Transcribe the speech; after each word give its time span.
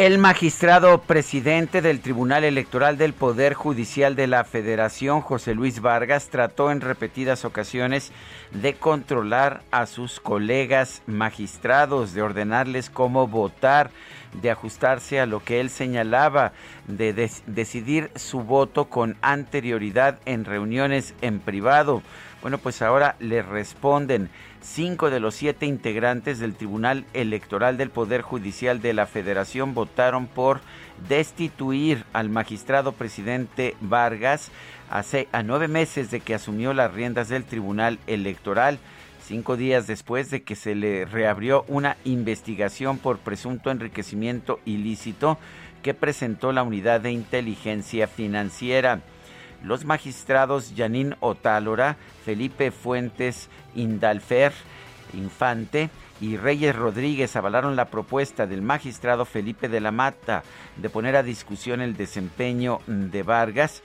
El 0.00 0.16
magistrado 0.16 1.02
presidente 1.02 1.82
del 1.82 2.00
Tribunal 2.00 2.44
Electoral 2.44 2.96
del 2.96 3.12
Poder 3.12 3.52
Judicial 3.52 4.16
de 4.16 4.28
la 4.28 4.44
Federación, 4.44 5.20
José 5.20 5.54
Luis 5.54 5.82
Vargas, 5.82 6.30
trató 6.30 6.70
en 6.70 6.80
repetidas 6.80 7.44
ocasiones 7.44 8.10
de 8.50 8.72
controlar 8.72 9.60
a 9.70 9.84
sus 9.84 10.18
colegas 10.18 11.02
magistrados, 11.04 12.14
de 12.14 12.22
ordenarles 12.22 12.88
cómo 12.88 13.26
votar, 13.26 13.90
de 14.40 14.50
ajustarse 14.50 15.20
a 15.20 15.26
lo 15.26 15.44
que 15.44 15.60
él 15.60 15.68
señalaba, 15.68 16.52
de 16.86 17.12
decidir 17.46 18.10
su 18.16 18.40
voto 18.40 18.86
con 18.86 19.18
anterioridad 19.20 20.18
en 20.24 20.46
reuniones 20.46 21.12
en 21.20 21.40
privado. 21.40 22.00
Bueno, 22.40 22.56
pues 22.56 22.80
ahora 22.80 23.16
le 23.18 23.42
responden 23.42 24.30
cinco 24.62 25.10
de 25.10 25.20
los 25.20 25.34
siete 25.34 25.66
integrantes 25.66 26.38
del 26.38 26.54
Tribunal 26.54 27.04
Electoral 27.14 27.76
del 27.76 27.90
Poder 27.90 28.22
Judicial 28.22 28.80
de 28.80 28.92
la 28.92 29.06
Federación 29.06 29.74
votaron 29.74 30.26
por 30.26 30.60
destituir 31.08 32.04
al 32.12 32.28
magistrado 32.28 32.92
presidente 32.92 33.76
Vargas 33.80 34.50
hace 34.90 35.28
a 35.32 35.42
nueve 35.42 35.68
meses 35.68 36.10
de 36.10 36.20
que 36.20 36.34
asumió 36.34 36.74
las 36.74 36.92
riendas 36.92 37.28
del 37.28 37.44
Tribunal 37.44 37.98
Electoral 38.06 38.78
cinco 39.30 39.56
días 39.56 39.86
después 39.86 40.28
de 40.30 40.42
que 40.42 40.56
se 40.56 40.74
le 40.74 41.04
reabrió 41.04 41.64
una 41.68 41.96
investigación 42.04 42.98
por 42.98 43.18
presunto 43.18 43.70
enriquecimiento 43.70 44.58
ilícito 44.64 45.38
que 45.84 45.94
presentó 45.94 46.52
la 46.52 46.64
Unidad 46.64 47.00
de 47.00 47.12
Inteligencia 47.12 48.08
Financiera. 48.08 49.02
Los 49.62 49.84
magistrados 49.84 50.74
Yanín 50.74 51.16
Otálora, 51.20 51.96
Felipe 52.24 52.70
Fuentes 52.70 53.48
Indalfer, 53.74 54.52
Infante 55.12 55.90
y 56.20 56.36
Reyes 56.36 56.76
Rodríguez 56.76 57.34
avalaron 57.36 57.76
la 57.76 57.86
propuesta 57.86 58.46
del 58.46 58.62
magistrado 58.62 59.24
Felipe 59.24 59.68
de 59.68 59.80
la 59.80 59.90
Mata 59.90 60.42
de 60.76 60.90
poner 60.90 61.16
a 61.16 61.22
discusión 61.22 61.80
el 61.80 61.96
desempeño 61.96 62.80
de 62.86 63.22
Vargas 63.22 63.82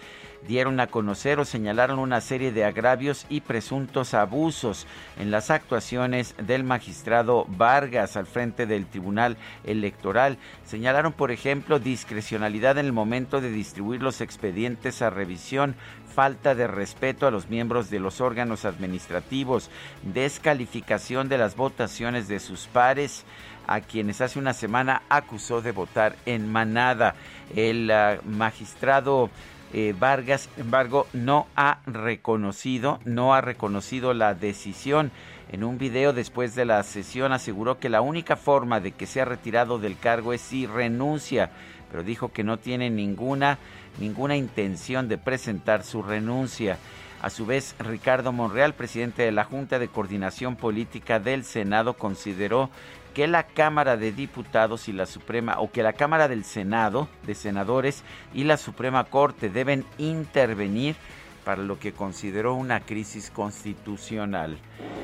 dieron 0.48 0.80
a 0.80 0.88
conocer 0.88 1.40
o 1.40 1.46
señalaron 1.46 2.00
una 2.00 2.22
serie 2.22 2.52
de 2.52 2.66
agravios 2.66 3.26
y 3.30 3.42
presuntos 3.42 4.14
abusos 4.14 4.88
en 5.20 5.32
las 5.32 5.50
actuaciones 5.50 6.36
del 6.38 6.64
magistrado 6.64 7.46
Vargas 7.50 8.16
al 8.18 8.26
frente 8.26 8.66
del 8.66 8.86
Tribunal 8.86 9.38
Electoral. 9.64 10.38
Señalaron, 10.66 11.14
por 11.14 11.32
ejemplo, 11.32 11.80
discrecionalidad 11.80 12.78
en 12.78 12.86
el 12.86 12.94
momento 12.94 13.42
de 13.42 13.52
distribuir 13.52 14.02
los 14.02 14.22
expedientes 14.22 15.02
a 15.02 15.10
revisión, 15.10 15.76
falta 16.14 16.56
de 16.56 16.68
respeto 16.68 17.28
a 17.28 17.32
los 17.32 17.50
miembros 17.50 17.90
de 17.90 18.00
los 18.00 18.22
órganos 18.22 18.66
administrativos, 18.66 19.70
descalificación 20.04 21.28
de 21.28 21.38
las 21.38 21.56
votaciones 21.56 22.28
de 22.28 22.40
sus 22.40 22.68
pares, 22.68 23.26
a 23.68 23.82
quienes 23.82 24.22
hace 24.22 24.40
una 24.40 24.54
semana 24.54 25.02
acusó 25.10 25.62
de 25.62 25.72
votar 25.72 26.16
en 26.26 26.52
manada. 26.52 27.16
El 27.56 27.90
ah, 27.92 28.20
magistrado 28.24 29.30
eh, 29.78 29.94
Vargas, 30.00 30.48
sin 30.56 30.64
embargo, 30.64 31.06
no 31.12 31.48
ha 31.58 31.80
reconocido, 31.86 33.02
no 33.04 33.34
ha 33.34 33.42
reconocido 33.42 34.14
la 34.14 34.34
decisión. 34.34 35.12
En 35.52 35.66
un 35.66 35.78
video 35.78 36.14
después 36.14 36.56
de 36.56 36.64
la 36.64 36.82
sesión 36.84 37.34
aseguró 37.34 37.78
que 37.78 37.90
la 37.90 38.00
única 38.00 38.38
forma 38.38 38.80
de 38.80 38.94
que 38.94 39.06
sea 39.06 39.26
retirado 39.26 39.78
del 39.78 39.98
cargo 39.98 40.32
es 40.32 40.40
si 40.40 40.66
renuncia, 40.66 41.52
pero 41.92 42.04
dijo 42.04 42.32
que 42.32 42.46
no 42.46 42.56
tiene 42.58 42.90
ninguna 42.90 43.58
ninguna 44.00 44.38
intención 44.38 45.10
de 45.10 45.18
presentar 45.18 45.84
su 45.84 46.02
renuncia. 46.02 46.78
A 47.22 47.30
su 47.30 47.46
vez, 47.46 47.76
Ricardo 47.80 48.32
Monreal, 48.32 48.76
presidente 48.76 49.24
de 49.24 49.34
la 49.34 49.44
Junta 49.44 49.78
de 49.78 49.90
Coordinación 49.90 50.56
Política 50.56 51.20
del 51.20 51.44
Senado, 51.44 51.96
consideró 51.96 52.70
que 53.16 53.28
la 53.28 53.44
Cámara 53.44 53.96
de 53.96 54.12
Diputados 54.12 54.90
y 54.90 54.92
la 54.92 55.06
Suprema, 55.06 55.60
o 55.60 55.72
que 55.72 55.82
la 55.82 55.94
Cámara 55.94 56.28
del 56.28 56.44
Senado, 56.44 57.08
de 57.26 57.34
senadores 57.34 58.04
y 58.34 58.44
la 58.44 58.58
Suprema 58.58 59.06
Corte 59.06 59.50
deben 59.50 59.86
intervenir 59.98 60.98
para 61.46 61.64
lo 61.64 61.80
que 61.80 61.94
consideró 61.94 62.56
una 62.56 62.82
crisis 62.82 63.32
constitucional. 63.32 64.58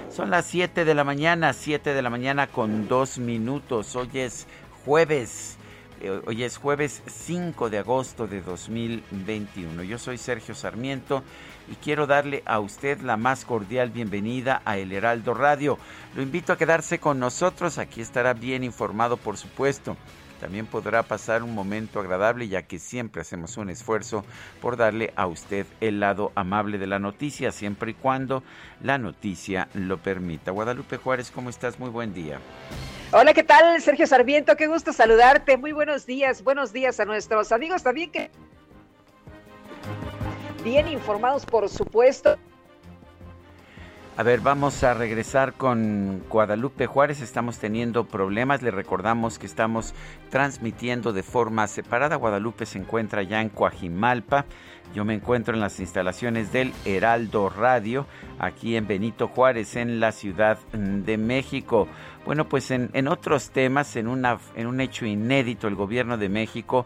Son 0.10 0.30
las 0.30 0.46
7 0.48 0.84
de 0.84 0.94
la 0.94 1.06
mañana, 1.06 1.54
7 1.54 1.94
de 1.94 2.02
la 2.02 2.10
mañana 2.10 2.48
con 2.48 2.90
dos 2.90 3.18
minutos. 3.18 3.96
Hoy 3.96 4.10
es 4.16 4.46
jueves. 4.84 5.56
Eh, 6.02 6.22
hoy 6.26 6.44
es 6.44 6.58
jueves 6.58 7.04
5 7.06 7.70
de 7.70 7.78
agosto 7.78 8.28
de 8.28 8.42
2021. 8.42 9.84
Yo 9.84 9.98
soy 9.98 10.18
Sergio 10.18 10.54
Sarmiento 10.54 11.24
y 11.72 11.76
quiero 11.76 12.06
darle 12.06 12.44
a 12.46 12.60
usted 12.60 13.00
la 13.00 13.16
más 13.16 13.46
cordial 13.46 13.92
bienvenida 13.92 14.62
a 14.66 14.78
El 14.78 14.92
Heraldo 14.92 15.34
Radio. 15.34 15.78
Lo 16.16 16.22
invito 16.22 16.52
a 16.52 16.58
quedarse 16.58 17.00
con 17.00 17.18
nosotros, 17.18 17.78
aquí 17.78 18.02
estará 18.02 18.34
bien 18.34 18.66
informado 18.66 19.16
por 19.16 19.38
supuesto. 19.38 19.96
También 20.42 20.66
podrá 20.66 21.04
pasar 21.04 21.44
un 21.44 21.54
momento 21.54 22.00
agradable 22.00 22.48
ya 22.48 22.64
que 22.64 22.80
siempre 22.80 23.22
hacemos 23.22 23.58
un 23.58 23.70
esfuerzo 23.70 24.26
por 24.60 24.76
darle 24.76 25.14
a 25.16 25.28
usted 25.28 25.66
el 25.80 26.00
lado 26.00 26.32
amable 26.36 26.78
de 26.78 26.88
la 26.88 27.00
noticia, 27.00 27.52
siempre 27.52 27.92
y 27.92 27.94
cuando 27.94 28.44
la 28.82 28.98
noticia 28.98 29.70
lo 29.74 30.00
permita. 30.00 30.52
Guadalupe 30.52 30.98
Juárez, 30.98 31.32
¿cómo 31.32 31.50
estás? 31.50 31.80
Muy 31.80 31.90
buen 31.90 32.14
día. 32.14 32.40
Hola, 33.14 33.34
¿qué 33.34 33.44
tal? 33.44 33.80
Sergio 33.82 34.08
Sarmiento, 34.08 34.58
qué 34.58 34.68
gusto 34.68 34.92
saludarte. 34.92 35.58
Muy 35.58 35.74
buenos 35.74 36.06
días, 36.06 36.44
buenos 36.44 36.74
días 36.74 37.00
a 37.00 37.06
nuestros 37.06 37.52
amigos 37.52 37.84
también 37.84 38.12
que 38.12 38.32
bien 40.64 40.88
informados, 40.88 41.46
por 41.46 41.68
supuesto. 41.70 42.38
A 44.18 44.24
ver, 44.24 44.42
vamos 44.42 44.84
a 44.84 44.94
regresar 44.94 45.54
con 45.54 46.22
Guadalupe 46.30 46.86
Juárez. 46.86 47.22
Estamos 47.22 47.60
teniendo 47.60 48.06
problemas. 48.06 48.62
Le 48.62 48.70
recordamos 48.70 49.40
que 49.40 49.46
estamos 49.46 49.96
transmitiendo 50.30 51.14
de 51.14 51.24
forma 51.24 51.66
separada. 51.68 52.18
Guadalupe 52.18 52.66
se 52.66 52.78
encuentra 52.78 53.24
ya 53.24 53.42
en 53.42 53.50
Coajimalpa. 53.50 54.46
Yo 54.94 55.06
me 55.06 55.14
encuentro 55.14 55.54
en 55.54 55.62
las 55.62 55.80
instalaciones 55.80 56.52
del 56.52 56.74
Heraldo 56.84 57.50
Radio, 57.50 58.06
aquí 58.38 58.76
en 58.76 58.86
Benito 58.86 59.30
Juárez, 59.30 59.78
en 59.78 60.02
la 60.02 60.12
Ciudad 60.12 60.58
de 60.74 61.18
México. 61.18 61.88
Bueno, 62.26 62.50
pues 62.50 62.70
en, 62.72 63.08
otros 63.08 63.52
temas, 63.52 63.96
en, 63.96 64.10
una, 64.10 64.38
en 64.56 64.68
un 64.68 64.82
hecho 64.82 65.06
inédito, 65.06 65.70
el 65.70 65.76
gobierno 65.76 66.18
de 66.18 66.28
México 66.28 66.86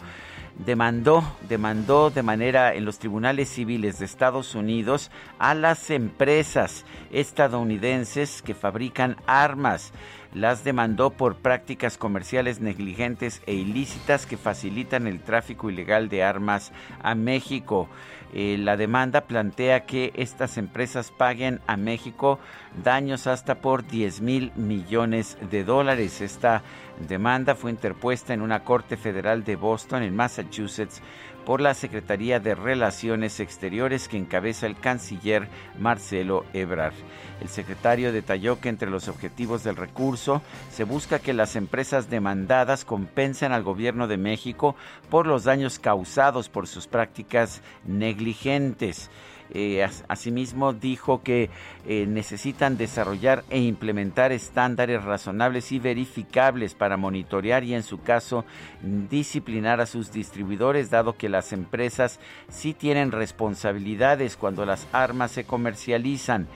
demandó, 0.57 1.23
demandó 1.47 2.09
de 2.09 2.23
manera 2.23 2.73
en 2.73 2.85
los 2.85 2.99
tribunales 2.99 3.49
civiles 3.49 3.99
de 3.99 4.05
Estados 4.05 4.55
Unidos 4.55 5.11
a 5.37 5.53
las 5.53 5.89
empresas 5.89 6.85
estadounidenses 7.11 8.41
que 8.41 8.55
fabrican 8.55 9.17
armas. 9.27 9.91
Las 10.33 10.63
demandó 10.63 11.11
por 11.11 11.35
prácticas 11.37 11.97
comerciales 11.97 12.59
negligentes 12.59 13.41
e 13.45 13.53
ilícitas 13.53 14.25
que 14.25 14.37
facilitan 14.37 15.07
el 15.07 15.21
tráfico 15.21 15.69
ilegal 15.69 16.09
de 16.09 16.23
armas 16.23 16.71
a 17.01 17.15
México. 17.15 17.87
Eh, 18.33 18.57
la 18.59 18.75
demanda 18.75 19.21
plantea 19.21 19.85
que 19.85 20.11
estas 20.15 20.57
empresas 20.57 21.11
paguen 21.11 21.61
a 21.67 21.77
México 21.77 22.39
daños 22.83 23.27
hasta 23.27 23.55
por 23.55 23.87
10 23.87 24.21
mil 24.21 24.51
millones 24.55 25.37
de 25.49 25.63
dólares. 25.63 26.21
Esta 26.21 26.61
demanda 27.07 27.55
fue 27.55 27.71
interpuesta 27.71 28.33
en 28.33 28.41
una 28.41 28.63
corte 28.63 28.97
federal 28.97 29.43
de 29.43 29.55
Boston, 29.55 30.03
en 30.03 30.15
Massachusetts, 30.15 31.01
por 31.45 31.61
la 31.61 31.73
Secretaría 31.73 32.39
de 32.39 32.55
Relaciones 32.55 33.39
Exteriores 33.39 34.07
que 34.07 34.17
encabeza 34.17 34.65
el 34.65 34.77
canciller 34.77 35.47
Marcelo 35.79 36.45
Ebrard. 36.53 36.93
El 37.41 37.49
secretario 37.49 38.11
detalló 38.11 38.59
que 38.59 38.69
entre 38.69 38.89
los 38.89 39.07
objetivos 39.07 39.63
del 39.63 39.75
recurso 39.75 40.41
se 40.71 40.85
busca 40.85 41.19
que 41.19 41.33
las 41.33 41.55
empresas 41.55 42.09
demandadas 42.09 42.85
compensen 42.85 43.51
al 43.51 43.63
gobierno 43.63 44.07
de 44.07 44.17
México 44.17 44.75
por 45.09 45.27
los 45.27 45.43
daños 45.43 45.79
causados 45.79 46.49
por 46.49 46.67
sus 46.67 46.87
prácticas 46.87 47.61
negligentes. 47.85 49.09
Eh, 49.51 49.87
asimismo, 50.07 50.73
dijo 50.73 51.21
que 51.21 51.49
eh, 51.85 52.05
necesitan 52.07 52.77
desarrollar 52.77 53.43
e 53.49 53.59
implementar 53.59 54.31
estándares 54.31 55.03
razonables 55.03 55.71
y 55.71 55.79
verificables 55.79 56.73
para 56.73 56.97
monitorear 56.97 57.63
y, 57.63 57.73
en 57.75 57.83
su 57.83 58.01
caso, 58.01 58.43
disciplinar 58.81 59.81
a 59.81 59.85
sus 59.85 60.11
distribuidores, 60.11 60.89
dado 60.89 61.15
que 61.15 61.29
las 61.29 61.53
empresas 61.53 62.19
sí 62.49 62.73
tienen 62.73 63.11
responsabilidades 63.11 64.35
cuando 64.35 64.65
las 64.65 64.87
armas 64.91 65.31
se 65.31 65.45
comercializan. 65.45 66.47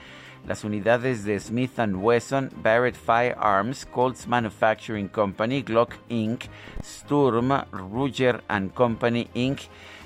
Las 0.48 0.64
unidades 0.64 1.24
de 1.24 1.38
Smith 1.38 1.78
Wesson, 1.78 2.50
Barrett 2.62 2.96
Firearms, 2.96 3.84
Colts 3.86 4.26
Manufacturing 4.26 5.08
Company, 5.08 5.62
Glock 5.62 5.94
Inc., 6.08 6.44
Sturm, 6.82 7.50
Ruger 7.70 8.42
Company 8.74 9.28
Inc., 9.34 9.60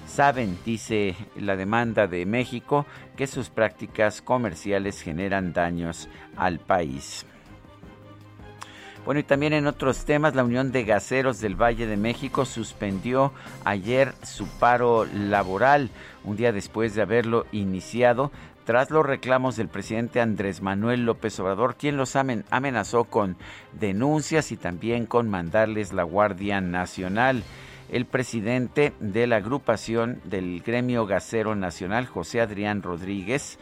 Saben, 0.07 0.59
dice 0.65 1.17
la 1.37 1.57
demanda 1.57 2.07
de 2.07 2.27
México, 2.27 2.87
que 3.17 3.27
sus 3.27 3.49
prácticas 3.49 4.23
comerciales 4.23 5.01
generan 5.01 5.53
daños 5.53 6.09
al 6.37 6.61
país. 6.61 7.27
Bueno, 9.05 9.21
y 9.21 9.25
también 9.25 9.53
en 9.53 9.67
otros 9.67 10.07
temas, 10.07 10.35
la 10.35 10.45
Unión 10.45 10.73
de 10.73 10.85
Gaseros 10.85 11.41
del 11.41 11.61
Valle 11.61 11.87
de 11.87 11.99
México 11.99 12.47
suspendió 12.47 13.33
ayer 13.65 14.15
su 14.23 14.47
paro 14.47 15.05
laboral, 15.05 15.91
un 16.25 16.37
día 16.37 16.53
después 16.53 16.95
de 16.95 17.03
haberlo 17.03 17.47
iniciado, 17.53 18.31
tras 18.65 18.91
los 18.91 19.05
reclamos 19.05 19.57
del 19.57 19.69
presidente 19.69 20.23
Andrés 20.23 20.63
Manuel 20.63 21.05
López 21.05 21.39
Obrador, 21.39 21.77
quien 21.77 21.99
los 21.99 22.17
amenazó 22.17 23.05
con 23.05 23.37
denuncias 23.73 24.53
y 24.53 24.57
también 24.57 25.05
con 25.05 25.29
mandarles 25.29 25.93
la 25.93 26.05
Guardia 26.05 26.63
Nacional. 26.63 27.43
El 27.91 28.07
presidente 28.07 28.93
de 29.01 29.27
la 29.27 29.37
agrupación 29.37 30.21
del 30.25 30.63
Gremio 30.63 31.07
Gasero 31.07 31.55
Nacional, 31.55 32.07
José 32.07 32.41
Adrián 32.41 32.83
Rodríguez, 32.83 33.59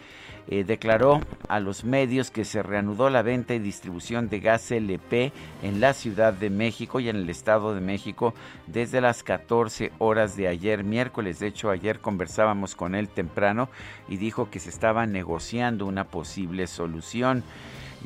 eh, 0.48 0.64
declaró 0.64 1.20
a 1.48 1.60
los 1.60 1.84
medios 1.84 2.32
que 2.32 2.44
se 2.44 2.62
reanudó 2.62 3.10
la 3.10 3.22
venta 3.22 3.54
y 3.54 3.60
distribución 3.60 4.28
de 4.28 4.40
gas 4.40 4.72
LP 4.72 5.32
en 5.62 5.80
la 5.80 5.94
Ciudad 5.94 6.32
de 6.32 6.50
México 6.50 6.98
y 6.98 7.08
en 7.08 7.16
el 7.16 7.30
Estado 7.30 7.74
de 7.74 7.80
México 7.80 8.34
desde 8.66 9.00
las 9.00 9.22
14 9.22 9.92
horas 9.98 10.36
de 10.36 10.48
ayer 10.48 10.82
miércoles. 10.82 11.38
De 11.38 11.46
hecho, 11.46 11.70
ayer 11.70 12.00
conversábamos 12.00 12.74
con 12.74 12.96
él 12.96 13.08
temprano 13.08 13.68
y 14.08 14.16
dijo 14.16 14.50
que 14.50 14.58
se 14.58 14.70
estaba 14.70 15.06
negociando 15.06 15.86
una 15.86 16.04
posible 16.04 16.66
solución 16.66 17.44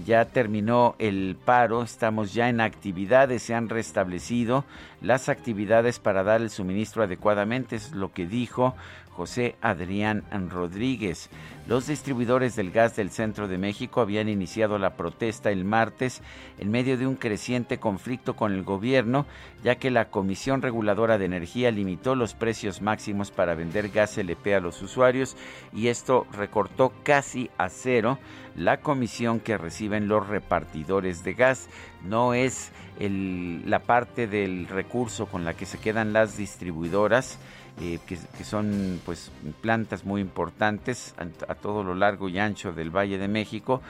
ya 0.04 0.24
terminó 0.26 0.94
el 0.98 1.36
paro, 1.44 1.82
estamos 1.82 2.34
ya 2.34 2.48
en 2.48 2.60
actividades, 2.60 3.42
se 3.42 3.54
han 3.54 3.68
restablecido 3.68 4.64
las 5.00 5.28
actividades 5.28 5.98
para 5.98 6.22
dar 6.22 6.42
el 6.42 6.50
suministro 6.50 7.02
adecuadamente, 7.02 7.76
es 7.76 7.92
lo 7.92 8.12
que 8.12 8.26
dijo 8.26 8.74
José 9.10 9.56
Adrián 9.62 10.24
Rodríguez. 10.50 11.30
Los 11.66 11.88
distribuidores 11.88 12.54
del 12.54 12.70
gas 12.70 12.94
del 12.94 13.10
centro 13.10 13.48
de 13.48 13.58
México 13.58 14.00
habían 14.00 14.28
iniciado 14.28 14.78
la 14.78 14.96
protesta 14.96 15.50
el 15.50 15.64
martes 15.64 16.22
en 16.58 16.70
medio 16.70 16.96
de 16.96 17.08
un 17.08 17.16
creciente 17.16 17.78
conflicto 17.78 18.36
con 18.36 18.52
el 18.52 18.62
gobierno, 18.62 19.26
ya 19.64 19.74
que 19.74 19.90
la 19.90 20.08
Comisión 20.08 20.62
Reguladora 20.62 21.18
de 21.18 21.24
Energía 21.24 21.72
limitó 21.72 22.14
los 22.14 22.34
precios 22.34 22.82
máximos 22.82 23.32
para 23.32 23.56
vender 23.56 23.88
gas 23.88 24.16
LP 24.16 24.54
a 24.54 24.60
los 24.60 24.80
usuarios 24.80 25.36
y 25.72 25.88
esto 25.88 26.24
recortó 26.32 26.92
casi 27.02 27.50
a 27.58 27.68
cero 27.68 28.20
la 28.54 28.78
comisión 28.78 29.40
que 29.40 29.58
reciben 29.58 30.06
los 30.06 30.24
repartidores 30.28 31.24
de 31.24 31.34
gas. 31.34 31.68
No 32.04 32.32
es 32.32 32.70
la 33.00 33.80
parte 33.80 34.28
del 34.28 34.68
recurso 34.68 35.26
con 35.26 35.44
la 35.44 35.54
que 35.54 35.66
se 35.66 35.78
quedan 35.78 36.12
las 36.12 36.36
distribuidoras 36.36 37.40
eh, 37.78 37.98
que, 38.06 38.16
son 38.42 39.02
pues 39.04 39.30
plantas 39.60 40.04
muy 40.06 40.22
importantes 40.22 41.14
a, 41.46 41.54
todo 41.54 41.84
lo 41.84 41.94
largo 41.94 42.30
y 42.30 42.38
ancho 42.38 42.72
del 42.72 42.88
Valle 42.88 43.18
de 43.18 43.28
México, 43.28 43.82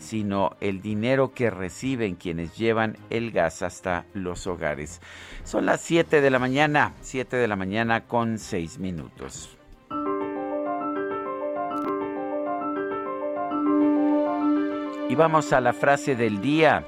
sino 0.00 0.56
el 0.60 0.82
dinero 0.82 1.32
que 1.32 1.48
reciben 1.48 2.16
quienes 2.16 2.56
llevan 2.56 2.96
el 3.10 3.30
gas 3.30 3.62
hasta 3.62 4.06
los 4.12 4.48
hogares. 4.48 5.00
Son 5.44 5.66
las 5.66 5.82
7 5.82 6.20
de 6.20 6.30
la 6.30 6.40
mañana, 6.40 6.94
7 7.00 7.36
de 7.36 7.46
la 7.46 7.54
mañana 7.54 8.06
con 8.06 8.40
6 8.40 8.80
minutos. 8.80 9.56
Y 15.08 15.14
vamos 15.14 15.52
a 15.52 15.60
la 15.60 15.72
frase 15.72 16.16
del 16.16 16.40
día. 16.40 16.84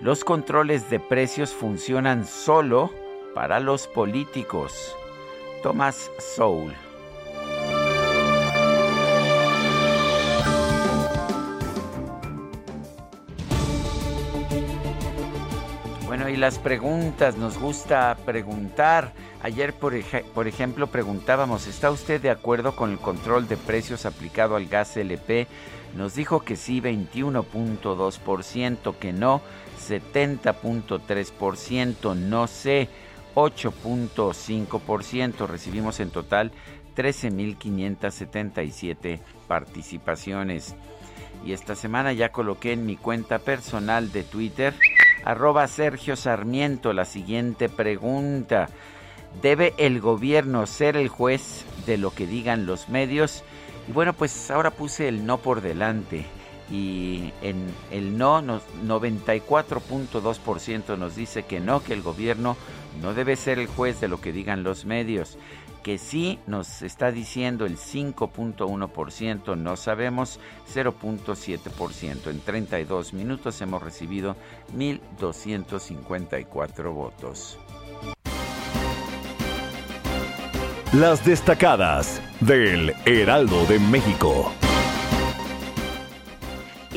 Los 0.00 0.22
controles 0.22 0.90
de 0.90 1.00
precios 1.00 1.54
funcionan 1.54 2.26
solo 2.26 2.92
para 3.34 3.58
los 3.58 3.88
políticos. 3.88 4.94
Thomas 5.62 6.10
Soul. 6.36 6.74
Bueno, 16.06 16.28
y 16.28 16.36
las 16.36 16.58
preguntas, 16.58 17.36
nos 17.36 17.58
gusta 17.58 18.16
preguntar. 18.24 19.12
Ayer, 19.42 19.74
por, 19.74 19.94
por, 20.34 20.48
ejemplo, 20.48 20.88
preguntábamos, 20.88 21.66
¿está 21.66 21.90
usted 21.90 22.20
de 22.20 22.30
acuerdo 22.30 22.74
con 22.74 22.90
el 22.90 22.98
control 22.98 23.46
de 23.46 23.56
precios 23.56 24.06
aplicado 24.06 24.56
al 24.56 24.66
gas 24.66 24.96
LP? 24.96 25.46
Nos 25.96 26.14
dijo 26.14 26.40
que 26.40 26.56
sí, 26.56 26.80
21.2%, 26.80 28.96
que 28.96 29.12
no, 29.12 29.42
70.3%, 29.88 32.16
no 32.16 32.46
sé. 32.46 32.88
8.5%. 33.38 35.46
Recibimos 35.46 36.00
en 36.00 36.10
total 36.10 36.50
13.577 36.96 39.20
participaciones. 39.46 40.74
Y 41.44 41.52
esta 41.52 41.76
semana 41.76 42.12
ya 42.12 42.32
coloqué 42.32 42.72
en 42.72 42.84
mi 42.84 42.96
cuenta 42.96 43.38
personal 43.38 44.10
de 44.10 44.24
Twitter, 44.24 44.74
arroba 45.24 45.68
Sergio 45.68 46.16
Sarmiento, 46.16 46.92
la 46.92 47.04
siguiente 47.04 47.68
pregunta. 47.68 48.68
¿Debe 49.40 49.72
el 49.78 50.00
gobierno 50.00 50.66
ser 50.66 50.96
el 50.96 51.06
juez 51.08 51.64
de 51.86 51.96
lo 51.96 52.10
que 52.10 52.26
digan 52.26 52.66
los 52.66 52.88
medios? 52.88 53.44
Y 53.88 53.92
bueno, 53.92 54.14
pues 54.14 54.50
ahora 54.50 54.72
puse 54.72 55.06
el 55.06 55.26
no 55.26 55.38
por 55.38 55.60
delante. 55.60 56.26
Y 56.70 57.32
en 57.40 57.66
el 57.90 58.18
no, 58.18 58.42
94.2% 58.42 60.98
nos 60.98 61.16
dice 61.16 61.44
que 61.44 61.60
no, 61.60 61.82
que 61.82 61.94
el 61.94 62.02
gobierno 62.02 62.58
no 63.00 63.14
debe 63.14 63.36
ser 63.36 63.58
el 63.58 63.68
juez 63.68 64.00
de 64.00 64.08
lo 64.08 64.20
que 64.20 64.32
digan 64.32 64.64
los 64.64 64.84
medios, 64.84 65.38
que 65.82 65.96
sí 65.98 66.38
nos 66.46 66.82
está 66.82 67.10
diciendo 67.10 67.64
el 67.64 67.78
5.1%, 67.78 69.56
no 69.56 69.76
sabemos 69.76 70.38
0.7%. 70.74 72.30
En 72.30 72.40
32 72.40 73.14
minutos 73.14 73.62
hemos 73.62 73.82
recibido 73.82 74.36
1.254 74.76 76.92
votos. 76.92 77.58
Las 80.92 81.24
destacadas 81.24 82.20
del 82.40 82.92
Heraldo 83.04 83.64
de 83.66 83.78
México. 83.78 84.52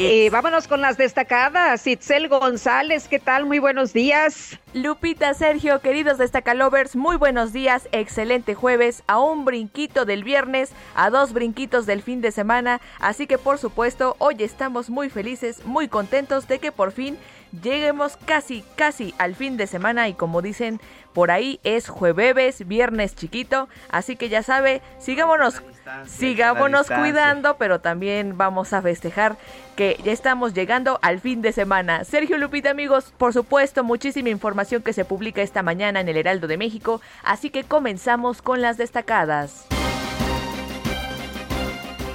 Eh, 0.03 0.31
vámonos 0.31 0.67
con 0.67 0.81
las 0.81 0.97
destacadas. 0.97 1.85
Itzel 1.85 2.27
González, 2.27 3.07
¿qué 3.07 3.19
tal? 3.19 3.45
Muy 3.45 3.59
buenos 3.59 3.93
días. 3.93 4.57
Lupita, 4.73 5.35
Sergio, 5.35 5.79
queridos 5.79 6.17
destacalovers, 6.17 6.95
muy 6.95 7.17
buenos 7.17 7.53
días. 7.53 7.87
Excelente 7.91 8.55
jueves, 8.55 9.03
a 9.05 9.19
un 9.19 9.45
brinquito 9.45 10.05
del 10.05 10.23
viernes, 10.23 10.71
a 10.95 11.11
dos 11.11 11.33
brinquitos 11.33 11.85
del 11.85 12.01
fin 12.01 12.19
de 12.19 12.31
semana. 12.31 12.81
Así 12.99 13.27
que, 13.27 13.37
por 13.37 13.59
supuesto, 13.59 14.15
hoy 14.17 14.37
estamos 14.39 14.89
muy 14.89 15.11
felices, 15.11 15.63
muy 15.65 15.87
contentos 15.87 16.47
de 16.47 16.57
que 16.57 16.71
por 16.71 16.93
fin 16.93 17.19
lleguemos 17.61 18.17
casi, 18.17 18.63
casi 18.75 19.13
al 19.19 19.35
fin 19.35 19.57
de 19.57 19.67
semana 19.67 20.07
y 20.07 20.13
como 20.13 20.41
dicen 20.41 20.79
por 21.13 21.31
ahí 21.31 21.59
es 21.63 21.89
jueves, 21.89 22.65
viernes 22.67 23.15
chiquito, 23.15 23.67
así 23.89 24.15
que 24.15 24.29
ya 24.29 24.43
sabe, 24.43 24.81
sigámonos, 24.99 25.61
sigámonos 26.05 26.87
cuidando, 26.87 27.57
pero 27.57 27.79
también 27.79 28.37
vamos 28.37 28.73
a 28.73 28.81
festejar 28.81 29.37
que 29.75 29.99
ya 30.03 30.11
estamos 30.11 30.53
llegando 30.53 30.99
al 31.01 31.19
fin 31.19 31.41
de 31.41 31.51
semana. 31.51 32.03
Sergio 32.03 32.37
Lupita, 32.37 32.69
amigos, 32.69 33.13
por 33.17 33.33
supuesto, 33.33 33.83
muchísima 33.83 34.29
información 34.29 34.81
que 34.81 34.93
se 34.93 35.05
publica 35.05 35.41
esta 35.41 35.63
mañana 35.63 35.99
en 35.99 36.09
el 36.09 36.17
Heraldo 36.17 36.47
de 36.47 36.57
México, 36.57 37.01
así 37.23 37.49
que 37.49 37.63
comenzamos 37.63 38.41
con 38.41 38.61
las 38.61 38.77
destacadas. 38.77 39.67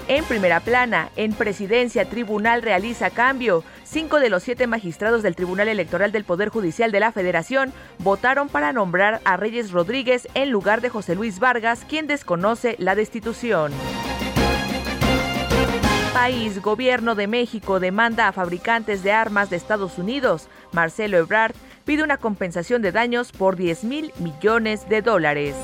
En 0.09 0.25
primera 0.25 0.61
plana, 0.61 1.11
en 1.17 1.33
presidencia, 1.33 2.09
tribunal 2.09 2.63
realiza 2.63 3.11
cambio. 3.11 3.65
Cinco 3.87 4.21
de 4.21 4.31
los 4.31 4.43
siete 4.43 4.67
magistrados 4.67 5.23
del 5.23 5.37
Tribunal 5.37 5.69
Electoral 5.69 6.13
del 6.13 6.25
Poder 6.25 6.49
Judicial 6.49 6.93
de 6.93 7.01
la 7.01 7.13
Federación 7.13 7.73
votaron 7.99 8.49
para 8.49 8.73
nombrar 8.73 9.21
a 9.25 9.37
Reyes 9.37 9.71
Rodríguez 9.71 10.29
en 10.35 10.51
lugar 10.51 10.81
de 10.81 10.91
José 10.91 11.15
Luis 11.15 11.39
Vargas, 11.39 11.85
quien 11.89 12.07
desconoce 12.07 12.77
la 12.79 12.95
destitución. 12.95 13.73
País, 16.13 16.61
Gobierno 16.63 17.15
de 17.15 17.27
México 17.27 17.79
demanda 17.79 18.27
a 18.27 18.33
fabricantes 18.33 19.03
de 19.03 19.13
armas 19.13 19.51
de 19.51 19.57
Estados 19.57 19.99
Unidos. 19.99 20.49
Marcelo 20.73 21.19
Ebrard 21.19 21.55
pide 21.85 22.03
una 22.03 22.17
compensación 22.17 22.83
de 22.83 22.91
daños 22.91 23.33
por 23.33 23.55
10 23.55 23.85
mil 23.85 24.13
millones 24.19 24.89
de 24.89 25.03
dólares. 25.03 25.55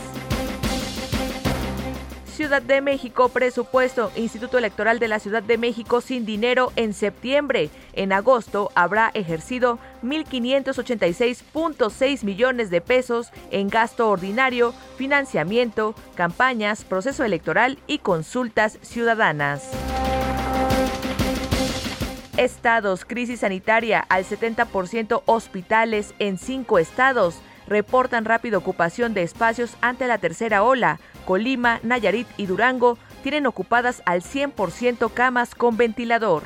Ciudad 2.42 2.60
de 2.60 2.80
México, 2.80 3.28
presupuesto, 3.28 4.10
Instituto 4.16 4.58
Electoral 4.58 4.98
de 4.98 5.06
la 5.06 5.20
Ciudad 5.20 5.44
de 5.44 5.58
México 5.58 6.00
sin 6.00 6.26
dinero 6.26 6.72
en 6.74 6.92
septiembre. 6.92 7.70
En 7.92 8.12
agosto 8.12 8.72
habrá 8.74 9.12
ejercido 9.14 9.78
1.586.6 10.02 12.24
millones 12.24 12.68
de 12.70 12.80
pesos 12.80 13.30
en 13.52 13.68
gasto 13.68 14.10
ordinario, 14.10 14.74
financiamiento, 14.96 15.94
campañas, 16.16 16.84
proceso 16.84 17.22
electoral 17.22 17.78
y 17.86 17.98
consultas 17.98 18.76
ciudadanas. 18.82 19.70
Estados, 22.36 23.04
crisis 23.04 23.38
sanitaria 23.38 24.04
al 24.08 24.24
70% 24.24 25.22
hospitales 25.26 26.12
en 26.18 26.38
cinco 26.38 26.80
estados. 26.80 27.36
Reportan 27.68 28.24
rápida 28.24 28.58
ocupación 28.58 29.14
de 29.14 29.22
espacios 29.22 29.76
ante 29.80 30.08
la 30.08 30.18
tercera 30.18 30.64
ola. 30.64 30.98
Colima, 31.24 31.80
Nayarit 31.82 32.28
y 32.36 32.46
Durango 32.46 32.98
tienen 33.22 33.46
ocupadas 33.46 34.02
al 34.04 34.22
100% 34.22 35.12
camas 35.12 35.54
con 35.54 35.76
ventilador. 35.76 36.42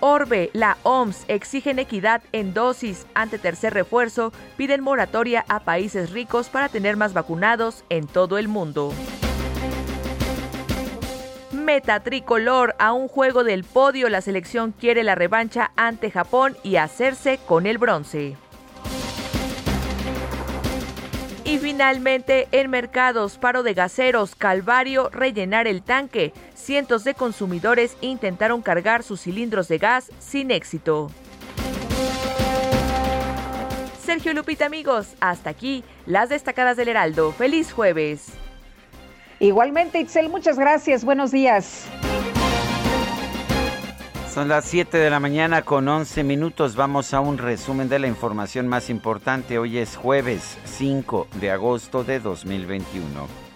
Orbe, 0.00 0.50
la 0.54 0.78
OMS 0.82 1.24
exigen 1.28 1.78
equidad 1.78 2.22
en 2.32 2.54
dosis. 2.54 3.06
Ante 3.14 3.38
tercer 3.38 3.74
refuerzo, 3.74 4.32
piden 4.56 4.80
moratoria 4.80 5.44
a 5.48 5.60
países 5.60 6.10
ricos 6.10 6.48
para 6.48 6.70
tener 6.70 6.96
más 6.96 7.12
vacunados 7.12 7.84
en 7.90 8.06
todo 8.06 8.38
el 8.38 8.48
mundo. 8.48 8.92
Meta 11.52 12.00
tricolor 12.00 12.74
a 12.78 12.92
un 12.92 13.08
juego 13.08 13.44
del 13.44 13.64
podio, 13.64 14.08
la 14.08 14.22
selección 14.22 14.72
quiere 14.72 15.04
la 15.04 15.14
revancha 15.14 15.70
ante 15.76 16.10
Japón 16.10 16.56
y 16.62 16.76
hacerse 16.76 17.38
con 17.46 17.66
el 17.66 17.76
bronce. 17.76 18.36
Y 21.50 21.58
finalmente, 21.58 22.46
en 22.52 22.70
mercados, 22.70 23.36
paro 23.36 23.64
de 23.64 23.74
gaseros, 23.74 24.36
Calvario, 24.36 25.10
rellenar 25.10 25.66
el 25.66 25.82
tanque. 25.82 26.32
Cientos 26.54 27.02
de 27.02 27.14
consumidores 27.14 27.96
intentaron 28.02 28.62
cargar 28.62 29.02
sus 29.02 29.22
cilindros 29.22 29.66
de 29.66 29.78
gas 29.78 30.12
sin 30.20 30.52
éxito. 30.52 31.10
Sergio 34.00 34.32
Lupita, 34.32 34.66
amigos, 34.66 35.16
hasta 35.18 35.50
aquí 35.50 35.82
las 36.06 36.28
destacadas 36.28 36.76
del 36.76 36.86
Heraldo. 36.86 37.32
Feliz 37.32 37.72
jueves. 37.72 38.28
Igualmente, 39.40 39.98
Itzel, 39.98 40.28
muchas 40.28 40.56
gracias. 40.56 41.04
Buenos 41.04 41.32
días. 41.32 41.88
Son 44.32 44.46
las 44.46 44.64
7 44.66 44.96
de 44.96 45.10
la 45.10 45.18
mañana 45.18 45.62
con 45.62 45.88
11 45.88 46.22
minutos. 46.22 46.76
Vamos 46.76 47.14
a 47.14 47.20
un 47.20 47.36
resumen 47.36 47.88
de 47.88 47.98
la 47.98 48.06
información 48.06 48.68
más 48.68 48.88
importante. 48.88 49.58
Hoy 49.58 49.78
es 49.78 49.96
jueves 49.96 50.56
5 50.66 51.26
de 51.40 51.50
agosto 51.50 52.04
de 52.04 52.20
2021. 52.20 53.49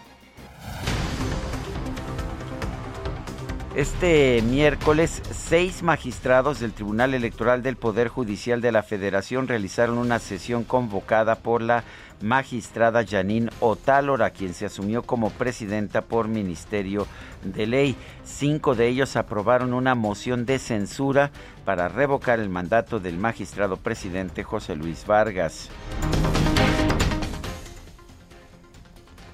Este 3.74 4.40
miércoles, 4.42 5.20
seis 5.32 5.82
magistrados 5.82 6.60
del 6.60 6.72
Tribunal 6.72 7.12
Electoral 7.12 7.64
del 7.64 7.74
Poder 7.74 8.06
Judicial 8.06 8.60
de 8.60 8.70
la 8.70 8.84
Federación 8.84 9.48
realizaron 9.48 9.98
una 9.98 10.20
sesión 10.20 10.62
convocada 10.62 11.34
por 11.34 11.60
la 11.60 11.82
magistrada 12.22 13.04
Janine 13.04 13.50
Otálora, 13.58 14.30
quien 14.30 14.54
se 14.54 14.66
asumió 14.66 15.02
como 15.02 15.30
presidenta 15.30 16.02
por 16.02 16.28
Ministerio 16.28 17.08
de 17.42 17.66
Ley. 17.66 17.96
Cinco 18.22 18.76
de 18.76 18.86
ellos 18.86 19.16
aprobaron 19.16 19.74
una 19.74 19.96
moción 19.96 20.46
de 20.46 20.60
censura 20.60 21.32
para 21.64 21.88
revocar 21.88 22.38
el 22.38 22.50
mandato 22.50 23.00
del 23.00 23.18
magistrado 23.18 23.76
presidente 23.76 24.44
José 24.44 24.76
Luis 24.76 25.04
Vargas. 25.04 25.68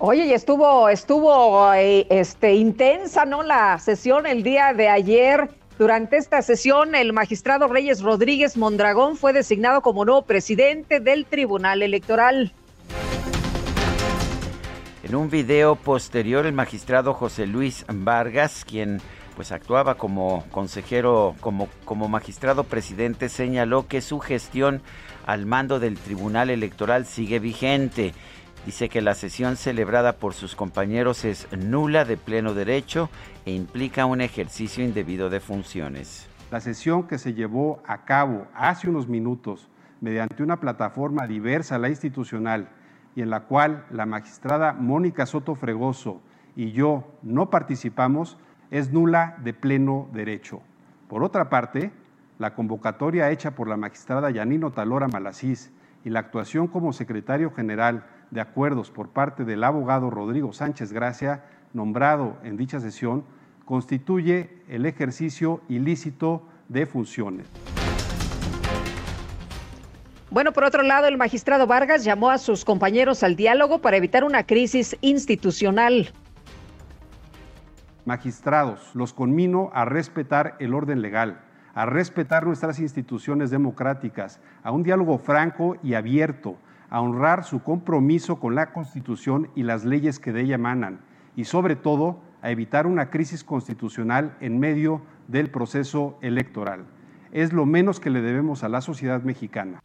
Oye, 0.03 0.25
y 0.25 0.33
estuvo, 0.33 0.89
estuvo 0.89 1.75
eh, 1.75 2.07
este, 2.09 2.55
intensa, 2.55 3.27
¿no? 3.27 3.43
La 3.43 3.79
sesión 3.79 4.27
el 4.27 4.43
día 4.43 4.73
de 4.73 4.89
ayer. 4.89 5.51
Durante 5.79 6.17
esta 6.17 6.41
sesión, 6.41 6.95
el 6.95 7.13
magistrado 7.13 7.69
Reyes 7.69 8.01
Rodríguez 8.01 8.57
Mondragón 8.57 9.19
fue 9.19 9.35
designado 9.35 9.83
como 9.83 10.07
nuevo 10.07 10.23
presidente 10.23 11.01
del 11.01 11.27
Tribunal 11.27 11.83
Electoral. 11.83 12.55
En 15.03 15.15
un 15.15 15.29
video 15.29 15.77
posterior, 15.77 16.47
el 16.47 16.55
magistrado 16.55 17.13
José 17.13 17.47
Luis 17.47 17.85
Vargas, 17.87 18.65
quien 18.65 19.03
pues 19.37 19.53
actuaba 19.53 19.97
como 19.97 20.45
consejero, 20.51 21.35
como, 21.41 21.69
como 21.85 22.09
magistrado 22.09 22.65
presidente, 22.65 23.29
señaló 23.29 23.87
que 23.87 24.01
su 24.01 24.19
gestión 24.19 24.81
al 25.27 25.45
mando 25.45 25.79
del 25.79 25.99
Tribunal 25.99 26.49
Electoral 26.49 27.05
sigue 27.05 27.39
vigente. 27.39 28.15
Dice 28.67 28.91
que 28.91 29.01
la 29.01 29.15
sesión 29.15 29.57
celebrada 29.57 30.13
por 30.17 30.35
sus 30.35 30.55
compañeros 30.55 31.25
es 31.25 31.49
nula 31.57 32.05
de 32.05 32.19
pleno 32.19 32.53
derecho 32.53 33.09
e 33.47 33.53
implica 33.53 34.05
un 34.05 34.21
ejercicio 34.21 34.85
indebido 34.85 35.31
de 35.31 35.41
funciones. 35.41 36.29
La 36.51 36.61
sesión 36.61 37.05
que 37.05 37.17
se 37.17 37.33
llevó 37.33 37.83
a 37.87 38.05
cabo 38.05 38.47
hace 38.55 38.91
unos 38.91 39.09
minutos 39.09 39.69
mediante 40.01 40.43
una 40.43 40.61
plataforma 40.61 41.27
diversa 41.27 41.77
a 41.77 41.79
la 41.79 41.89
institucional 41.89 42.69
y 43.17 43.23
en 43.23 43.31
la 43.31 43.41
cual 43.41 43.87
la 43.91 44.05
magistrada 44.05 44.75
Mónica 44.75 45.25
Soto 45.25 45.55
Fregoso 45.55 46.21
y 46.55 46.73
yo 46.73 47.07
no 47.23 47.49
participamos 47.49 48.37
es 48.71 48.93
nula 48.93 49.37
de 49.43 49.55
pleno 49.55 50.09
derecho. 50.13 50.61
Por 51.09 51.25
otra 51.25 51.49
parte, 51.49 51.93
la 52.39 52.55
convocatoria 52.55 53.31
hecha 53.31 53.53
por 53.53 53.69
la 53.69 53.77
magistrada 53.77 54.31
Yanino 54.31 54.71
Talora 54.71 55.09
Malasís 55.09 55.73
y 56.05 56.11
la 56.11 56.21
actuación 56.21 56.67
como 56.69 56.93
secretario 56.93 57.51
general 57.53 58.07
de 58.31 58.41
acuerdos 58.41 58.91
por 58.91 59.09
parte 59.09 59.45
del 59.45 59.65
abogado 59.65 60.11
Rodrigo 60.11 60.53
Sánchez 60.53 60.93
Gracia, 60.93 61.45
nombrado 61.73 62.37
en 62.45 62.57
dicha 62.57 62.81
sesión, 62.81 63.25
constituye 63.65 64.51
el 64.69 64.87
ejercicio 64.87 65.61
ilícito 65.69 66.43
de 66.69 66.87
funciones. 66.87 67.47
Bueno, 70.31 70.53
por 70.53 70.63
otro 70.63 70.85
lado, 70.85 71.09
el 71.09 71.19
magistrado 71.19 71.67
Vargas 71.67 72.05
llamó 72.05 72.31
a 72.31 72.39
sus 72.39 72.65
compañeros 72.65 73.25
al 73.25 73.35
diálogo 73.35 73.81
para 73.81 73.97
evitar 73.97 74.23
una 74.23 74.45
crisis 74.45 74.97
institucional. 75.01 76.11
Magistrados, 78.05 78.95
los 78.95 79.13
conmino 79.13 79.71
a 79.75 79.85
respetar 79.85 80.55
el 80.61 80.73
orden 80.75 81.03
legal, 81.03 81.41
a 81.75 81.85
respetar 81.85 82.47
nuestras 82.47 82.79
instituciones 82.79 83.51
democráticas, 83.51 84.41
a 84.63 84.71
un 84.71 84.85
diálogo 84.85 85.19
franco 85.19 85.77
y 85.83 85.95
abierto, 85.95 86.57
a 86.91 87.01
honrar 87.01 87.45
su 87.45 87.63
compromiso 87.63 88.41
con 88.41 88.55
la 88.55 88.73
Constitución 88.73 89.49
y 89.55 89.63
las 89.63 89.85
leyes 89.85 90.19
que 90.19 90.33
de 90.33 90.43
ella 90.43 90.57
emanan, 90.57 91.01
y 91.37 91.45
sobre 91.45 91.77
todo 91.77 92.21
a 92.43 92.51
evitar 92.51 92.87
una 92.87 93.11
crisis 93.11 93.45
constitucional 93.45 94.37
en 94.41 94.59
medio 94.59 95.01
del 95.29 95.51
proceso 95.51 96.19
electoral. 96.21 96.85
Es 97.33 97.53
lo 97.53 97.65
menos 97.65 98.01
que 98.01 98.11
le 98.11 98.21
debemos 98.21 98.65
a 98.65 98.69
la 98.69 98.81
sociedad 98.81 99.23
mexicana. 99.23 99.81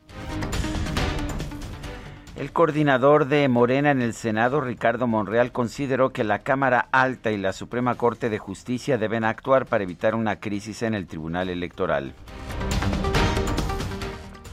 El 2.36 2.52
coordinador 2.52 3.28
de 3.28 3.48
Morena 3.48 3.92
en 3.92 4.02
el 4.02 4.14
Senado, 4.14 4.60
Ricardo 4.60 5.08
Monreal, 5.08 5.54
consideró 5.54 6.12
que 6.12 6.26
la 6.26 6.40
Cámara 6.40 6.90
Alta 6.92 7.32
y 7.32 7.38
la 7.38 7.54
Suprema 7.54 7.96
Corte 7.96 8.30
de 8.30 8.40
Justicia 8.40 8.98
deben 8.98 9.24
actuar 9.24 9.68
para 9.68 9.86
evitar 9.86 10.16
una 10.16 10.38
crisis 10.42 10.82
en 10.82 10.96
el 10.96 11.08
Tribunal 11.08 11.50
Electoral. 11.50 12.14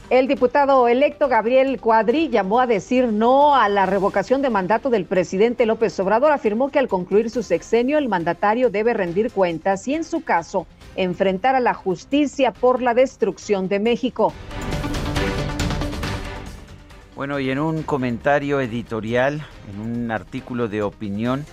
El 0.09 0.27
diputado 0.27 0.87
electo 0.89 1.29
Gabriel 1.29 1.79
Cuadri 1.79 2.27
llamó 2.29 2.59
a 2.59 2.67
decir 2.67 3.07
no 3.07 3.55
a 3.55 3.69
la 3.69 3.85
revocación 3.85 4.41
de 4.41 4.49
mandato 4.49 4.89
del 4.89 5.05
presidente 5.05 5.65
López 5.65 5.97
Obrador. 5.99 6.33
Afirmó 6.33 6.69
que 6.69 6.77
al 6.77 6.89
concluir 6.89 7.29
su 7.29 7.41
sexenio 7.41 7.97
el 7.97 8.09
mandatario 8.09 8.69
debe 8.69 8.93
rendir 8.93 9.31
cuentas 9.31 9.87
y 9.87 9.95
en 9.95 10.03
su 10.03 10.21
caso 10.21 10.67
enfrentar 10.97 11.55
a 11.55 11.61
la 11.61 11.73
justicia 11.73 12.51
por 12.51 12.81
la 12.81 12.93
destrucción 12.93 13.69
de 13.69 13.79
México. 13.79 14.33
Bueno, 17.15 17.39
y 17.39 17.49
en 17.49 17.59
un 17.59 17.83
comentario 17.83 18.59
editorial, 18.59 19.45
en 19.71 19.79
un 19.79 20.11
artículo 20.11 20.67
de 20.67 20.81
opinión 20.81 21.45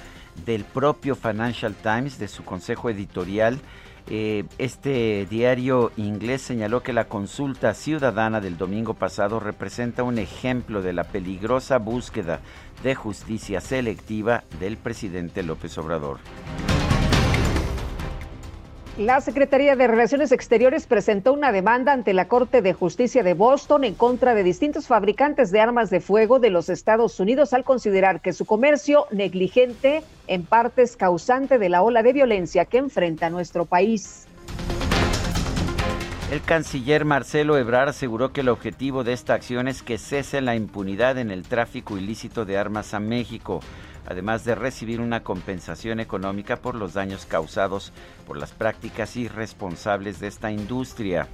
del 0.45 0.65
propio 0.65 1.15
Financial 1.15 1.75
Times, 1.75 2.19
de 2.19 2.29
su 2.29 2.45
consejo 2.45 2.91
editorial, 2.91 3.61
eh, 4.09 4.45
este 4.59 5.27
diario 5.27 5.93
inglés 5.97 6.43
señaló 6.43 6.83
que 6.83 6.93
la 6.93 7.05
consulta 7.05 7.75
ciudadana 7.75 8.41
del 8.41 8.57
domingo 8.57 8.95
pasado 8.95 9.41
representa 9.41 10.03
un 10.03 10.19
ejemplo 10.19 10.83
de 10.83 10.93
la 10.93 11.05
peligrosa 11.05 11.79
búsqueda 11.79 12.41
de 12.83 12.95
justicia 12.95 13.61
selectiva 13.61 14.45
del 14.59 14.77
presidente 14.77 15.43
López 15.43 15.77
Obrador. 15.79 16.19
La 19.01 19.23
Secretaría 19.23 19.77
de 19.77 19.87
Relaciones 19.87 20.31
Exteriores 20.31 20.87
presentó 20.87 21.33
una 21.33 21.53
demanda 21.53 21.95
ante 21.95 22.13
la 22.13 22.29
Corte 22.29 22.61
de 22.61 22.75
Justicia 22.75 23.23
de 23.23 23.33
Boston 23.33 23.85
en 23.85 23.95
contra 23.95 24.35
de 24.35 24.43
distintos 24.43 24.89
fabricantes 24.89 25.51
de 25.51 25.59
armas 25.59 25.89
de 25.89 26.03
fuego 26.03 26.39
de 26.39 26.51
los 26.51 26.69
Estados 26.69 27.19
Unidos 27.19 27.55
al 27.55 27.65
considerar 27.65 28.21
que 28.21 28.35
su 28.35 28.45
comercio 28.45 29.07
negligente 29.11 30.03
en 30.27 30.45
parte 30.45 30.83
es 30.83 30.99
causante 30.99 31.59
de 31.59 31.71
la 31.71 31.81
ola 31.83 32.03
de 32.03 32.13
violencia 32.13 32.67
que 32.67 32.77
enfrenta 32.77 33.31
nuestro 33.31 33.65
país. 33.65 34.27
El 36.31 36.43
canciller 36.43 37.07
Marcelo 37.07 37.57
Ebrard 37.57 37.89
aseguró 37.89 38.35
que 38.35 38.43
el 38.43 38.51
objetivo 38.51 39.03
de 39.03 39.15
esta 39.15 39.33
acción 39.33 39.67
es 39.67 39.83
que 39.83 39.97
cese 39.97 40.43
la 40.43 40.57
impunidad 40.57 41.17
en 41.17 41.31
el 41.31 41.45
tráfico 41.45 41.97
ilícito 41.97 42.45
de 42.45 42.59
armas 42.59 42.93
a 42.93 43.01
México 43.01 43.61
además 44.07 44.45
de 44.45 44.55
recibir 44.55 45.01
una 45.01 45.21
compensación 45.21 46.01
económica 46.01 46.57
por 46.57 46.75
los 46.75 46.95
daños 46.95 47.27
causados 47.27 47.93
por 48.27 48.37
las 48.37 48.53
prácticas 48.53 49.17
irresponsables 49.17 50.21
de 50.21 50.29
esta 50.29 50.51
industria. 50.51 51.29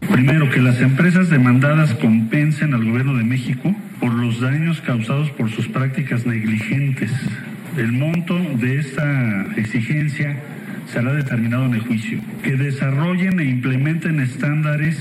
Primero, 0.00 0.50
que 0.50 0.60
las 0.60 0.80
empresas 0.80 1.30
demandadas 1.30 1.94
compensen 1.94 2.74
al 2.74 2.84
gobierno 2.84 3.16
de 3.16 3.24
México 3.24 3.74
por 4.00 4.12
los 4.12 4.40
daños 4.40 4.80
causados 4.82 5.30
por 5.30 5.50
sus 5.50 5.68
prácticas 5.68 6.26
negligentes. 6.26 7.10
El 7.76 7.92
monto 7.92 8.34
de 8.34 8.78
esta 8.78 9.46
exigencia 9.56 10.36
será 10.92 11.12
determinado 11.12 11.66
en 11.66 11.74
el 11.74 11.80
juicio. 11.80 12.20
Que 12.42 12.56
desarrollen 12.56 13.40
e 13.40 13.44
implementen 13.44 14.20
estándares 14.20 14.96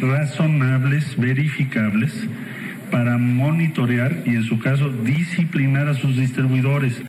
razonables, 0.00 1.16
verificables, 1.16 2.26
para 2.90 3.16
monitorear 3.18 4.22
y 4.26 4.30
en 4.30 4.44
su 4.44 4.58
caso 4.58 4.88
disciplinar 4.88 5.88
a 5.88 5.94
sus 5.94 6.16
distribuidores. 6.16 7.02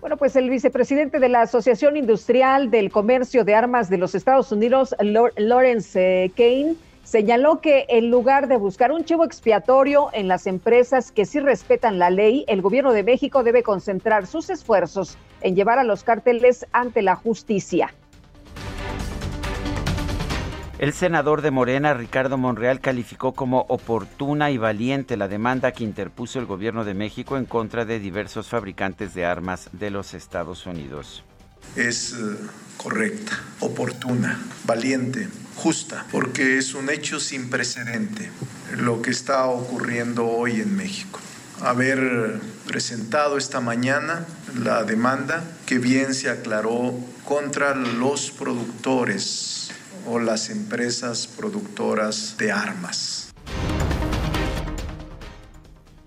Bueno, 0.00 0.18
pues 0.18 0.36
el 0.36 0.50
vicepresidente 0.50 1.18
de 1.18 1.28
la 1.28 1.42
Asociación 1.42 1.96
Industrial 1.96 2.70
del 2.70 2.90
Comercio 2.90 3.44
de 3.44 3.56
Armas 3.56 3.90
de 3.90 3.98
los 3.98 4.14
Estados 4.14 4.52
Unidos, 4.52 4.94
Lawrence 5.00 5.98
eh, 6.00 6.30
Kane, 6.36 6.76
señaló 7.02 7.60
que 7.60 7.86
en 7.88 8.10
lugar 8.10 8.46
de 8.46 8.56
buscar 8.56 8.92
un 8.92 9.04
chivo 9.04 9.24
expiatorio 9.24 10.08
en 10.12 10.28
las 10.28 10.46
empresas 10.46 11.10
que 11.10 11.24
sí 11.24 11.40
respetan 11.40 11.98
la 11.98 12.10
ley, 12.10 12.44
el 12.46 12.62
gobierno 12.62 12.92
de 12.92 13.02
México 13.02 13.42
debe 13.42 13.62
concentrar 13.62 14.26
sus 14.26 14.48
esfuerzos 14.50 15.18
en 15.40 15.56
llevar 15.56 15.78
a 15.78 15.84
los 15.84 16.04
cárteles 16.04 16.66
ante 16.72 17.02
la 17.02 17.16
justicia. 17.16 17.92
El 20.78 20.92
senador 20.92 21.40
de 21.40 21.50
Morena, 21.50 21.94
Ricardo 21.94 22.36
Monreal, 22.36 22.80
calificó 22.82 23.32
como 23.32 23.64
oportuna 23.70 24.50
y 24.50 24.58
valiente 24.58 25.16
la 25.16 25.26
demanda 25.26 25.72
que 25.72 25.84
interpuso 25.84 26.38
el 26.38 26.44
gobierno 26.44 26.84
de 26.84 26.92
México 26.92 27.38
en 27.38 27.46
contra 27.46 27.86
de 27.86 27.98
diversos 27.98 28.48
fabricantes 28.48 29.14
de 29.14 29.24
armas 29.24 29.70
de 29.72 29.88
los 29.88 30.12
Estados 30.12 30.66
Unidos. 30.66 31.24
Es 31.76 32.12
eh, 32.12 32.36
correcta, 32.76 33.40
oportuna, 33.60 34.38
valiente, 34.66 35.28
justa, 35.54 36.04
porque 36.12 36.58
es 36.58 36.74
un 36.74 36.90
hecho 36.90 37.20
sin 37.20 37.48
precedente 37.48 38.30
lo 38.76 39.00
que 39.00 39.12
está 39.12 39.46
ocurriendo 39.46 40.26
hoy 40.26 40.60
en 40.60 40.76
México. 40.76 41.20
Haber 41.62 42.38
presentado 42.66 43.38
esta 43.38 43.60
mañana 43.60 44.26
la 44.62 44.84
demanda 44.84 45.42
que 45.64 45.78
bien 45.78 46.12
se 46.12 46.28
aclaró 46.28 46.92
contra 47.24 47.74
los 47.74 48.30
productores 48.30 49.65
o 50.06 50.18
las 50.18 50.50
empresas 50.50 51.26
productoras 51.26 52.36
de 52.38 52.52
armas. 52.52 53.32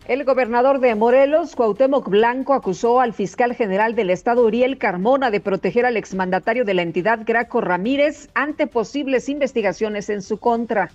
El 0.09 0.23
gobernador 0.23 0.79
de 0.79 0.95
Morelos, 0.95 1.55
Cuauhtémoc 1.55 2.09
Blanco, 2.09 2.55
acusó 2.55 2.99
al 2.99 3.13
fiscal 3.13 3.53
general 3.53 3.93
del 3.93 4.09
estado 4.09 4.43
Uriel 4.43 4.79
Carmona 4.79 5.29
de 5.29 5.39
proteger 5.39 5.85
al 5.85 5.97
exmandatario 5.97 6.65
de 6.65 6.73
la 6.73 6.81
entidad 6.81 7.19
Graco 7.23 7.61
Ramírez 7.61 8.27
ante 8.33 8.65
posibles 8.65 9.29
investigaciones 9.29 10.09
en 10.09 10.23
su 10.23 10.37
contra. 10.37 10.89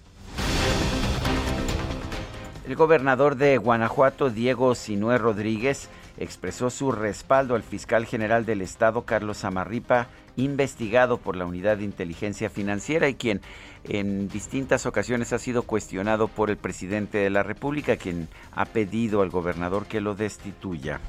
El 2.66 2.74
gobernador 2.74 3.36
de 3.36 3.56
Guanajuato, 3.58 4.30
Diego 4.30 4.74
Sinué 4.74 5.18
Rodríguez, 5.18 5.88
expresó 6.18 6.70
su 6.70 6.90
respaldo 6.90 7.54
al 7.54 7.62
fiscal 7.62 8.06
general 8.06 8.46
del 8.46 8.62
estado, 8.62 9.02
Carlos 9.02 9.44
Amarripa, 9.44 10.08
investigado 10.36 11.18
por 11.18 11.36
la 11.36 11.46
Unidad 11.46 11.78
de 11.78 11.84
Inteligencia 11.84 12.50
Financiera 12.50 13.08
y 13.08 13.14
quien 13.14 13.40
en 13.84 14.28
distintas 14.28 14.86
ocasiones 14.86 15.32
ha 15.32 15.38
sido 15.38 15.62
cuestionado 15.62 16.28
por 16.28 16.50
el 16.50 16.56
presidente 16.56 17.18
de 17.18 17.30
la 17.30 17.42
República, 17.42 17.96
quien 17.96 18.28
ha 18.52 18.64
pedido 18.64 19.22
al 19.22 19.30
gobernador 19.30 19.86
que 19.86 20.00
lo 20.00 20.14
destituya. 20.14 21.00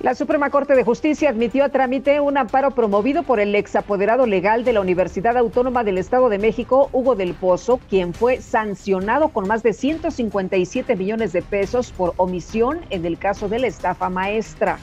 La 0.00 0.14
Suprema 0.14 0.50
Corte 0.50 0.76
de 0.76 0.84
Justicia 0.84 1.28
admitió 1.28 1.64
a 1.64 1.70
trámite 1.70 2.20
un 2.20 2.38
amparo 2.38 2.70
promovido 2.70 3.24
por 3.24 3.40
el 3.40 3.52
exapoderado 3.56 4.26
legal 4.26 4.62
de 4.64 4.72
la 4.72 4.80
Universidad 4.80 5.36
Autónoma 5.36 5.82
del 5.82 5.98
Estado 5.98 6.28
de 6.28 6.38
México, 6.38 6.88
Hugo 6.92 7.16
del 7.16 7.34
Pozo, 7.34 7.80
quien 7.90 8.14
fue 8.14 8.40
sancionado 8.40 9.30
con 9.30 9.48
más 9.48 9.64
de 9.64 9.72
157 9.72 10.94
millones 10.94 11.32
de 11.32 11.42
pesos 11.42 11.90
por 11.90 12.14
omisión 12.16 12.78
en 12.90 13.06
el 13.06 13.18
caso 13.18 13.48
de 13.48 13.58
la 13.58 13.66
estafa 13.66 14.08
maestra. 14.08 14.78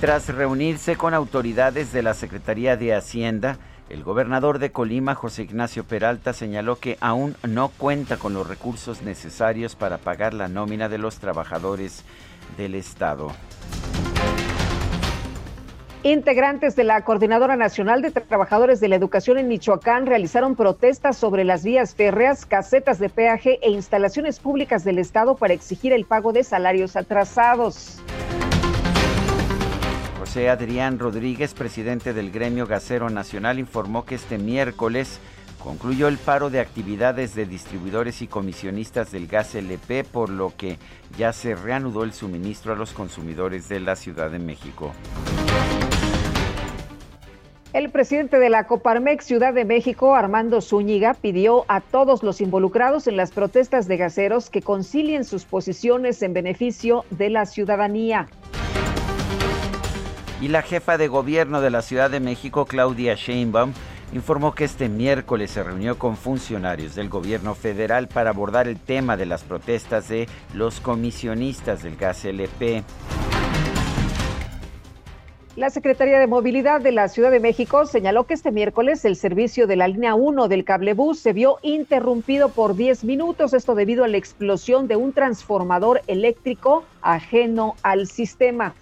Tras 0.00 0.28
reunirse 0.28 0.96
con 0.96 1.12
autoridades 1.12 1.92
de 1.92 2.02
la 2.02 2.14
Secretaría 2.14 2.78
de 2.78 2.94
Hacienda, 2.94 3.58
el 3.90 4.02
gobernador 4.02 4.58
de 4.58 4.72
Colima, 4.72 5.14
José 5.14 5.42
Ignacio 5.42 5.84
Peralta, 5.84 6.32
señaló 6.32 6.76
que 6.76 6.96
aún 7.02 7.36
no 7.46 7.68
cuenta 7.68 8.16
con 8.16 8.32
los 8.32 8.48
recursos 8.48 9.02
necesarios 9.02 9.76
para 9.76 9.98
pagar 9.98 10.32
la 10.32 10.48
nómina 10.48 10.88
de 10.88 10.96
los 10.96 11.18
trabajadores 11.18 12.02
del 12.56 12.76
Estado. 12.76 13.30
Integrantes 16.02 16.76
de 16.76 16.84
la 16.84 17.04
Coordinadora 17.04 17.56
Nacional 17.56 18.00
de 18.00 18.10
Trabajadores 18.10 18.80
de 18.80 18.88
la 18.88 18.96
Educación 18.96 19.36
en 19.36 19.48
Michoacán 19.48 20.06
realizaron 20.06 20.56
protestas 20.56 21.18
sobre 21.18 21.44
las 21.44 21.62
vías 21.62 21.94
férreas, 21.94 22.46
casetas 22.46 23.00
de 23.00 23.10
peaje 23.10 23.58
e 23.60 23.68
instalaciones 23.68 24.40
públicas 24.40 24.82
del 24.82 24.98
Estado 24.98 25.36
para 25.36 25.52
exigir 25.52 25.92
el 25.92 26.06
pago 26.06 26.32
de 26.32 26.42
salarios 26.42 26.96
atrasados. 26.96 28.00
José 30.30 30.48
Adrián 30.48 31.00
Rodríguez, 31.00 31.54
presidente 31.54 32.12
del 32.12 32.30
Gremio 32.30 32.64
Gasero 32.64 33.10
Nacional, 33.10 33.58
informó 33.58 34.04
que 34.04 34.14
este 34.14 34.38
miércoles 34.38 35.18
concluyó 35.58 36.06
el 36.06 36.18
paro 36.18 36.50
de 36.50 36.60
actividades 36.60 37.34
de 37.34 37.46
distribuidores 37.46 38.22
y 38.22 38.28
comisionistas 38.28 39.10
del 39.10 39.26
gas 39.26 39.56
LP, 39.56 40.04
por 40.04 40.30
lo 40.30 40.52
que 40.56 40.78
ya 41.18 41.32
se 41.32 41.56
reanudó 41.56 42.04
el 42.04 42.12
suministro 42.12 42.72
a 42.72 42.76
los 42.76 42.92
consumidores 42.92 43.68
de 43.68 43.80
la 43.80 43.96
Ciudad 43.96 44.30
de 44.30 44.38
México. 44.38 44.92
El 47.72 47.90
presidente 47.90 48.38
de 48.38 48.50
la 48.50 48.68
Coparmex 48.68 49.24
Ciudad 49.24 49.52
de 49.52 49.64
México, 49.64 50.14
Armando 50.14 50.60
Zúñiga, 50.60 51.14
pidió 51.14 51.64
a 51.66 51.80
todos 51.80 52.22
los 52.22 52.40
involucrados 52.40 53.08
en 53.08 53.16
las 53.16 53.32
protestas 53.32 53.88
de 53.88 53.96
gaseros 53.96 54.48
que 54.48 54.62
concilien 54.62 55.24
sus 55.24 55.44
posiciones 55.44 56.22
en 56.22 56.34
beneficio 56.34 57.04
de 57.10 57.30
la 57.30 57.46
ciudadanía. 57.46 58.28
Y 60.40 60.48
la 60.48 60.62
jefa 60.62 60.96
de 60.96 61.08
gobierno 61.08 61.60
de 61.60 61.70
la 61.70 61.82
Ciudad 61.82 62.10
de 62.10 62.18
México, 62.18 62.64
Claudia 62.64 63.14
Sheinbaum, 63.14 63.74
informó 64.14 64.54
que 64.54 64.64
este 64.64 64.88
miércoles 64.88 65.50
se 65.50 65.62
reunió 65.62 65.98
con 65.98 66.16
funcionarios 66.16 66.94
del 66.94 67.10
gobierno 67.10 67.54
federal 67.54 68.08
para 68.08 68.30
abordar 68.30 68.66
el 68.66 68.80
tema 68.80 69.18
de 69.18 69.26
las 69.26 69.44
protestas 69.44 70.08
de 70.08 70.28
los 70.54 70.80
comisionistas 70.80 71.82
del 71.82 71.96
gas 71.96 72.24
LP. 72.24 72.82
La 75.56 75.68
Secretaría 75.68 76.18
de 76.18 76.26
Movilidad 76.26 76.80
de 76.80 76.92
la 76.92 77.08
Ciudad 77.08 77.30
de 77.30 77.38
México 77.38 77.84
señaló 77.84 78.24
que 78.24 78.32
este 78.32 78.50
miércoles 78.50 79.04
el 79.04 79.16
servicio 79.16 79.66
de 79.66 79.76
la 79.76 79.88
línea 79.88 80.14
1 80.14 80.48
del 80.48 80.64
cablebús 80.64 81.18
se 81.18 81.34
vio 81.34 81.58
interrumpido 81.60 82.48
por 82.48 82.76
10 82.76 83.04
minutos, 83.04 83.52
esto 83.52 83.74
debido 83.74 84.04
a 84.04 84.08
la 84.08 84.16
explosión 84.16 84.88
de 84.88 84.96
un 84.96 85.12
transformador 85.12 86.00
eléctrico 86.06 86.84
ajeno 87.02 87.74
al 87.82 88.06
sistema. 88.06 88.74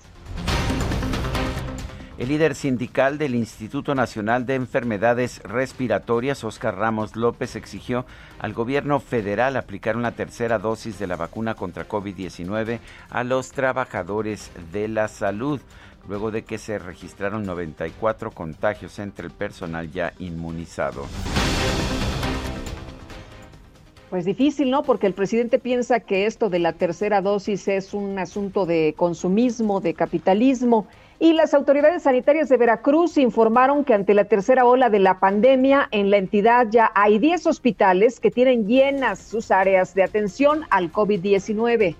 El 2.18 2.30
líder 2.30 2.56
sindical 2.56 3.16
del 3.16 3.36
Instituto 3.36 3.94
Nacional 3.94 4.44
de 4.44 4.56
Enfermedades 4.56 5.40
Respiratorias, 5.44 6.42
Oscar 6.42 6.74
Ramos 6.74 7.14
López, 7.14 7.54
exigió 7.54 8.06
al 8.40 8.54
gobierno 8.54 8.98
federal 8.98 9.56
aplicar 9.56 9.96
una 9.96 10.10
tercera 10.10 10.58
dosis 10.58 10.98
de 10.98 11.06
la 11.06 11.14
vacuna 11.14 11.54
contra 11.54 11.86
COVID-19 11.86 12.80
a 13.10 13.22
los 13.22 13.52
trabajadores 13.52 14.50
de 14.72 14.88
la 14.88 15.06
salud, 15.06 15.60
luego 16.08 16.32
de 16.32 16.42
que 16.42 16.58
se 16.58 16.80
registraron 16.80 17.46
94 17.46 18.32
contagios 18.32 18.98
entre 18.98 19.26
el 19.26 19.32
personal 19.32 19.92
ya 19.92 20.12
inmunizado. 20.18 21.06
Pues 24.10 24.24
difícil, 24.24 24.72
¿no? 24.72 24.82
Porque 24.82 25.06
el 25.06 25.12
presidente 25.12 25.60
piensa 25.60 26.00
que 26.00 26.26
esto 26.26 26.48
de 26.48 26.58
la 26.58 26.72
tercera 26.72 27.20
dosis 27.20 27.68
es 27.68 27.94
un 27.94 28.18
asunto 28.18 28.66
de 28.66 28.94
consumismo, 28.96 29.80
de 29.80 29.94
capitalismo. 29.94 30.88
Y 31.20 31.32
las 31.32 31.52
autoridades 31.52 32.04
sanitarias 32.04 32.48
de 32.48 32.56
Veracruz 32.56 33.18
informaron 33.18 33.84
que 33.84 33.92
ante 33.92 34.14
la 34.14 34.26
tercera 34.26 34.64
ola 34.64 34.88
de 34.88 35.00
la 35.00 35.18
pandemia 35.18 35.88
en 35.90 36.12
la 36.12 36.16
entidad 36.16 36.68
ya 36.70 36.92
hay 36.94 37.18
10 37.18 37.48
hospitales 37.48 38.20
que 38.20 38.30
tienen 38.30 38.68
llenas 38.68 39.18
sus 39.18 39.50
áreas 39.50 39.94
de 39.94 40.04
atención 40.04 40.62
al 40.70 40.92
COVID-19. 40.92 41.96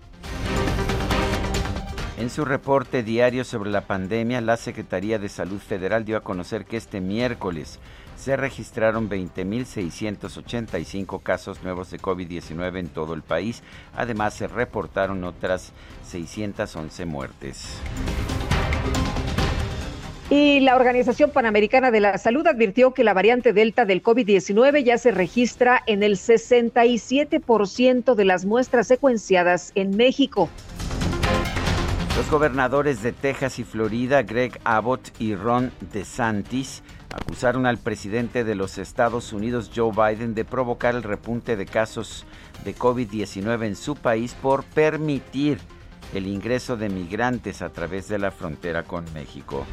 En 2.19 2.31
su 2.31 2.45
reporte 2.45 3.03
diario 3.03 3.43
sobre 3.43 3.71
la 3.71 3.81
pandemia, 3.83 4.41
la 4.41 4.57
Secretaría 4.57 5.19
de 5.19 5.29
Salud 5.29 5.59
Federal 5.59 6.05
dio 6.05 6.17
a 6.17 6.21
conocer 6.21 6.65
que 6.65 6.77
este 6.77 7.01
miércoles 7.01 7.81
se 8.17 8.37
registraron 8.37 9.11
20.685 9.11 11.21
casos 11.23 11.65
nuevos 11.65 11.91
de 11.91 11.99
COVID-19 11.99 12.79
en 12.79 12.89
todo 12.89 13.15
el 13.15 13.23
país. 13.23 13.65
Además, 13.95 14.35
se 14.35 14.47
reportaron 14.47 15.25
otras 15.25 15.73
611 16.05 17.05
muertes. 17.05 17.81
Y 20.31 20.61
la 20.61 20.77
Organización 20.77 21.31
Panamericana 21.31 21.91
de 21.91 22.01
la 22.01 22.19
Salud 22.19 22.47
advirtió 22.47 22.93
que 22.93 23.03
la 23.03 23.15
variante 23.15 23.55
Delta 23.55 23.87
del 23.87 24.03
COVID-19 24.03 24.85
ya 24.85 24.99
se 24.99 25.11
registra 25.11 25.83
en 25.87 26.03
el 26.03 26.17
67% 26.17 28.15
de 28.15 28.25
las 28.27 28.45
muestras 28.45 28.87
secuenciadas 28.87 29.73
en 29.75 29.97
México. 29.97 30.51
Los 32.19 32.31
gobernadores 32.31 33.03
de 33.03 33.13
Texas 33.13 33.59
y 33.59 33.65
Florida, 33.65 34.23
Greg 34.23 34.61
Abbott 34.65 35.13
y 35.19 35.35
Ron 35.35 35.73
DeSantis, 35.93 36.83
acusaron 37.11 37.65
al 37.65 37.79
presidente 37.79 38.45
de 38.45 38.55
los 38.55 38.77
Estados 38.77 39.33
Unidos, 39.33 39.71
Joe 39.75 39.93
Biden, 39.93 40.35
de 40.35 40.45
provocar 40.45 40.95
el 40.95 41.05
repunte 41.05 41.57
de 41.57 41.65
casos 41.65 42.27
de 42.65 42.75
COVID-19 42.75 43.65
en 43.65 43.77
su 43.77 43.95
país 43.97 44.35
por 44.35 44.65
permitir 44.65 45.59
el 46.15 46.27
ingreso 46.27 46.77
de 46.77 46.89
migrantes 46.89 47.63
a 47.63 47.71
través 47.71 48.09
de 48.09 48.19
la 48.19 48.31
frontera 48.31 48.83
con 48.83 49.05
México. 49.13 49.67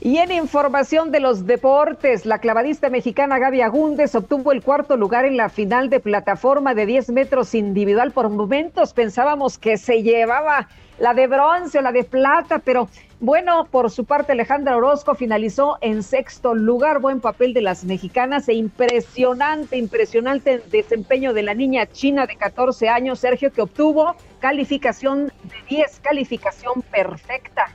Y 0.00 0.18
en 0.18 0.30
información 0.30 1.10
de 1.10 1.18
los 1.18 1.46
deportes, 1.46 2.26
la 2.26 2.38
clavadista 2.38 2.90
mexicana 2.90 3.40
Gaby 3.40 3.62
Agúndez 3.62 4.14
obtuvo 4.14 4.52
el 4.52 4.62
cuarto 4.62 4.96
lugar 4.96 5.24
en 5.24 5.36
la 5.36 5.48
final 5.48 5.90
de 5.90 5.98
plataforma 5.98 6.74
de 6.74 6.86
10 6.86 7.10
metros 7.10 7.56
individual. 7.56 8.12
Por 8.12 8.28
momentos 8.28 8.92
pensábamos 8.92 9.58
que 9.58 9.76
se 9.78 10.04
llevaba 10.04 10.68
la 10.98 11.14
de 11.14 11.26
bronce 11.26 11.78
o 11.78 11.82
la 11.82 11.92
de 11.92 12.04
plata, 12.04 12.58
pero 12.58 12.88
bueno, 13.20 13.66
por 13.70 13.90
su 13.90 14.04
parte 14.04 14.32
Alejandra 14.32 14.76
Orozco 14.76 15.14
finalizó 15.14 15.78
en 15.80 16.02
sexto 16.02 16.54
lugar, 16.54 17.00
buen 17.00 17.20
papel 17.20 17.54
de 17.54 17.62
las 17.62 17.84
mexicanas 17.84 18.48
e 18.48 18.54
impresionante, 18.54 19.76
impresionante 19.76 20.62
desempeño 20.70 21.32
de 21.32 21.42
la 21.42 21.54
niña 21.54 21.86
china 21.86 22.26
de 22.26 22.36
14 22.36 22.88
años, 22.88 23.18
Sergio, 23.18 23.52
que 23.52 23.62
obtuvo 23.62 24.14
calificación 24.40 25.26
de 25.26 25.76
10, 25.76 26.00
calificación 26.00 26.82
perfecta. 26.82 27.74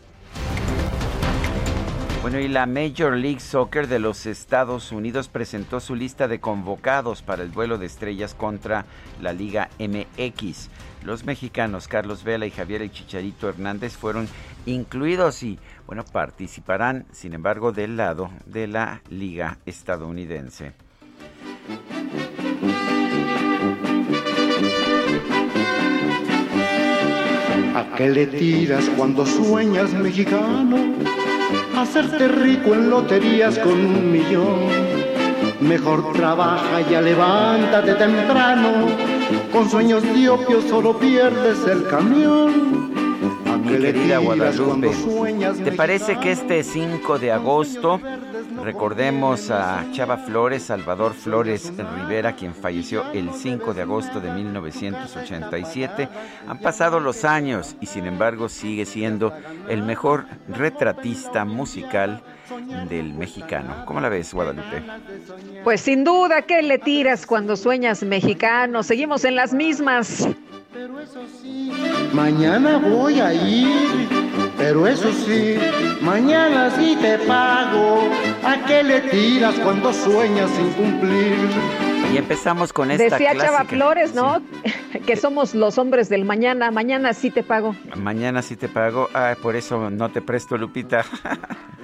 Bueno, 2.22 2.40
y 2.40 2.48
la 2.48 2.68
Major 2.68 3.18
League 3.18 3.40
Soccer 3.40 3.88
de 3.88 3.98
los 3.98 4.28
Estados 4.28 4.92
Unidos 4.92 5.28
presentó 5.28 5.80
su 5.80 5.96
lista 5.96 6.28
de 6.28 6.40
convocados 6.40 7.24
para 7.24 7.42
el 7.42 7.52
duelo 7.52 7.80
de 7.80 7.88
estrellas 7.88 8.36
contra 8.36 8.86
la 9.20 9.34
Liga 9.34 9.70
MX. 9.80 10.70
Los 11.04 11.26
mexicanos 11.26 11.88
Carlos 11.88 12.24
Vela 12.24 12.46
y 12.46 12.52
Javier 12.52 12.82
El 12.82 12.92
Chicharito 12.92 13.50
Hernández 13.50 13.94
fueron 13.98 14.28
incluidos 14.66 15.42
y, 15.44 15.58
bueno, 15.88 16.06
participarán, 16.06 17.06
sin 17.12 17.34
embargo, 17.34 17.72
del 17.72 17.98
lado 17.98 18.30
de 18.46 18.68
la 18.68 19.02
Liga 19.10 19.58
estadounidense. 19.66 20.74
¿A 27.74 27.96
qué 27.96 28.10
le 28.10 28.28
tiras 28.28 28.88
cuando 28.96 29.26
sueñas 29.26 29.94
mexicano? 29.94 30.78
Hacerte 31.76 32.28
rico 32.28 32.76
en 32.76 32.90
loterías 32.90 33.58
con 33.58 33.74
un 33.74 34.12
millón. 34.12 35.01
Mejor 35.62 36.12
trabaja 36.14 36.82
ya 36.90 37.02
levántate 37.02 37.94
temprano. 37.94 38.88
Con 39.52 39.70
sueños 39.70 40.02
de 40.02 40.28
opio 40.28 40.60
solo 40.62 40.98
pierdes 40.98 41.66
el 41.68 41.88
camión. 41.88 42.92
Mi 43.64 43.78
querida 43.78 44.18
Guadalupe, 44.18 44.90
¿te 45.64 45.72
parece 45.74 46.18
que 46.20 46.32
este 46.32 46.64
5 46.64 47.20
de 47.20 47.32
agosto 47.32 48.02
recordemos 48.64 49.52
a 49.52 49.86
Chava 49.92 50.18
Flores, 50.18 50.64
Salvador 50.64 51.14
Flores 51.14 51.72
Rivera, 51.96 52.36
quien 52.36 52.56
falleció 52.56 53.04
el 53.14 53.32
5 53.32 53.76
de 53.76 53.84
agosto 53.84 54.20
de 54.20 54.34
1987? 54.34 56.10
Han 56.48 56.58
pasado 56.58 57.00
los 57.00 57.24
años 57.24 57.76
y 57.80 57.86
sin 57.86 58.08
embargo 58.08 58.50
sigue 58.50 58.86
siendo 58.86 59.32
el 59.70 59.84
mejor 59.84 60.26
retratista 60.50 61.46
musical 61.46 62.24
del 62.90 63.14
mexicano. 63.14 63.86
¿Cómo 63.86 64.00
la 64.00 64.10
ves, 64.10 64.34
Guadalupe? 64.34 64.84
Pues 65.64 65.82
sin 65.82 66.04
duda, 66.04 66.42
¿qué 66.44 66.62
le 66.62 66.78
tiras 66.78 67.26
cuando 67.26 67.56
sueñas 67.56 68.04
mexicano? 68.04 68.84
Seguimos 68.84 69.24
en 69.26 69.36
las 69.36 69.54
mismas. 69.54 70.28
Pero 70.74 71.00
eso 71.00 71.22
sí, 71.42 71.72
mañana 72.14 72.78
voy 72.78 73.20
a 73.20 73.34
ir. 73.34 74.08
Pero 74.58 74.88
eso 74.88 75.12
sí, 75.12 75.58
mañana 76.02 76.72
sí 76.72 76.98
te 77.02 77.18
pago. 77.20 78.10
¿A 78.44 78.66
qué 78.66 78.84
le 78.84 79.02
tiras 79.02 79.56
cuando 79.60 79.92
sueñas 79.92 80.50
sin 80.52 80.70
cumplir? 80.72 81.36
Y 82.14 82.18
empezamos 82.18 82.74
con 82.74 82.92
esta 82.92 83.04
Decía 83.04 83.32
clásica. 83.32 83.46
Chava 83.46 83.66
Flores, 83.66 84.14
¿no? 84.14 84.42
que 85.06 85.16
somos 85.16 85.56
los 85.56 85.78
hombres 85.78 86.10
del 86.10 86.26
mañana. 86.26 86.72
Mañana 86.72 87.14
sí 87.14 87.32
te 87.32 87.44
pago. 87.44 87.76
Mañana 87.96 88.42
sí 88.42 88.56
te 88.56 88.68
pago. 88.68 89.10
Ah, 89.14 89.36
por 89.42 89.56
eso 89.56 89.90
no 89.90 90.10
te 90.10 90.22
presto, 90.22 90.58
Lupita. 90.58 91.06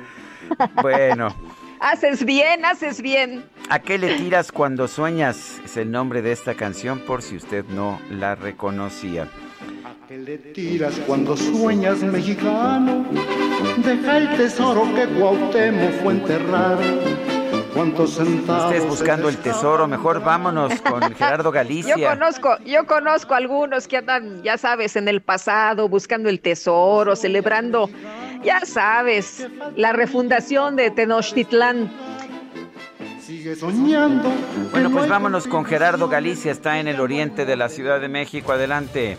bueno. 0.81 1.33
Haces 1.79 2.25
bien, 2.25 2.65
haces 2.65 3.01
bien. 3.01 3.45
¿A 3.69 3.79
qué 3.79 3.97
le 3.97 4.15
tiras 4.17 4.51
cuando 4.51 4.88
sueñas? 4.88 5.60
Es 5.63 5.77
el 5.77 5.91
nombre 5.91 6.21
de 6.21 6.31
esta 6.31 6.55
canción 6.55 6.99
por 6.99 7.21
si 7.21 7.36
usted 7.36 7.65
no 7.65 7.99
la 8.10 8.36
reconocía. 8.36 9.27
¿A 9.83 10.07
qué 10.07 10.17
le 10.17 10.38
tiras 10.38 10.95
cuando 11.05 11.38
sueñas 11.38 11.99
mexicano? 12.01 13.05
Deja 13.77 14.17
el 14.17 14.38
tesoro 14.38 14.83
que 14.95 15.05
Cuauhtémoc 15.07 15.91
fue 16.01 16.13
enterrar. 16.13 16.77
¿Cuántos 17.73 18.15
centavos? 18.15 18.73
Estés 18.73 18.89
buscando 18.89 19.29
el 19.29 19.38
tesoro, 19.38 19.88
mejor 19.88 20.23
vámonos 20.23 20.81
con 20.81 21.01
Gerardo 21.15 21.51
Galicia. 21.51 21.95
Yo 21.95 22.10
conozco, 22.10 22.57
yo 22.65 22.88
conozco 22.88 23.36
algunos 23.36 23.88
que 23.88 23.97
andan, 23.97 24.41
ya 24.41 24.57
sabes, 24.57 24.95
en 24.95 25.07
el 25.07 25.21
pasado, 25.21 25.88
buscando 25.88 26.27
el 26.27 26.39
tesoro, 26.39 27.15
celebrando, 27.15 27.88
ya 28.43 28.62
sabes, 28.65 29.47
la 29.76 29.93
refundación 29.93 30.76
de 30.76 30.91
Tenochtitlán. 30.91 31.91
Sigue 33.21 33.56
soñando. 33.56 34.32
Bueno, 34.71 34.89
pues 34.89 35.10
vámonos 35.10 35.47
con 35.47 35.65
Gerardo 35.65 36.08
Galicia, 36.08 36.52
está 36.52 36.80
en 36.80 36.88
el 36.88 37.00
oriente 37.00 37.45
de 37.45 37.56
la 37.58 37.69
Ciudad 37.69 38.00
de 38.00 38.08
México. 38.08 38.54
Adelante. 38.54 39.17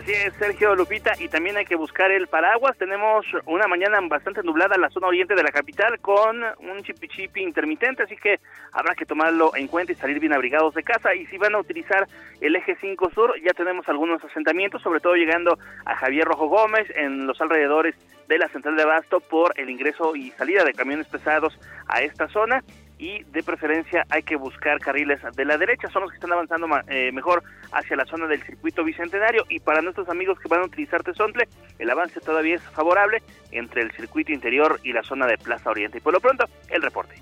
Así 0.00 0.12
es, 0.12 0.32
Sergio 0.38 0.74
Lupita, 0.74 1.12
y 1.18 1.28
también 1.28 1.58
hay 1.58 1.66
que 1.66 1.76
buscar 1.76 2.10
el 2.10 2.26
paraguas. 2.26 2.74
Tenemos 2.78 3.26
una 3.44 3.68
mañana 3.68 3.98
bastante 4.00 4.42
nublada 4.42 4.74
en 4.74 4.80
la 4.80 4.88
zona 4.88 5.08
oriente 5.08 5.34
de 5.34 5.42
la 5.42 5.50
capital 5.50 6.00
con 6.00 6.42
un 6.42 6.82
chipichipi 6.82 7.42
intermitente, 7.42 8.04
así 8.04 8.16
que 8.16 8.40
habrá 8.72 8.94
que 8.94 9.04
tomarlo 9.04 9.54
en 9.54 9.68
cuenta 9.68 9.92
y 9.92 9.96
salir 9.96 10.18
bien 10.18 10.32
abrigados 10.32 10.72
de 10.72 10.82
casa. 10.84 11.14
Y 11.14 11.26
si 11.26 11.36
van 11.36 11.54
a 11.54 11.58
utilizar 11.58 12.06
el 12.40 12.56
eje 12.56 12.78
5 12.80 13.10
sur, 13.10 13.34
ya 13.42 13.52
tenemos 13.52 13.86
algunos 13.90 14.24
asentamientos, 14.24 14.80
sobre 14.80 15.00
todo 15.00 15.16
llegando 15.16 15.58
a 15.84 15.94
Javier 15.94 16.24
Rojo 16.24 16.46
Gómez 16.46 16.88
en 16.96 17.26
los 17.26 17.38
alrededores 17.42 17.94
de 18.26 18.38
la 18.38 18.48
central 18.48 18.76
de 18.76 18.84
Abasto 18.84 19.20
por 19.20 19.52
el 19.60 19.68
ingreso 19.68 20.16
y 20.16 20.30
salida 20.30 20.64
de 20.64 20.72
camiones 20.72 21.08
pesados 21.08 21.60
a 21.88 22.00
esta 22.00 22.26
zona 22.28 22.64
y 23.00 23.24
de 23.24 23.42
preferencia 23.42 24.04
hay 24.10 24.22
que 24.22 24.36
buscar 24.36 24.78
carriles 24.78 25.20
de 25.34 25.44
la 25.46 25.56
derecha, 25.56 25.88
son 25.88 26.02
los 26.02 26.10
que 26.10 26.16
están 26.16 26.32
avanzando 26.32 26.66
eh, 26.86 27.10
mejor 27.12 27.42
hacia 27.72 27.96
la 27.96 28.04
zona 28.04 28.26
del 28.26 28.42
circuito 28.42 28.84
bicentenario 28.84 29.44
y 29.48 29.58
para 29.58 29.80
nuestros 29.80 30.06
amigos 30.10 30.38
que 30.38 30.48
van 30.48 30.60
a 30.60 30.66
utilizar 30.66 31.02
Tezontle, 31.02 31.48
el 31.78 31.88
avance 31.88 32.20
todavía 32.20 32.56
es 32.56 32.62
favorable 32.62 33.22
entre 33.52 33.80
el 33.80 33.90
circuito 33.92 34.32
interior 34.32 34.78
y 34.84 34.92
la 34.92 35.02
zona 35.02 35.26
de 35.26 35.38
Plaza 35.38 35.70
Oriente. 35.70 35.96
Y 35.96 36.00
por 36.02 36.12
lo 36.12 36.20
pronto, 36.20 36.44
el 36.68 36.82
reporte. 36.82 37.14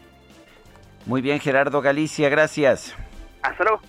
Muy 1.07 1.23
bien, 1.23 1.39
Gerardo 1.39 1.81
Galicia, 1.81 2.29
gracias. 2.29 2.97
Hasta 3.43 3.63
luego. 3.63 3.81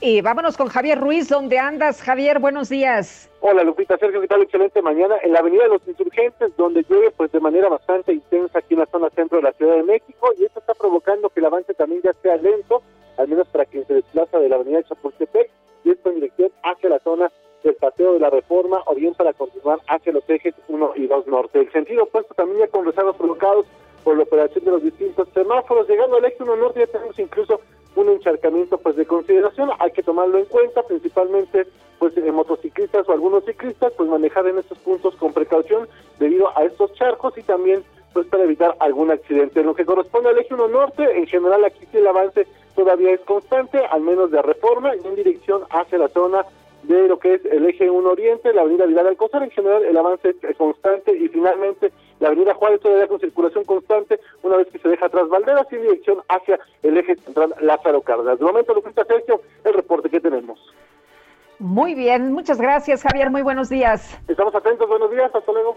Y 0.00 0.22
vámonos 0.22 0.56
con 0.56 0.68
Javier 0.68 0.98
Ruiz, 0.98 1.28
¿dónde 1.28 1.58
andas? 1.58 2.00
Javier, 2.00 2.38
buenos 2.38 2.70
días. 2.70 3.27
Hola 3.40 3.62
Lupita, 3.62 3.96
Sergio, 3.98 4.20
¿qué 4.20 4.26
tal? 4.26 4.42
Excelente 4.42 4.82
mañana 4.82 5.14
en 5.22 5.32
la 5.32 5.38
Avenida 5.38 5.62
de 5.62 5.68
los 5.68 5.86
Insurgentes, 5.86 6.56
donde 6.56 6.84
llueve 6.88 7.12
pues 7.12 7.30
de 7.30 7.38
manera 7.38 7.68
bastante 7.68 8.12
intensa 8.12 8.58
aquí 8.58 8.74
en 8.74 8.80
la 8.80 8.86
zona 8.86 9.10
centro 9.10 9.38
de 9.38 9.44
la 9.44 9.52
Ciudad 9.52 9.76
de 9.76 9.84
México 9.84 10.30
y 10.36 10.44
esto 10.44 10.58
está 10.58 10.74
provocando 10.74 11.30
que 11.30 11.38
el 11.38 11.46
avance 11.46 11.72
también 11.74 12.02
ya 12.02 12.12
sea 12.14 12.36
lento, 12.36 12.82
al 13.16 13.28
menos 13.28 13.46
para 13.46 13.64
quien 13.64 13.86
se 13.86 13.94
desplaza 13.94 14.40
de 14.40 14.48
la 14.48 14.56
Avenida 14.56 14.78
de 14.78 14.84
Chapultepec 14.84 15.50
y 15.84 15.90
esto 15.90 16.10
en 16.10 16.16
dirección 16.16 16.50
hacia 16.64 16.88
la 16.90 16.98
zona 16.98 17.30
del 17.62 17.76
Paseo 17.76 18.14
de 18.14 18.18
la 18.18 18.30
Reforma 18.30 18.82
o 18.86 18.96
bien 18.96 19.14
para 19.14 19.32
continuar 19.32 19.78
hacia 19.86 20.12
los 20.12 20.28
ejes 20.28 20.54
1 20.66 20.92
y 20.96 21.06
2 21.06 21.28
norte. 21.28 21.60
El 21.60 21.70
sentido 21.70 22.02
opuesto 22.02 22.34
también 22.34 22.58
ya 22.58 22.66
con 22.66 22.84
provocados 22.92 23.66
por 24.02 24.16
la 24.16 24.24
operación 24.24 24.64
de 24.64 24.70
los 24.72 24.82
distintos 24.82 25.28
semáforos. 25.32 25.88
Llegando 25.88 26.16
al 26.16 26.24
eje 26.24 26.42
1 26.42 26.56
norte 26.56 26.80
ya 26.80 26.86
tenemos 26.88 27.16
incluso 27.20 27.60
un 27.96 28.08
encharcamiento 28.08 28.78
pues 28.78 28.96
de 28.96 29.06
consideración, 29.06 29.70
hay 29.78 29.90
que 29.92 30.02
tomarlo 30.02 30.38
en 30.38 30.44
cuenta, 30.46 30.82
principalmente 30.82 31.66
pues 31.98 32.16
eh, 32.16 32.32
motociclistas 32.32 33.08
o 33.08 33.12
algunos 33.12 33.44
ciclistas, 33.44 33.92
pues 33.96 34.08
manejar 34.08 34.46
en 34.46 34.58
estos 34.58 34.78
puntos 34.78 35.16
con 35.16 35.32
precaución 35.32 35.88
debido 36.18 36.56
a 36.56 36.64
estos 36.64 36.92
charcos 36.94 37.36
y 37.36 37.42
también 37.42 37.82
pues 38.12 38.26
para 38.26 38.44
evitar 38.44 38.76
algún 38.80 39.10
accidente. 39.10 39.60
En 39.60 39.66
lo 39.66 39.74
que 39.74 39.84
corresponde 39.84 40.30
al 40.30 40.38
eje 40.38 40.54
1 40.54 40.68
norte, 40.68 41.18
en 41.18 41.26
general 41.26 41.64
aquí 41.64 41.86
sí 41.90 41.98
el 41.98 42.06
avance 42.06 42.46
todavía 42.74 43.12
es 43.12 43.20
constante, 43.20 43.78
al 43.78 44.02
menos 44.02 44.30
de 44.30 44.40
reforma, 44.40 44.92
en 44.92 45.14
dirección 45.14 45.62
hacia 45.70 45.98
la 45.98 46.08
zona 46.08 46.44
de 46.88 47.06
lo 47.06 47.18
que 47.18 47.34
es 47.34 47.44
el 47.44 47.66
eje 47.66 47.90
1 47.90 48.08
Oriente, 48.08 48.52
la 48.54 48.62
avenida 48.62 48.86
Vidal 48.86 49.08
Alcázar, 49.08 49.42
en 49.42 49.50
general 49.50 49.84
el 49.84 49.96
avance 49.96 50.34
es 50.42 50.56
constante 50.56 51.14
y 51.14 51.28
finalmente 51.28 51.92
la 52.18 52.28
avenida 52.28 52.54
Juárez 52.54 52.80
todavía 52.80 53.06
con 53.06 53.20
circulación 53.20 53.64
constante 53.64 54.18
una 54.42 54.56
vez 54.56 54.68
que 54.68 54.78
se 54.78 54.88
deja 54.88 55.06
atrás 55.06 55.28
Valderas 55.28 55.66
y 55.70 55.76
en 55.76 55.82
dirección 55.82 56.22
hacia 56.28 56.58
el 56.82 56.96
eje 56.96 57.16
central 57.16 57.54
Lázaro 57.60 58.00
Cárdenas. 58.00 58.38
De 58.38 58.44
momento, 58.44 58.72
Lupita 58.72 59.04
Sergio, 59.04 59.42
el 59.64 59.74
reporte 59.74 60.08
que 60.08 60.20
tenemos. 60.20 60.58
Muy 61.58 61.94
bien, 61.94 62.32
muchas 62.32 62.58
gracias 62.58 63.02
Javier, 63.02 63.30
muy 63.30 63.42
buenos 63.42 63.68
días. 63.68 64.18
Estamos 64.26 64.54
atentos, 64.54 64.88
buenos 64.88 65.10
días, 65.10 65.30
hasta 65.34 65.52
luego. 65.52 65.76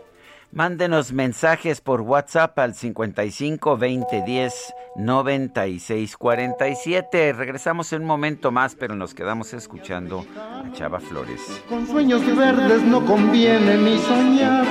Mándenos 0.53 1.13
mensajes 1.13 1.79
por 1.79 2.01
WhatsApp 2.01 2.59
al 2.59 2.75
55 2.75 3.77
20 3.77 4.21
10 4.25 4.73
96 4.97 6.17
47. 6.17 7.31
Regresamos 7.31 7.93
en 7.93 8.01
un 8.01 8.07
momento 8.09 8.51
más, 8.51 8.75
pero 8.75 8.93
nos 8.93 9.13
quedamos 9.13 9.53
escuchando 9.53 10.25
a 10.37 10.69
Chava 10.73 10.99
Flores. 10.99 11.39
Con 11.69 11.87
sueños 11.87 12.25
verdes 12.35 12.83
no 12.83 13.05
conviene 13.05 13.77
ni 13.77 13.97
soñar. 13.99 14.65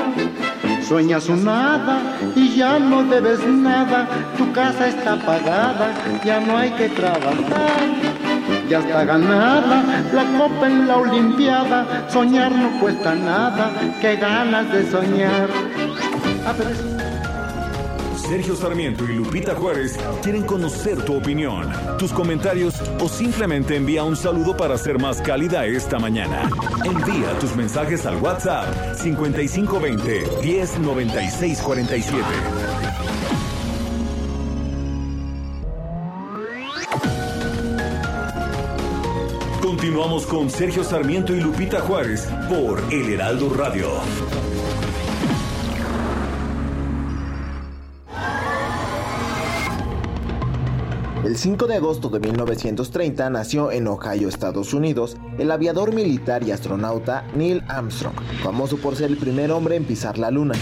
Sueñas 0.83 1.31
un 1.31 1.47
nada 1.47 1.99
y 2.37 2.57
ya 2.57 2.79
no 2.79 3.03
debes 3.05 3.47
nada. 3.47 4.07
Tu 4.37 4.53
casa 4.53 4.87
está 4.87 5.17
pagada, 5.25 5.95
ya 6.23 6.41
no 6.41 6.59
hay 6.59 6.73
que 6.73 6.91
trabajar. 6.91 8.10
Ya 8.69 8.81
está 8.81 9.05
ganada 9.05 9.83
la 10.13 10.39
copa 10.39 10.67
en 10.69 10.87
la 10.87 10.97
Olimpiada. 10.97 12.09
Soñar 12.09 12.53
no 12.53 12.81
cuesta 12.81 13.15
nada, 13.15 13.73
qué 14.01 14.17
ganas 14.17 14.73
de 14.73 14.91
soñar. 14.91 15.49
Sergio 18.17 18.55
Sarmiento 18.55 19.03
y 19.05 19.15
Lupita 19.17 19.57
Juárez 19.57 19.99
quieren 20.23 20.45
conocer 20.45 21.05
tu 21.05 21.17
opinión, 21.17 21.69
tus 21.99 22.13
comentarios 22.13 22.81
o 23.01 23.09
simplemente 23.09 23.75
envía 23.75 24.05
un 24.05 24.15
saludo 24.15 24.57
para 24.57 24.79
ser 24.79 25.01
más 25.01 25.21
cálida 25.21 25.67
esta 25.67 25.99
mañana. 25.99 26.49
Envía 26.85 27.37
tus 27.41 27.57
mensajes 27.57 28.07
al 28.07 28.19
WhatsApp 28.19 28.95
5520 28.95 30.29
109647. 30.45 32.25
Continuamos 39.71 40.27
con 40.27 40.51
Sergio 40.51 40.83
Sarmiento 40.83 41.33
y 41.33 41.39
Lupita 41.39 41.81
Juárez 41.81 42.29
por 42.49 42.83
El 42.93 43.09
Heraldo 43.09 43.55
Radio. 43.55 43.87
El 51.25 51.37
5 51.37 51.69
de 51.69 51.77
agosto 51.77 52.09
de 52.09 52.19
1930 52.19 53.31
nació 53.31 53.71
en 53.71 53.87
Ohio, 53.87 54.29
Estados 54.29 54.75
Unidos, 54.75 55.17
el 55.39 55.53
aviador 55.53 55.95
militar 55.95 56.43
y 56.43 56.51
astronauta 56.51 57.25
Neil 57.37 57.63
Armstrong, 57.69 58.17
famoso 58.43 58.77
por 58.77 58.97
ser 58.97 59.13
el 59.13 59.19
primer 59.19 59.53
hombre 59.53 59.77
en 59.77 59.85
pisar 59.85 60.19
la 60.19 60.33
luna. 60.33 60.57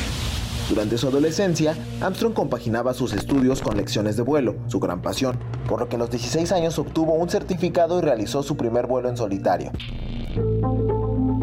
Durante 0.68 0.98
su 0.98 1.09
adolescencia, 1.09 1.74
Armstrong 2.02 2.35
compaginaba 2.35 2.92
sus 2.92 3.14
estudios 3.14 3.62
con 3.62 3.78
lecciones 3.78 4.16
de 4.16 4.22
vuelo, 4.22 4.57
su 4.66 4.78
gran 4.78 5.00
pasión, 5.00 5.38
por 5.66 5.81
lo 5.81 5.88
que 5.88 5.96
a 5.96 5.98
los 5.98 6.11
16 6.11 6.52
años 6.52 6.78
obtuvo 6.78 7.14
un 7.14 7.31
certificado 7.31 7.98
y 7.98 8.02
realizó 8.02 8.42
su 8.42 8.57
primer 8.57 8.87
vuelo 8.87 9.09
en 9.09 9.16
solitario. 9.16 9.72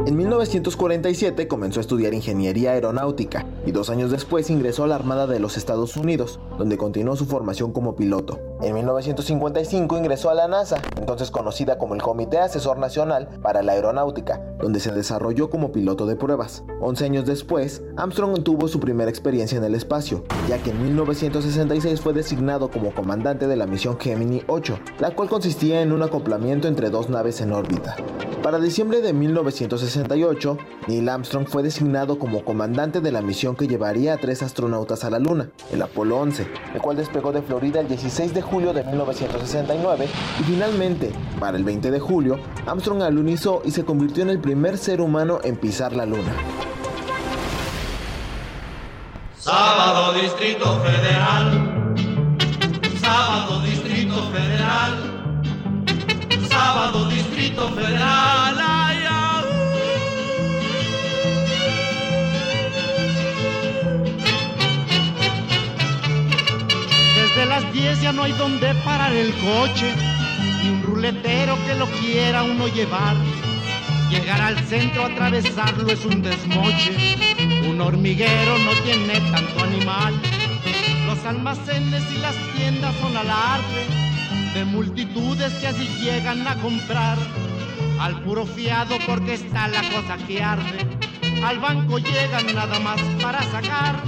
En 0.05 0.15
1947 0.15 1.47
comenzó 1.47 1.79
a 1.79 1.81
estudiar 1.81 2.13
ingeniería 2.13 2.73
aeronáutica 2.73 3.45
y 3.65 3.71
dos 3.71 3.89
años 3.89 4.11
después 4.11 4.49
ingresó 4.49 4.83
a 4.83 4.87
la 4.87 4.95
Armada 4.95 5.27
de 5.27 5.39
los 5.39 5.57
Estados 5.57 5.97
Unidos, 5.97 6.39
donde 6.57 6.77
continuó 6.77 7.15
su 7.15 7.25
formación 7.25 7.71
como 7.71 7.95
piloto. 7.95 8.39
En 8.61 8.73
1955 8.73 9.97
ingresó 9.97 10.29
a 10.29 10.33
la 10.33 10.47
NASA, 10.47 10.81
entonces 10.97 11.31
conocida 11.31 11.77
como 11.77 11.95
el 11.95 12.01
Comité 12.01 12.39
Asesor 12.39 12.77
Nacional 12.77 13.27
para 13.41 13.63
la 13.63 13.73
Aeronáutica, 13.73 14.41
donde 14.59 14.79
se 14.79 14.91
desarrolló 14.91 15.49
como 15.49 15.71
piloto 15.71 16.05
de 16.05 16.15
pruebas. 16.15 16.63
Once 16.79 17.03
años 17.03 17.25
después, 17.25 17.83
Armstrong 17.97 18.43
tuvo 18.43 18.67
su 18.67 18.79
primera 18.79 19.09
experiencia 19.09 19.57
en 19.57 19.63
el 19.63 19.75
espacio, 19.75 20.23
ya 20.47 20.57
que 20.59 20.71
en 20.71 20.83
1966 20.83 22.01
fue 22.01 22.13
designado 22.13 22.69
como 22.69 22.93
comandante 22.93 23.47
de 23.47 23.55
la 23.55 23.67
misión 23.67 23.99
Gemini 23.99 24.41
8, 24.47 24.79
la 24.99 25.11
cual 25.11 25.29
consistía 25.29 25.81
en 25.81 25.91
un 25.91 26.03
acoplamiento 26.03 26.67
entre 26.67 26.89
dos 26.89 27.09
naves 27.09 27.41
en 27.41 27.51
órbita. 27.51 27.95
Para 28.45 28.59
diciembre 28.59 29.01
de 29.01 29.11
1968, 29.11 30.57
Neil 30.87 31.09
Armstrong 31.09 31.47
fue 31.47 31.63
designado 31.63 32.19
como 32.19 32.45
comandante 32.45 33.01
de 33.01 33.11
la 33.11 33.23
misión 33.23 33.54
que 33.55 33.67
llevaría 33.67 34.13
a 34.13 34.17
tres 34.17 34.43
astronautas 34.43 35.03
a 35.03 35.09
la 35.09 35.19
Luna, 35.19 35.49
el 35.71 35.81
Apolo 35.81 36.17
11, 36.17 36.47
el 36.73 36.81
cual 36.81 36.97
despegó 36.97 37.31
de 37.31 37.41
Florida 37.41 37.79
el 37.79 37.87
16 37.87 38.33
de 38.33 38.41
julio 38.41 38.73
de 38.73 38.83
1969 38.83 40.07
y 40.39 40.43
finalmente, 40.43 41.11
para 41.39 41.57
el 41.57 41.63
20 41.63 41.91
de 41.91 41.99
julio, 41.99 42.39
Armstrong 42.65 43.01
alunizó 43.01 43.61
y 43.65 43.71
se 43.71 43.85
convirtió 43.85 44.23
en 44.23 44.29
el 44.29 44.39
primer 44.39 44.77
ser 44.77 45.01
humano 45.01 45.39
en 45.43 45.57
pisar 45.57 45.93
la 45.93 46.05
Luna. 46.05 46.33
Sábado 49.37 50.13
Distrito 50.13 50.79
Federal. 50.81 51.95
Sábado 52.99 53.61
Distrito 53.61 54.15
Federal. 54.31 55.35
Sábado 56.49 57.05
Distrito 57.09 57.69
Federal. 57.69 58.74
Desde 67.35 67.49
las 67.49 67.73
10 67.73 68.01
ya 68.01 68.13
no 68.13 68.23
hay 68.23 68.31
donde 68.31 68.73
parar 68.75 69.11
el 69.11 69.33
coche, 69.33 69.93
ni 70.63 70.69
un 70.69 70.81
ruletero 70.83 71.57
que 71.65 71.75
lo 71.75 71.85
quiera 71.87 72.43
uno 72.43 72.69
llevar. 72.69 73.13
Llegar 74.09 74.39
al 74.39 74.57
centro, 74.67 75.03
atravesarlo 75.03 75.91
es 75.91 76.05
un 76.05 76.21
desmoche. 76.21 77.17
Un 77.67 77.81
hormiguero 77.81 78.57
no 78.59 78.71
tiene 78.85 79.19
tanto 79.31 79.65
animal. 79.65 80.13
Los 81.07 81.25
almacenes 81.25 82.03
y 82.09 82.19
las 82.19 82.37
tiendas 82.55 82.95
son 83.01 83.17
alarde 83.17 83.85
de 84.53 84.63
multitudes 84.63 85.51
que 85.55 85.67
así 85.67 85.89
llegan 86.01 86.47
a 86.47 86.55
comprar. 86.61 87.17
Al 87.99 88.21
puro 88.23 88.45
fiado 88.45 88.95
porque 89.05 89.33
está 89.33 89.67
la 89.67 89.81
cosa 89.89 90.15
que 90.25 90.41
arde. 90.41 90.87
Al 91.43 91.59
banco 91.59 91.97
llegan 91.97 92.55
nada 92.55 92.79
más 92.79 93.01
para 93.21 93.43
sacar. 93.51 94.01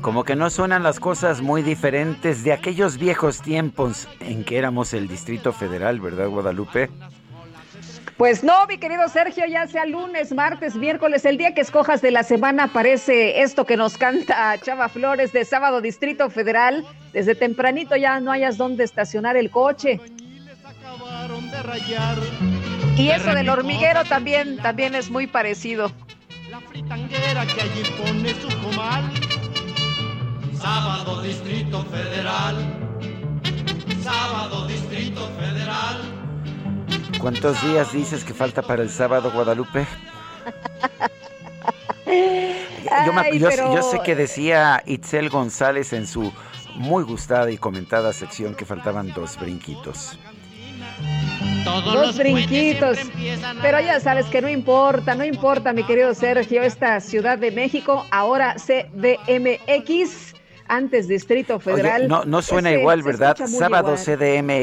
Como 0.00 0.24
que 0.24 0.34
no 0.34 0.48
suenan 0.48 0.82
las 0.82 0.98
cosas 0.98 1.42
muy 1.42 1.62
diferentes 1.62 2.42
de 2.42 2.52
aquellos 2.52 2.96
viejos 2.96 3.42
tiempos 3.42 4.08
en 4.20 4.44
que 4.44 4.56
éramos 4.56 4.94
el 4.94 5.08
Distrito 5.08 5.52
Federal, 5.52 6.00
¿verdad, 6.00 6.28
Guadalupe? 6.28 6.88
Pues 8.16 8.42
no, 8.44 8.66
mi 8.66 8.78
querido 8.78 9.08
Sergio, 9.08 9.44
ya 9.46 9.66
sea 9.66 9.86
lunes, 9.86 10.32
martes, 10.32 10.74
miércoles, 10.74 11.24
el 11.24 11.36
día 11.38 11.54
que 11.54 11.62
escojas 11.62 12.02
de 12.02 12.10
la 12.10 12.22
semana 12.22 12.64
aparece 12.64 13.40
esto 13.42 13.64
que 13.64 13.76
nos 13.76 13.96
canta 13.96 14.58
Chava 14.60 14.88
Flores 14.88 15.32
de 15.32 15.44
Sábado 15.44 15.80
Distrito 15.80 16.28
Federal. 16.28 16.84
Desde 17.12 17.34
tempranito 17.34 17.96
ya 17.96 18.20
no 18.20 18.30
hayas 18.30 18.56
dónde 18.56 18.84
estacionar 18.84 19.36
el 19.36 19.50
coche. 19.50 20.00
Y 22.96 23.08
eso 23.08 23.34
del 23.34 23.48
hormiguero 23.48 24.04
también, 24.04 24.58
también 24.58 24.94
es 24.94 25.10
muy 25.10 25.26
parecido. 25.26 25.90
La 26.50 26.60
fritanguera 26.60 27.46
que 27.46 27.60
allí 27.60 27.82
pone 27.96 28.34
su 28.34 28.48
comal. 28.62 29.10
Sábado 30.60 31.22
Distrito 31.22 31.82
Federal. 31.84 32.56
Sábado 34.02 34.66
Distrito 34.66 35.28
Federal. 35.38 36.00
¿Cuántos 37.20 37.60
días 37.62 37.92
dices 37.92 38.24
que 38.24 38.34
falta 38.34 38.62
para 38.62 38.82
el 38.82 38.90
sábado, 38.90 39.30
Guadalupe? 39.30 39.86
Yo, 43.06 43.12
me- 43.12 43.20
Ay, 43.20 43.38
yo- 43.38 43.48
pero- 43.48 43.74
yo 43.74 43.82
sé 43.82 44.00
que 44.04 44.14
decía 44.16 44.82
Itzel 44.86 45.28
González 45.30 45.92
en 45.92 46.06
su 46.06 46.32
muy 46.74 47.04
gustada 47.04 47.50
y 47.50 47.58
comentada 47.58 48.12
sección 48.12 48.54
que 48.54 48.64
faltaban 48.64 49.12
dos 49.12 49.38
brinquitos. 49.38 50.18
Dos 51.64 52.16
brinquitos. 52.16 52.98
Pero 53.62 53.80
ya 53.80 54.00
sabes 54.00 54.26
que 54.26 54.40
no 54.40 54.48
importa, 54.48 55.14
no 55.14 55.24
importa, 55.24 55.72
mi 55.72 55.84
querido 55.84 56.14
Sergio, 56.14 56.62
esta 56.62 57.00
Ciudad 57.00 57.38
de 57.38 57.50
México, 57.50 58.06
ahora 58.10 58.56
CDMX, 58.56 60.34
antes 60.70 61.08
Distrito 61.08 61.56
Oye, 61.56 61.64
Federal. 61.64 62.08
no, 62.08 62.24
no 62.24 62.40
suena 62.42 62.70
igual, 62.72 63.02
¿verdad? 63.02 63.36
Sábado 63.46 63.94
igual. 63.94 64.18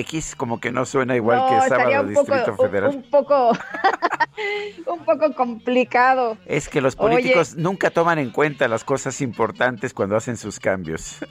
CDMX, 0.06 0.36
como 0.36 0.60
que 0.60 0.72
no 0.72 0.86
suena 0.86 1.16
igual 1.16 1.38
No, 1.40 1.48
que 1.50 1.70
sábado 1.70 2.02
un 2.02 2.10
Distrito 2.10 2.52
un- 2.52 2.58
Federal. 2.58 2.90
Un, 2.96 3.04
poco, 3.04 3.52
un 4.88 5.00
poco 5.06 5.34
complicado. 5.36 6.38
Es 6.46 6.70
que 6.70 6.82
los 6.82 6.96
Oye. 6.98 7.16
políticos 7.16 7.56
nunca 7.56 7.90
toman 7.90 8.20
en 8.20 8.32
cuenta 8.32 8.68
las 8.68 8.84
cosas 8.84 9.20
importantes 9.22 9.94
cuando 9.94 10.16
hacen 10.16 10.38
sus 10.38 10.60
cambios. 10.60 11.18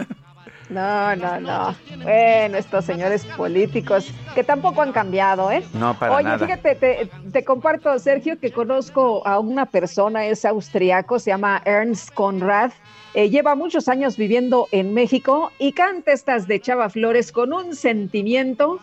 No, 0.69 1.15
no, 1.15 1.39
no. 1.41 1.77
Bueno, 2.03 2.59
estos 2.59 2.85
señores 2.85 3.25
políticos 3.37 4.13
que 4.35 4.43
tampoco 4.43 4.83
han 4.83 4.91
cambiado, 4.91 5.49
¿eh? 5.53 5.63
No, 5.75 5.97
para 5.97 6.17
Oye, 6.17 6.25
nada. 6.25 6.39
fíjate, 6.45 6.75
te, 6.75 7.11
te 7.33 7.45
comparto, 7.45 7.97
Sergio, 8.01 8.41
que 8.41 8.51
conozco 8.51 9.25
a 9.25 9.39
una 9.39 9.67
persona, 9.67 10.27
es 10.27 10.45
austriaco, 10.45 11.21
se 11.21 11.31
llama 11.31 11.63
Ernst 11.65 12.13
Conrad. 12.15 12.73
Eh, 13.17 13.31
lleva 13.31 13.55
muchos 13.55 13.89
años 13.89 14.19
viviendo 14.19 14.69
en 14.73 14.93
México 14.93 15.51
y 15.59 15.73
canta 15.73 16.13
estas 16.13 16.47
de 16.47 16.61
Chava 16.61 16.91
Flores 16.91 17.33
con 17.33 17.55
un 17.55 17.75
sentimiento. 17.75 18.79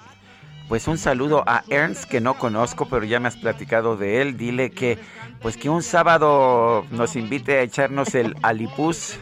Pues 0.67 0.87
un 0.87 0.97
saludo 0.97 1.43
a 1.45 1.63
Ernst 1.69 2.05
que 2.05 2.19
no 2.19 2.33
conozco, 2.33 2.87
pero 2.89 3.05
ya 3.05 3.19
me 3.19 3.27
has 3.27 3.37
platicado 3.37 3.95
de 3.95 4.23
él. 4.23 4.35
Dile 4.35 4.71
que 4.71 4.97
pues 5.39 5.55
que 5.55 5.69
un 5.69 5.83
sábado 5.83 6.83
nos 6.89 7.15
invite 7.15 7.59
a 7.59 7.61
echarnos 7.61 8.15
el 8.15 8.35
alipus. 8.41 9.19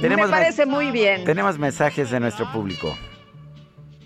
me 0.00 0.16
parece 0.26 0.64
muy 0.64 0.90
bien. 0.90 1.24
Tenemos 1.24 1.58
mensajes 1.58 2.10
de 2.10 2.20
nuestro 2.20 2.50
público. 2.52 2.96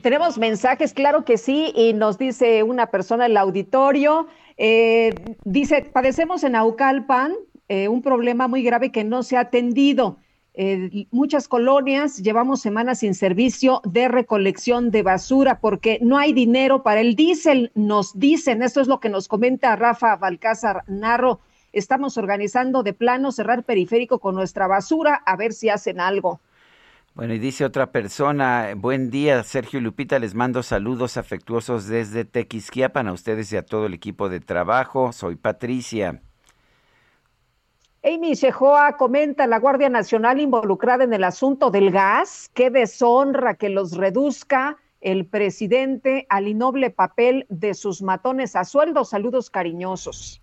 Tenemos 0.03 0.39
mensajes, 0.39 0.93
claro 0.93 1.25
que 1.25 1.39
sí, 1.39 1.73
y 1.77 1.93
nos 1.93 2.19
dice 2.19 2.65
una 2.65 2.87
persona 2.87 3.27
en 3.27 3.31
el 3.31 3.37
auditorio, 3.37 4.27
eh, 4.57 5.15
dice, 5.45 5.89
padecemos 5.93 6.43
en 6.43 6.57
Aucalpan 6.57 7.37
eh, 7.73 7.89
un 7.89 8.03
problema 8.03 8.49
muy 8.49 8.63
grave 8.63 8.93
que 8.93 9.03
no 9.03 9.23
se 9.23 9.39
ha 9.39 9.41
atendido. 9.41 10.19
Eh, 10.53 11.07
muchas 11.11 11.49
colonias 11.49 12.19
llevamos 12.19 12.61
semanas 12.61 12.99
sin 12.99 13.15
servicio 13.15 13.81
de 13.85 14.09
recolección 14.09 14.91
de 14.91 15.03
basura 15.03 15.59
porque 15.59 15.99
no 16.03 16.19
hay 16.19 16.35
dinero 16.35 16.83
para 16.83 17.01
el 17.01 17.17
diésel, 17.17 17.73
nos 17.75 18.19
dicen, 18.19 18.63
esto 18.63 18.83
es 18.83 18.89
lo 18.89 19.01
que 19.01 19.09
nos 19.09 19.27
comenta 19.27 19.75
Rafa 19.75 20.17
Balcázar 20.17 20.85
Narro, 20.87 21.41
estamos 21.73 22.19
organizando 22.19 22.83
de 22.83 22.93
plano 22.93 23.33
cerrar 23.33 23.65
periférico 23.65 24.19
con 24.19 24.35
nuestra 24.35 24.67
basura 24.67 25.23
a 25.25 25.35
ver 25.37 25.55
si 25.55 25.71
hacen 25.71 25.99
algo. 25.99 26.41
Bueno, 27.15 27.33
y 27.33 27.39
dice 27.39 27.65
otra 27.65 27.91
persona, 27.91 28.75
buen 28.77 29.11
día, 29.11 29.43
Sergio 29.45 29.79
y 29.79 29.83
Lupita, 29.83 30.19
les 30.19 30.35
mando 30.35 30.63
saludos 30.63 31.17
afectuosos 31.17 31.87
desde 31.87 32.27
Tequisquiapan 32.27 33.09
a 33.09 33.15
ustedes 33.15 33.51
y 33.51 33.57
a 33.57 33.65
todo 33.65 33.87
el 33.87 33.95
equipo 33.95 34.29
de 34.29 34.41
trabajo. 34.41 35.13
Soy 35.15 35.37
Patricia. 35.37 36.21
Amy 38.05 38.35
Shehoa 38.35 38.97
comenta 38.97 39.47
la 39.47 39.61
Guardia 39.61 39.89
Nacional 39.89 40.41
involucrada 40.41 41.05
en 41.05 41.13
el 41.13 41.23
asunto 41.23 41.71
del 41.71 41.93
gas. 41.93 42.51
Qué 42.53 42.69
deshonra 42.69 43.55
que 43.55 43.69
los 43.69 43.97
reduzca 43.97 44.77
el 45.01 45.25
presidente 45.25 46.27
al 46.29 46.49
innoble 46.49 46.91
papel 46.91 47.47
de 47.49 47.75
sus 47.75 48.03
matones 48.03 48.57
a 48.57 48.65
sueldo. 48.65 49.05
Saludos 49.05 49.51
cariñosos. 49.51 50.41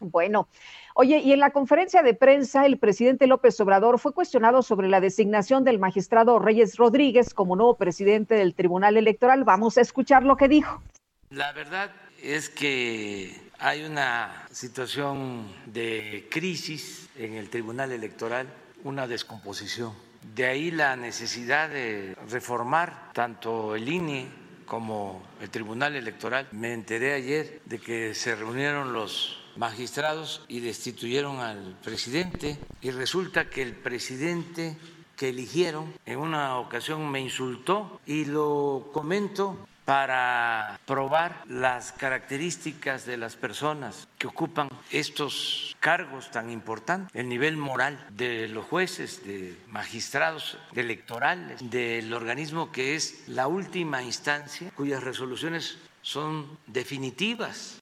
Bueno, 0.00 0.48
Oye, 0.94 1.18
y 1.20 1.32
en 1.32 1.40
la 1.40 1.50
conferencia 1.50 2.02
de 2.02 2.12
prensa, 2.12 2.66
el 2.66 2.78
presidente 2.78 3.26
López 3.26 3.58
Obrador 3.60 3.98
fue 3.98 4.12
cuestionado 4.12 4.62
sobre 4.62 4.88
la 4.88 5.00
designación 5.00 5.64
del 5.64 5.78
magistrado 5.78 6.38
Reyes 6.38 6.76
Rodríguez 6.76 7.32
como 7.32 7.56
nuevo 7.56 7.76
presidente 7.76 8.34
del 8.34 8.54
Tribunal 8.54 8.98
Electoral. 8.98 9.44
Vamos 9.44 9.78
a 9.78 9.80
escuchar 9.80 10.22
lo 10.22 10.36
que 10.36 10.48
dijo. 10.48 10.82
La 11.30 11.52
verdad 11.52 11.90
es 12.22 12.50
que 12.50 13.41
hay 13.62 13.84
una 13.84 14.48
situación 14.50 15.46
de 15.66 16.26
crisis 16.28 17.08
en 17.16 17.34
el 17.34 17.48
Tribunal 17.48 17.92
Electoral, 17.92 18.48
una 18.82 19.06
descomposición. 19.06 19.92
De 20.34 20.46
ahí 20.46 20.72
la 20.72 20.96
necesidad 20.96 21.68
de 21.68 22.16
reformar 22.28 23.12
tanto 23.12 23.76
el 23.76 23.88
INE 23.88 24.26
como 24.66 25.22
el 25.40 25.48
Tribunal 25.48 25.94
Electoral. 25.94 26.48
Me 26.50 26.72
enteré 26.72 27.14
ayer 27.14 27.60
de 27.64 27.78
que 27.78 28.16
se 28.16 28.34
reunieron 28.34 28.92
los 28.92 29.38
magistrados 29.56 30.44
y 30.48 30.58
destituyeron 30.58 31.38
al 31.38 31.76
presidente 31.84 32.58
y 32.80 32.90
resulta 32.90 33.48
que 33.48 33.62
el 33.62 33.74
presidente 33.74 34.76
que 35.16 35.28
eligieron 35.28 35.92
en 36.04 36.18
una 36.18 36.58
ocasión 36.58 37.08
me 37.08 37.20
insultó 37.20 38.00
y 38.06 38.24
lo 38.24 38.90
comento 38.92 39.68
para 39.84 40.78
probar 40.86 41.42
las 41.48 41.92
características 41.92 43.04
de 43.06 43.16
las 43.16 43.36
personas 43.36 44.08
que 44.18 44.26
ocupan 44.26 44.68
estos 44.90 45.76
cargos 45.80 46.30
tan 46.30 46.50
importantes, 46.50 47.14
el 47.14 47.28
nivel 47.28 47.56
moral 47.56 48.06
de 48.10 48.48
los 48.48 48.64
jueces, 48.66 49.24
de 49.24 49.56
magistrados 49.68 50.58
electorales, 50.74 51.58
del 51.70 52.12
organismo 52.12 52.70
que 52.70 52.94
es 52.94 53.28
la 53.28 53.46
última 53.48 54.02
instancia, 54.02 54.70
cuyas 54.76 55.02
resoluciones 55.02 55.78
son 56.02 56.58
definitivas 56.66 57.81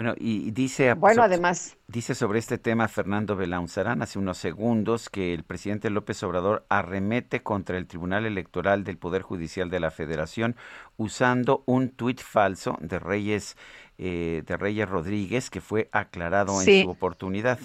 bueno, 0.00 0.14
y 0.18 0.50
dice, 0.52 0.94
bueno, 0.94 1.22
además, 1.22 1.76
dice 1.86 2.14
sobre 2.14 2.38
este 2.38 2.56
tema 2.56 2.88
Fernando 2.88 3.36
Belaunzarán 3.36 4.00
hace 4.00 4.18
unos 4.18 4.38
segundos 4.38 5.10
que 5.10 5.34
el 5.34 5.44
presidente 5.44 5.90
López 5.90 6.22
Obrador 6.22 6.64
arremete 6.70 7.42
contra 7.42 7.76
el 7.76 7.86
Tribunal 7.86 8.24
Electoral 8.24 8.82
del 8.82 8.96
Poder 8.96 9.20
Judicial 9.20 9.68
de 9.68 9.78
la 9.78 9.90
Federación 9.90 10.56
usando 10.96 11.64
un 11.66 11.90
tuit 11.90 12.18
falso 12.18 12.78
de 12.80 12.98
Reyes 12.98 13.58
eh, 13.98 14.42
de 14.46 14.56
Reyes 14.56 14.88
Rodríguez 14.88 15.50
que 15.50 15.60
fue 15.60 15.90
aclarado 15.92 16.62
en 16.62 16.82
su 16.82 16.88
oportunidad. 16.88 17.58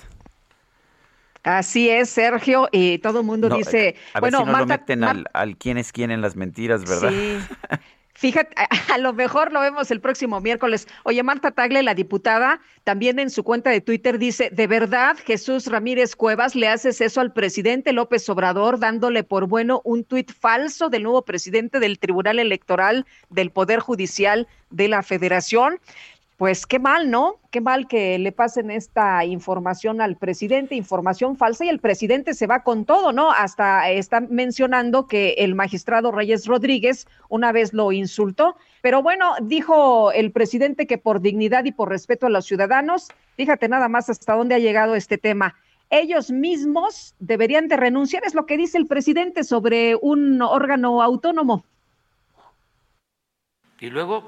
Así 1.42 1.90
es, 1.90 2.10
Sergio, 2.10 2.68
y 2.70 2.98
todo 2.98 3.20
el 3.20 3.26
mundo 3.26 3.48
dice, 3.48 3.96
a 4.14 4.20
ver 4.20 4.32
bueno, 4.32 4.40
si 4.40 4.52
no 4.52 4.58
lo 4.58 4.66
meten 4.66 5.06
al, 5.06 5.26
al, 5.32 5.56
quién 5.56 5.78
es 5.78 5.94
quién 5.94 6.12
en 6.12 6.20
las 6.20 6.36
mentiras, 6.36 6.84
¿verdad? 6.84 7.12
Sí. 7.12 7.38
Fíjate, 8.18 8.56
a 8.94 8.98
lo 8.98 9.12
mejor 9.12 9.52
lo 9.52 9.60
vemos 9.60 9.92
el 9.92 10.00
próximo 10.00 10.40
miércoles. 10.40 10.88
Oye, 11.04 11.22
Marta 11.22 11.52
Tagle, 11.52 11.84
la 11.84 11.94
diputada, 11.94 12.62
también 12.86 13.20
en 13.20 13.30
su 13.30 13.44
cuenta 13.44 13.70
de 13.70 13.82
Twitter 13.82 14.18
dice, 14.18 14.50
¿de 14.52 14.68
verdad 14.68 15.18
Jesús 15.26 15.68
Ramírez 15.68 16.16
Cuevas 16.16 16.56
le 16.56 16.70
haces 16.70 17.02
eso 17.02 17.20
al 17.20 17.34
presidente 17.34 17.92
López 17.92 18.28
Obrador 18.30 18.80
dándole 18.80 19.24
por 19.24 19.48
bueno 19.48 19.82
un 19.84 20.06
tuit 20.06 20.32
falso 20.32 20.90
del 20.90 21.04
nuevo 21.04 21.24
presidente 21.24 21.80
del 21.80 22.00
Tribunal 22.00 22.40
Electoral 22.40 23.06
del 23.30 23.52
Poder 23.52 23.80
Judicial 23.82 24.48
de 24.70 24.88
la 24.88 25.04
Federación? 25.04 25.80
Pues 26.38 26.66
qué 26.66 26.80
mal, 26.80 27.10
¿no? 27.10 27.40
Qué 27.50 27.62
mal 27.62 27.88
que 27.88 28.20
le 28.20 28.34
pasen 28.34 28.70
esta 28.70 29.24
información 29.24 30.02
al 30.02 30.18
presidente, 30.18 30.76
información 30.76 31.38
falsa, 31.38 31.64
y 31.64 31.70
el 31.70 31.80
presidente 31.80 32.34
se 32.34 32.46
va 32.46 32.64
con 32.64 32.84
todo, 32.84 33.14
¿no? 33.14 33.32
Hasta 33.32 33.90
está 33.90 34.20
mencionando 34.20 35.08
que 35.08 35.36
el 35.38 35.56
magistrado 35.56 36.12
Reyes 36.12 36.46
Rodríguez 36.46 37.08
una 37.30 37.54
vez 37.54 37.72
lo 37.72 37.94
insultó, 37.94 38.58
pero 38.82 39.02
bueno, 39.02 39.36
dijo 39.44 40.12
el 40.12 40.34
presidente 40.34 40.88
que 40.88 40.98
por 40.98 41.22
dignidad 41.22 41.64
y 41.64 41.72
por 41.72 41.88
respeto 41.88 42.26
a 42.26 42.30
los 42.30 42.46
ciudadanos, 42.46 43.08
fíjate 43.38 43.70
nada 43.70 43.88
más 43.88 44.10
hasta 44.10 44.34
dónde 44.36 44.56
ha 44.56 44.60
llegado 44.60 44.96
este 44.96 45.18
tema. 45.18 45.56
Ellos 45.90 46.32
mismos 46.32 47.16
deberían 47.20 47.70
de 47.70 47.78
renunciar, 47.78 48.26
es 48.26 48.36
lo 48.36 48.46
que 48.46 48.58
dice 48.58 48.78
el 48.78 48.88
presidente 48.88 49.46
sobre 49.46 49.96
un 49.96 50.42
órgano 50.42 51.02
autónomo. 51.02 51.64
Y 53.80 53.90
luego 53.90 54.24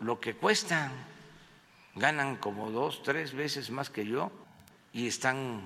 lo 0.00 0.20
que 0.20 0.34
cuestan 0.34 1.07
ganan 1.98 2.36
como 2.36 2.70
dos, 2.70 3.02
tres 3.02 3.32
veces 3.32 3.70
más 3.70 3.90
que 3.90 4.06
yo 4.06 4.30
y 4.92 5.06
están 5.06 5.62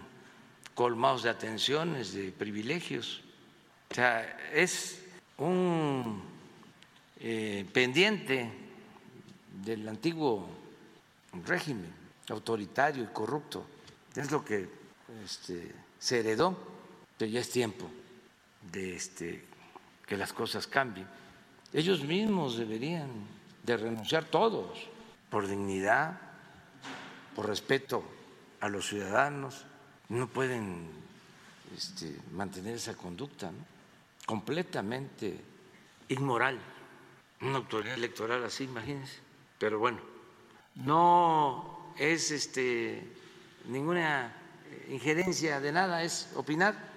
colmados 0.74 1.22
de 1.22 1.30
atenciones, 1.30 2.12
de 2.12 2.32
privilegios. 2.32 3.22
O 3.90 3.94
sea, 3.94 4.50
es 4.52 5.04
un 5.38 6.22
eh, 7.20 7.66
pendiente 7.72 8.50
del 9.64 9.88
antiguo 9.88 10.48
régimen 11.46 11.92
autoritario 12.28 13.04
y 13.04 13.06
corrupto. 13.08 13.64
Es 14.14 14.30
lo 14.30 14.44
que 14.44 14.68
este, 15.24 15.72
se 15.98 16.20
heredó, 16.20 16.56
pero 17.18 17.30
ya 17.30 17.40
es 17.40 17.50
tiempo 17.50 17.88
de 18.70 18.96
este, 18.96 19.44
que 20.06 20.16
las 20.16 20.32
cosas 20.32 20.66
cambien. 20.66 21.06
Ellos 21.72 22.02
mismos 22.04 22.56
deberían 22.56 23.10
de 23.62 23.76
renunciar 23.76 24.24
todos 24.24 24.91
por 25.32 25.48
dignidad, 25.48 26.20
por 27.34 27.46
respeto 27.46 28.04
a 28.60 28.68
los 28.68 28.86
ciudadanos, 28.86 29.64
no 30.10 30.26
pueden 30.26 30.90
este, 31.74 32.14
mantener 32.32 32.74
esa 32.74 32.94
conducta 32.94 33.50
completamente 34.26 35.40
inmoral. 36.10 36.58
Una 37.40 37.56
autoridad 37.56 37.94
electoral 37.94 38.44
así, 38.44 38.64
imagínense. 38.64 39.20
Pero 39.58 39.78
bueno, 39.78 40.00
no 40.74 41.94
es 41.96 42.30
este, 42.30 43.02
ninguna 43.68 44.36
injerencia 44.90 45.60
de 45.60 45.72
nada, 45.72 46.02
es 46.02 46.28
opinar 46.36 46.91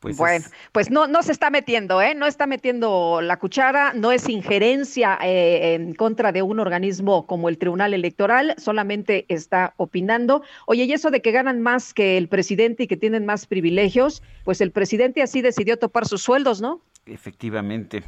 pues 0.00 0.16
bueno, 0.16 0.44
pues 0.72 0.90
no, 0.90 1.06
no 1.06 1.22
se 1.22 1.32
está 1.32 1.50
metiendo, 1.50 2.02
¿eh? 2.02 2.14
No 2.14 2.26
está 2.26 2.46
metiendo 2.46 3.20
la 3.22 3.38
cuchara, 3.38 3.92
no 3.94 4.12
es 4.12 4.28
injerencia 4.28 5.18
eh, 5.22 5.74
en 5.74 5.94
contra 5.94 6.32
de 6.32 6.42
un 6.42 6.60
organismo 6.60 7.26
como 7.26 7.48
el 7.48 7.58
Tribunal 7.58 7.94
Electoral, 7.94 8.54
solamente 8.58 9.24
está 9.28 9.74
opinando. 9.78 10.42
Oye, 10.66 10.84
y 10.84 10.92
eso 10.92 11.10
de 11.10 11.22
que 11.22 11.32
ganan 11.32 11.60
más 11.60 11.94
que 11.94 12.18
el 12.18 12.28
presidente 12.28 12.84
y 12.84 12.86
que 12.86 12.96
tienen 12.96 13.24
más 13.24 13.46
privilegios, 13.46 14.22
pues 14.44 14.60
el 14.60 14.70
presidente 14.70 15.22
así 15.22 15.40
decidió 15.40 15.78
topar 15.78 16.06
sus 16.06 16.22
sueldos, 16.22 16.60
¿no? 16.60 16.82
Efectivamente 17.06 18.02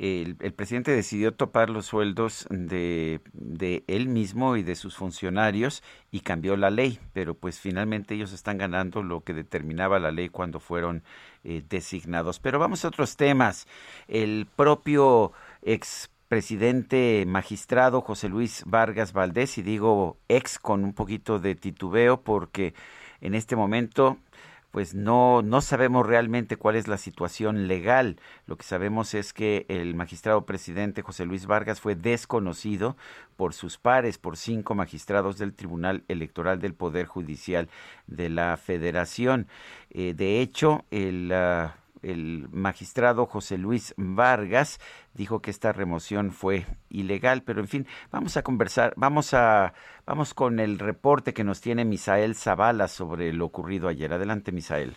el, 0.00 0.34
presidente 0.54 0.92
decidió 0.92 1.34
topar 1.34 1.68
los 1.68 1.84
sueldos 1.84 2.46
de, 2.48 3.20
de, 3.34 3.84
él 3.86 4.08
mismo 4.08 4.56
y 4.56 4.62
de 4.62 4.74
sus 4.74 4.96
funcionarios 4.96 5.82
y 6.10 6.20
cambió 6.20 6.56
la 6.56 6.70
ley, 6.70 6.98
pero 7.12 7.34
pues 7.34 7.60
finalmente 7.60 8.14
ellos 8.14 8.32
están 8.32 8.56
ganando 8.56 9.02
lo 9.02 9.20
que 9.20 9.34
determinaba 9.34 9.98
la 9.98 10.10
ley 10.10 10.30
cuando 10.30 10.58
fueron 10.58 11.02
eh, 11.44 11.62
designados. 11.68 12.40
Pero 12.40 12.58
vamos 12.58 12.82
a 12.82 12.88
otros 12.88 13.18
temas. 13.18 13.68
El 14.08 14.46
propio 14.56 15.32
ex 15.60 16.10
presidente 16.28 17.24
magistrado 17.26 18.00
José 18.00 18.30
Luis 18.30 18.62
Vargas 18.64 19.12
Valdés, 19.12 19.58
y 19.58 19.62
digo 19.62 20.16
ex 20.28 20.58
con 20.58 20.82
un 20.82 20.94
poquito 20.94 21.38
de 21.38 21.56
titubeo 21.56 22.22
porque 22.22 22.72
en 23.20 23.34
este 23.34 23.54
momento 23.54 24.16
pues 24.70 24.94
no, 24.94 25.42
no 25.42 25.60
sabemos 25.60 26.06
realmente 26.06 26.56
cuál 26.56 26.76
es 26.76 26.86
la 26.86 26.98
situación 26.98 27.66
legal. 27.66 28.16
Lo 28.46 28.56
que 28.56 28.64
sabemos 28.64 29.14
es 29.14 29.32
que 29.32 29.66
el 29.68 29.94
magistrado 29.94 30.46
presidente 30.46 31.02
José 31.02 31.24
Luis 31.24 31.46
Vargas 31.46 31.80
fue 31.80 31.96
desconocido 31.96 32.96
por 33.36 33.54
sus 33.54 33.78
pares, 33.78 34.18
por 34.18 34.36
cinco 34.36 34.74
magistrados 34.74 35.38
del 35.38 35.54
Tribunal 35.54 36.04
Electoral 36.08 36.60
del 36.60 36.74
Poder 36.74 37.06
Judicial 37.06 37.68
de 38.06 38.28
la 38.28 38.56
Federación. 38.56 39.48
Eh, 39.90 40.14
de 40.14 40.40
hecho, 40.40 40.84
el... 40.90 41.32
Ah, 41.32 41.74
el 42.02 42.48
magistrado 42.50 43.26
José 43.26 43.58
Luis 43.58 43.94
Vargas 43.96 44.80
dijo 45.14 45.40
que 45.40 45.50
esta 45.50 45.72
remoción 45.72 46.30
fue 46.30 46.66
ilegal, 46.88 47.42
pero 47.42 47.60
en 47.60 47.68
fin, 47.68 47.86
vamos 48.10 48.36
a 48.36 48.42
conversar, 48.42 48.92
vamos 48.96 49.34
a 49.34 49.74
vamos 50.06 50.34
con 50.34 50.60
el 50.60 50.78
reporte 50.78 51.34
que 51.34 51.44
nos 51.44 51.60
tiene 51.60 51.84
Misael 51.84 52.34
Zavala 52.34 52.88
sobre 52.88 53.32
lo 53.32 53.46
ocurrido 53.46 53.88
ayer. 53.88 54.12
Adelante, 54.12 54.52
Misael. 54.52 54.96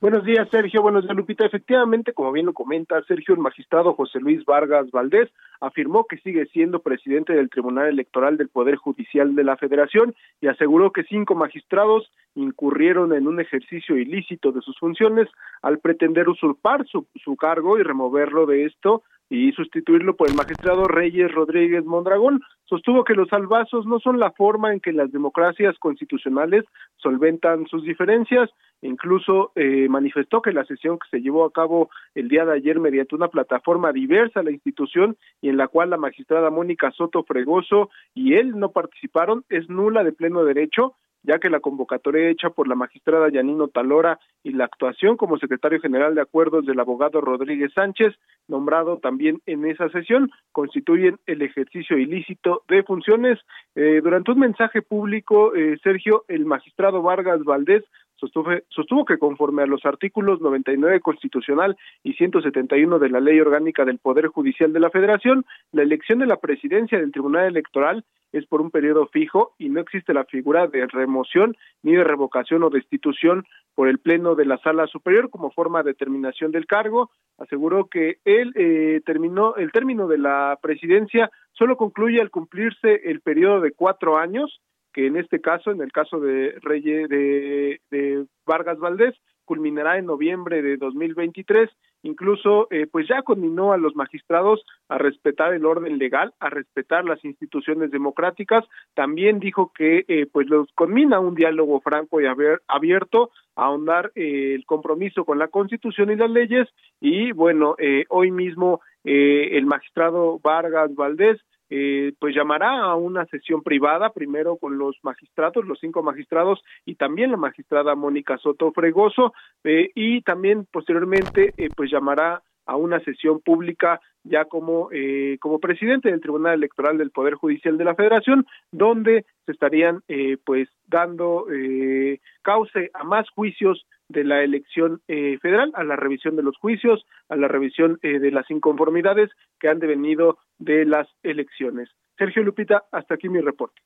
Buenos 0.00 0.24
días, 0.24 0.48
Sergio. 0.50 0.80
Buenos 0.80 1.02
días, 1.04 1.14
Lupita. 1.14 1.44
Efectivamente, 1.44 2.14
como 2.14 2.32
bien 2.32 2.46
lo 2.46 2.54
comenta 2.54 3.02
Sergio, 3.02 3.34
el 3.34 3.40
magistrado 3.42 3.92
José 3.92 4.18
Luis 4.18 4.42
Vargas 4.46 4.90
Valdés 4.90 5.28
afirmó 5.60 6.06
que 6.06 6.16
sigue 6.16 6.46
siendo 6.46 6.80
presidente 6.80 7.34
del 7.34 7.50
Tribunal 7.50 7.88
Electoral 7.88 8.38
del 8.38 8.48
Poder 8.48 8.76
Judicial 8.76 9.34
de 9.34 9.44
la 9.44 9.58
Federación 9.58 10.14
y 10.40 10.46
aseguró 10.46 10.90
que 10.90 11.04
cinco 11.04 11.34
magistrados 11.34 12.10
incurrieron 12.34 13.12
en 13.12 13.28
un 13.28 13.40
ejercicio 13.40 13.98
ilícito 13.98 14.52
de 14.52 14.62
sus 14.62 14.78
funciones 14.78 15.28
al 15.60 15.80
pretender 15.80 16.30
usurpar 16.30 16.86
su, 16.86 17.06
su 17.22 17.36
cargo 17.36 17.78
y 17.78 17.82
removerlo 17.82 18.46
de 18.46 18.64
esto 18.64 19.02
y 19.30 19.52
sustituirlo 19.52 20.16
por 20.16 20.28
el 20.28 20.34
magistrado 20.34 20.88
Reyes 20.88 21.32
Rodríguez 21.32 21.84
Mondragón. 21.84 22.40
Sostuvo 22.64 23.04
que 23.04 23.14
los 23.14 23.28
salvazos 23.28 23.86
no 23.86 24.00
son 24.00 24.18
la 24.18 24.32
forma 24.32 24.72
en 24.72 24.80
que 24.80 24.92
las 24.92 25.12
democracias 25.12 25.78
constitucionales 25.78 26.64
solventan 26.96 27.66
sus 27.68 27.84
diferencias. 27.84 28.50
Incluso 28.82 29.52
eh, 29.54 29.88
manifestó 29.88 30.42
que 30.42 30.52
la 30.52 30.64
sesión 30.64 30.98
que 30.98 31.08
se 31.10 31.22
llevó 31.22 31.44
a 31.44 31.52
cabo 31.52 31.90
el 32.14 32.28
día 32.28 32.44
de 32.44 32.54
ayer 32.54 32.80
mediante 32.80 33.14
una 33.14 33.28
plataforma 33.28 33.92
diversa 33.92 34.40
a 34.40 34.42
la 34.42 34.50
institución 34.50 35.16
y 35.40 35.48
en 35.48 35.56
la 35.56 35.68
cual 35.68 35.90
la 35.90 35.96
magistrada 35.96 36.50
Mónica 36.50 36.90
Soto 36.90 37.22
Fregoso 37.22 37.90
y 38.14 38.34
él 38.34 38.58
no 38.58 38.72
participaron 38.72 39.44
es 39.48 39.68
nula 39.68 40.02
de 40.02 40.12
pleno 40.12 40.44
derecho 40.44 40.96
ya 41.22 41.38
que 41.38 41.50
la 41.50 41.60
convocatoria 41.60 42.28
hecha 42.28 42.50
por 42.50 42.68
la 42.68 42.74
magistrada 42.74 43.30
Yanino 43.30 43.68
Talora 43.68 44.18
y 44.42 44.52
la 44.52 44.64
actuación 44.64 45.16
como 45.16 45.38
secretario 45.38 45.80
general 45.80 46.14
de 46.14 46.22
acuerdos 46.22 46.64
del 46.66 46.80
abogado 46.80 47.20
Rodríguez 47.20 47.72
Sánchez, 47.74 48.14
nombrado 48.48 48.98
también 48.98 49.40
en 49.46 49.66
esa 49.66 49.88
sesión, 49.90 50.30
constituyen 50.52 51.18
el 51.26 51.42
ejercicio 51.42 51.98
ilícito 51.98 52.62
de 52.68 52.82
funciones. 52.82 53.38
Eh, 53.74 54.00
durante 54.02 54.32
un 54.32 54.40
mensaje 54.40 54.82
público, 54.82 55.54
eh, 55.54 55.78
Sergio, 55.82 56.24
el 56.28 56.46
magistrado 56.46 57.02
Vargas 57.02 57.44
Valdés 57.44 57.84
sostuvo 58.20 59.04
que 59.04 59.18
conforme 59.18 59.62
a 59.62 59.66
los 59.66 59.84
artículos 59.84 60.40
99 60.40 61.00
constitucional 61.00 61.76
y 62.02 62.14
171 62.14 62.98
de 62.98 63.08
la 63.08 63.20
Ley 63.20 63.40
Orgánica 63.40 63.84
del 63.84 63.98
Poder 63.98 64.28
Judicial 64.28 64.72
de 64.72 64.80
la 64.80 64.90
Federación, 64.90 65.44
la 65.72 65.82
elección 65.82 66.18
de 66.18 66.26
la 66.26 66.36
presidencia 66.36 66.98
del 66.98 67.12
Tribunal 67.12 67.46
Electoral 67.46 68.04
es 68.32 68.46
por 68.46 68.60
un 68.60 68.70
periodo 68.70 69.06
fijo 69.08 69.54
y 69.58 69.70
no 69.70 69.80
existe 69.80 70.14
la 70.14 70.24
figura 70.24 70.68
de 70.68 70.86
remoción 70.86 71.56
ni 71.82 71.96
de 71.96 72.04
revocación 72.04 72.62
o 72.62 72.70
destitución 72.70 73.44
por 73.74 73.88
el 73.88 73.98
Pleno 73.98 74.34
de 74.34 74.44
la 74.44 74.58
Sala 74.58 74.86
Superior 74.86 75.30
como 75.30 75.50
forma 75.50 75.82
de 75.82 75.94
terminación 75.94 76.52
del 76.52 76.66
cargo. 76.66 77.10
Aseguró 77.38 77.86
que 77.86 78.18
él 78.24 78.52
eh, 78.54 79.00
terminó 79.04 79.56
el 79.56 79.72
término 79.72 80.06
de 80.06 80.18
la 80.18 80.58
presidencia 80.62 81.30
solo 81.52 81.76
concluye 81.76 82.20
al 82.20 82.30
cumplirse 82.30 83.02
el 83.04 83.20
periodo 83.20 83.60
de 83.60 83.72
cuatro 83.72 84.16
años 84.16 84.60
que 84.92 85.06
en 85.06 85.16
este 85.16 85.40
caso, 85.40 85.70
en 85.70 85.80
el 85.80 85.92
caso 85.92 86.20
de 86.20 86.54
Reyes 86.62 87.08
de, 87.08 88.26
Vargas 88.46 88.78
Valdés, 88.78 89.14
culminará 89.44 89.98
en 89.98 90.06
noviembre 90.06 90.62
de 90.62 90.76
2023. 90.76 91.70
Incluso, 92.02 92.68
eh, 92.70 92.86
pues 92.90 93.06
ya 93.08 93.22
conminó 93.22 93.72
a 93.72 93.76
los 93.76 93.94
magistrados 93.94 94.64
a 94.88 94.96
respetar 94.96 95.52
el 95.52 95.66
orden 95.66 95.98
legal, 95.98 96.32
a 96.40 96.48
respetar 96.48 97.04
las 97.04 97.24
instituciones 97.24 97.90
democráticas. 97.90 98.64
También 98.94 99.38
dijo 99.38 99.72
que, 99.76 100.04
eh, 100.08 100.26
pues 100.32 100.48
los 100.48 100.68
conmina 100.74 101.20
un 101.20 101.34
diálogo 101.34 101.80
franco 101.80 102.20
y 102.20 102.26
abierto, 102.26 103.30
a 103.56 103.64
ahondar 103.66 104.12
eh, 104.14 104.54
el 104.54 104.64
compromiso 104.64 105.24
con 105.24 105.38
la 105.38 105.48
Constitución 105.48 106.10
y 106.10 106.16
las 106.16 106.30
leyes. 106.30 106.68
Y 107.00 107.32
bueno, 107.32 107.76
hoy 108.08 108.30
mismo 108.30 108.80
el 109.04 109.66
magistrado 109.66 110.38
Vargas 110.38 110.94
Valdés 110.94 111.40
eh, 111.70 112.12
pues 112.18 112.34
llamará 112.34 112.82
a 112.82 112.96
una 112.96 113.24
sesión 113.26 113.62
privada, 113.62 114.10
primero 114.10 114.56
con 114.56 114.76
los 114.76 114.96
magistrados, 115.02 115.64
los 115.64 115.78
cinco 115.78 116.02
magistrados 116.02 116.62
y 116.84 116.96
también 116.96 117.30
la 117.30 117.36
magistrada 117.36 117.94
Mónica 117.94 118.36
Soto 118.38 118.72
Fregoso, 118.72 119.32
eh, 119.64 119.90
y 119.94 120.22
también 120.22 120.66
posteriormente 120.70 121.54
eh, 121.56 121.68
pues 121.74 121.90
llamará 121.90 122.42
a 122.70 122.76
una 122.76 123.00
sesión 123.00 123.40
pública 123.40 124.00
ya 124.22 124.44
como, 124.44 124.90
eh, 124.92 125.38
como 125.40 125.58
presidente 125.58 126.08
del 126.10 126.20
Tribunal 126.20 126.54
Electoral 126.54 126.98
del 126.98 127.10
Poder 127.10 127.34
Judicial 127.34 127.76
de 127.76 127.84
la 127.84 127.96
Federación, 127.96 128.46
donde 128.70 129.24
se 129.44 129.52
estarían 129.52 130.02
eh, 130.06 130.36
pues 130.44 130.68
dando 130.86 131.46
eh, 131.52 132.20
cauce 132.42 132.90
a 132.94 133.02
más 133.02 133.28
juicios 133.30 133.86
de 134.08 134.22
la 134.22 134.42
elección 134.44 135.00
eh, 135.08 135.38
federal, 135.42 135.72
a 135.74 135.82
la 135.82 135.96
revisión 135.96 136.36
de 136.36 136.44
los 136.44 136.56
juicios, 136.58 137.04
a 137.28 137.34
la 137.34 137.48
revisión 137.48 137.98
eh, 138.02 138.20
de 138.20 138.30
las 138.30 138.48
inconformidades 138.50 139.30
que 139.58 139.68
han 139.68 139.80
devenido 139.80 140.38
de 140.58 140.84
las 140.84 141.08
elecciones. 141.24 141.88
Sergio 142.18 142.44
Lupita, 142.44 142.84
hasta 142.92 143.14
aquí 143.14 143.28
mi 143.28 143.40
reporte. 143.40 143.80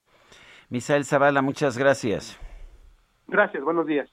Misael 0.68 1.04
Zavala, 1.04 1.40
muchas 1.40 1.78
gracias. 1.78 2.38
Gracias, 3.28 3.62
buenos 3.62 3.86
días. 3.86 4.10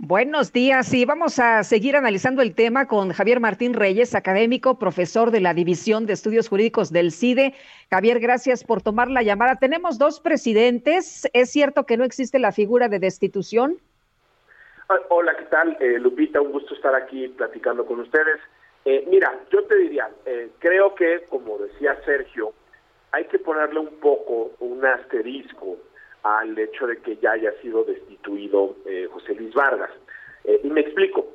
Buenos 0.00 0.52
días 0.52 0.94
y 0.94 1.04
vamos 1.04 1.40
a 1.40 1.64
seguir 1.64 1.96
analizando 1.96 2.40
el 2.40 2.54
tema 2.54 2.86
con 2.86 3.12
Javier 3.12 3.40
Martín 3.40 3.74
Reyes, 3.74 4.14
académico, 4.14 4.78
profesor 4.78 5.32
de 5.32 5.40
la 5.40 5.54
División 5.54 6.06
de 6.06 6.12
Estudios 6.12 6.48
Jurídicos 6.48 6.92
del 6.92 7.10
CIDE. 7.10 7.52
Javier, 7.90 8.20
gracias 8.20 8.62
por 8.62 8.80
tomar 8.80 9.10
la 9.10 9.22
llamada. 9.24 9.56
Tenemos 9.56 9.98
dos 9.98 10.20
presidentes. 10.20 11.28
¿Es 11.32 11.50
cierto 11.50 11.84
que 11.84 11.96
no 11.96 12.04
existe 12.04 12.38
la 12.38 12.52
figura 12.52 12.88
de 12.88 13.00
destitución? 13.00 13.78
Hola, 15.08 15.36
¿qué 15.36 15.46
tal? 15.46 15.76
Eh, 15.80 15.98
Lupita, 15.98 16.40
un 16.40 16.52
gusto 16.52 16.74
estar 16.74 16.94
aquí 16.94 17.26
platicando 17.30 17.84
con 17.84 17.98
ustedes. 17.98 18.38
Eh, 18.84 19.04
mira, 19.10 19.34
yo 19.50 19.64
te 19.64 19.74
diría, 19.78 20.08
eh, 20.26 20.50
creo 20.60 20.94
que, 20.94 21.24
como 21.28 21.58
decía 21.58 21.98
Sergio, 22.04 22.52
hay 23.10 23.24
que 23.24 23.40
ponerle 23.40 23.80
un 23.80 23.98
poco 23.98 24.52
un 24.60 24.86
asterisco 24.86 25.76
al 26.36 26.58
hecho 26.58 26.86
de 26.86 26.98
que 26.98 27.16
ya 27.16 27.32
haya 27.32 27.52
sido 27.62 27.84
destituido 27.84 28.76
eh, 28.84 29.08
José 29.10 29.34
Luis 29.34 29.54
Vargas. 29.54 29.90
Eh, 30.44 30.60
y 30.62 30.68
me 30.68 30.80
explico. 30.82 31.26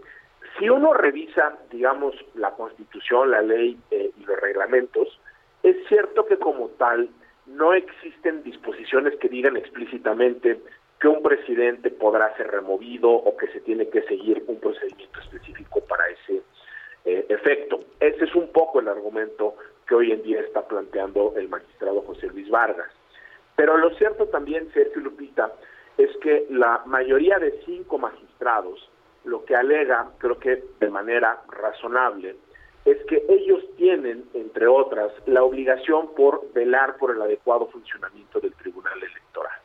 Si 0.59 0.69
uno 0.69 0.93
revisa, 0.93 1.57
digamos, 1.71 2.15
la 2.35 2.51
Constitución, 2.51 3.31
la 3.31 3.41
ley 3.41 3.77
eh, 3.89 4.11
y 4.15 4.25
los 4.25 4.39
reglamentos, 4.39 5.19
es 5.63 5.75
cierto 5.87 6.25
que 6.25 6.37
como 6.37 6.67
tal 6.69 7.09
no 7.47 7.73
existen 7.73 8.43
disposiciones 8.43 9.17
que 9.17 9.29
digan 9.29 9.57
explícitamente 9.57 10.61
que 10.99 11.07
un 11.07 11.23
presidente 11.23 11.89
podrá 11.89 12.35
ser 12.37 12.51
removido 12.51 13.09
o 13.09 13.35
que 13.35 13.47
se 13.47 13.61
tiene 13.61 13.89
que 13.89 14.03
seguir 14.03 14.43
un 14.47 14.59
procedimiento 14.59 15.19
específico 15.19 15.81
para 15.81 16.07
ese 16.07 16.41
efecto. 17.05 17.83
Ese 17.99 18.23
es 18.23 18.33
un 18.35 18.47
poco 18.53 18.79
el 18.79 18.87
argumento 18.87 19.55
que 19.85 19.95
hoy 19.95 20.11
en 20.13 20.23
día 20.23 20.39
está 20.39 20.65
planteando 20.65 21.33
el 21.35 21.49
magistrado 21.49 22.01
José 22.03 22.27
Luis 22.27 22.49
Vargas. 22.49 22.89
Pero 23.55 23.77
lo 23.77 23.91
cierto 23.95 24.27
también, 24.27 24.71
Sergio 24.73 25.01
Lupita, 25.01 25.51
es 25.97 26.09
que 26.17 26.47
la 26.49 26.81
mayoría 26.85 27.37
de 27.39 27.61
cinco 27.65 27.97
magistrados 27.97 28.89
lo 29.25 29.45
que 29.45 29.55
alega, 29.55 30.09
creo 30.17 30.37
que 30.37 30.63
de 30.79 30.89
manera 30.89 31.41
razonable, 31.49 32.35
es 32.85 32.97
que 33.05 33.23
ellos 33.29 33.63
tienen, 33.77 34.25
entre 34.33 34.67
otras, 34.67 35.11
la 35.25 35.43
obligación 35.43 36.13
por 36.15 36.51
velar 36.51 36.97
por 36.97 37.11
el 37.11 37.21
adecuado 37.21 37.67
funcionamiento 37.67 38.41
del 38.41 38.53
Tribunal 38.55 38.97
Electoral, 39.01 39.57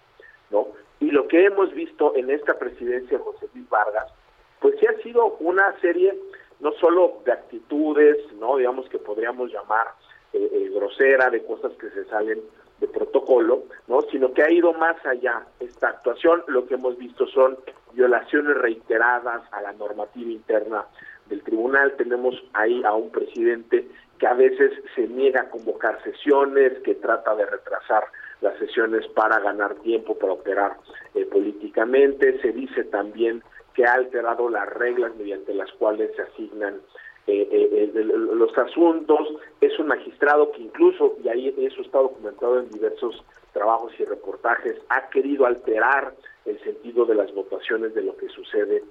¿no? 0.50 0.68
Y 1.00 1.10
lo 1.10 1.26
que 1.26 1.44
hemos 1.44 1.72
visto 1.72 2.14
en 2.14 2.30
esta 2.30 2.58
presidencia 2.58 3.18
José 3.18 3.48
Luis 3.54 3.68
Vargas, 3.68 4.12
pues 4.60 4.78
sí 4.78 4.86
ha 4.86 5.02
sido 5.02 5.36
una 5.40 5.78
serie 5.80 6.16
no 6.60 6.72
solo 6.72 7.22
de 7.24 7.32
actitudes, 7.32 8.16
no 8.34 8.56
digamos 8.56 8.88
que 8.88 8.98
podríamos 8.98 9.52
llamar 9.52 9.88
eh, 10.32 10.48
eh, 10.52 10.70
grosera, 10.74 11.30
de 11.30 11.44
cosas 11.44 11.72
que 11.74 11.90
se 11.90 12.04
salen 12.06 12.40
de 12.80 12.88
protocolo, 12.88 13.64
¿no? 13.86 14.02
sino 14.02 14.32
que 14.32 14.42
ha 14.42 14.50
ido 14.50 14.72
más 14.72 14.96
allá 15.04 15.44
esta 15.60 15.88
actuación. 15.88 16.42
Lo 16.46 16.66
que 16.66 16.74
hemos 16.74 16.96
visto 16.96 17.26
son 17.26 17.58
violaciones 17.92 18.56
reiteradas 18.56 19.42
a 19.52 19.60
la 19.62 19.72
normativa 19.72 20.30
interna 20.30 20.84
del 21.26 21.42
tribunal. 21.42 21.94
Tenemos 21.96 22.34
ahí 22.52 22.82
a 22.84 22.94
un 22.94 23.10
presidente 23.10 23.88
que 24.18 24.26
a 24.26 24.34
veces 24.34 24.72
se 24.94 25.06
niega 25.06 25.42
a 25.42 25.50
convocar 25.50 26.02
sesiones, 26.02 26.78
que 26.80 26.94
trata 26.96 27.34
de 27.34 27.46
retrasar 27.46 28.04
las 28.40 28.56
sesiones 28.58 29.06
para 29.08 29.40
ganar 29.40 29.74
tiempo, 29.76 30.16
para 30.16 30.32
operar 30.32 30.76
eh, 31.14 31.24
políticamente. 31.26 32.40
Se 32.40 32.52
dice 32.52 32.84
también 32.84 33.42
que 33.74 33.84
ha 33.84 33.94
alterado 33.94 34.48
las 34.48 34.68
reglas 34.68 35.14
mediante 35.16 35.54
las 35.54 35.70
cuales 35.72 36.10
se 36.16 36.22
asignan 36.22 36.80
los 37.28 38.56
asuntos, 38.56 39.20
es 39.60 39.78
un 39.78 39.88
magistrado 39.88 40.50
que 40.52 40.62
incluso, 40.62 41.16
y 41.22 41.28
ahí 41.28 41.54
eso 41.58 41.82
está 41.82 41.98
documentado 41.98 42.60
en 42.60 42.70
diversos 42.70 43.22
trabajos 43.52 43.92
y 43.98 44.04
reportajes, 44.04 44.76
ha 44.88 45.08
querido 45.10 45.46
alterar 45.46 46.14
el 46.44 46.58
sentido 46.60 47.04
de 47.04 47.14
las 47.14 47.32
votaciones 47.34 47.94
de 47.94 48.02
lo 48.02 48.16
que 48.16 48.28
sucede 48.28 48.82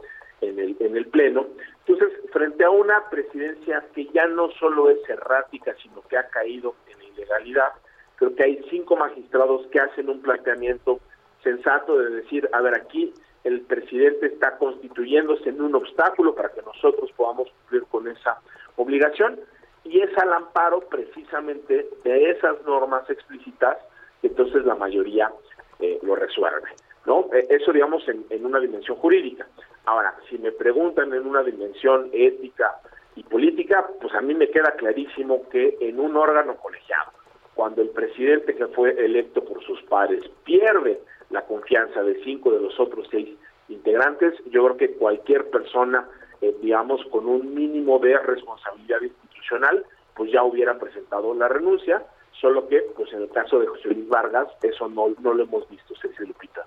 en 0.42 0.60
el, 0.60 0.76
en 0.80 0.96
el 0.96 1.08
Pleno. 1.08 1.48
Entonces, 1.86 2.20
frente 2.32 2.64
a 2.64 2.70
una 2.70 3.10
presidencia 3.10 3.84
que 3.94 4.06
ya 4.14 4.28
no 4.28 4.52
solo 4.52 4.90
es 4.90 5.00
errática, 5.10 5.76
sino 5.82 6.02
que 6.02 6.18
ha 6.18 6.28
caído 6.28 6.76
en 6.92 7.00
la 7.00 7.06
ilegalidad, 7.06 7.72
creo 8.18 8.36
que 8.36 8.44
hay 8.44 8.66
cinco 8.70 8.96
magistrados 8.96 9.66
que 9.68 9.80
hacen 9.80 10.10
un 10.10 10.22
planteamiento 10.22 11.00
sensato 11.44 11.98
de 11.98 12.10
decir, 12.10 12.50
a 12.52 12.62
ver, 12.62 12.76
aquí 12.76 13.14
el 13.48 13.62
presidente 13.62 14.26
está 14.26 14.58
constituyéndose 14.58 15.50
en 15.50 15.62
un 15.62 15.74
obstáculo 15.76 16.36
para 16.36 16.50
que 16.50 16.62
nosotros 16.62 17.10
podamos 17.16 17.50
cumplir 17.50 17.84
con 17.84 18.08
esa 18.10 18.42
obligación 18.76 19.40
y 19.86 20.02
es 20.02 20.16
al 20.18 20.34
amparo 20.34 20.82
precisamente 20.82 21.88
de 22.04 22.32
esas 22.32 22.62
normas 22.66 23.10
explícitas 23.10 23.78
que 24.22 24.28
entonces 24.28 24.66
la 24.66 24.76
mayoría 24.76 25.32
eh, 25.80 25.98
lo 26.02 26.16
resuelve. 26.16 26.68
¿no? 27.06 27.30
Eh, 27.32 27.48
eso, 27.50 27.72
digamos, 27.72 28.06
en, 28.10 28.26
en 28.30 28.46
una 28.46 28.60
dimensión 28.60 28.98
jurídica. 28.98 29.48
Ahora, 29.86 30.14
si 30.30 30.38
me 30.38 30.52
preguntan 30.52 31.14
en 31.14 31.26
una 31.26 31.42
dimensión 31.42 32.10
ética 32.12 32.76
y 33.16 33.24
política, 33.24 33.88
pues 34.02 34.14
a 34.14 34.20
mí 34.20 34.36
me 34.36 34.50
queda 34.50 34.72
clarísimo 34.72 35.48
que 35.50 35.78
en 35.80 36.02
un 36.02 36.18
órgano 36.18 36.58
colegiado, 36.58 37.12
cuando 37.56 37.82
el 37.82 37.92
presidente 37.92 38.56
que 38.56 38.68
fue 38.68 38.90
electo 38.92 39.42
por 39.46 39.64
sus 39.64 39.82
pares 39.84 40.22
pierde 40.44 41.00
la 41.30 41.46
confianza 41.46 42.04
de 42.04 42.22
cinco 42.24 42.52
de 42.52 42.62
los 42.62 42.80
otros 42.80 43.08
seis 43.12 43.30
integrantes, 43.70 44.34
yo 44.50 44.64
creo 44.64 44.78
que 44.78 44.92
cualquier 44.94 45.50
persona, 45.50 46.08
eh, 46.42 46.56
digamos, 46.62 47.04
con 47.12 47.28
un 47.28 47.54
mínimo 47.54 48.00
de 48.00 48.18
responsabilidad 48.18 49.02
institucional, 49.02 49.86
pues 50.16 50.32
ya 50.32 50.44
hubiera 50.44 50.80
presentado 50.80 51.34
la 51.34 51.48
renuncia, 51.48 52.06
solo 52.40 52.68
que, 52.68 52.82
pues 52.96 53.12
en 53.14 53.24
el 53.24 53.30
caso 53.30 53.60
de 53.60 53.68
José 53.68 53.90
Luis 53.90 54.08
Vargas, 54.08 54.48
eso 54.62 54.88
no, 54.88 55.08
no 55.22 55.34
lo 55.34 55.44
hemos 55.44 55.70
visto, 55.70 55.96
Sergio 55.96 56.26
Lupita. 56.28 56.66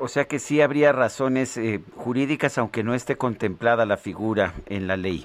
O 0.00 0.08
sea 0.08 0.24
que 0.24 0.38
sí 0.38 0.60
habría 0.60 0.92
razones 0.92 1.56
eh, 1.56 1.80
jurídicas, 1.96 2.58
aunque 2.58 2.82
no 2.82 2.94
esté 2.94 3.16
contemplada 3.16 3.86
la 3.86 3.96
figura 3.96 4.54
en 4.66 4.86
la 4.86 4.96
ley. 4.96 5.24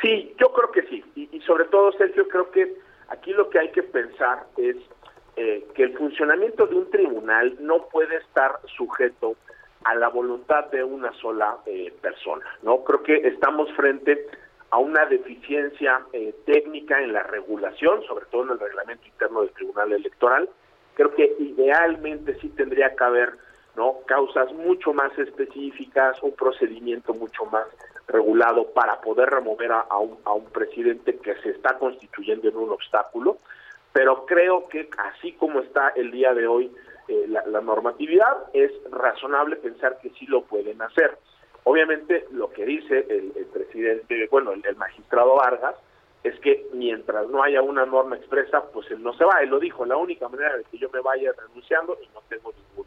Sí, 0.00 0.34
yo 0.38 0.52
creo 0.52 0.70
que 0.70 0.82
sí. 0.82 1.04
Y, 1.16 1.28
y 1.36 1.40
sobre 1.40 1.64
todo, 1.64 1.90
Sergio, 1.92 2.28
creo 2.28 2.50
que 2.50 2.76
aquí 3.08 3.32
lo 3.32 3.50
que 3.50 3.58
hay 3.58 3.70
que 3.72 3.82
pensar 3.82 4.46
es 4.56 4.76
eh, 5.40 5.68
que 5.72 5.84
el 5.84 5.96
funcionamiento 5.96 6.66
de 6.66 6.74
un 6.74 6.90
tribunal 6.90 7.54
no 7.60 7.86
puede 7.86 8.16
estar 8.16 8.58
sujeto 8.76 9.36
a 9.84 9.94
la 9.94 10.08
voluntad 10.08 10.64
de 10.72 10.82
una 10.82 11.12
sola 11.12 11.58
eh, 11.64 11.94
persona. 12.00 12.44
No 12.62 12.82
creo 12.82 13.04
que 13.04 13.28
estamos 13.28 13.72
frente 13.74 14.26
a 14.70 14.78
una 14.78 15.06
deficiencia 15.06 16.00
eh, 16.12 16.34
técnica 16.44 17.00
en 17.00 17.12
la 17.12 17.22
regulación, 17.22 18.02
sobre 18.02 18.26
todo 18.26 18.46
en 18.46 18.50
el 18.50 18.58
reglamento 18.58 19.06
interno 19.06 19.42
del 19.42 19.52
Tribunal 19.52 19.92
Electoral. 19.92 20.48
Creo 20.94 21.14
que 21.14 21.36
idealmente 21.38 22.36
sí 22.40 22.48
tendría 22.48 22.96
que 22.96 23.04
haber 23.04 23.34
no 23.76 23.98
causas 24.08 24.52
mucho 24.54 24.92
más 24.92 25.16
específicas, 25.20 26.20
un 26.20 26.32
procedimiento 26.32 27.14
mucho 27.14 27.44
más 27.44 27.66
regulado 28.08 28.72
para 28.72 29.00
poder 29.00 29.30
remover 29.30 29.70
a, 29.70 29.98
un, 29.98 30.18
a 30.24 30.32
un 30.32 30.46
presidente 30.46 31.16
que 31.18 31.36
se 31.42 31.50
está 31.50 31.78
constituyendo 31.78 32.48
en 32.48 32.56
un 32.56 32.70
obstáculo 32.70 33.38
pero 33.92 34.26
creo 34.26 34.68
que 34.68 34.88
así 34.98 35.32
como 35.32 35.60
está 35.60 35.88
el 35.90 36.10
día 36.10 36.34
de 36.34 36.46
hoy 36.46 36.72
eh, 37.08 37.24
la, 37.28 37.44
la, 37.46 37.60
normatividad, 37.60 38.36
es 38.52 38.70
razonable 38.90 39.56
pensar 39.56 39.98
que 40.00 40.10
sí 40.10 40.26
lo 40.26 40.42
pueden 40.42 40.80
hacer. 40.82 41.16
Obviamente 41.64 42.26
lo 42.32 42.50
que 42.50 42.64
dice 42.66 43.06
el, 43.08 43.32
el 43.34 43.46
presidente, 43.46 44.28
bueno, 44.30 44.52
el, 44.52 44.64
el, 44.66 44.76
magistrado 44.76 45.36
Vargas, 45.36 45.74
es 46.22 46.38
que 46.40 46.66
mientras 46.72 47.28
no 47.28 47.42
haya 47.42 47.62
una 47.62 47.86
norma 47.86 48.16
expresa, 48.16 48.62
pues 48.72 48.90
él 48.90 49.02
no 49.02 49.12
se 49.14 49.24
va. 49.24 49.40
Él 49.42 49.50
lo 49.50 49.58
dijo, 49.58 49.84
la 49.86 49.96
única 49.96 50.28
manera 50.28 50.56
de 50.56 50.64
que 50.64 50.78
yo 50.78 50.90
me 50.90 51.00
vaya 51.00 51.32
renunciando 51.32 51.96
y 52.02 52.08
no 52.08 52.22
tengo 52.28 52.52
ningún 52.52 52.86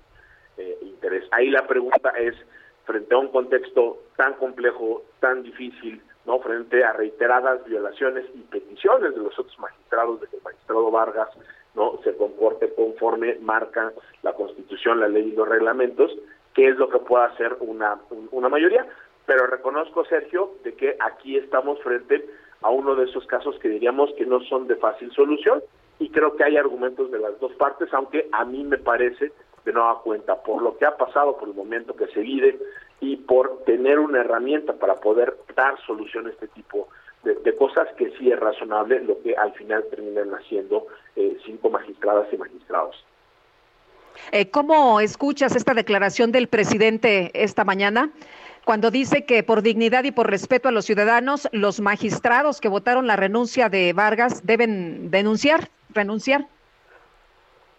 eh, 0.58 0.78
interés. 0.82 1.28
Ahí 1.32 1.50
la 1.50 1.66
pregunta 1.66 2.10
es, 2.18 2.36
frente 2.86 3.16
a 3.16 3.18
un 3.18 3.30
contexto 3.30 4.04
tan 4.18 4.34
complejo, 4.34 5.04
tan 5.20 5.44
difícil, 5.44 6.02
no 6.26 6.40
frente 6.40 6.84
a 6.84 6.94
reiteradas 6.94 7.64
violaciones 7.66 8.26
y 8.34 8.40
peticiones 8.42 9.16
de 9.16 9.22
los 9.22 9.38
otros 9.38 9.58
magistrados 9.60 10.22
de 10.22 10.28
que 10.28 10.38
el 10.38 10.44
magistrado 10.44 10.92
Vargas 10.92 11.30
no 11.76 12.00
se 12.04 12.16
comporte 12.16 12.74
conforme 12.74 13.38
marca 13.42 13.92
la 14.24 14.34
Constitución, 14.34 15.00
la 15.00 15.08
ley 15.08 15.30
y 15.30 15.36
los 15.36 15.48
reglamentos, 15.48 16.12
qué 16.54 16.68
es 16.70 16.78
lo 16.78 16.90
que 16.90 17.00
puede 17.00 17.26
hacer 17.26 17.56
una 17.60 18.00
una 18.32 18.50
mayoría, 18.50 18.86
pero 19.26 19.48
reconozco 19.48 20.06
Sergio 20.06 20.52
de 20.64 20.74
que 20.76 20.98
aquí 21.00 21.38
estamos 21.38 21.80
frente 21.82 22.26
a 22.62 22.70
uno 22.70 22.96
de 22.96 23.06
esos 23.06 23.26
casos 23.26 23.58
que 23.60 23.70
diríamos 23.70 24.12
que 24.18 24.26
no 24.26 24.42
son 24.42 24.68
de 24.68 24.76
fácil 24.76 25.12
solución 25.14 25.64
y 26.00 26.10
creo 26.10 26.36
que 26.36 26.44
hay 26.44 26.58
argumentos 26.58 27.12
de 27.12 27.20
las 27.20 27.40
dos 27.40 27.54
partes, 27.54 27.94
aunque 27.94 28.28
a 28.32 28.46
mí 28.46 28.64
me 28.64 28.78
parece 28.78 29.32
de 29.66 29.74
nueva 29.74 30.02
cuenta 30.02 30.42
por 30.42 30.62
lo 30.62 30.78
que 30.78 30.86
ha 30.86 30.98
pasado, 30.98 31.38
por 31.38 31.48
el 31.48 31.56
momento 31.56 31.96
que 31.96 32.08
se 32.08 32.22
vive 32.22 32.60
y 33.02 33.18
por 33.18 33.64
tener 33.66 34.00
una 34.00 34.22
herramienta 34.22 34.74
para 34.74 34.96
poder 34.96 35.36
dar 35.56 35.76
solución 35.86 36.28
a 36.28 36.30
este 36.30 36.48
tipo 36.48 36.88
de, 37.24 37.36
de 37.36 37.56
cosas 37.56 37.88
que 37.98 38.12
sí 38.18 38.32
es 38.32 38.40
razonable 38.40 39.02
lo 39.02 39.22
que 39.22 39.36
al 39.36 39.52
final 39.54 39.84
terminan 39.90 40.32
haciendo 40.34 40.88
eh, 41.16 41.38
cinco 41.46 41.70
magistradas 41.70 42.32
y 42.32 42.38
magistrados. 42.38 43.04
Eh, 44.32 44.50
¿Cómo 44.50 45.00
escuchas 45.00 45.56
esta 45.56 45.74
declaración 45.74 46.32
del 46.32 46.48
presidente 46.48 47.32
esta 47.34 47.64
mañana? 47.64 48.12
Cuando 48.66 48.92
dice 48.92 49.26
que 49.26 49.42
por 49.42 49.64
dignidad 49.64 50.04
y 50.04 50.12
por 50.12 50.30
respeto 50.30 50.70
a 50.70 50.72
los 50.72 50.86
ciudadanos, 50.86 51.50
los 51.52 51.80
magistrados 51.80 52.62
que 52.62 52.70
votaron 52.70 53.08
la 53.08 53.16
renuncia 53.16 53.70
de 53.70 53.94
Vargas 53.94 54.46
deben 54.46 55.10
denunciar, 55.10 55.70
renunciar. 55.90 56.46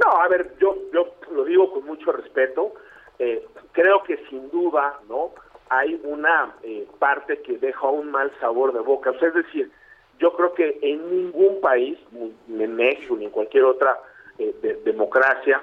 No, 0.04 0.20
a 0.20 0.26
ver, 0.26 0.54
yo, 0.60 0.76
yo 0.92 1.14
lo 1.30 1.44
digo 1.44 1.72
con 1.72 1.86
mucho 1.86 2.10
respeto. 2.10 2.74
Eh, 3.20 3.46
creo 3.72 4.02
que 4.02 4.16
sin 4.28 4.50
duda, 4.50 5.00
¿no? 5.08 5.30
Hay 5.68 6.00
una 6.04 6.54
eh, 6.62 6.86
parte 6.98 7.40
que 7.42 7.58
deja 7.58 7.88
un 7.88 8.10
mal 8.10 8.30
sabor 8.40 8.72
de 8.72 8.80
boca. 8.80 9.10
Es 9.10 9.34
decir, 9.34 9.70
yo 10.18 10.32
creo 10.34 10.54
que 10.54 10.78
en 10.82 11.10
ningún 11.10 11.60
país, 11.60 11.98
ni 12.46 12.62
en 12.64 12.76
México 12.76 13.16
ni 13.16 13.24
en 13.24 13.30
cualquier 13.30 13.64
otra 13.64 13.98
eh, 14.38 14.54
de, 14.62 14.74
democracia, 14.84 15.62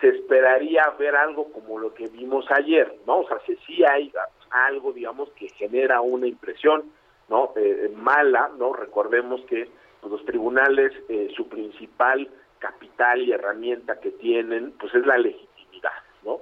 se 0.00 0.08
esperaría 0.08 0.88
ver 0.98 1.16
algo 1.16 1.52
como 1.52 1.78
lo 1.78 1.92
que 1.92 2.08
vimos 2.08 2.46
ayer, 2.50 2.94
¿no? 3.06 3.20
O 3.20 3.28
sea, 3.28 3.38
si 3.66 3.84
hay 3.84 4.12
algo, 4.50 4.92
digamos, 4.92 5.30
que 5.32 5.48
genera 5.48 6.00
una 6.00 6.26
impresión, 6.26 6.84
¿no? 7.28 7.52
Eh, 7.56 7.92
mala, 7.94 8.50
¿no? 8.58 8.72
Recordemos 8.72 9.40
que 9.42 9.68
pues, 10.00 10.10
los 10.10 10.24
tribunales, 10.24 10.92
eh, 11.08 11.30
su 11.36 11.48
principal 11.48 12.28
capital 12.58 13.20
y 13.22 13.32
herramienta 13.32 14.00
que 14.00 14.10
tienen, 14.12 14.72
pues 14.78 14.94
es 14.94 15.04
la 15.06 15.18
legitimidad, 15.18 15.92
¿no? 16.24 16.40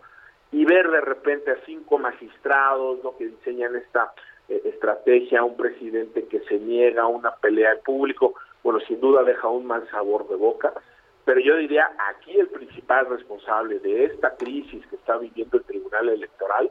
Y 0.57 0.65
ver 0.65 0.89
de 0.91 1.03
repente 1.03 1.51
a 1.51 1.59
cinco 1.67 1.99
magistrados, 1.99 3.05
¿no? 3.05 3.15
Que 3.19 3.27
diseñan 3.27 3.77
esta 3.77 4.15
eh, 4.49 4.63
estrategia, 4.65 5.45
un 5.45 5.55
presidente 5.55 6.25
que 6.29 6.41
se 6.49 6.59
niega 6.59 7.03
a 7.03 7.09
una 7.09 7.35
pelea 7.35 7.73
en 7.73 7.81
público, 7.81 8.33
bueno, 8.65 8.81
sin 8.89 8.99
duda 8.99 9.23
deja 9.23 9.49
un 9.49 9.67
mal 9.67 9.87
sabor 9.91 10.27
de 10.29 10.37
boca, 10.37 10.73
pero 11.27 11.41
yo 11.41 11.57
diría, 11.57 11.91
aquí 12.09 12.39
el 12.39 12.49
principal 12.49 13.07
responsable 13.07 13.81
de 13.81 14.05
esta 14.05 14.35
crisis 14.37 14.87
que 14.87 14.97
está 14.97 15.19
viviendo 15.19 15.59
el 15.59 15.65
Tribunal 15.65 16.09
Electoral, 16.09 16.71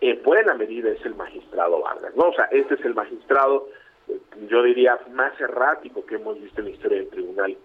en 0.00 0.22
buena 0.22 0.54
medida 0.54 0.90
es 0.90 1.04
el 1.04 1.16
magistrado 1.16 1.80
Vargas, 1.80 2.14
¿no? 2.14 2.28
O 2.28 2.34
sea, 2.34 2.44
este 2.52 2.74
es 2.74 2.84
el 2.84 2.94
magistrado, 2.94 3.66
eh, 4.06 4.20
yo 4.48 4.62
diría, 4.62 4.96
más 5.10 5.32
errático 5.40 6.06
que 6.06 6.14
hemos 6.14 6.40
visto 6.40 6.60
en 6.60 6.66
la 6.66 6.70
historia 6.70 6.98
del 6.98 7.08
Tribunal 7.08 7.56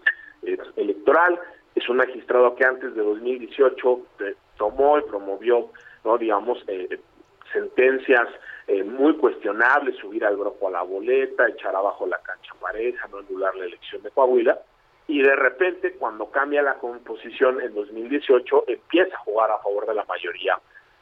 eh, 0.42 0.58
Electoral, 0.78 1.40
es 1.76 1.88
un 1.88 1.98
magistrado 1.98 2.56
que 2.56 2.66
antes 2.66 2.96
de 2.96 3.04
2018 3.04 4.02
eh, 4.22 4.36
tomó 4.60 5.00
y 5.00 5.02
promovió, 5.02 5.72
no 6.04 6.20
digamos, 6.20 6.64
eh, 6.68 7.00
sentencias 7.52 8.28
eh, 8.68 8.84
muy 8.84 9.16
cuestionables, 9.16 9.96
subir 9.96 10.24
al 10.24 10.38
grupo 10.38 10.68
a 10.68 10.72
la 10.72 10.84
boleta, 10.84 11.48
echar 11.48 11.76
abajo 11.76 12.06
la 12.06 12.20
cancha 12.20 12.54
pareja, 12.62 13.08
no 13.08 13.18
anular 13.18 13.56
la 13.56 13.66
elección 13.66 14.04
de 14.04 14.12
Coahuila, 14.12 14.60
y 15.08 15.24
de 15.24 15.36
repente 15.36 15.94
cuando 15.94 16.30
cambia 16.30 16.62
la 16.62 16.76
composición 16.76 17.60
en 17.62 17.74
2018 17.74 18.66
empieza 18.68 19.16
a 19.16 19.20
jugar 19.22 19.50
a 19.50 19.58
favor 19.58 19.88
de 19.88 19.96
la 19.96 20.06
mayoría 20.06 20.60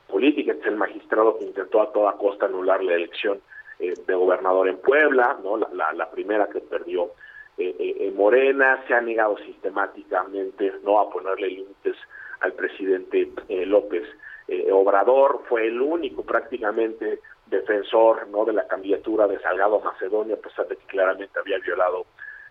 política, 0.08 0.54
es 0.54 0.66
el 0.66 0.78
magistrado 0.78 1.38
que 1.38 1.46
intentó 1.46 1.82
a 1.82 1.92
toda 1.92 2.14
costa 2.14 2.46
anular 2.46 2.82
la 2.82 2.94
elección 2.94 3.42
eh, 3.80 3.94
de 4.08 4.14
gobernador 4.14 4.70
en 4.70 4.78
Puebla, 4.78 5.38
no 5.44 5.58
la, 5.58 5.68
la, 5.74 5.92
la 5.92 6.10
primera 6.10 6.48
que 6.48 6.62
perdió 6.62 7.12
eh, 7.58 7.76
eh, 7.80 8.14
Morena, 8.16 8.84
se 8.88 8.94
ha 8.94 9.02
negado 9.02 9.36
sistemáticamente 9.40 10.74
no 10.84 11.00
a 11.00 11.10
ponerle 11.10 11.48
límites 11.48 11.98
al 12.42 12.54
presidente 12.54 13.32
eh, 13.50 13.66
López 13.66 14.04
eh, 14.48 14.72
Obrador, 14.72 15.42
fue 15.50 15.68
el 15.68 15.82
único 15.82 16.24
prácticamente 16.24 17.20
defensor 17.48 18.28
no 18.30 18.46
de 18.46 18.54
la 18.54 18.68
candidatura 18.68 19.28
de 19.28 19.40
Salgado 19.40 19.80
Macedonia, 19.80 20.36
a 20.36 20.40
pesar 20.40 20.68
de 20.68 20.76
que 20.76 20.86
claramente 20.86 21.40
había 21.40 21.60
violado 21.60 22.06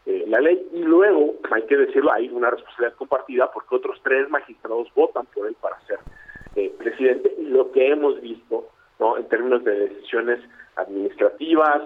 eh, 0.06 0.24
la 0.26 0.40
ley. 0.40 0.68
Y 0.72 0.82
luego, 0.82 1.34
hay 1.50 1.62
que 1.62 1.76
decirlo, 1.76 2.12
hay 2.12 2.28
una 2.28 2.50
responsabilidad 2.50 2.96
compartida 2.96 3.50
porque 3.52 3.76
otros 3.76 4.00
tres 4.02 4.28
magistrados 4.28 4.92
votan 4.94 5.26
por 5.26 5.46
él 5.46 5.56
para 5.60 5.80
ser 5.86 5.98
eh, 6.54 6.72
presidente. 6.78 7.34
Y 7.38 7.46
lo 7.46 7.72
que 7.72 7.88
hemos 7.88 8.20
visto, 8.20 8.68
no. 8.98 9.16
En 9.16 9.28
términos 9.28 9.64
de 9.64 9.88
decisiones 9.88 10.40
administrativas, 10.76 11.82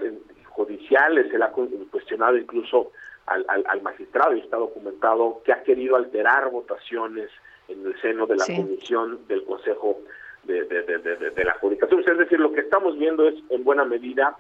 judiciales, 0.47 1.31
se 1.31 1.43
ha 1.43 1.53
cuestionado 1.91 2.37
incluso 2.37 2.93
al, 3.27 3.45
al, 3.49 3.83
magistrado 3.83 4.35
y 4.35 4.41
está 4.41 4.57
documentado 4.57 5.41
que 5.45 5.53
ha 5.53 5.63
querido 5.63 5.97
alterar 5.97 6.51
votaciones 6.51 7.31
en 7.71 7.87
el 7.87 8.01
seno 8.01 8.27
de 8.27 8.37
la 8.37 8.45
comisión 8.45 9.21
del 9.29 9.45
Consejo 9.45 9.99
de, 10.45 10.65
de, 10.65 11.45
la 11.45 11.55
Judicatura. 11.55 12.03
Es 12.13 12.19
decir, 12.19 12.41
lo 12.41 12.53
que 12.53 12.61
estamos 12.61 12.99
viendo 12.99 13.29
es 13.29 13.35
en 13.51 13.63
buena 13.65 13.85
medida 13.85 14.37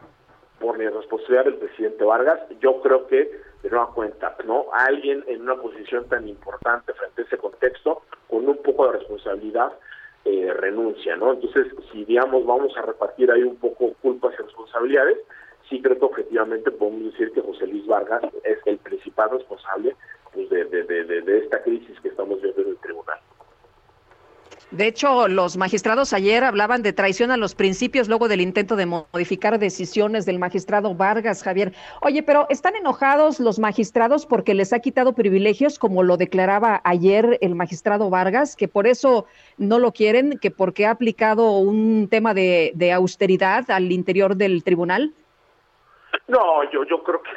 por 0.59 0.79
la 0.79 0.91
responsabilidad 0.91 1.45
del 1.45 1.57
presidente 1.57 2.05
Vargas. 2.05 2.41
Yo 2.61 2.81
creo 2.81 3.07
que, 3.07 3.31
de 3.63 3.71
nueva 3.71 3.93
cuenta, 3.93 4.37
¿no? 4.45 4.67
Alguien 4.73 5.25
en 5.27 5.43
una 5.43 5.57
posición 5.57 6.09
tan 6.09 6.29
importante 6.29 6.93
frente 6.95 7.23
a 7.23 7.25
ese 7.25 7.39
contexto, 7.39 8.03
con 8.29 8.49
un 8.49 8.59
poco 8.59 8.87
de 8.87 8.99
responsabilidad, 8.99 9.73
eh, 10.25 10.53
renuncia, 10.55 11.17
¿no? 11.17 11.33
Entonces, 11.33 11.69
si 11.93 12.05
digamos 12.05 12.45
vamos 12.45 12.77
a 12.77 12.83
repartir 12.83 13.31
ahí 13.31 13.43
un 13.43 13.57
poco 13.57 13.95
culpas 14.03 14.35
y 14.39 14.43
responsabilidades, 14.43 15.19
sí 15.69 15.81
creo 15.81 15.99
que 15.99 16.05
objetivamente 16.05 16.71
podemos 16.71 17.13
decir 17.13 17.33
que 17.33 17.41
José 17.41 17.67
Luis 17.67 17.87
Vargas 17.87 18.23
es 18.45 18.59
el 18.67 18.79
principal 18.79 19.31
responsable 19.31 19.97
pues, 20.33 20.49
de, 20.51 20.65
de, 20.65 21.39
esta 21.39 21.63
crisis 21.63 21.99
que 22.01 22.09
estamos 22.09 22.41
viendo 22.41 22.63
en 22.63 22.69
el 22.69 22.77
tribunal. 22.79 23.19
De 24.71 24.87
hecho, 24.87 25.27
los 25.27 25.57
magistrados 25.57 26.13
ayer 26.13 26.45
hablaban 26.45 26.83
de 26.83 26.93
traición 26.93 27.33
a 27.33 27.37
los 27.37 27.57
principios 27.57 28.09
luego 28.09 28.29
del 28.29 28.41
intento 28.41 28.77
de 28.77 28.87
modificar 28.87 29.59
decisiones 29.59 30.27
del 30.27 30.39
magistrado 30.39 30.95
Vargas, 30.95 31.43
Javier. 31.43 31.73
Oye, 32.03 32.23
pero 32.23 32.47
¿están 32.51 32.77
enojados 32.77 33.41
los 33.41 33.59
magistrados 33.59 34.27
porque 34.27 34.55
les 34.55 34.73
ha 34.73 34.79
quitado 34.79 35.13
privilegios, 35.13 35.77
como 35.77 36.05
lo 36.05 36.17
declaraba 36.17 36.81
ayer 36.85 37.37
el 37.41 37.57
magistrado 37.57 38.11
Vargas, 38.11 38.55
que 38.55 38.69
por 38.69 38.87
eso 38.87 39.27
no 39.59 39.81
lo 39.81 39.91
quieren, 39.91 40.39
que 40.39 40.53
porque 40.53 40.87
ha 40.87 40.93
aplicado 40.93 41.59
un 41.59 42.09
tema 42.09 42.33
de, 42.33 42.71
de 42.77 42.93
austeridad 42.93 43.69
al 43.73 43.91
interior 43.91 44.37
del 44.37 44.63
tribunal? 44.63 45.13
No, 46.29 46.63
yo, 46.71 46.85
yo 46.85 47.03
creo 47.03 47.21
que 47.23 47.31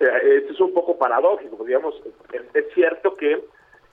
esto 0.00 0.52
es 0.52 0.60
un 0.60 0.74
poco 0.74 0.98
paradójico. 0.98 1.64
Digamos, 1.64 1.94
es, 2.32 2.74
cierto 2.74 3.14
que 3.14 3.44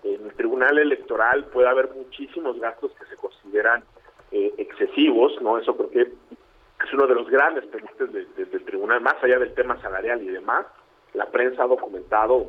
en 0.04 0.26
el 0.26 0.34
Tribunal 0.34 0.78
Electoral 0.80 1.46
puede 1.46 1.70
haber 1.70 1.90
muchísimos 1.90 2.60
gastos 2.60 2.92
que 3.00 3.06
se 3.06 3.16
consideran 3.18 3.84
eh, 4.32 4.54
excesivos, 4.58 5.40
¿no? 5.42 5.58
Eso 5.58 5.76
creo 5.76 5.90
que 5.90 6.02
es 6.02 6.94
uno 6.94 7.06
de 7.08 7.16
los 7.16 7.30
grandes 7.30 7.66
pendientes 7.66 8.52
del 8.52 8.66
tribunal, 8.66 9.02
más 9.02 9.16
allá 9.24 9.38
del 9.38 9.54
tema 9.54 9.80
salarial 9.82 10.22
y 10.22 10.30
demás. 10.30 10.66
La 11.14 11.28
prensa 11.28 11.64
ha 11.64 11.68
documentado 11.68 12.48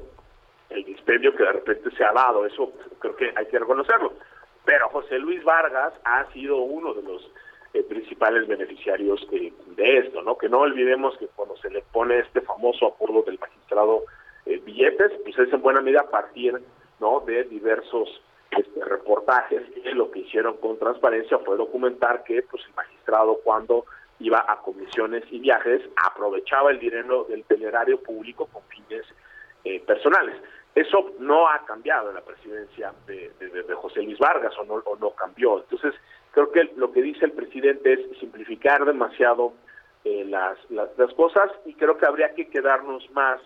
el 0.70 0.84
dispendio 0.84 1.34
que 1.34 1.42
de 1.42 1.52
repente 1.52 1.90
se 1.90 2.04
ha 2.04 2.12
dado, 2.12 2.46
eso 2.46 2.72
creo 2.98 3.16
que 3.16 3.32
hay 3.36 3.46
que 3.46 3.58
reconocerlo. 3.58 4.14
Pero 4.64 4.88
José 4.88 5.18
Luis 5.18 5.42
Vargas 5.44 5.92
ha 6.04 6.24
sido 6.32 6.58
uno 6.58 6.94
de 6.94 7.02
los 7.02 7.30
eh, 7.74 7.82
principales 7.82 8.46
beneficiarios 8.46 9.26
de 9.30 9.98
esto, 9.98 10.22
¿no? 10.22 10.36
Que 10.36 10.48
no 10.48 10.60
olvidemos 10.60 11.16
que 11.16 11.26
cuando 11.28 11.56
se 11.56 11.70
le 11.70 11.82
pone 11.92 12.18
este 12.18 12.42
famoso 12.42 12.86
acuerdo 12.86 13.22
del 13.22 13.38
magistrado 13.38 14.04
eh, 14.44 14.60
Billetes, 14.64 15.12
pues 15.24 15.38
es 15.38 15.52
en 15.52 15.62
buena 15.62 15.80
medida 15.80 16.00
a 16.00 16.10
partir, 16.10 16.60
¿no? 17.00 17.20
De 17.20 17.44
diversos 17.44 18.20
este, 18.50 18.84
reportajes 18.84 19.62
que 19.82 19.94
lo 19.94 20.10
que 20.10 20.20
hicieron 20.20 20.58
con 20.58 20.78
transparencia 20.78 21.38
fue 21.38 21.56
documentar 21.56 22.24
que, 22.24 22.42
pues, 22.42 22.62
el 22.66 22.74
magistrado 22.74 23.38
cuando 23.42 23.86
iba 24.18 24.44
a 24.46 24.60
comisiones 24.60 25.24
y 25.30 25.38
viajes 25.38 25.82
aprovechaba 26.04 26.70
el 26.70 26.78
dinero 26.78 27.24
del 27.24 27.44
telerario 27.44 28.00
público 28.02 28.46
con 28.46 28.62
fines 28.64 29.04
eh, 29.64 29.80
personales. 29.80 30.36
Eso 30.74 31.12
no 31.18 31.48
ha 31.48 31.64
cambiado 31.64 32.10
en 32.10 32.16
la 32.16 32.20
presidencia 32.20 32.92
de, 33.06 33.32
José 33.74 34.02
Luis 34.02 34.18
Vargas 34.18 34.52
o 34.58 34.64
no, 34.64 34.74
o 34.74 34.96
no 34.96 35.10
cambió. 35.10 35.60
Entonces, 35.60 35.94
Creo 36.32 36.50
que 36.50 36.70
lo 36.76 36.92
que 36.92 37.02
dice 37.02 37.26
el 37.26 37.32
presidente 37.32 37.92
es 37.92 38.18
simplificar 38.18 38.84
demasiado 38.84 39.52
eh, 40.04 40.24
las, 40.24 40.58
las, 40.70 41.14
cosas 41.14 41.50
y 41.64 41.74
creo 41.74 41.96
que 41.96 42.06
habría 42.06 42.34
que 42.34 42.48
quedarnos 42.48 43.08
más 43.12 43.40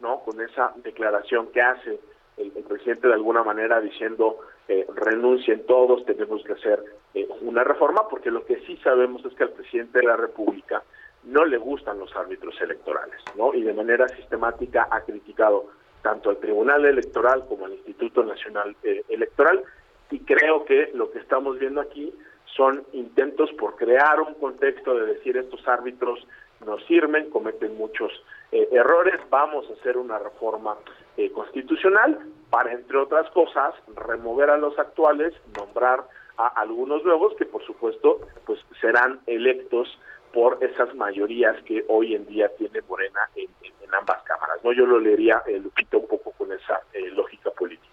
no 0.00 0.20
con 0.20 0.40
esa 0.40 0.72
declaración 0.76 1.46
que 1.52 1.62
hace 1.62 2.00
el, 2.36 2.50
presidente 2.50 3.08
de 3.08 3.14
alguna 3.14 3.42
manera 3.42 3.80
diciendo 3.80 4.40
eh, 4.68 4.86
renuncien 4.94 5.64
todos, 5.66 6.04
tenemos 6.04 6.42
que 6.44 6.52
hacer 6.52 6.82
eh, 7.14 7.28
una 7.42 7.62
reforma, 7.64 8.08
porque 8.08 8.30
lo 8.30 8.44
que 8.44 8.60
sí 8.66 8.76
sabemos 8.78 9.24
es 9.24 9.34
que 9.34 9.44
al 9.44 9.50
presidente 9.50 10.00
de 10.00 10.06
la 10.06 10.16
República 10.16 10.82
no 11.24 11.44
le 11.44 11.58
gustan 11.58 11.98
los 11.98 12.14
árbitros 12.16 12.60
electorales, 12.60 13.20
¿no? 13.36 13.54
Y 13.54 13.62
de 13.62 13.72
manera 13.72 14.08
sistemática 14.08 14.88
ha 14.90 15.02
criticado 15.02 15.66
tanto 16.02 16.30
al 16.30 16.38
Tribunal 16.38 16.84
Electoral 16.84 17.44
como 17.48 17.66
al 17.66 17.74
Instituto 17.74 18.24
Nacional 18.24 18.74
eh, 18.82 19.02
Electoral 19.08 19.62
y 20.10 20.20
creo 20.20 20.64
que 20.64 20.90
lo 20.94 21.10
que 21.10 21.20
estamos 21.20 21.58
viendo 21.58 21.80
aquí 21.80 22.12
son 22.56 22.84
intentos 22.92 23.50
por 23.52 23.76
crear 23.76 24.20
un 24.20 24.34
contexto 24.34 24.94
de 24.94 25.06
decir 25.14 25.36
estos 25.36 25.66
árbitros 25.66 26.26
nos 26.66 26.84
sirven, 26.86 27.30
cometen 27.30 27.76
muchos 27.76 28.12
eh, 28.52 28.68
errores, 28.72 29.20
vamos 29.30 29.68
a 29.68 29.72
hacer 29.74 29.96
una 29.96 30.18
reforma 30.18 30.76
eh, 31.16 31.30
constitucional 31.32 32.18
para, 32.50 32.72
entre 32.72 32.98
otras 32.98 33.28
cosas, 33.30 33.74
remover 33.96 34.50
a 34.50 34.58
los 34.58 34.78
actuales, 34.78 35.34
nombrar 35.56 36.04
a 36.36 36.46
algunos 36.48 37.04
nuevos 37.04 37.34
que, 37.36 37.46
por 37.46 37.64
supuesto, 37.64 38.20
pues 38.46 38.60
serán 38.80 39.20
electos 39.26 39.98
por 40.32 40.58
esas 40.62 40.94
mayorías 40.94 41.60
que 41.64 41.84
hoy 41.88 42.14
en 42.14 42.26
día 42.26 42.48
tiene 42.56 42.80
Morena 42.88 43.28
en, 43.34 43.48
ambas 43.94 44.22
cámaras. 44.22 44.56
No, 44.64 44.72
yo 44.72 44.86
lo 44.86 44.98
leería, 44.98 45.42
eh, 45.46 45.58
Lupita, 45.58 45.98
un 45.98 46.06
poco 46.06 46.30
con 46.32 46.50
esa 46.50 46.80
lógica 47.14 47.50
política. 47.50 47.91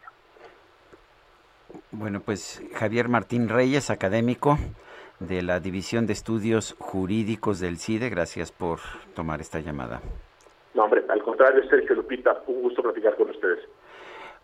Bueno, 1.91 2.21
pues 2.21 2.61
Javier 2.75 3.09
Martín 3.09 3.49
Reyes, 3.49 3.89
académico 3.89 4.57
de 5.19 5.41
la 5.41 5.59
División 5.59 6.05
de 6.07 6.13
Estudios 6.13 6.75
Jurídicos 6.79 7.59
del 7.59 7.77
CIDE, 7.77 8.09
gracias 8.09 8.51
por 8.51 8.79
tomar 9.15 9.41
esta 9.41 9.59
llamada. 9.59 10.01
No, 10.73 10.83
hombre, 10.83 11.03
al 11.09 11.21
contrario, 11.23 11.61
Sergio 11.69 11.95
Lupita, 11.95 12.41
un 12.47 12.61
gusto 12.61 12.81
platicar 12.81 13.15
con 13.15 13.29
ustedes. 13.29 13.59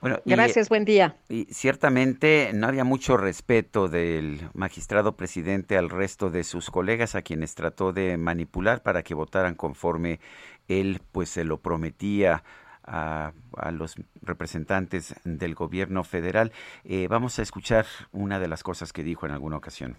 Bueno, 0.01 0.19
Gracias, 0.25 0.69
buen 0.69 0.85
día. 0.85 1.15
Y 1.29 1.45
ciertamente 1.45 2.51
no 2.53 2.67
había 2.67 2.83
mucho 2.83 3.17
respeto 3.17 3.87
del 3.87 4.41
magistrado 4.53 5.15
presidente 5.15 5.77
al 5.77 5.89
resto 5.89 6.29
de 6.29 6.43
sus 6.43 6.69
colegas 6.69 7.15
a 7.15 7.21
quienes 7.21 7.55
trató 7.55 7.91
de 7.91 8.17
manipular 8.17 8.83
para 8.83 9.01
que 9.01 9.15
votaran 9.15 9.55
conforme 9.55 10.19
él 10.67 10.99
pues 11.11 11.29
se 11.29 11.43
lo 11.43 11.57
prometía 11.57 12.43
a, 12.87 13.33
los 13.71 13.95
representantes 14.21 15.15
del 15.23 15.55
gobierno 15.55 16.03
federal. 16.03 16.51
Eh, 16.83 17.07
vamos 17.07 17.39
a 17.39 17.41
escuchar 17.41 17.85
una 18.11 18.39
de 18.39 18.47
las 18.47 18.63
cosas 18.63 18.93
que 18.93 19.03
dijo 19.03 19.25
en 19.25 19.31
alguna 19.31 19.57
ocasión. 19.57 19.95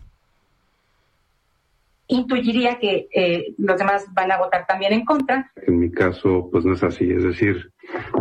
Intuiría 2.09 2.79
que 2.79 3.09
eh, 3.13 3.55
los 3.59 3.79
demás 3.79 4.07
van 4.15 4.31
a 4.31 4.39
votar 4.39 4.65
también 4.67 4.93
en 4.93 5.05
contra. 5.05 5.51
En 5.57 5.81
mi 5.81 5.91
caso, 5.91 6.49
pues 6.53 6.65
no 6.65 6.75
es 6.75 6.83
así. 6.85 7.11
Es 7.11 7.25
decir, 7.25 7.73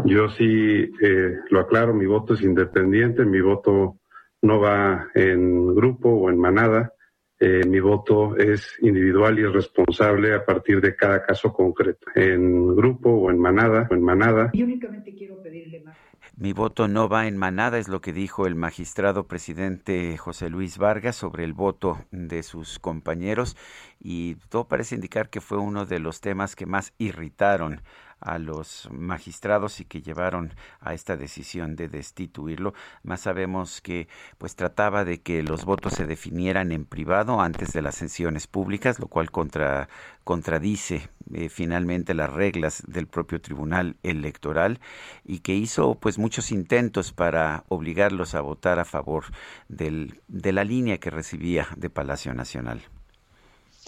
yo 0.06 0.28
sí 0.30 0.92
eh, 1.02 1.36
lo 1.52 1.60
aclaro, 1.60 1.94
mi 1.94 2.08
voto 2.08 2.34
es 2.34 2.42
independiente, 2.42 3.26
mi 3.26 3.42
voto 3.42 3.98
no 4.42 4.60
va 4.60 5.08
en 5.14 5.76
grupo 5.76 6.10
o 6.10 6.30
en 6.32 6.40
manada. 6.40 6.94
Eh, 7.38 7.66
mi 7.68 7.82
voto 7.82 8.38
es 8.38 8.78
individual 8.82 9.38
y 9.38 9.44
es 9.44 9.52
responsable 9.52 10.34
a 10.34 10.46
partir 10.46 10.80
de 10.80 10.96
cada 10.96 11.26
caso 11.26 11.52
concreto, 11.52 12.08
en 12.16 12.74
grupo 12.76 13.10
o 13.10 13.30
en 13.30 13.40
manada, 13.40 13.88
o 13.92 13.94
en 13.94 14.02
manada. 14.02 14.52
únicamente 14.54 15.14
quiero 15.14 15.42
pedirle 15.44 15.82
más. 15.82 15.98
Mi 16.38 16.54
voto 16.54 16.88
no 16.88 17.08
va 17.08 17.28
en 17.28 17.38
manada, 17.38 17.78
es 17.78 17.88
lo 17.88 18.02
que 18.02 18.14
dijo 18.14 18.48
el 18.48 18.56
magistrado 18.56 19.28
presidente 19.28 20.18
José 20.18 20.50
Luis 20.50 20.78
Vargas 20.78 21.16
sobre 21.16 21.44
el 21.44 21.54
voto 21.54 21.98
de 22.12 22.44
sus 22.44 22.80
compañeros 22.80 23.56
y 24.00 24.36
todo 24.50 24.68
parece 24.68 24.96
indicar 24.96 25.30
que 25.30 25.40
fue 25.40 25.58
uno 25.58 25.86
de 25.86 26.00
los 26.00 26.22
temas 26.22 26.56
que 26.56 26.66
más 26.66 26.94
irritaron 26.98 27.82
a 28.20 28.40
los 28.40 28.90
magistrados 28.92 29.80
y 29.80 29.86
que 29.86 30.02
llevaron 30.02 30.54
a 30.80 30.94
esta 30.94 31.18
decisión 31.18 31.76
de 31.76 31.88
destituirlo. 31.88 32.74
Más 33.04 33.22
sabemos 33.22 33.82
que 33.82 34.08
pues 34.38 34.56
trataba 34.56 35.06
de 35.06 35.22
que 35.22 35.44
los 35.44 35.66
votos 35.66 35.94
se 35.94 36.06
definieran 36.06 36.72
en 36.72 36.86
privado 36.86 37.42
antes 37.42 37.74
de 37.74 37.82
las 37.82 37.96
sesiones 37.96 38.48
públicas, 38.48 39.00
lo 39.00 39.08
cual 39.08 39.32
contra, 39.32 39.90
contradice 40.24 41.10
eh, 41.34 41.50
finalmente 41.50 42.14
las 42.14 42.32
reglas 42.32 42.84
del 42.88 43.08
propio 43.08 43.42
Tribunal 43.42 43.98
Electoral 44.04 44.80
y 45.24 45.40
que 45.40 45.54
hizo 45.54 45.96
pues 45.96 46.18
muchos 46.18 46.52
intentos 46.52 47.12
para 47.12 47.64
obligarlos 47.70 48.36
a 48.36 48.42
votar 48.42 48.80
a 48.80 48.86
favor 48.86 49.26
del, 49.68 50.22
de 50.28 50.52
la 50.52 50.64
línea 50.64 51.00
que 51.00 51.10
recibía 51.10 51.68
de 51.76 51.90
Palacio 51.90 52.34
Nacional. 52.34 52.82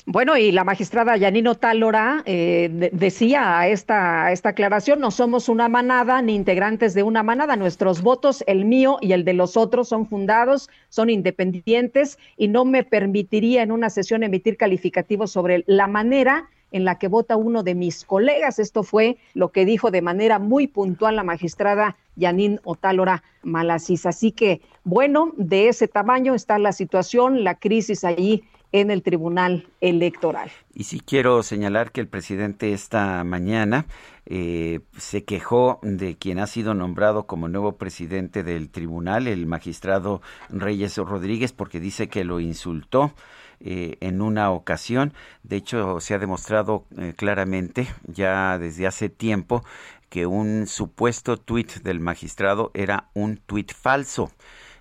Bueno, 0.10 0.38
y 0.38 0.54
la 0.54 0.64
magistrada 0.64 1.18
Yanino 1.18 1.56
Tálora 1.56 2.24
eh, 2.26 2.90
decía 2.94 3.60
a 3.60 3.68
esta, 3.68 4.32
esta 4.32 4.50
aclaración, 4.50 5.02
no 5.02 5.12
somos 5.12 5.50
una 5.50 5.68
manada 5.68 6.22
ni 6.22 6.34
integrantes 6.34 6.94
de 6.94 7.04
una 7.04 7.24
manada, 7.24 7.58
nuestros 7.58 8.02
votos, 8.02 8.42
el 8.48 8.64
mío 8.64 9.00
y 9.02 9.12
el 9.12 9.26
de 9.26 9.34
los 9.34 9.58
otros, 9.58 9.90
son 9.90 10.06
fundados, 10.06 10.70
son 10.88 11.10
independientes 11.10 12.18
y 12.38 12.48
no 12.48 12.64
me 12.64 12.86
permitiría 12.86 13.64
en 13.64 13.74
una 13.74 13.90
sesión 13.90 14.24
emitir 14.24 14.56
calificativos 14.56 15.30
sobre 15.30 15.66
la 15.68 15.88
manera 15.88 16.50
en 16.72 16.86
la 16.86 16.98
que 17.00 17.10
vota 17.10 17.36
uno 17.36 17.62
de 17.64 17.76
mis 17.76 18.06
colegas. 18.06 18.60
Esto 18.60 18.84
fue 18.84 19.18
lo 19.34 19.50
que 19.50 19.66
dijo 19.66 19.92
de 19.92 20.02
manera 20.02 20.40
muy 20.40 20.68
puntual 20.68 21.18
la 21.18 21.24
magistrada 21.24 21.98
Yanin 22.16 22.62
Otálora 22.64 23.24
Malasis. 23.44 24.06
Así 24.06 24.32
que, 24.32 24.62
bueno, 24.86 25.34
de 25.36 25.68
ese 25.68 25.90
tamaño 25.90 26.34
está 26.34 26.60
la 26.60 26.72
situación, 26.72 27.44
la 27.44 27.56
crisis 27.56 28.06
allí 28.06 28.46
en 28.72 28.92
el 28.92 29.02
Tribunal 29.04 29.68
Electoral. 29.82 30.52
Y 30.74 30.84
sí 30.84 31.00
quiero 31.00 31.44
señalar 31.44 31.92
que 31.92 32.02
el 32.02 32.08
presidente 32.08 32.74
esta 32.74 33.24
mañana 33.24 33.86
eh, 34.26 34.82
se 34.98 35.24
quejó 35.24 35.80
de 35.82 36.16
quien 36.18 36.40
ha 36.40 36.48
sido 36.48 36.74
nombrado 36.74 37.28
como 37.28 37.48
nuevo 37.48 37.78
presidente 37.78 38.44
del 38.44 38.70
tribunal, 38.70 39.28
el 39.28 39.46
magistrado 39.46 40.22
Reyes 40.50 40.98
Rodríguez, 40.98 41.54
porque 41.54 41.80
dice 41.80 42.10
que 42.10 42.24
lo 42.24 42.40
insultó. 42.40 43.14
Eh, 43.60 43.98
en 44.02 44.22
una 44.22 44.52
ocasión. 44.52 45.14
De 45.42 45.56
hecho, 45.56 46.00
se 46.00 46.14
ha 46.14 46.20
demostrado 46.20 46.86
eh, 46.96 47.16
claramente 47.18 47.88
ya 48.06 48.60
desde 48.60 48.86
hace 48.86 49.10
tiempo 49.10 49.64
que 50.10 50.28
un 50.28 50.68
supuesto 50.68 51.38
tuit 51.38 51.82
del 51.82 52.00
magistrado 52.00 52.70
era 52.76 53.10
un 53.16 53.38
tuit 53.38 53.74
falso. 53.74 54.32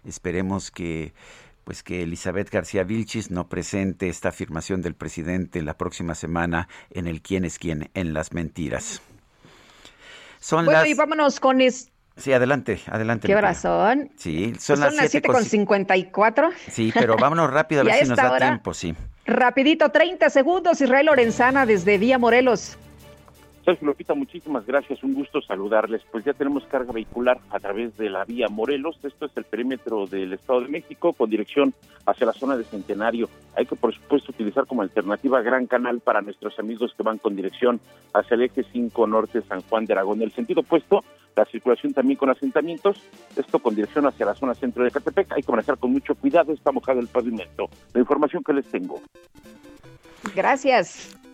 Esperemos 0.05 0.71
que 0.71 1.15
pues 1.67 1.83
que 1.83 2.05
Elizabeth 2.05 2.49
García 2.49 2.85
Vilchis 2.85 3.33
no 3.33 3.49
presente 3.49 4.09
esta 4.09 4.29
afirmación 4.29 4.83
del 4.83 4.95
presidente 4.95 5.61
la 5.63 5.77
próxima 5.77 6.15
semana 6.15 6.69
en 6.91 7.09
el 7.09 7.21
quién 7.21 7.45
es 7.45 7.59
quién 7.59 7.91
en 7.95 8.15
las 8.15 8.33
mentiras. 8.33 9.03
Son 10.39 10.65
bueno, 10.65 10.87
y 10.87 10.95
vámonos 10.95 11.41
con 11.41 11.61
es... 11.61 11.91
Sí, 12.17 12.33
adelante, 12.33 12.79
adelante. 12.87 13.27
¿Qué 13.27 13.35
horas 13.35 13.63
son? 13.63 14.13
Sí, 14.17 14.55
son, 14.61 14.79
las 14.79 14.95
7 14.95 15.27
con 15.27 15.45
54. 15.45 16.51
Sí, 16.71 16.93
pero 16.95 17.17
vámonos 17.21 17.51
rápido 17.51 17.81
a 17.81 17.85
ver 17.85 17.95
si 17.95 18.11
nos 18.11 18.17
da 18.17 18.39
tiempo, 18.39 18.73
sí. 18.73 18.95
Rapidito, 19.25 19.91
30 19.91 20.31
segundos, 20.31 20.81
Israel 20.81 21.07
Lorenzana 21.07 21.67
desde 21.67 21.99
Vía 21.99 22.17
Morelos. 22.17 22.79
Sergio 23.67 23.89
Lupita, 23.89 24.15
muchísimas 24.15 24.65
gracias, 24.65 25.03
un 25.03 25.13
gusto 25.13 25.43
saludarles. 25.43 26.01
Pues 26.13 26.25
ya 26.25 26.33
tenemos 26.33 26.65
carga 26.67 26.93
vehicular 26.93 27.41
a 27.51 27.59
través 27.59 27.97
de 27.97 28.09
la 28.09 28.25
vía 28.25 28.47
Morelos, 28.49 28.97
esto 29.03 29.27
es 29.27 29.33
el 29.37 29.43
perímetro 29.43 30.07
del 30.07 30.35
Estado 30.35 30.61
de 30.61 30.69
México 30.69 31.13
con 31.13 31.29
dirección 31.29 31.75
hacia 32.07 32.27
la 32.27 32.33
zona 32.33 32.57
de 32.57 32.63
Centenario. 32.63 33.29
Hay 33.57 33.67
que, 33.67 33.75
por 33.75 33.93
supuesto, 33.93 34.31
utilizar 34.31 34.67
como 34.67 34.83
alternativa 34.83 35.43
Gran 35.43 35.67
Canal 35.67 35.99
para 35.99 36.23
nuestros 36.23 36.57
amigos 36.61 36.95
que 36.97 37.03
van 37.03 37.19
con 37.19 37.35
dirección 37.35 37.81
hacia 38.15 38.37
el 38.37 38.43
eje 38.43 38.65
5 38.73 39.05
norte 39.09 39.43
San 39.43 39.63
Juan 39.63 39.85
de 39.85 39.95
Aragón. 39.95 40.19
En 40.19 40.29
el 40.29 40.33
sentido 40.33 40.61
opuesto, 40.61 41.03
la 41.35 41.45
circulación 41.47 41.93
también 41.93 42.19
con 42.19 42.31
asentamientos, 42.31 43.03
esto 43.35 43.59
con 43.59 43.75
dirección 43.75 44.07
hacia 44.07 44.27
la 44.27 44.37
zona 44.37 44.55
centro 44.55 44.85
de 44.85 44.93
Catepec. 44.93 45.33
Hay 45.33 45.43
que 45.43 45.51
manejar 45.51 45.77
con 45.77 45.91
mucho 45.91 46.15
cuidado, 46.15 46.53
está 46.53 46.71
mojado 46.71 47.01
el 47.01 47.09
pavimento. 47.09 47.69
La 47.93 47.99
información 47.99 48.45
que 48.45 48.53
les 48.53 48.67
tengo. 48.71 49.03
Gracias. 50.37 51.19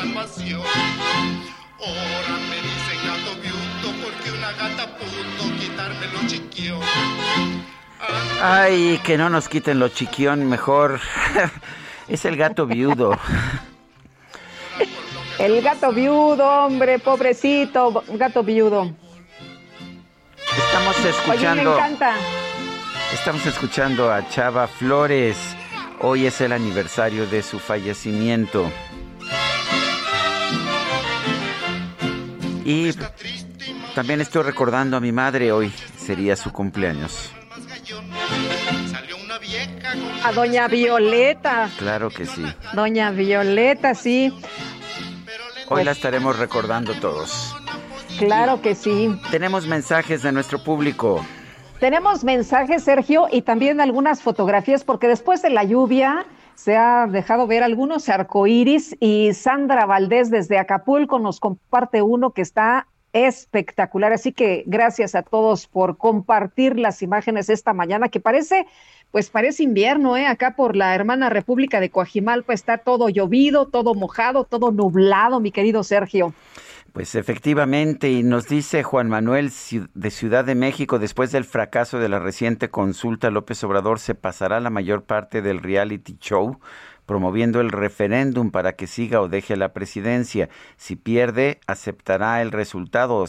Salvación. 0.00 0.62
Ahora 1.78 2.38
me 2.48 2.56
dicen 2.56 2.98
gato 3.06 3.40
viuto 3.40 4.04
porque 4.04 4.30
una 4.32 4.52
gata 4.52 4.98
pudo 4.98 5.56
quitarme 5.58 6.06
lo 6.12 6.28
chiquión. 6.28 6.80
Ay, 8.42 9.00
que 9.04 9.18
no 9.18 9.28
nos 9.28 9.48
quiten 9.48 9.78
lo 9.78 9.88
chiquión, 9.88 10.48
mejor. 10.48 11.00
es 12.08 12.24
el 12.24 12.36
gato 12.36 12.66
viudo. 12.66 13.18
El 15.38 15.62
gato 15.62 15.92
viudo, 15.92 16.46
hombre, 16.66 16.98
pobrecito, 16.98 18.04
gato 18.08 18.42
viudo. 18.42 18.90
Estamos 20.56 20.96
escuchando. 21.04 21.72
Oye, 21.72 21.80
me 21.80 21.86
encanta. 21.86 22.14
Estamos 23.12 23.46
escuchando 23.46 24.12
a 24.12 24.28
Chava 24.28 24.66
Flores. 24.66 25.56
Hoy 26.00 26.26
es 26.26 26.40
el 26.40 26.52
aniversario 26.52 27.26
de 27.26 27.42
su 27.42 27.58
fallecimiento. 27.58 28.70
Y 32.70 32.94
también 33.96 34.20
estoy 34.20 34.44
recordando 34.44 34.96
a 34.96 35.00
mi 35.00 35.10
madre 35.10 35.50
hoy. 35.50 35.72
Sería 35.96 36.36
su 36.36 36.52
cumpleaños. 36.52 37.32
A 40.22 40.32
doña 40.32 40.68
Violeta. 40.68 41.68
Claro 41.78 42.10
que 42.10 42.26
sí. 42.26 42.44
Doña 42.72 43.10
Violeta, 43.10 43.96
sí. 43.96 44.32
Hoy 45.68 45.82
la 45.82 45.90
estaremos 45.90 46.38
recordando 46.38 46.94
todos. 46.94 47.56
Claro 48.18 48.62
que 48.62 48.76
sí. 48.76 49.18
Tenemos 49.32 49.66
mensajes 49.66 50.22
de 50.22 50.30
nuestro 50.30 50.62
público. 50.62 51.26
Tenemos 51.80 52.22
mensajes, 52.22 52.84
Sergio, 52.84 53.26
y 53.32 53.42
también 53.42 53.80
algunas 53.80 54.22
fotografías, 54.22 54.84
porque 54.84 55.08
después 55.08 55.42
de 55.42 55.50
la 55.50 55.64
lluvia 55.64 56.26
se 56.60 56.76
ha 56.76 57.06
dejado 57.06 57.46
ver 57.46 57.62
algunos 57.62 58.10
arcoíris 58.10 58.94
y 59.00 59.32
Sandra 59.32 59.86
Valdés 59.86 60.30
desde 60.30 60.58
Acapulco 60.58 61.18
nos 61.18 61.40
comparte 61.40 62.02
uno 62.02 62.32
que 62.32 62.42
está 62.42 62.86
espectacular. 63.14 64.12
Así 64.12 64.32
que 64.32 64.64
gracias 64.66 65.14
a 65.14 65.22
todos 65.22 65.66
por 65.66 65.96
compartir 65.96 66.78
las 66.78 67.00
imágenes 67.00 67.48
esta 67.48 67.72
mañana, 67.72 68.10
que 68.10 68.20
parece, 68.20 68.66
pues 69.10 69.30
parece 69.30 69.62
invierno, 69.62 70.18
¿eh? 70.18 70.26
Acá 70.26 70.54
por 70.54 70.76
la 70.76 70.94
hermana 70.94 71.30
República 71.30 71.80
de 71.80 71.88
Coajimalpa 71.88 72.52
está 72.52 72.76
todo 72.76 73.08
llovido, 73.08 73.68
todo 73.68 73.94
mojado, 73.94 74.44
todo 74.44 74.70
nublado, 74.70 75.40
mi 75.40 75.52
querido 75.52 75.82
Sergio. 75.82 76.34
Pues 76.92 77.14
efectivamente, 77.14 78.10
y 78.10 78.22
nos 78.22 78.48
dice 78.48 78.82
Juan 78.82 79.08
Manuel 79.08 79.52
de 79.94 80.10
Ciudad 80.10 80.44
de 80.44 80.56
México, 80.56 80.98
después 80.98 81.30
del 81.30 81.44
fracaso 81.44 81.98
de 81.98 82.08
la 82.08 82.18
reciente 82.18 82.68
consulta, 82.68 83.30
López 83.30 83.62
Obrador 83.62 84.00
se 84.00 84.16
pasará 84.16 84.58
la 84.58 84.70
mayor 84.70 85.04
parte 85.04 85.40
del 85.40 85.60
reality 85.60 86.16
show 86.18 86.58
promoviendo 87.10 87.60
el 87.60 87.70
referéndum 87.70 88.52
para 88.52 88.74
que 88.74 88.86
siga 88.86 89.20
o 89.20 89.26
deje 89.26 89.56
la 89.56 89.72
presidencia. 89.72 90.48
Si 90.76 90.94
pierde, 90.94 91.58
aceptará 91.66 92.40
el 92.40 92.52
resultado. 92.52 93.24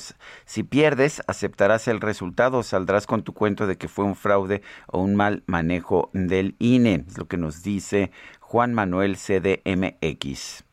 Si 0.46 0.62
pierdes, 0.62 1.24
aceptarás 1.26 1.88
el 1.88 2.00
resultado. 2.00 2.62
Saldrás 2.62 3.08
con 3.08 3.24
tu 3.24 3.34
cuento 3.34 3.66
de 3.66 3.80
que 3.80 3.88
fue 3.88 4.06
un 4.06 4.16
fraude 4.16 4.62
o 4.86 5.00
un 5.00 5.16
mal 5.16 5.42
manejo 5.48 6.12
del 6.14 6.56
INE. 6.60 7.06
Es 7.08 7.18
lo 7.18 7.28
que 7.28 7.38
nos 7.38 7.64
dice 7.64 8.12
Juan 8.40 8.76
Manuel 8.76 9.18
CDMX. 9.18 10.64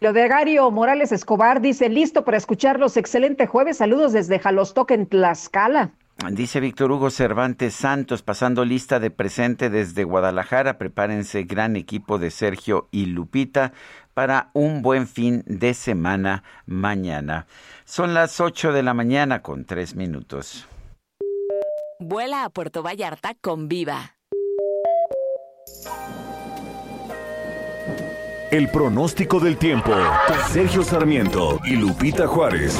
Lo 0.00 0.12
de 0.12 0.28
Gario 0.28 0.70
Morales 0.70 1.12
Escobar 1.12 1.60
dice, 1.60 1.88
listo 1.88 2.24
para 2.24 2.36
escucharlos. 2.36 2.96
Excelente 2.96 3.46
jueves. 3.46 3.76
Saludos 3.76 4.12
desde 4.12 4.38
Jalostoc 4.38 4.90
en 4.90 5.06
Tlaxcala. 5.06 5.92
Dice 6.32 6.60
Víctor 6.60 6.92
Hugo 6.92 7.08
Cervantes 7.10 7.74
Santos, 7.74 8.22
pasando 8.22 8.64
lista 8.64 9.00
de 9.00 9.10
presente 9.10 9.70
desde 9.70 10.04
Guadalajara. 10.04 10.76
Prepárense, 10.76 11.44
gran 11.44 11.76
equipo 11.76 12.18
de 12.18 12.30
Sergio 12.30 12.88
y 12.90 13.06
Lupita 13.06 13.72
para 14.12 14.50
un 14.52 14.82
buen 14.82 15.06
fin 15.06 15.42
de 15.46 15.72
semana 15.72 16.44
mañana. 16.66 17.46
Son 17.84 18.12
las 18.12 18.40
8 18.40 18.72
de 18.72 18.82
la 18.82 18.92
mañana 18.92 19.40
con 19.40 19.64
tres 19.64 19.94
minutos. 19.94 20.66
Vuela 21.98 22.44
a 22.44 22.50
Puerto 22.50 22.82
Vallarta 22.82 23.34
con 23.40 23.68
Viva. 23.68 24.16
El 28.50 28.66
pronóstico 28.68 29.38
del 29.38 29.56
tiempo. 29.58 29.92
Sergio 30.48 30.82
Sarmiento 30.82 31.60
y 31.64 31.76
Lupita 31.76 32.26
Juárez. 32.26 32.76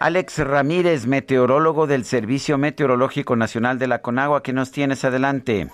Alex 0.00 0.44
Ramírez, 0.44 1.06
meteorólogo 1.06 1.86
del 1.86 2.02
Servicio 2.02 2.58
Meteorológico 2.58 3.36
Nacional 3.36 3.78
de 3.78 3.86
la 3.86 4.02
Conagua, 4.02 4.42
¿qué 4.42 4.52
nos 4.52 4.72
tienes 4.72 5.04
adelante? 5.04 5.68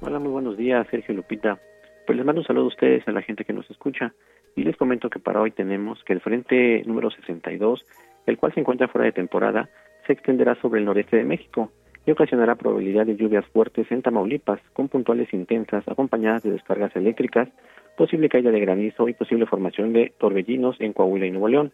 Hola, 0.00 0.18
muy 0.18 0.32
buenos 0.32 0.56
días, 0.56 0.84
Sergio 0.90 1.14
Lupita. 1.14 1.60
Pues 2.06 2.16
les 2.16 2.26
mando 2.26 2.40
un 2.40 2.46
saludo 2.46 2.64
a 2.64 2.68
ustedes, 2.68 3.06
a 3.06 3.12
la 3.12 3.22
gente 3.22 3.44
que 3.44 3.52
nos 3.52 3.70
escucha, 3.70 4.12
y 4.56 4.64
les 4.64 4.76
comento 4.76 5.10
que 5.10 5.20
para 5.20 5.40
hoy 5.40 5.52
tenemos 5.52 6.02
que 6.02 6.12
el 6.12 6.20
frente 6.20 6.82
número 6.86 7.12
62, 7.12 7.86
el 8.26 8.36
cual 8.36 8.52
se 8.52 8.58
encuentra 8.58 8.88
fuera 8.88 9.04
de 9.04 9.12
temporada, 9.12 9.70
se 10.08 10.12
extenderá 10.14 10.56
sobre 10.56 10.80
el 10.80 10.86
noreste 10.86 11.18
de 11.18 11.24
México 11.24 11.70
y 12.06 12.10
ocasionará 12.10 12.54
probabilidad 12.54 13.06
de 13.06 13.16
lluvias 13.16 13.44
fuertes 13.46 13.90
en 13.90 14.02
Tamaulipas, 14.02 14.60
con 14.72 14.88
puntuales 14.88 15.32
intensas 15.32 15.86
acompañadas 15.86 16.42
de 16.42 16.50
descargas 16.50 16.94
eléctricas, 16.96 17.48
posible 17.96 18.28
caída 18.28 18.50
de 18.50 18.60
granizo 18.60 19.08
y 19.08 19.14
posible 19.14 19.46
formación 19.46 19.92
de 19.92 20.12
torbellinos 20.18 20.76
en 20.80 20.92
Coahuila 20.92 21.26
y 21.26 21.30
Nuevo 21.30 21.48
León. 21.48 21.72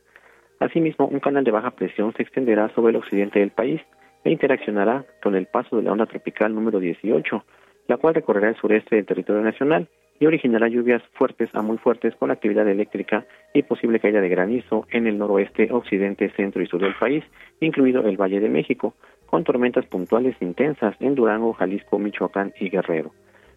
Asimismo, 0.58 1.06
un 1.06 1.20
canal 1.20 1.44
de 1.44 1.50
baja 1.50 1.70
presión 1.70 2.12
se 2.14 2.22
extenderá 2.22 2.68
sobre 2.74 2.90
el 2.90 2.96
occidente 2.96 3.38
del 3.38 3.50
país 3.50 3.80
e 4.24 4.30
interaccionará 4.30 5.04
con 5.22 5.36
el 5.36 5.46
paso 5.46 5.76
de 5.76 5.82
la 5.82 5.92
onda 5.92 6.06
tropical 6.06 6.54
número 6.54 6.80
18, 6.80 7.44
la 7.88 7.96
cual 7.96 8.14
recorrerá 8.14 8.48
el 8.48 8.56
sureste 8.56 8.96
del 8.96 9.06
territorio 9.06 9.42
nacional 9.42 9.88
y 10.18 10.26
originará 10.26 10.68
lluvias 10.68 11.02
fuertes 11.12 11.50
a 11.54 11.62
muy 11.62 11.78
fuertes 11.78 12.14
con 12.16 12.30
actividad 12.30 12.66
eléctrica 12.68 13.26
y 13.52 13.62
posible 13.62 14.00
caída 14.00 14.20
de 14.20 14.28
granizo 14.28 14.86
en 14.90 15.06
el 15.06 15.18
noroeste, 15.18 15.68
occidente, 15.70 16.30
centro 16.30 16.62
y 16.62 16.66
sur 16.66 16.80
del 16.80 16.94
país, 16.94 17.22
incluido 17.60 18.02
el 18.06 18.16
Valle 18.16 18.40
de 18.40 18.48
México, 18.48 18.94
con 19.26 19.44
tormentas 19.44 19.86
puntuales 19.86 20.36
intensas 20.40 20.94
en 21.00 21.14
Durango, 21.14 21.52
Jalisco, 21.52 21.98
Michoacán 21.98 22.52
y 22.58 22.70
Guerrero. 22.70 23.12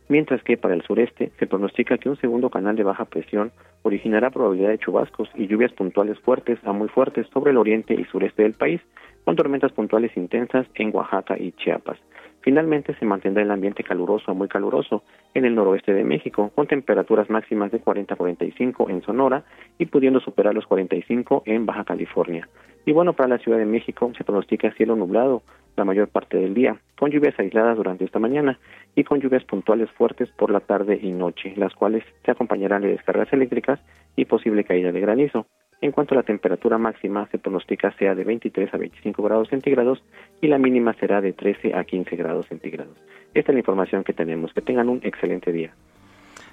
Mientras 0.10 0.42
que 0.44 0.58
para 0.58 0.74
el 0.74 0.82
sureste 0.82 1.32
se 1.38 1.46
pronostica 1.46 2.00
que 2.00 2.10
un 2.10 2.18
segundo 2.18 2.50
canal 2.50 2.76
de 2.76 2.84
baja 2.84 3.06
presión 3.06 3.52
originará 3.84 4.32
probabilidad 4.32 4.70
de 4.70 4.80
chubascos 4.80 5.30
y 5.36 5.46
lluvias 5.48 5.72
puntuales 5.74 6.20
fuertes 6.20 6.58
a 6.64 6.74
muy 6.74 6.90
fuertes 6.90 7.28
sobre 7.32 7.52
el 7.52 7.58
oriente 7.58 7.94
y 7.94 8.06
sureste 8.06 8.42
del 8.42 8.54
país, 8.54 8.82
con 9.24 9.36
tormentas 9.36 9.72
puntuales 9.72 10.16
intensas 10.18 10.66
en 10.74 10.96
Oaxaca 10.96 11.38
y 11.38 11.52
Chiapas. 11.52 12.00
Finalmente 12.42 12.96
se 12.96 13.06
mantendrá 13.06 13.44
el 13.44 13.52
ambiente 13.52 13.84
caluroso 13.84 14.32
a 14.32 14.34
muy 14.34 14.48
caluroso 14.48 15.04
en 15.36 15.46
el 15.46 15.54
noroeste 15.54 15.94
de 15.94 16.04
México, 16.04 16.52
con 16.56 16.66
temperaturas 16.66 17.30
máximas 17.30 17.72
de 17.72 17.80
40 17.80 18.14
a 18.14 18.18
45 18.18 18.90
en 18.90 19.02
Sonora 19.04 19.44
y 19.78 19.86
pudiendo 19.86 20.20
superar 20.22 20.56
los 20.56 20.66
45 20.66 21.44
en 21.46 21.66
Baja 21.66 21.84
California. 21.84 22.48
Y 22.90 22.92
bueno, 22.92 23.14
para 23.14 23.30
la 23.30 23.38
Ciudad 23.38 23.60
de 23.60 23.68
México 23.68 24.12
se 24.18 24.24
pronostica 24.24 24.72
cielo 24.72 24.96
nublado 24.96 25.44
la 25.78 25.86
mayor 25.86 26.08
parte 26.08 26.38
del 26.38 26.56
día, 26.56 26.76
con 26.98 27.12
lluvias 27.12 27.38
aisladas 27.38 27.78
durante 27.78 28.04
esta 28.04 28.18
mañana 28.18 28.58
y 28.96 29.04
con 29.04 29.20
lluvias 29.20 29.44
puntuales 29.44 29.92
fuertes 29.92 30.28
por 30.32 30.50
la 30.50 30.60
tarde 30.60 31.00
y 31.00 31.12
noche, 31.12 31.54
las 31.56 31.76
cuales 31.76 32.04
se 32.26 32.32
acompañarán 32.32 32.82
de 32.82 32.88
descargas 32.88 33.32
eléctricas 33.32 33.80
y 34.16 34.26
posible 34.26 34.64
caída 34.64 34.92
de 34.92 35.02
granizo. 35.02 35.46
En 35.82 35.92
cuanto 35.92 36.16
a 36.16 36.18
la 36.18 36.24
temperatura 36.24 36.80
máxima, 36.80 37.28
se 37.28 37.38
pronostica 37.38 37.96
sea 38.00 38.16
de 38.16 38.24
23 38.24 38.74
a 38.74 38.78
25 38.78 39.22
grados 39.22 39.50
centígrados 39.50 40.04
y 40.42 40.48
la 40.48 40.58
mínima 40.58 40.94
será 40.94 41.22
de 41.22 41.34
13 41.34 41.76
a 41.76 41.84
15 41.84 42.16
grados 42.16 42.48
centígrados. 42.48 42.98
Esta 43.36 43.52
es 43.52 43.54
la 43.54 43.60
información 43.60 44.04
que 44.04 44.14
tenemos. 44.14 44.52
Que 44.52 44.62
tengan 44.62 44.90
un 44.90 45.00
excelente 45.04 45.52
día. 45.52 45.76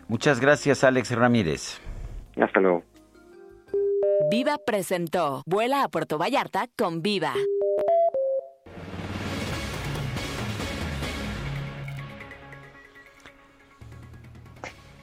Muchas 0.06 0.38
gracias, 0.38 0.84
Alex 0.84 1.16
Ramírez. 1.16 1.80
Hasta 2.38 2.60
luego. 2.60 2.82
Viva 4.20 4.56
presentó 4.56 5.42
Vuela 5.46 5.82
a 5.82 5.88
Puerto 5.88 6.16
Vallarta 6.16 6.68
con 6.74 7.02
Viva. 7.02 7.34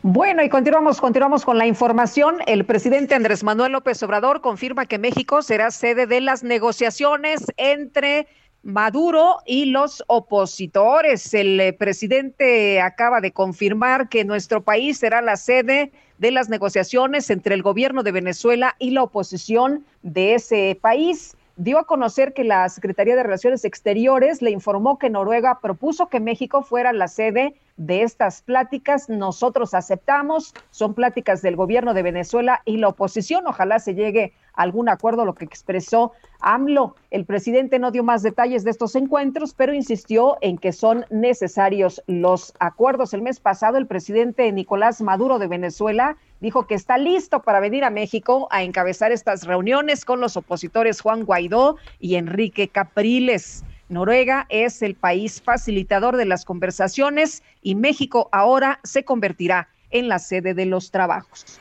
Bueno, 0.02 0.44
y 0.44 0.50
continuamos, 0.50 1.00
continuamos 1.00 1.46
con 1.46 1.58
la 1.58 1.68
información. 1.68 2.38
El 2.48 2.66
presidente 2.66 3.16
Andrés 3.16 3.44
Manuel 3.44 3.72
López 3.72 4.02
Obrador 4.04 4.42
confirma 4.42 4.88
que 4.88 4.98
México 4.98 5.44
será 5.44 5.70
sede 5.72 6.08
de 6.08 6.20
las 6.20 6.44
negociaciones 6.44 7.46
entre 7.56 8.28
Maduro 8.64 9.40
y 9.46 9.66
los 9.66 10.06
opositores. 10.08 11.34
El 11.34 11.60
eh, 11.60 11.74
presidente 11.74 12.80
acaba 12.80 13.20
de 13.20 13.34
confirmar 13.34 14.08
que 14.08 14.24
nuestro 14.24 14.64
país 14.64 14.98
será 15.00 15.22
la 15.22 15.36
sede 15.36 15.92
de 16.18 16.32
las 16.32 16.48
negociaciones 16.48 17.30
entre 17.30 17.56
el 17.56 17.62
gobierno 17.62 18.04
de 18.04 18.14
Venezuela 18.14 18.76
y 18.80 18.92
la 18.92 19.04
oposición 19.04 19.86
de 20.02 20.36
ese 20.36 20.80
país 20.82 21.36
dio 21.56 21.78
a 21.78 21.86
conocer 21.86 22.34
que 22.34 22.44
la 22.44 22.68
Secretaría 22.70 23.16
de 23.16 23.24
Relaciones 23.24 23.66
Exteriores 23.66 24.42
le 24.42 24.52
informó 24.52 24.98
que 24.98 25.10
Noruega 25.10 25.60
propuso 25.60 26.08
que 26.08 26.20
México 26.20 26.64
fuera 26.64 26.94
la 26.94 27.08
sede 27.08 27.56
de 27.78 28.04
estas 28.04 28.42
pláticas. 28.42 29.10
Nosotros 29.10 29.74
aceptamos, 29.74 30.54
son 30.72 30.94
pláticas 30.94 31.42
del 31.42 31.56
gobierno 31.56 31.94
de 31.94 32.02
Venezuela 32.02 32.62
y 32.66 32.78
la 32.78 32.88
oposición. 32.88 33.46
Ojalá 33.46 33.80
se 33.80 33.94
llegue 33.94 34.34
algún 34.54 34.90
acuerdo, 34.90 35.26
lo 35.26 35.36
que 35.36 35.46
expresó 35.46 36.12
AMLO. 36.40 36.96
El 37.12 37.26
presidente 37.26 37.80
no 37.80 37.92
dio 37.92 38.04
más 38.04 38.24
detalles 38.24 38.64
de 38.64 38.72
estos 38.72 38.96
encuentros, 38.96 39.54
pero 39.54 39.74
insistió 39.74 40.38
en 40.42 40.58
que 40.58 40.72
son 40.72 41.06
necesarios 41.10 42.02
los 42.08 42.54
acuerdos. 42.60 43.14
El 43.14 43.22
mes 43.22 43.40
pasado, 43.40 43.78
el 43.78 43.88
presidente 43.88 44.52
Nicolás 44.52 45.02
Maduro 45.02 45.40
de 45.40 45.48
Venezuela 45.48 46.18
dijo 46.40 46.68
que 46.68 46.76
está 46.76 46.98
listo 46.98 47.42
para 47.42 47.60
venir 47.60 47.84
a 47.84 47.90
México 47.90 48.48
a 48.52 48.64
encabezar 48.64 49.12
estas 49.12 49.46
reuniones 49.46 50.06
con 50.06 50.20
los 50.20 50.38
opositores 50.38 51.02
Juan 51.02 51.24
Guaidó 51.24 51.78
y 52.00 52.16
Enrique 52.16 52.68
Capriles. 52.68 53.64
Noruega 53.90 54.46
es 54.50 54.82
el 54.82 54.96
país 54.96 55.42
facilitador 55.42 56.18
de 56.18 56.26
las 56.26 56.46
conversaciones 56.46 57.44
y 57.62 57.76
México 57.76 58.30
ahora 58.32 58.80
se 58.84 59.06
convertirá 59.06 59.70
en 59.92 60.08
la 60.08 60.20
sede 60.20 60.54
de 60.54 60.66
los 60.66 60.92
trabajos. 60.92 61.60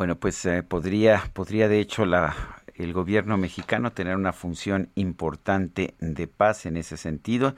Bueno, 0.00 0.16
pues 0.16 0.46
eh, 0.46 0.62
podría, 0.62 1.30
podría 1.34 1.68
de 1.68 1.78
hecho 1.78 2.06
la, 2.06 2.34
el 2.74 2.94
gobierno 2.94 3.36
mexicano 3.36 3.92
tener 3.92 4.16
una 4.16 4.32
función 4.32 4.88
importante 4.94 5.94
de 6.00 6.26
paz 6.26 6.64
en 6.64 6.78
ese 6.78 6.96
sentido. 6.96 7.54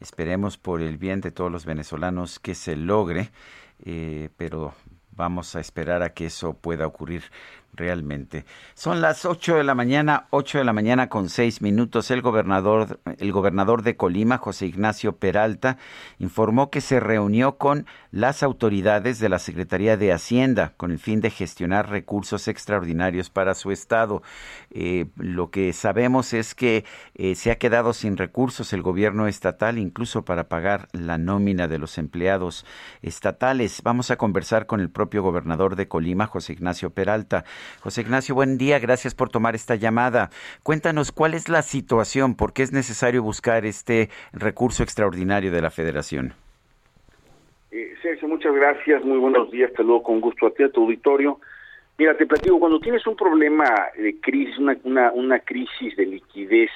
Esperemos 0.00 0.56
por 0.56 0.80
el 0.80 0.96
bien 0.96 1.20
de 1.20 1.32
todos 1.32 1.52
los 1.52 1.66
venezolanos 1.66 2.38
que 2.38 2.54
se 2.54 2.76
logre, 2.76 3.30
eh, 3.84 4.30
pero 4.38 4.72
Vamos 5.14 5.54
a 5.56 5.60
esperar 5.60 6.02
a 6.02 6.14
que 6.14 6.26
eso 6.26 6.54
pueda 6.54 6.86
ocurrir 6.86 7.24
realmente. 7.74 8.44
Son 8.74 9.00
las 9.00 9.24
8 9.24 9.56
de 9.56 9.64
la 9.64 9.74
mañana, 9.74 10.26
8 10.30 10.58
de 10.58 10.64
la 10.64 10.72
mañana 10.72 11.08
con 11.08 11.28
6 11.28 11.62
minutos. 11.62 12.10
El 12.10 12.20
gobernador, 12.20 13.00
el 13.18 13.32
gobernador 13.32 13.82
de 13.82 13.96
Colima, 13.96 14.36
José 14.38 14.66
Ignacio 14.66 15.16
Peralta, 15.16 15.78
informó 16.18 16.70
que 16.70 16.82
se 16.82 17.00
reunió 17.00 17.56
con 17.56 17.86
las 18.10 18.42
autoridades 18.42 19.20
de 19.20 19.30
la 19.30 19.38
Secretaría 19.38 19.96
de 19.96 20.12
Hacienda 20.12 20.74
con 20.76 20.90
el 20.90 20.98
fin 20.98 21.20
de 21.22 21.30
gestionar 21.30 21.88
recursos 21.88 22.46
extraordinarios 22.46 23.30
para 23.30 23.54
su 23.54 23.70
estado. 23.70 24.22
Eh, 24.70 25.06
lo 25.16 25.50
que 25.50 25.72
sabemos 25.72 26.34
es 26.34 26.54
que 26.54 26.84
eh, 27.14 27.34
se 27.34 27.50
ha 27.50 27.56
quedado 27.56 27.94
sin 27.94 28.18
recursos 28.18 28.74
el 28.74 28.82
gobierno 28.82 29.28
estatal, 29.28 29.78
incluso 29.78 30.24
para 30.24 30.48
pagar 30.48 30.88
la 30.92 31.16
nómina 31.16 31.68
de 31.68 31.78
los 31.78 31.96
empleados 31.96 32.66
estatales. 33.00 33.80
Vamos 33.82 34.10
a 34.10 34.16
conversar 34.16 34.66
con 34.66 34.80
el 34.80 34.90
propio 34.90 35.22
gobernador 35.22 35.76
de 35.76 35.88
Colima, 35.88 36.26
José 36.26 36.52
Ignacio 36.52 36.90
Peralta. 36.90 37.44
José 37.80 38.02
Ignacio, 38.02 38.34
buen 38.34 38.58
día, 38.58 38.78
gracias 38.78 39.14
por 39.14 39.28
tomar 39.28 39.54
esta 39.54 39.74
llamada. 39.74 40.30
Cuéntanos 40.62 41.12
cuál 41.12 41.34
es 41.34 41.48
la 41.48 41.62
situación, 41.62 42.36
por 42.36 42.52
qué 42.52 42.62
es 42.62 42.72
necesario 42.72 43.22
buscar 43.22 43.64
este 43.66 44.08
recurso 44.32 44.82
extraordinario 44.82 45.50
de 45.50 45.62
la 45.62 45.70
federación. 45.70 46.34
Eh, 47.70 47.94
Sergio, 48.02 48.28
muchas 48.28 48.54
gracias, 48.54 49.04
muy 49.04 49.18
buenos 49.18 49.50
días, 49.50 49.72
te 49.72 49.82
luego 49.82 50.02
con 50.02 50.20
gusto 50.20 50.46
a 50.46 50.50
ti, 50.50 50.62
a 50.62 50.68
tu 50.70 50.82
auditorio. 50.82 51.40
Mira, 51.98 52.16
te 52.16 52.26
platico, 52.26 52.58
cuando 52.58 52.80
tienes 52.80 53.06
un 53.06 53.16
problema 53.16 53.64
de 53.96 54.16
crisis, 54.20 54.58
una, 54.58 54.76
una, 54.84 55.12
una 55.12 55.38
crisis 55.40 55.96
de 55.96 56.06
liquidez, 56.06 56.70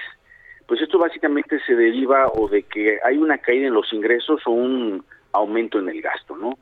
pues 0.66 0.80
esto 0.80 0.98
básicamente 0.98 1.58
se 1.66 1.74
deriva 1.74 2.28
o 2.28 2.48
de 2.48 2.62
que 2.64 2.98
hay 3.04 3.16
una 3.16 3.38
caída 3.38 3.68
en 3.68 3.74
los 3.74 3.92
ingresos 3.92 4.42
o 4.46 4.50
un 4.50 5.04
aumento 5.32 5.78
en 5.78 5.88
el 5.88 6.02
gasto, 6.02 6.36
¿no? 6.36 6.58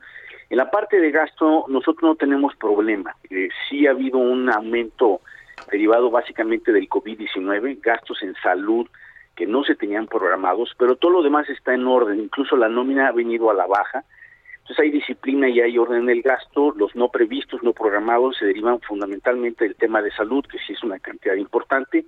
En 0.55 0.59
la 0.59 0.71
parte 0.71 1.01
de 1.01 1.11
gasto 1.11 1.65
nosotros 1.67 2.01
no 2.01 2.15
tenemos 2.15 2.55
problema. 2.55 3.13
Eh, 3.29 3.49
sí 3.67 3.87
ha 3.87 3.91
habido 3.91 4.19
un 4.19 4.49
aumento 4.49 5.19
derivado 5.69 6.09
básicamente 6.09 6.71
del 6.71 6.87
COVID-19, 6.87 7.81
gastos 7.81 8.23
en 8.23 8.33
salud 8.35 8.87
que 9.35 9.45
no 9.45 9.65
se 9.65 9.75
tenían 9.75 10.07
programados, 10.07 10.73
pero 10.79 10.95
todo 10.95 11.11
lo 11.11 11.23
demás 11.23 11.49
está 11.49 11.73
en 11.73 11.85
orden, 11.85 12.21
incluso 12.21 12.55
la 12.55 12.69
nómina 12.69 13.09
ha 13.09 13.11
venido 13.11 13.49
a 13.49 13.53
la 13.53 13.67
baja. 13.67 14.05
Entonces 14.59 14.79
hay 14.79 14.91
disciplina 14.91 15.49
y 15.49 15.59
hay 15.59 15.77
orden 15.77 16.03
en 16.03 16.09
el 16.09 16.21
gasto, 16.21 16.73
los 16.77 16.95
no 16.95 17.09
previstos, 17.09 17.61
no 17.61 17.73
programados 17.73 18.37
se 18.37 18.45
derivan 18.45 18.79
fundamentalmente 18.79 19.65
del 19.65 19.75
tema 19.75 20.01
de 20.01 20.11
salud, 20.11 20.45
que 20.45 20.59
sí 20.59 20.71
es 20.71 20.81
una 20.83 20.99
cantidad 20.99 21.35
importante, 21.35 22.05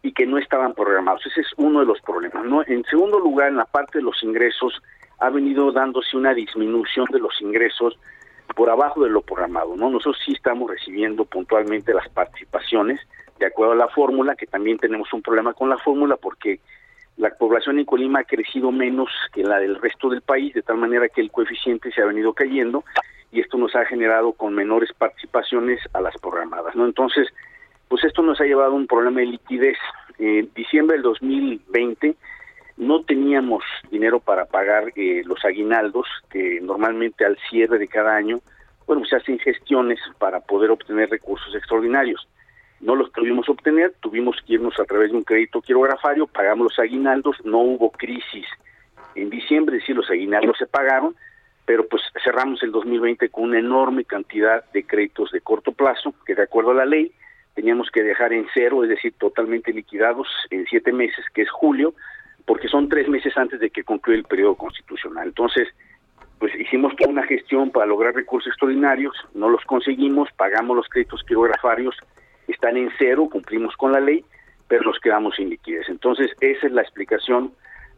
y 0.00 0.12
que 0.12 0.24
no 0.24 0.38
estaban 0.38 0.72
programados. 0.72 1.26
Ese 1.26 1.42
es 1.42 1.48
uno 1.58 1.80
de 1.80 1.86
los 1.86 2.00
problemas. 2.00 2.42
En 2.68 2.84
segundo 2.84 3.20
lugar, 3.20 3.48
en 3.48 3.56
la 3.56 3.66
parte 3.66 3.98
de 3.98 4.04
los 4.04 4.22
ingresos, 4.22 4.80
ha 5.18 5.30
venido 5.30 5.72
dándose 5.72 6.16
una 6.16 6.34
disminución 6.34 7.06
de 7.10 7.18
los 7.18 7.40
ingresos 7.40 7.98
por 8.54 8.70
abajo 8.70 9.02
de 9.02 9.10
lo 9.10 9.22
programado, 9.22 9.76
¿no? 9.76 9.90
Nosotros 9.90 10.18
sí 10.24 10.32
estamos 10.32 10.70
recibiendo 10.70 11.24
puntualmente 11.24 11.92
las 11.92 12.08
participaciones 12.08 13.00
de 13.38 13.46
acuerdo 13.46 13.72
a 13.72 13.76
la 13.76 13.88
fórmula, 13.88 14.34
que 14.34 14.46
también 14.46 14.78
tenemos 14.78 15.12
un 15.12 15.22
problema 15.22 15.52
con 15.52 15.68
la 15.68 15.78
fórmula 15.78 16.16
porque 16.16 16.60
la 17.16 17.30
población 17.30 17.78
en 17.78 17.84
Colima 17.84 18.20
ha 18.20 18.24
crecido 18.24 18.72
menos 18.72 19.10
que 19.32 19.42
la 19.42 19.58
del 19.58 19.80
resto 19.80 20.08
del 20.08 20.22
país, 20.22 20.54
de 20.54 20.62
tal 20.62 20.76
manera 20.76 21.08
que 21.08 21.20
el 21.20 21.30
coeficiente 21.30 21.90
se 21.90 22.02
ha 22.02 22.06
venido 22.06 22.32
cayendo 22.32 22.84
y 23.32 23.40
esto 23.40 23.58
nos 23.58 23.74
ha 23.74 23.84
generado 23.84 24.32
con 24.32 24.54
menores 24.54 24.92
participaciones 24.92 25.80
a 25.92 26.00
las 26.00 26.16
programadas, 26.18 26.74
¿no? 26.76 26.84
Entonces, 26.84 27.28
pues 27.88 28.04
esto 28.04 28.22
nos 28.22 28.40
ha 28.40 28.44
llevado 28.44 28.72
a 28.72 28.76
un 28.76 28.86
problema 28.86 29.20
de 29.20 29.26
liquidez. 29.26 29.78
En 30.18 30.50
diciembre 30.54 30.96
del 30.96 31.02
2020 31.02 32.16
no 32.76 33.02
teníamos 33.02 33.64
dinero 33.90 34.20
para 34.20 34.44
pagar 34.44 34.92
eh, 34.96 35.22
los 35.24 35.44
aguinaldos, 35.44 36.06
que 36.30 36.60
normalmente 36.60 37.24
al 37.24 37.38
cierre 37.48 37.78
de 37.78 37.88
cada 37.88 38.14
año, 38.14 38.40
bueno, 38.86 39.04
se 39.04 39.16
hacen 39.16 39.38
gestiones 39.38 39.98
para 40.18 40.40
poder 40.40 40.70
obtener 40.70 41.10
recursos 41.10 41.54
extraordinarios. 41.54 42.28
No 42.80 42.94
los 42.94 43.10
pudimos 43.10 43.48
obtener, 43.48 43.94
tuvimos 44.00 44.36
que 44.46 44.54
irnos 44.54 44.78
a 44.78 44.84
través 44.84 45.10
de 45.10 45.16
un 45.16 45.24
crédito 45.24 45.62
quirografario, 45.62 46.26
pagamos 46.26 46.64
los 46.64 46.78
aguinaldos, 46.78 47.36
no 47.44 47.58
hubo 47.58 47.90
crisis 47.90 48.46
en 49.14 49.30
diciembre, 49.30 49.76
decir, 49.76 49.96
los 49.96 50.10
aguinaldos 50.10 50.58
se 50.58 50.66
pagaron, 50.66 51.16
pero 51.64 51.88
pues 51.88 52.02
cerramos 52.22 52.62
el 52.62 52.70
2020 52.70 53.30
con 53.30 53.44
una 53.44 53.58
enorme 53.58 54.04
cantidad 54.04 54.64
de 54.72 54.84
créditos 54.84 55.32
de 55.32 55.40
corto 55.40 55.72
plazo, 55.72 56.14
que 56.26 56.34
de 56.34 56.42
acuerdo 56.42 56.70
a 56.72 56.74
la 56.74 56.84
ley 56.84 57.12
teníamos 57.54 57.90
que 57.90 58.02
dejar 58.02 58.34
en 58.34 58.46
cero, 58.52 58.84
es 58.84 58.90
decir, 58.90 59.14
totalmente 59.18 59.72
liquidados 59.72 60.28
en 60.50 60.66
siete 60.66 60.92
meses, 60.92 61.24
que 61.32 61.42
es 61.42 61.50
julio, 61.50 61.94
porque 62.46 62.68
son 62.68 62.88
tres 62.88 63.08
meses 63.08 63.36
antes 63.36 63.60
de 63.60 63.70
que 63.70 63.84
concluya 63.84 64.18
el 64.18 64.24
periodo 64.24 64.54
constitucional. 64.54 65.28
Entonces, 65.28 65.68
pues 66.38 66.54
hicimos 66.54 66.94
toda 66.96 67.10
una 67.10 67.26
gestión 67.26 67.70
para 67.70 67.86
lograr 67.86 68.14
recursos 68.14 68.48
extraordinarios, 68.48 69.14
no 69.34 69.48
los 69.48 69.64
conseguimos, 69.64 70.28
pagamos 70.36 70.76
los 70.76 70.88
créditos 70.88 71.22
quirografarios, 71.24 71.96
están 72.46 72.76
en 72.76 72.90
cero, 72.98 73.28
cumplimos 73.30 73.76
con 73.76 73.92
la 73.92 74.00
ley, 74.00 74.24
pero 74.68 74.84
nos 74.84 74.98
quedamos 75.00 75.34
sin 75.36 75.50
liquidez. 75.50 75.88
Entonces, 75.88 76.30
esa 76.40 76.66
es 76.66 76.72
la 76.72 76.82
explicación 76.82 77.52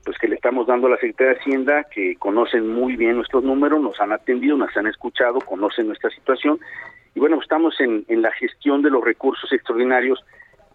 pues 0.04 0.16
que 0.16 0.28
le 0.28 0.36
estamos 0.36 0.66
dando 0.66 0.86
a 0.86 0.90
la 0.90 0.96
Secretaría 0.96 1.34
de 1.34 1.40
Hacienda, 1.40 1.84
que 1.84 2.16
conocen 2.16 2.72
muy 2.72 2.96
bien 2.96 3.16
nuestros 3.16 3.44
números, 3.44 3.80
nos 3.80 4.00
han 4.00 4.12
atendido, 4.12 4.56
nos 4.56 4.74
han 4.76 4.86
escuchado, 4.86 5.40
conocen 5.40 5.88
nuestra 5.88 6.08
situación, 6.10 6.58
y 7.14 7.20
bueno, 7.20 7.38
estamos 7.42 7.78
en, 7.80 8.04
en 8.08 8.22
la 8.22 8.32
gestión 8.32 8.80
de 8.80 8.90
los 8.90 9.04
recursos 9.04 9.52
extraordinarios 9.52 10.24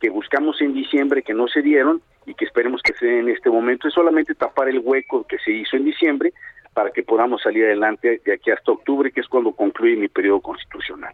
que 0.03 0.09
buscamos 0.09 0.59
en 0.59 0.73
diciembre, 0.73 1.23
que 1.23 1.33
no 1.33 1.47
se 1.47 1.61
dieron, 1.61 2.01
y 2.25 2.33
que 2.33 2.43
esperemos 2.43 2.81
que 2.81 2.91
se 2.95 3.05
den 3.05 3.19
en 3.19 3.29
este 3.29 3.49
momento 3.49 3.87
es 3.87 3.93
solamente 3.93 4.35
tapar 4.35 4.67
el 4.67 4.79
hueco 4.79 5.25
que 5.25 5.37
se 5.39 5.51
hizo 5.51 5.77
en 5.77 5.85
diciembre 5.85 6.33
para 6.73 6.89
que 6.91 7.03
podamos 7.03 7.41
salir 7.41 7.63
adelante 7.63 8.19
de 8.25 8.33
aquí 8.33 8.51
hasta 8.51 8.73
octubre, 8.73 9.13
que 9.13 9.21
es 9.21 9.27
cuando 9.29 9.53
concluye 9.53 9.95
mi 9.95 10.09
periodo 10.09 10.41
constitucional. 10.41 11.13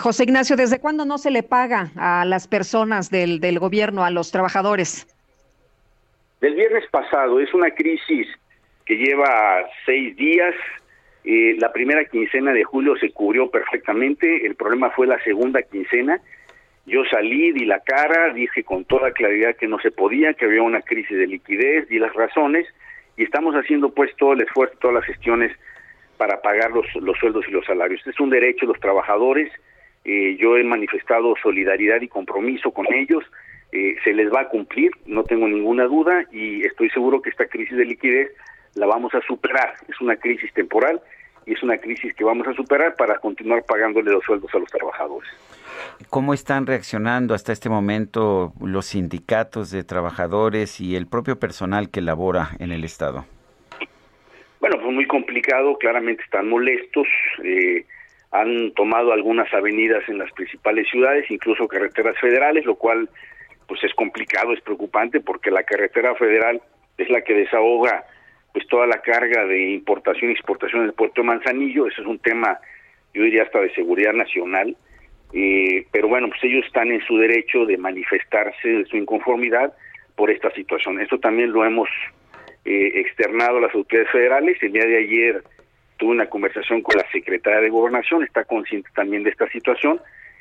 José 0.00 0.24
Ignacio, 0.24 0.56
¿desde 0.56 0.80
cuándo 0.80 1.04
no 1.04 1.18
se 1.18 1.30
le 1.30 1.42
paga 1.42 1.90
a 1.96 2.24
las 2.24 2.48
personas 2.48 3.10
del, 3.10 3.38
del 3.38 3.58
gobierno, 3.58 4.02
a 4.02 4.10
los 4.10 4.30
trabajadores? 4.30 5.06
Del 6.40 6.54
viernes 6.54 6.84
pasado, 6.90 7.38
es 7.38 7.52
una 7.52 7.70
crisis 7.70 8.28
que 8.86 8.94
lleva 8.94 9.62
seis 9.84 10.16
días. 10.16 10.54
Eh, 11.24 11.56
la 11.58 11.70
primera 11.70 12.06
quincena 12.06 12.54
de 12.54 12.64
julio 12.64 12.96
se 12.96 13.10
cubrió 13.10 13.50
perfectamente, 13.50 14.46
el 14.46 14.54
problema 14.54 14.88
fue 14.88 15.06
la 15.06 15.22
segunda 15.22 15.60
quincena 15.60 16.22
yo 16.86 17.04
salí, 17.10 17.52
di 17.52 17.64
la 17.64 17.80
cara, 17.80 18.32
dije 18.34 18.62
con 18.62 18.84
toda 18.84 19.12
claridad 19.12 19.56
que 19.56 19.66
no 19.66 19.78
se 19.78 19.90
podía, 19.90 20.34
que 20.34 20.44
había 20.44 20.62
una 20.62 20.82
crisis 20.82 21.16
de 21.16 21.26
liquidez, 21.26 21.88
di 21.88 21.98
las 21.98 22.12
razones 22.14 22.66
y 23.16 23.24
estamos 23.24 23.54
haciendo 23.54 23.90
pues 23.90 24.14
todo 24.16 24.34
el 24.34 24.42
esfuerzo, 24.42 24.76
todas 24.80 24.96
las 24.96 25.04
gestiones 25.04 25.56
para 26.18 26.42
pagar 26.42 26.70
los, 26.72 26.86
los 26.96 27.16
sueldos 27.18 27.44
y 27.48 27.52
los 27.52 27.64
salarios. 27.64 28.06
Es 28.06 28.20
un 28.20 28.30
derecho 28.30 28.66
de 28.66 28.72
los 28.72 28.80
trabajadores, 28.80 29.50
eh, 30.04 30.36
yo 30.38 30.58
he 30.58 30.64
manifestado 30.64 31.34
solidaridad 31.42 32.02
y 32.02 32.08
compromiso 32.08 32.70
con 32.70 32.86
ellos, 32.92 33.24
eh, 33.72 33.96
se 34.04 34.12
les 34.12 34.30
va 34.32 34.42
a 34.42 34.48
cumplir, 34.48 34.90
no 35.06 35.24
tengo 35.24 35.48
ninguna 35.48 35.84
duda 35.84 36.26
y 36.30 36.64
estoy 36.64 36.90
seguro 36.90 37.22
que 37.22 37.30
esta 37.30 37.46
crisis 37.46 37.76
de 37.76 37.86
liquidez 37.86 38.30
la 38.74 38.86
vamos 38.86 39.14
a 39.14 39.20
superar, 39.22 39.74
es 39.88 40.00
una 40.00 40.16
crisis 40.16 40.52
temporal 40.52 41.00
y 41.46 41.52
es 41.52 41.62
una 41.62 41.78
crisis 41.78 42.14
que 42.14 42.24
vamos 42.24 42.46
a 42.48 42.54
superar 42.54 42.94
para 42.96 43.18
continuar 43.18 43.64
pagándole 43.64 44.10
los 44.10 44.24
sueldos 44.24 44.50
a 44.54 44.58
los 44.58 44.70
trabajadores. 44.70 45.28
¿Cómo 46.10 46.34
están 46.34 46.66
reaccionando 46.66 47.34
hasta 47.34 47.52
este 47.52 47.68
momento 47.68 48.52
los 48.60 48.86
sindicatos 48.86 49.70
de 49.70 49.84
trabajadores 49.84 50.80
y 50.80 50.96
el 50.96 51.06
propio 51.06 51.38
personal 51.38 51.90
que 51.90 52.00
labora 52.00 52.50
en 52.58 52.72
el 52.72 52.84
Estado? 52.84 53.24
Bueno, 54.60 54.76
pues 54.80 54.94
muy 54.94 55.06
complicado, 55.06 55.76
claramente 55.76 56.22
están 56.22 56.48
molestos, 56.48 57.06
eh, 57.42 57.84
han 58.30 58.72
tomado 58.72 59.12
algunas 59.12 59.52
avenidas 59.52 60.02
en 60.08 60.18
las 60.18 60.32
principales 60.32 60.88
ciudades, 60.90 61.30
incluso 61.30 61.68
carreteras 61.68 62.18
federales, 62.18 62.64
lo 62.64 62.74
cual 62.74 63.08
pues 63.68 63.82
es 63.84 63.94
complicado, 63.94 64.52
es 64.52 64.60
preocupante 64.60 65.20
porque 65.20 65.50
la 65.50 65.62
carretera 65.62 66.14
federal 66.14 66.60
es 66.98 67.08
la 67.10 67.22
que 67.22 67.34
desahoga 67.34 68.04
pues 68.54 68.66
toda 68.68 68.86
la 68.86 69.02
carga 69.02 69.44
de 69.44 69.72
importación 69.72 70.30
y 70.30 70.34
exportación 70.34 70.82
del 70.82 70.94
puerto 70.94 71.20
de 71.20 71.26
Manzanillo, 71.26 71.88
eso 71.88 72.00
es 72.00 72.06
un 72.06 72.20
tema 72.20 72.58
yo 73.14 73.22
diría 73.22 73.44
hasta 73.44 73.60
de 73.60 73.72
seguridad 73.74 74.12
nacional, 74.12 74.76
eh, 75.32 75.86
pero 75.92 76.08
bueno, 76.08 76.28
pues 76.28 76.42
ellos 76.44 76.64
están 76.66 76.90
en 76.90 77.00
su 77.06 77.16
derecho 77.16 77.64
de 77.64 77.78
manifestarse 77.78 78.68
de 78.68 78.84
su 78.86 78.96
inconformidad 78.96 79.72
por 80.16 80.30
esta 80.30 80.50
situación. 80.50 81.00
Esto 81.00 81.18
también 81.18 81.52
lo 81.52 81.64
hemos 81.64 81.88
eh, 82.64 82.92
externado 82.94 83.58
a 83.58 83.62
las 83.62 83.74
autoridades 83.74 84.10
federales. 84.10 84.62
El 84.62 84.72
día 84.72 84.84
de 84.84 84.98
ayer 84.98 85.44
tuve 85.96 86.10
una 86.10 86.26
conversación 86.26 86.82
con 86.82 86.96
la 86.96 87.10
secretaria 87.10 87.60
de 87.60 87.70
Gobernación, 87.70 88.24
está 88.24 88.44
consciente 88.44 88.90
también 88.94 89.22
de 89.22 89.30
esta 89.30 89.48
situación. 89.50 90.00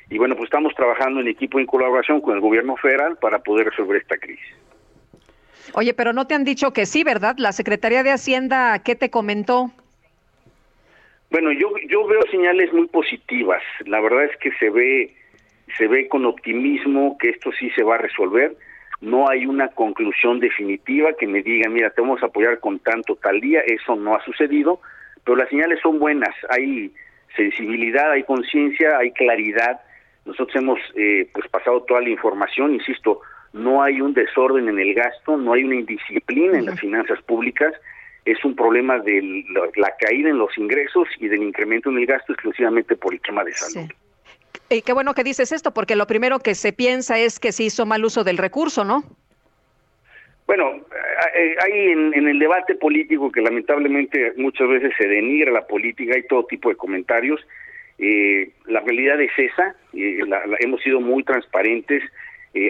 Y 0.09 0.17
bueno, 0.17 0.35
pues 0.35 0.47
estamos 0.47 0.73
trabajando 0.75 1.21
en 1.21 1.27
equipo 1.27 1.59
en 1.59 1.65
colaboración 1.65 2.21
con 2.21 2.35
el 2.35 2.41
gobierno 2.41 2.75
federal 2.77 3.17
para 3.17 3.39
poder 3.39 3.69
resolver 3.69 4.01
esta 4.01 4.17
crisis. 4.17 4.45
Oye, 5.73 5.93
pero 5.93 6.13
no 6.13 6.27
te 6.27 6.35
han 6.35 6.43
dicho 6.43 6.71
que 6.71 6.85
sí, 6.85 7.03
¿verdad? 7.03 7.35
La 7.37 7.51
Secretaría 7.51 8.03
de 8.03 8.11
Hacienda, 8.11 8.81
¿qué 8.83 8.95
te 8.95 9.09
comentó? 9.09 9.71
Bueno, 11.31 11.51
yo, 11.51 11.71
yo 11.87 12.05
veo 12.05 12.21
señales 12.29 12.71
muy 12.73 12.87
positivas. 12.87 13.63
La 13.85 13.99
verdad 14.01 14.25
es 14.25 14.37
que 14.37 14.51
se 14.59 14.69
ve, 14.69 15.15
se 15.77 15.87
ve 15.87 16.07
con 16.07 16.25
optimismo 16.25 17.17
que 17.17 17.29
esto 17.29 17.51
sí 17.57 17.69
se 17.71 17.83
va 17.83 17.95
a 17.95 17.97
resolver. 17.97 18.55
No 19.01 19.27
hay 19.27 19.45
una 19.45 19.69
conclusión 19.69 20.39
definitiva 20.39 21.13
que 21.13 21.27
me 21.27 21.41
diga, 21.41 21.69
mira, 21.69 21.89
te 21.89 22.01
vamos 22.01 22.21
a 22.21 22.27
apoyar 22.27 22.59
con 22.59 22.79
tanto 22.79 23.15
tal 23.15 23.41
día. 23.41 23.61
Eso 23.61 23.95
no 23.95 24.15
ha 24.15 24.23
sucedido, 24.23 24.79
pero 25.23 25.37
las 25.37 25.49
señales 25.49 25.79
son 25.81 25.97
buenas. 25.97 26.35
Hay 26.49 26.93
sensibilidad, 27.35 28.11
hay 28.11 28.23
conciencia, 28.23 28.97
hay 28.97 29.11
claridad. 29.11 29.81
Nosotros 30.25 30.55
hemos 30.55 30.79
eh, 30.95 31.27
pues 31.33 31.47
pasado 31.49 31.81
toda 31.81 32.01
la 32.01 32.09
información, 32.09 32.75
insisto, 32.75 33.21
no 33.53 33.83
hay 33.83 34.01
un 34.01 34.13
desorden 34.13 34.67
en 34.67 34.79
el 34.79 34.93
gasto, 34.93 35.37
no 35.37 35.53
hay 35.53 35.63
una 35.63 35.75
indisciplina 35.75 36.57
en 36.57 36.65
las 36.65 36.79
finanzas 36.79 37.21
públicas 37.23 37.73
es 38.25 38.43
un 38.45 38.55
problema 38.55 38.99
de 38.99 39.43
la 39.75 39.93
caída 39.99 40.29
en 40.29 40.37
los 40.37 40.57
ingresos 40.57 41.07
y 41.19 41.27
del 41.27 41.43
incremento 41.43 41.89
en 41.89 41.97
el 41.97 42.05
gasto 42.05 42.33
exclusivamente 42.33 42.95
por 42.95 43.13
el 43.13 43.21
tema 43.21 43.43
de 43.43 43.51
salud. 43.51 43.89
Y 44.69 44.81
qué 44.81 44.93
bueno 44.93 45.13
que 45.13 45.23
dices 45.23 45.51
esto, 45.51 45.73
porque 45.73 45.95
lo 45.95 46.07
primero 46.07 46.39
que 46.39 46.55
se 46.55 46.71
piensa 46.71 47.19
es 47.19 47.39
que 47.39 47.51
se 47.51 47.63
hizo 47.63 47.85
mal 47.85 48.03
uso 48.05 48.23
del 48.23 48.37
recurso, 48.37 48.85
¿no? 48.85 49.03
Bueno, 50.47 50.71
eh, 51.35 51.55
hay 51.63 51.91
en, 51.91 52.27
el 52.27 52.39
debate 52.39 52.75
político 52.75 53.31
que 53.31 53.41
lamentablemente 53.41 54.33
muchas 54.37 54.67
veces 54.67 54.93
se 54.97 55.07
denigra 55.07 55.51
la 55.51 55.67
política, 55.67 56.15
hay 56.15 56.23
todo 56.27 56.45
tipo 56.45 56.69
de 56.69 56.75
comentarios. 56.75 57.39
Eh, 57.97 58.51
la 58.65 58.81
realidad 58.81 59.21
es 59.21 59.31
esa, 59.37 59.75
eh, 59.93 60.19
hemos 60.59 60.81
sido 60.81 60.99
muy 60.99 61.23
transparentes, 61.23 62.03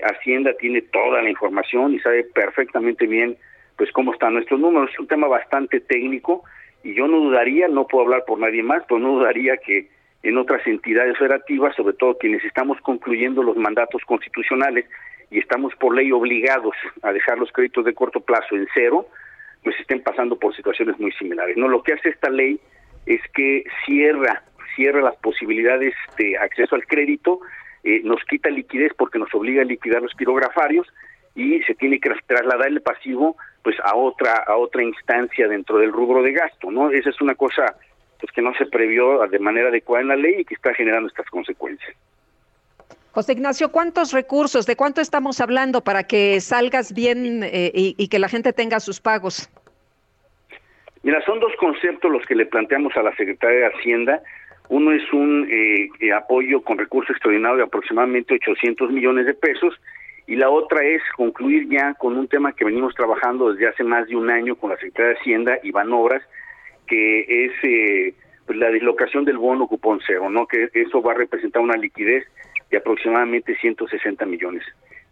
Hacienda 0.04 0.54
tiene 0.60 0.82
toda 0.82 1.22
la 1.22 1.30
información 1.30 1.94
y 1.94 2.00
sabe 2.00 2.24
perfectamente 2.24 3.06
bien 3.06 3.38
pues 3.76 3.92
cómo 3.92 4.14
están 4.14 4.34
nuestros 4.34 4.60
números. 4.60 4.90
Es 4.92 5.00
un 5.00 5.08
tema 5.08 5.28
bastante 5.28 5.80
técnico 5.80 6.44
y 6.84 6.94
yo 6.94 7.08
no 7.08 7.20
dudaría, 7.20 7.68
no 7.68 7.88
puedo 7.88 8.06
hablar 8.06 8.24
por 8.26 8.40
nadie 8.40 8.64
más, 8.64 8.84
pero 8.88 9.00
no 9.00 9.14
dudaría 9.14 9.58
que 9.58 9.90
en 10.22 10.38
otras 10.38 10.66
entidades 10.66 11.18
federativas, 11.18 11.76
sobre 11.76 11.96
todo 11.96 12.18
quienes 12.18 12.44
estamos 12.46 12.80
concluyendo 12.82 13.44
los 13.44 13.58
mandatos 13.58 14.02
constitucionales 14.06 14.86
y 15.30 15.40
estamos 15.40 15.74
por 15.76 15.96
ley 15.96 16.12
obligados 16.12 16.76
a 17.02 17.12
dejar 17.12 17.38
los 17.38 17.52
créditos 17.52 17.84
de 17.86 17.94
corto 17.94 18.22
plazo 18.22 18.56
en 18.56 18.68
cero, 18.74 19.08
pues 19.64 19.76
estén 19.80 20.02
pasando 20.02 20.38
por 20.38 20.56
situaciones 20.56 20.98
muy 21.00 21.12
similares. 21.14 21.58
No, 21.58 21.68
lo 21.68 21.84
que 21.84 21.94
hace 21.94 22.10
esta 22.10 22.30
ley 22.30 22.60
es 23.06 23.22
que 23.34 23.64
cierra, 23.86 24.44
cierra 24.76 25.02
las 25.02 25.16
posibilidades 25.18 25.94
de 26.18 26.38
acceso 26.38 26.76
al 26.76 26.86
crédito, 26.86 27.40
eh, 27.84 28.02
nos 28.04 28.24
quita 28.26 28.50
liquidez 28.50 28.94
porque 28.98 29.20
nos 29.20 29.34
obliga 29.34 29.62
a 29.62 29.66
liquidar 29.66 30.02
los 30.02 30.14
quirografarios 30.14 30.88
y 31.36 31.62
se 31.64 31.76
tiene 31.76 32.00
que 32.00 32.12
trasladar 32.28 32.68
el 32.68 32.82
pasivo 32.82 33.36
pues 33.64 33.76
a 33.84 33.96
otra 33.96 34.44
a 34.46 34.56
otra 34.56 34.84
instancia 34.84 35.48
dentro 35.48 35.78
del 35.78 35.92
rubro 35.92 36.22
de 36.22 36.34
gasto, 36.34 36.70
¿no? 36.72 36.92
Esa 36.92 37.10
es 37.10 37.22
una 37.22 37.36
cosa 37.36 37.76
pues 38.20 38.32
que 38.32 38.42
no 38.42 38.54
se 38.54 38.66
previó 38.66 39.28
de 39.28 39.40
manera 39.40 39.70
adecuada 39.70 40.02
en 40.02 40.08
la 40.08 40.16
ley 40.16 40.36
y 40.40 40.46
que 40.46 40.56
está 40.56 40.74
generando 40.74 41.08
estas 41.08 41.30
consecuencias. 41.30 41.96
José 43.14 43.34
Ignacio, 43.34 43.72
¿cuántos 43.72 44.12
recursos, 44.12 44.66
de 44.66 44.76
cuánto 44.76 45.00
estamos 45.00 45.40
hablando 45.40 45.84
para 45.84 46.04
que 46.04 46.42
salgas 46.42 46.94
bien 46.94 47.44
eh, 47.44 47.72
y, 47.76 48.08
que 48.08 48.18
la 48.18 48.28
gente 48.28 48.54
tenga 48.54 48.80
sus 48.80 49.00
pagos? 49.00 49.52
Mira, 51.04 51.24
son 51.24 51.40
dos 51.40 51.52
conceptos 51.60 52.10
los 52.10 52.26
que 52.26 52.34
le 52.34 52.48
planteamos 52.48 52.96
a 52.98 53.04
la 53.04 53.16
Secretaría 53.16 53.60
de 53.60 53.76
Hacienda. 53.76 54.24
Uno 54.70 54.92
es 54.92 55.12
un 55.12 55.48
eh, 55.50 55.90
eh, 56.00 56.14
apoyo 56.14 56.62
con 56.62 56.78
recursos 56.78 57.12
extraordinarios 57.12 57.58
de 57.58 57.64
aproximadamente 57.64 58.36
800 58.36 58.92
millones 58.92 59.26
de 59.26 59.34
pesos 59.34 59.80
y 60.26 60.36
la 60.36 60.50
otra 60.50 60.84
es 60.86 61.02
concluir 61.18 61.68
ya 61.70 61.94
con 61.96 62.18
un 62.18 62.28
tema 62.28 62.54
que 62.54 62.64
venimos 62.64 62.96
trabajando 62.96 63.52
desde 63.52 63.68
hace 63.68 63.84
más 63.84 64.08
de 64.08 64.16
un 64.16 64.30
año 64.30 64.56
con 64.56 64.70
la 64.70 64.78
Secretaría 64.78 65.10
de 65.10 65.20
Hacienda, 65.20 65.60
Iván 65.64 65.92
Obras, 65.92 66.24
que 66.88 67.46
es 67.46 67.52
eh, 67.64 68.14
pues 68.46 68.58
la 68.58 68.70
dislocación 68.70 69.26
del 69.26 69.38
bono 69.38 69.68
cupón 69.68 70.00
cero, 70.06 70.30
¿no? 70.30 70.48
que 70.48 70.70
eso 70.74 71.02
va 71.02 71.12
a 71.12 71.16
representar 71.16 71.62
una 71.62 71.76
liquidez 71.76 72.26
de 72.72 72.78
aproximadamente 72.78 73.56
160 73.58 74.26
millones. 74.26 74.64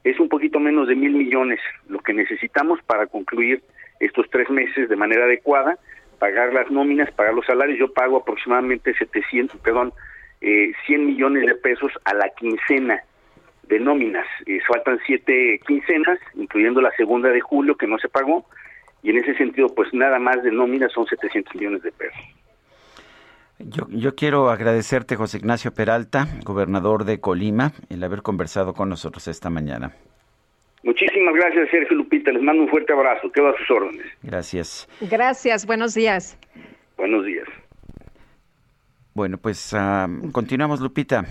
es 0.03 0.19
un 0.19 0.29
poquito 0.29 0.59
menos 0.59 0.87
de 0.87 0.95
mil 0.95 1.13
millones 1.13 1.59
lo 1.89 1.99
que 1.99 2.13
necesitamos 2.13 2.81
para 2.83 3.07
concluir 3.07 3.61
estos 3.99 4.29
tres 4.31 4.49
meses 4.49 4.89
de 4.89 4.95
manera 4.95 5.25
adecuada, 5.25 5.77
pagar 6.21 6.53
las 6.53 6.69
nóminas, 6.69 7.11
pagar 7.13 7.33
los 7.33 7.47
salarios. 7.47 7.79
Yo 7.79 7.91
pago 7.91 8.17
aproximadamente 8.17 8.93
700, 8.93 9.59
perdón, 9.59 9.91
eh, 10.39 10.71
100 10.85 11.07
millones 11.07 11.47
de 11.47 11.55
pesos 11.55 11.91
a 12.05 12.13
la 12.13 12.29
quincena 12.29 13.03
de 13.63 13.79
nóminas. 13.79 14.27
Eh, 14.45 14.59
faltan 14.67 14.99
siete 15.03 15.59
quincenas, 15.65 16.19
incluyendo 16.35 16.79
la 16.79 16.91
segunda 16.91 17.29
de 17.29 17.41
julio 17.41 17.75
que 17.75 17.87
no 17.87 17.97
se 17.97 18.07
pagó, 18.07 18.45
y 19.01 19.09
en 19.09 19.17
ese 19.17 19.33
sentido, 19.33 19.69
pues 19.73 19.91
nada 19.95 20.19
más 20.19 20.43
de 20.43 20.51
nóminas 20.51 20.91
son 20.91 21.07
700 21.07 21.55
millones 21.55 21.81
de 21.81 21.91
pesos. 21.91 22.21
Yo, 23.57 23.87
yo 23.89 24.13
quiero 24.13 24.51
agradecerte, 24.51 25.15
José 25.15 25.39
Ignacio 25.39 25.73
Peralta, 25.73 26.27
gobernador 26.45 27.03
de 27.03 27.19
Colima, 27.19 27.71
el 27.89 28.03
haber 28.03 28.21
conversado 28.21 28.75
con 28.75 28.89
nosotros 28.89 29.27
esta 29.27 29.49
mañana. 29.49 29.93
Muchísimas 30.83 31.35
gracias, 31.35 31.69
Sergio 31.69 31.97
Lupita. 31.97 32.31
Les 32.31 32.41
mando 32.41 32.63
un 32.63 32.69
fuerte 32.69 32.91
abrazo. 32.91 33.31
Quedo 33.31 33.49
a 33.49 33.57
sus 33.57 33.69
órdenes. 33.69 34.05
Gracias. 34.23 34.89
Gracias. 35.01 35.65
Buenos 35.65 35.93
días. 35.93 36.37
Buenos 36.97 37.25
días. 37.25 37.47
Bueno, 39.13 39.37
pues 39.37 39.73
ah, 39.73 40.07
continuamos, 40.31 40.79
Lupita. 40.79 41.25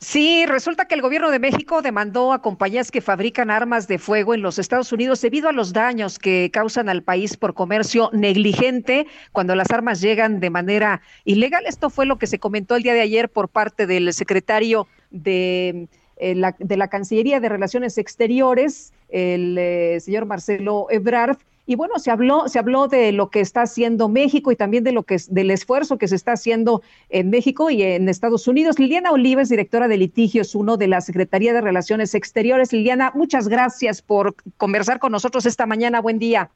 Sí, 0.00 0.46
resulta 0.46 0.86
que 0.86 0.94
el 0.94 1.02
gobierno 1.02 1.32
de 1.32 1.40
México 1.40 1.82
demandó 1.82 2.32
a 2.32 2.40
compañías 2.40 2.92
que 2.92 3.00
fabrican 3.00 3.50
armas 3.50 3.88
de 3.88 3.98
fuego 3.98 4.32
en 4.32 4.42
los 4.42 4.60
Estados 4.60 4.92
Unidos 4.92 5.20
debido 5.20 5.48
a 5.48 5.52
los 5.52 5.72
daños 5.72 6.20
que 6.20 6.50
causan 6.52 6.88
al 6.88 7.02
país 7.02 7.36
por 7.36 7.52
comercio 7.52 8.08
negligente 8.12 9.08
cuando 9.32 9.56
las 9.56 9.72
armas 9.72 10.00
llegan 10.00 10.38
de 10.38 10.50
manera 10.50 11.02
ilegal. 11.24 11.64
Esto 11.66 11.90
fue 11.90 12.06
lo 12.06 12.16
que 12.16 12.28
se 12.28 12.38
comentó 12.38 12.76
el 12.76 12.84
día 12.84 12.94
de 12.94 13.00
ayer 13.00 13.28
por 13.28 13.48
parte 13.48 13.88
del 13.88 14.12
secretario 14.12 14.86
de, 15.10 15.88
eh, 16.18 16.34
la, 16.34 16.54
de 16.58 16.76
la 16.76 16.88
Cancillería 16.88 17.40
de 17.40 17.48
Relaciones 17.48 17.98
Exteriores, 17.98 18.92
el 19.08 19.56
eh, 19.58 19.98
señor 20.00 20.26
Marcelo 20.26 20.86
Ebrard, 20.90 21.38
y 21.68 21.74
bueno, 21.74 21.98
se 21.98 22.10
habló, 22.10 22.48
se 22.48 22.58
habló 22.58 22.88
de 22.88 23.12
lo 23.12 23.28
que 23.28 23.40
está 23.40 23.60
haciendo 23.60 24.08
México 24.08 24.50
y 24.50 24.56
también 24.56 24.84
de 24.84 24.92
lo 24.92 25.02
que 25.02 25.18
del 25.28 25.50
esfuerzo 25.50 25.98
que 25.98 26.08
se 26.08 26.16
está 26.16 26.32
haciendo 26.32 26.80
en 27.10 27.28
México 27.28 27.68
y 27.68 27.82
en 27.82 28.08
Estados 28.08 28.48
Unidos. 28.48 28.78
Liliana 28.78 29.12
Olives, 29.12 29.50
directora 29.50 29.86
de 29.86 29.98
litigios 29.98 30.54
uno 30.54 30.78
de 30.78 30.88
la 30.88 31.02
Secretaría 31.02 31.52
de 31.52 31.60
Relaciones 31.60 32.14
Exteriores. 32.14 32.72
Liliana, 32.72 33.12
muchas 33.14 33.48
gracias 33.48 34.00
por 34.00 34.34
conversar 34.56 34.98
con 34.98 35.12
nosotros 35.12 35.44
esta 35.44 35.66
mañana. 35.66 36.00
Buen 36.00 36.18
día. 36.18 36.50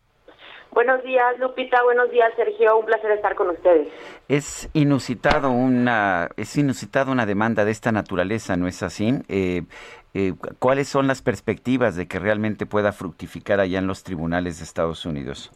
Buenos 0.73 1.03
días, 1.03 1.39
Lupita. 1.39 1.83
Buenos 1.83 2.11
días, 2.11 2.33
Sergio. 2.35 2.79
Un 2.79 2.87
placer 2.87 3.11
estar 3.11 3.35
con 3.35 3.51
ustedes. 3.51 3.89
Es 4.29 4.71
inusitado 4.73 5.51
una 5.51 6.31
es 6.39 6.57
inusitado 6.57 7.13
una 7.13 7.27
demanda 7.27 7.67
de 7.67 7.71
esta 7.71 7.93
naturaleza, 7.93 8.57
¿no 8.57 8.67
es 8.67 8.83
así? 8.83 9.13
Eh, 9.29 9.63
eh, 10.15 10.33
¿Cuáles 10.59 10.89
son 10.89 11.07
las 11.07 11.21
perspectivas 11.21 11.95
de 11.95 12.09
que 12.09 12.19
realmente 12.19 12.65
pueda 12.65 12.93
fructificar 12.93 13.61
allá 13.61 13.81
en 13.81 13.87
los 13.87 14.03
tribunales 14.03 14.59
de 14.59 14.65
Estados 14.65 15.05
Unidos? 15.05 15.53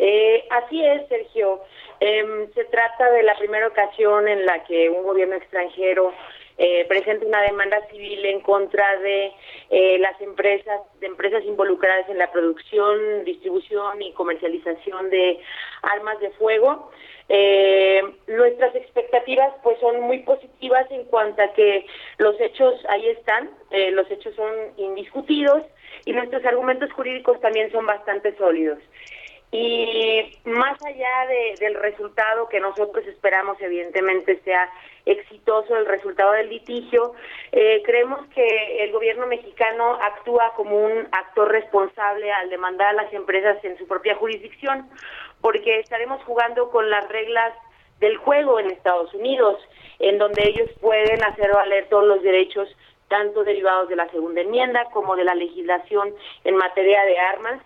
Eh, 0.00 0.44
así 0.50 0.84
es, 0.84 1.08
Sergio. 1.08 1.60
Em, 2.00 2.50
se 2.52 2.64
trata 2.64 3.12
de 3.12 3.22
la 3.22 3.38
primera 3.38 3.68
ocasión 3.68 4.26
en 4.26 4.44
la 4.44 4.64
que 4.64 4.90
un 4.90 5.04
gobierno 5.04 5.36
extranjero 5.36 6.12
eh, 6.58 6.84
presenta 6.88 7.26
una 7.26 7.42
demanda 7.42 7.80
civil 7.90 8.24
en 8.24 8.40
contra 8.40 8.98
de 8.98 9.32
eh, 9.70 9.98
las 9.98 10.20
empresas, 10.20 10.80
de 11.00 11.06
empresas 11.06 11.44
involucradas 11.44 12.08
en 12.08 12.18
la 12.18 12.30
producción, 12.30 13.24
distribución 13.24 14.02
y 14.02 14.12
comercialización 14.12 15.10
de 15.10 15.38
armas 15.82 16.20
de 16.20 16.30
fuego. 16.32 16.90
Eh, 17.28 18.02
nuestras 18.26 18.74
expectativas 18.74 19.54
pues 19.62 19.78
son 19.80 20.00
muy 20.00 20.18
positivas 20.18 20.90
en 20.90 21.04
cuanto 21.04 21.42
a 21.42 21.52
que 21.54 21.86
los 22.18 22.38
hechos 22.40 22.74
ahí 22.88 23.08
están, 23.08 23.50
eh, 23.70 23.90
los 23.92 24.10
hechos 24.10 24.34
son 24.34 24.52
indiscutidos 24.76 25.62
y 26.04 26.12
nuestros 26.12 26.44
argumentos 26.44 26.92
jurídicos 26.92 27.40
también 27.40 27.70
son 27.72 27.86
bastante 27.86 28.36
sólidos. 28.36 28.78
Y 29.54 30.38
más 30.44 30.82
allá 30.82 31.26
de, 31.28 31.56
del 31.60 31.74
resultado 31.74 32.48
que 32.48 32.58
nosotros 32.58 33.06
esperamos, 33.06 33.60
evidentemente 33.60 34.40
sea 34.44 34.66
exitoso 35.04 35.76
el 35.76 35.84
resultado 35.84 36.32
del 36.32 36.48
litigio, 36.48 37.12
eh, 37.52 37.82
creemos 37.84 38.26
que 38.28 38.82
el 38.82 38.92
gobierno 38.92 39.26
mexicano 39.26 39.98
actúa 40.00 40.54
como 40.56 40.78
un 40.78 41.06
actor 41.12 41.52
responsable 41.52 42.32
al 42.32 42.48
demandar 42.48 42.88
a 42.88 43.02
las 43.02 43.12
empresas 43.12 43.62
en 43.62 43.76
su 43.76 43.86
propia 43.86 44.14
jurisdicción, 44.14 44.88
porque 45.42 45.80
estaremos 45.80 46.24
jugando 46.24 46.70
con 46.70 46.88
las 46.88 47.06
reglas 47.10 47.52
del 48.00 48.16
juego 48.16 48.58
en 48.58 48.70
Estados 48.70 49.12
Unidos, 49.12 49.60
en 49.98 50.16
donde 50.16 50.48
ellos 50.48 50.70
pueden 50.80 51.22
hacer 51.24 51.52
valer 51.52 51.88
todos 51.90 52.06
los 52.06 52.22
derechos 52.22 52.74
tanto 53.08 53.44
derivados 53.44 53.90
de 53.90 53.96
la 53.96 54.08
segunda 54.08 54.40
enmienda 54.40 54.86
como 54.94 55.14
de 55.14 55.24
la 55.24 55.34
legislación 55.34 56.14
en 56.44 56.56
materia 56.56 57.04
de 57.04 57.18
armas. 57.18 57.60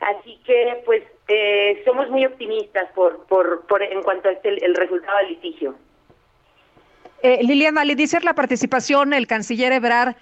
Así 0.00 0.40
que, 0.44 0.82
pues, 0.86 1.02
eh, 1.28 1.82
somos 1.84 2.08
muy 2.10 2.24
optimistas 2.24 2.90
por, 2.94 3.24
por, 3.26 3.66
por 3.66 3.82
en 3.82 4.02
cuanto 4.02 4.28
a 4.28 4.32
este, 4.32 4.64
el 4.64 4.74
resultado 4.74 5.18
del 5.18 5.28
litigio. 5.28 5.74
Eh, 7.22 7.40
Liliana, 7.42 7.82
al 7.82 7.90
iniciar 7.90 8.24
la 8.24 8.34
participación, 8.34 9.12
el 9.12 9.26
canciller 9.26 9.72
Ebrar 9.72 10.16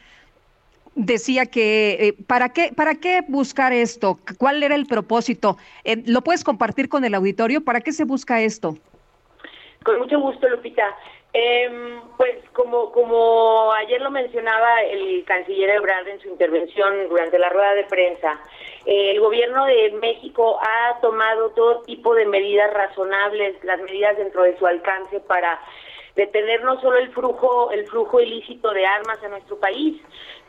decía 0.97 1.47
que 1.47 1.97
eh, 2.01 2.25
¿para 2.27 2.49
qué 2.49 2.73
para 2.75 2.97
qué 2.97 3.23
buscar 3.29 3.73
esto? 3.73 4.19
¿Cuál 4.37 4.63
era 4.65 4.75
el 4.75 4.87
propósito? 4.87 5.57
Eh, 5.85 6.03
¿Lo 6.07 6.23
puedes 6.23 6.43
compartir 6.43 6.89
con 6.89 7.05
el 7.05 7.15
auditorio? 7.15 7.63
¿Para 7.63 7.81
qué 7.81 7.93
se 7.93 8.05
busca 8.05 8.41
esto? 8.41 8.77
Con 9.85 9.99
mucho 9.99 10.19
gusto, 10.19 10.49
Lupita. 10.49 10.83
Em, 11.33 12.01
pues 12.17 12.37
como 12.55 12.91
como 12.91 13.71
ayer 13.75 14.01
lo 14.01 14.11
mencionaba 14.11 14.83
el 14.83 15.25
canciller 15.27 15.71
Ebrard 15.71 16.09
en 16.09 16.21
su 16.21 16.29
intervención 16.29 17.09
durante 17.09 17.39
la 17.39 17.51
rueda 17.51 17.75
de 17.75 17.85
prensa, 17.85 18.41
el 18.87 19.21
gobierno 19.21 19.67
de 19.67 19.91
México 20.01 20.59
ha 20.59 20.99
tomado 21.01 21.51
todo 21.51 21.83
tipo 21.83 22.15
de 22.15 22.25
medidas 22.25 22.73
razonables, 22.73 23.63
las 23.63 23.79
medidas 23.81 24.17
dentro 24.17 24.43
de 24.45 24.57
su 24.57 24.67
alcance 24.67 25.21
para 25.21 25.61
detener 26.17 26.65
no 26.65 26.81
solo 26.81 26.97
el 26.97 27.13
flujo 27.13 27.71
el 27.73 27.87
flujo 27.87 28.21
ilícito 28.21 28.71
de 28.71 28.87
armas 28.87 29.23
a 29.23 29.29
nuestro 29.29 29.59
país, 29.59 30.01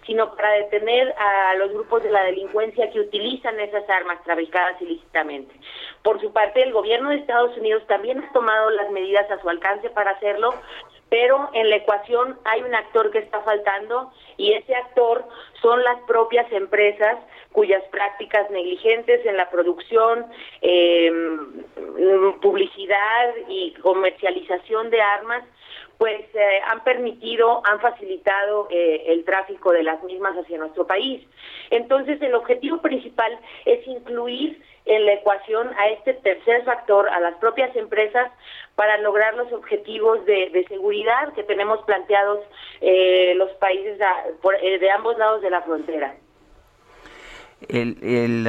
sino 0.10 0.36
para 0.36 0.53
detener 0.53 1.14
a 1.20 1.53
los 1.53 1.72
grupos 1.72 2.01
de 2.01 2.10
la 2.10 2.24
delincuencia 2.24 2.89
que 2.89 2.99
utilizan 2.99 3.60
esas 3.60 3.88
armas 3.88 4.18
traficadas 4.24 4.82
ilícitamente. 4.82 5.53
Por 6.01 6.20
su 6.20 6.34
parte, 6.34 6.64
el 6.64 6.74
gobierno 6.74 7.12
de 7.12 7.18
Estados 7.18 7.55
Unidos 7.57 7.84
también 7.86 8.18
ha 8.18 8.34
tomado 8.34 8.72
las 8.72 8.89
medidas 8.89 9.30
a 9.30 9.39
su 9.39 9.47
alcance 9.47 9.88
para 9.91 10.10
hacerlo, 10.10 10.55
pero 11.10 11.51
en 11.53 11.70
la 11.70 11.76
ecuación 11.76 12.39
hay 12.43 12.64
un 12.64 12.74
actor 12.74 13.12
que 13.12 13.20
está 13.20 13.41
faltando 13.41 14.12
y 14.36 14.53
ese 14.53 14.74
actor 14.74 15.26
son 15.62 15.84
las 15.84 16.01
propias 16.07 16.51
empresas 16.53 17.20
cuyas 17.51 17.84
prácticas 17.91 18.49
negligentes 18.49 19.24
en 19.28 19.38
la 19.38 19.47
producción, 19.51 20.26
eh, 20.64 21.12
publicidad 22.41 23.36
y 23.47 23.74
comercialización 23.74 24.89
de 24.89 25.01
armas 25.03 25.43
pues 26.00 26.22
eh, 26.34 26.62
han 26.66 26.82
permitido, 26.86 27.62
han 27.66 27.82
facilitado 27.82 28.70
eh, 28.72 29.04
el 29.08 29.26
tráfico 29.26 29.74
de 29.74 29.84
las 29.84 30.02
mismas 30.02 30.34
hacia 30.38 30.58
nuestro 30.58 30.88
país. 30.88 31.22
Entonces, 31.72 32.22
el 32.22 32.34
objetivo 32.36 32.78
principal 32.82 33.38
es 33.66 33.86
incluir 33.86 34.64
en 34.86 35.06
la 35.06 35.14
ecuación 35.14 35.70
a 35.78 35.89
este 35.89 36.14
tercer 36.14 36.64
factor, 36.64 37.10
a 37.10 37.20
las 37.20 37.36
propias 37.36 37.76
empresas, 37.76 38.32
para 38.76 38.97
lograr 39.00 39.36
los 39.36 39.52
objetivos 39.52 40.26
de, 40.26 40.66
seguridad 40.70 41.34
que 41.34 41.43
tenemos 41.43 41.84
planteados 41.84 42.39
eh, 42.80 43.34
los 43.36 43.52
países 43.56 44.00
de 44.00 44.91
ambos 44.91 45.18
lados 45.18 45.41
de 45.41 45.50
la 45.50 45.62
frontera. 45.64 46.16
El, 47.68 47.97
el, 48.01 48.45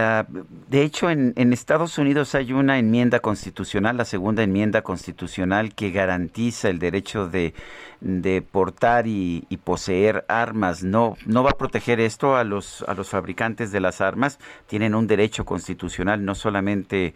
de 0.68 0.82
hecho, 0.82 1.10
en, 1.10 1.32
en, 1.36 1.52
Estados 1.52 1.98
Unidos 1.98 2.34
hay 2.34 2.52
una 2.52 2.78
enmienda 2.78 3.18
constitucional, 3.20 3.96
la 3.96 4.04
segunda 4.04 4.42
enmienda 4.44 4.82
constitucional, 4.82 5.74
que 5.74 5.90
garantiza 5.90 6.68
el 6.68 6.78
derecho 6.78 7.26
de, 7.26 7.52
de 8.00 8.40
portar 8.40 9.08
y, 9.08 9.46
y, 9.48 9.56
poseer 9.56 10.24
armas. 10.28 10.84
No, 10.84 11.16
no 11.26 11.42
va 11.42 11.50
a 11.50 11.58
proteger 11.58 11.98
esto 12.00 12.36
a 12.36 12.44
los, 12.44 12.82
a 12.86 12.94
los 12.94 13.08
fabricantes 13.10 13.72
de 13.72 13.80
las 13.80 14.00
armas. 14.00 14.38
Tienen 14.66 14.94
un 14.94 15.06
derecho 15.08 15.44
constitucional 15.44 16.24
no 16.24 16.34
solamente 16.34 17.14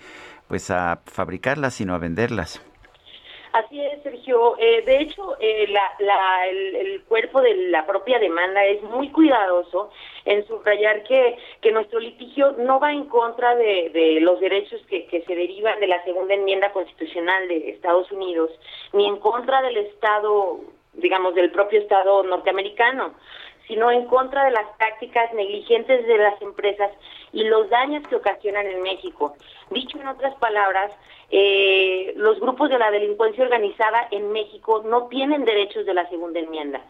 pues 0.49 0.71
a 0.71 1.01
fabricarlas, 1.07 1.75
sino 1.75 1.95
a 1.95 1.99
venderlas. 1.99 2.61
Así 3.55 3.81
es, 3.81 4.03
Sergio. 4.03 4.57
Eh, 4.59 4.83
de 4.85 4.99
hecho, 4.99 5.37
eh, 5.39 5.69
el, 5.69 7.03
cuerpo 7.05 7.41
de 7.41 7.55
la 7.69 7.87
propia 7.87 8.19
demanda 8.19 8.65
es 8.65 8.83
muy 8.83 9.11
cuidadoso 9.11 9.91
en 10.25 10.45
subrayar 10.49 11.05
que, 11.05 11.39
que 11.61 11.71
nuestro 11.71 12.01
litigio 12.01 12.57
no 12.59 12.81
va 12.81 12.93
en 12.93 13.05
contra 13.05 13.55
de, 13.55 14.19
los 14.23 14.41
derechos 14.41 14.85
que, 14.89 15.07
que, 15.07 15.23
se 15.23 15.37
derivan 15.37 15.79
de 15.79 15.87
la 15.87 16.03
segunda 16.03 16.35
enmienda 16.35 16.73
constitucional 16.73 17.47
de 17.47 17.71
Estados 17.71 18.11
Unidos, 18.11 18.51
ni 18.93 19.07
en 19.07 19.19
contra 19.19 19.63
del 19.63 19.77
Estado, 19.77 20.59
digamos, 20.95 21.37
del 21.37 21.53
propio 21.53 21.79
Estado 21.79 22.25
norteamericano 22.25 23.15
sino 23.67 23.91
en 23.91 24.07
contra 24.07 24.45
de 24.45 24.51
las 24.51 24.67
prácticas 24.77 25.33
negligentes 25.35 26.07
de 26.07 26.19
las 26.19 26.41
empresas 26.43 26.91
y 27.33 27.45
los 27.45 27.69
daños 27.71 28.07
que 28.09 28.17
ocasionan 28.17 28.67
en 28.67 28.83
México. 28.83 29.35
Dicho 29.71 29.99
en 29.99 30.09
otras 30.09 30.35
palabras, 30.37 30.93
eh, 31.31 32.13
los 32.17 32.39
grupos 32.41 32.71
de 32.71 32.79
la 32.79 32.91
delincuencia 32.91 33.45
organizada 33.45 34.09
en 34.11 34.33
México 34.33 34.83
no 34.85 35.09
tienen 35.09 35.45
derechos 35.45 35.87
de 35.87 35.95
la 35.95 36.09
segunda 36.09 36.41
enmienda 36.41 36.81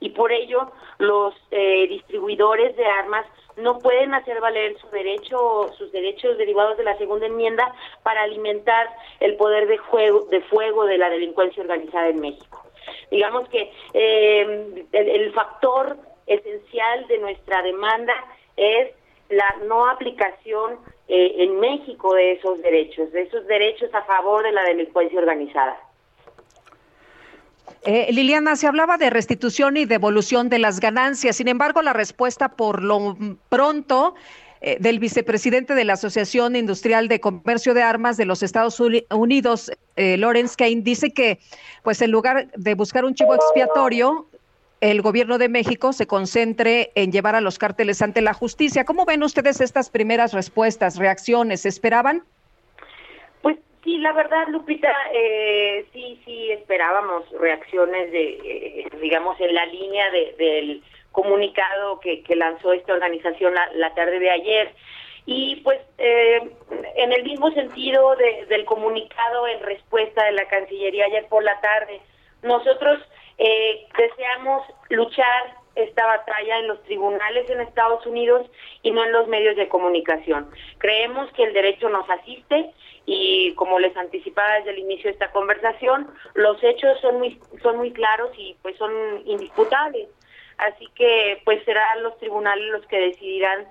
y 0.00 0.10
por 0.10 0.32
ello 0.32 0.70
los 0.98 1.34
eh, 1.50 1.86
distribuidores 1.88 2.76
de 2.76 2.84
armas 2.84 3.24
no 3.56 3.78
pueden 3.78 4.14
hacer 4.14 4.40
valer 4.40 4.76
su 4.78 4.88
derecho, 4.88 5.70
sus 5.78 5.92
derechos 5.92 6.36
derivados 6.36 6.76
de 6.76 6.84
la 6.84 6.98
segunda 6.98 7.26
enmienda 7.26 7.74
para 8.02 8.22
alimentar 8.22 8.88
el 9.20 9.36
poder 9.36 9.66
de, 9.68 9.78
juego, 9.78 10.26
de 10.26 10.40
fuego 10.42 10.84
de 10.84 10.98
la 10.98 11.08
delincuencia 11.08 11.62
organizada 11.62 12.08
en 12.08 12.20
México. 12.20 12.62
Digamos 13.10 13.48
que 13.48 13.72
eh, 13.94 14.86
el, 14.92 15.32
factor 15.32 15.96
esencial 16.26 17.06
de 17.08 17.18
nuestra 17.18 17.62
demanda 17.62 18.14
es 18.56 18.90
la 19.28 19.56
no 19.66 19.88
aplicación 19.88 20.78
eh, 21.08 21.34
en 21.38 21.60
México 21.60 22.14
de 22.14 22.32
esos 22.32 22.60
derechos, 22.62 23.12
de 23.12 23.22
esos 23.22 23.46
derechos 23.46 23.92
a 23.94 24.02
favor 24.04 24.42
de 24.42 24.52
la 24.52 24.62
delincuencia 24.62 25.18
organizada. 25.18 25.78
Eh, 27.86 28.10
Liliana, 28.12 28.56
se 28.56 28.66
hablaba 28.66 28.96
de 28.96 29.10
restitución 29.10 29.76
y 29.76 29.84
devolución 29.84 30.48
de 30.48 30.58
las 30.58 30.80
ganancias. 30.80 31.36
Sin 31.36 31.48
embargo, 31.48 31.82
la 31.82 31.92
respuesta 31.92 32.50
por 32.50 32.82
lo 32.82 33.16
pronto 33.50 34.14
eh, 34.62 34.78
del 34.80 34.98
vicepresidente 34.98 35.74
de 35.74 35.84
la 35.84 35.92
Asociación 35.92 36.56
Industrial 36.56 37.08
de 37.08 37.20
Comercio 37.20 37.74
de 37.74 37.82
Armas 37.82 38.16
de 38.16 38.24
los 38.24 38.42
Estados 38.42 38.80
Unidos, 38.80 39.70
eh, 39.96 40.16
Lawrence 40.16 40.54
Kane, 40.56 40.80
dice 40.80 41.12
que, 41.12 41.38
pues, 41.82 42.00
en 42.00 42.10
lugar 42.10 42.50
de 42.56 42.74
buscar 42.74 43.04
un 43.04 43.14
chivo 43.14 43.34
expiatorio, 43.34 44.26
el 44.90 45.00
gobierno 45.00 45.38
de 45.38 45.48
México 45.48 45.94
se 45.94 46.06
concentre 46.06 46.92
en 46.94 47.10
llevar 47.10 47.34
a 47.34 47.40
los 47.40 47.58
cárteles 47.58 48.02
ante 48.02 48.20
la 48.20 48.34
justicia. 48.34 48.84
¿Cómo 48.84 49.06
ven 49.06 49.22
ustedes 49.22 49.62
estas 49.62 49.88
primeras 49.88 50.34
respuestas, 50.34 50.98
reacciones? 50.98 51.64
¿Esperaban? 51.64 52.24
Sí, 53.82 53.98
la 53.98 54.12
verdad, 54.12 54.46
Lupita, 54.48 54.90
eh, 55.12 55.84
sí, 55.92 56.18
sí 56.24 56.50
esperábamos 56.52 57.30
reacciones 57.38 58.10
de, 58.12 58.30
eh, 58.42 58.88
digamos, 59.02 59.38
en 59.40 59.54
la 59.54 59.66
línea 59.66 60.10
del 60.10 60.82
comunicado 61.12 62.00
que, 62.00 62.24
lanzó 62.34 62.72
esta 62.72 62.94
organización 62.94 63.52
la, 63.74 63.94
tarde 63.94 64.18
de 64.18 64.30
ayer. 64.30 64.74
Y 65.26 65.56
pues 65.56 65.80
eh, 65.98 66.50
en 66.96 67.12
el 67.12 67.24
mismo 67.24 67.50
sentido 67.52 68.16
del 68.48 68.64
comunicado 68.64 69.48
en 69.48 69.60
respuesta 69.60 70.24
de 70.24 70.32
la 70.32 70.48
Cancillería 70.48 71.04
ayer 71.04 71.26
por 71.28 71.44
la 71.44 71.60
tarde, 71.60 72.00
nosotros 72.42 73.00
deseamos 73.38 74.62
luchar 74.90 75.64
esta 75.74 76.06
batalla 76.06 76.58
en 76.58 76.68
los 76.68 76.82
tribunales 76.84 77.48
en 77.50 77.60
Estados 77.60 78.06
Unidos 78.06 78.48
y 78.82 78.92
no 78.92 79.04
en 79.04 79.12
los 79.12 79.26
medios 79.28 79.56
de 79.56 79.68
comunicación. 79.68 80.50
Creemos 80.78 81.30
que 81.32 81.44
el 81.44 81.52
derecho 81.52 81.88
nos 81.88 82.08
asiste 82.08 82.72
y 83.06 83.52
como 83.54 83.78
les 83.78 83.96
anticipaba 83.96 84.54
desde 84.54 84.70
el 84.70 84.78
inicio 84.78 85.04
de 85.04 85.12
esta 85.12 85.32
conversación, 85.32 86.08
los 86.34 86.62
hechos 86.62 87.00
son 87.00 87.18
muy 87.18 87.40
son 87.62 87.78
muy 87.78 87.92
claros 87.92 88.30
y 88.36 88.56
pues 88.62 88.76
son 88.76 88.92
indisputables. 89.26 90.08
Así 90.58 90.86
que 90.94 91.42
pues 91.44 91.64
serán 91.64 92.02
los 92.02 92.16
tribunales 92.18 92.66
los 92.70 92.86
que 92.86 92.98
decidirán 92.98 93.66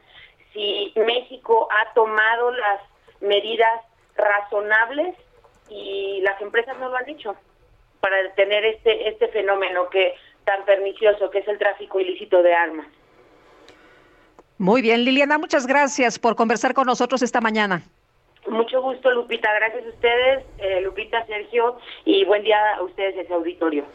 si 0.51 0.93
México 0.95 1.67
ha 1.71 1.93
tomado 1.93 2.51
las 2.51 2.81
medidas 3.21 3.81
razonables 4.15 5.15
y 5.69 6.19
las 6.21 6.39
empresas 6.41 6.77
no 6.79 6.89
lo 6.89 6.97
han 6.97 7.09
hecho 7.09 7.35
para 8.03 8.21
detener 8.21 8.65
este 8.65 9.07
este 9.07 9.29
fenómeno 9.29 9.89
que 9.89 10.13
tan 10.43 10.65
pernicioso 10.65 11.29
que 11.29 11.39
es 11.39 11.47
el 11.47 11.57
tráfico 11.57 12.01
ilícito 12.01 12.43
de 12.43 12.53
armas. 12.53 12.85
Muy 14.57 14.81
bien, 14.81 15.05
Liliana, 15.05 15.37
muchas 15.37 15.65
gracias 15.65 16.19
por 16.19 16.35
conversar 16.35 16.73
con 16.73 16.85
nosotros 16.85 17.21
esta 17.21 17.39
mañana. 17.39 17.81
Mucho 18.45 18.81
gusto, 18.81 19.09
Lupita. 19.09 19.53
Gracias 19.53 19.85
a 19.85 19.89
ustedes, 19.89 20.45
eh, 20.57 20.81
Lupita, 20.81 21.25
Sergio, 21.27 21.77
y 22.03 22.25
buen 22.25 22.43
día 22.43 22.75
a 22.75 22.83
ustedes 22.83 23.15
ese 23.15 23.33
auditorio. 23.33 23.85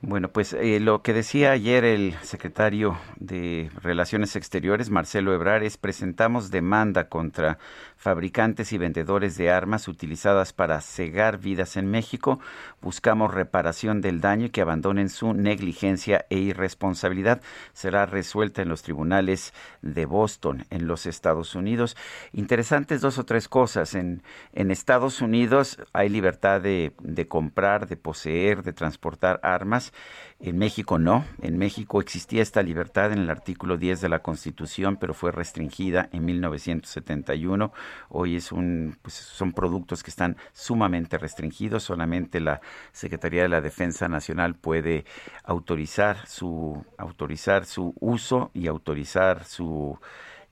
Bueno, 0.00 0.28
pues 0.28 0.52
eh, 0.52 0.78
lo 0.80 1.02
que 1.02 1.12
decía 1.12 1.52
ayer 1.52 1.84
el 1.84 2.12
secretario 2.22 2.96
de 3.16 3.70
Relaciones 3.82 4.36
Exteriores, 4.36 4.88
Marcelo 4.88 5.34
Ebrar, 5.34 5.62
es 5.62 5.78
presentamos 5.78 6.50
demanda 6.50 7.08
contra 7.08 7.58
fabricantes 8.06 8.72
y 8.72 8.78
vendedores 8.78 9.36
de 9.36 9.50
armas 9.50 9.88
utilizadas 9.88 10.52
para 10.52 10.80
cegar 10.80 11.38
vidas 11.38 11.76
en 11.76 11.90
México. 11.90 12.38
Buscamos 12.80 13.34
reparación 13.34 14.00
del 14.00 14.20
daño 14.20 14.46
y 14.46 14.50
que 14.50 14.60
abandonen 14.60 15.08
su 15.08 15.34
negligencia 15.34 16.24
e 16.30 16.38
irresponsabilidad. 16.38 17.42
Será 17.72 18.06
resuelta 18.06 18.62
en 18.62 18.68
los 18.68 18.82
tribunales 18.82 19.52
de 19.82 20.06
Boston, 20.06 20.66
en 20.70 20.86
los 20.86 21.04
Estados 21.06 21.56
Unidos. 21.56 21.96
Interesantes 22.32 23.00
dos 23.00 23.18
o 23.18 23.24
tres 23.24 23.48
cosas. 23.48 23.96
En, 23.96 24.22
en 24.52 24.70
Estados 24.70 25.20
Unidos 25.20 25.76
hay 25.92 26.08
libertad 26.08 26.60
de, 26.60 26.92
de 27.02 27.26
comprar, 27.26 27.88
de 27.88 27.96
poseer, 27.96 28.62
de 28.62 28.72
transportar 28.72 29.40
armas 29.42 29.92
en 30.38 30.58
México 30.58 30.98
no. 30.98 31.24
En 31.40 31.56
México 31.56 32.00
existía 32.00 32.42
esta 32.42 32.62
libertad 32.62 33.12
en 33.12 33.20
el 33.20 33.30
artículo 33.30 33.78
10 33.78 34.00
de 34.00 34.08
la 34.08 34.18
Constitución, 34.20 34.96
pero 34.96 35.14
fue 35.14 35.32
restringida 35.32 36.08
en 36.12 36.24
1971. 36.26 37.72
Hoy 38.10 38.36
es 38.36 38.52
un, 38.52 38.98
pues 39.00 39.14
son 39.14 39.52
productos 39.52 40.02
que 40.02 40.10
están 40.10 40.36
sumamente 40.52 41.16
restringidos. 41.18 41.84
Solamente 41.84 42.40
la 42.40 42.60
Secretaría 42.92 43.42
de 43.42 43.48
la 43.48 43.60
Defensa 43.60 44.08
Nacional 44.08 44.54
puede 44.54 45.04
autorizar 45.44 46.26
su, 46.26 46.84
autorizar 46.98 47.64
su 47.64 47.94
uso 48.00 48.50
y 48.52 48.66
autorizar 48.66 49.44
su 49.44 49.98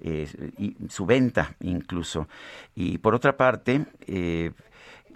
eh, 0.01 0.29
su 0.89 1.07
venta 1.07 1.55
incluso. 1.61 2.29
Y 2.75 2.99
por 2.99 3.15
otra 3.15 3.37
parte, 3.37 3.87
eh, 4.07 4.51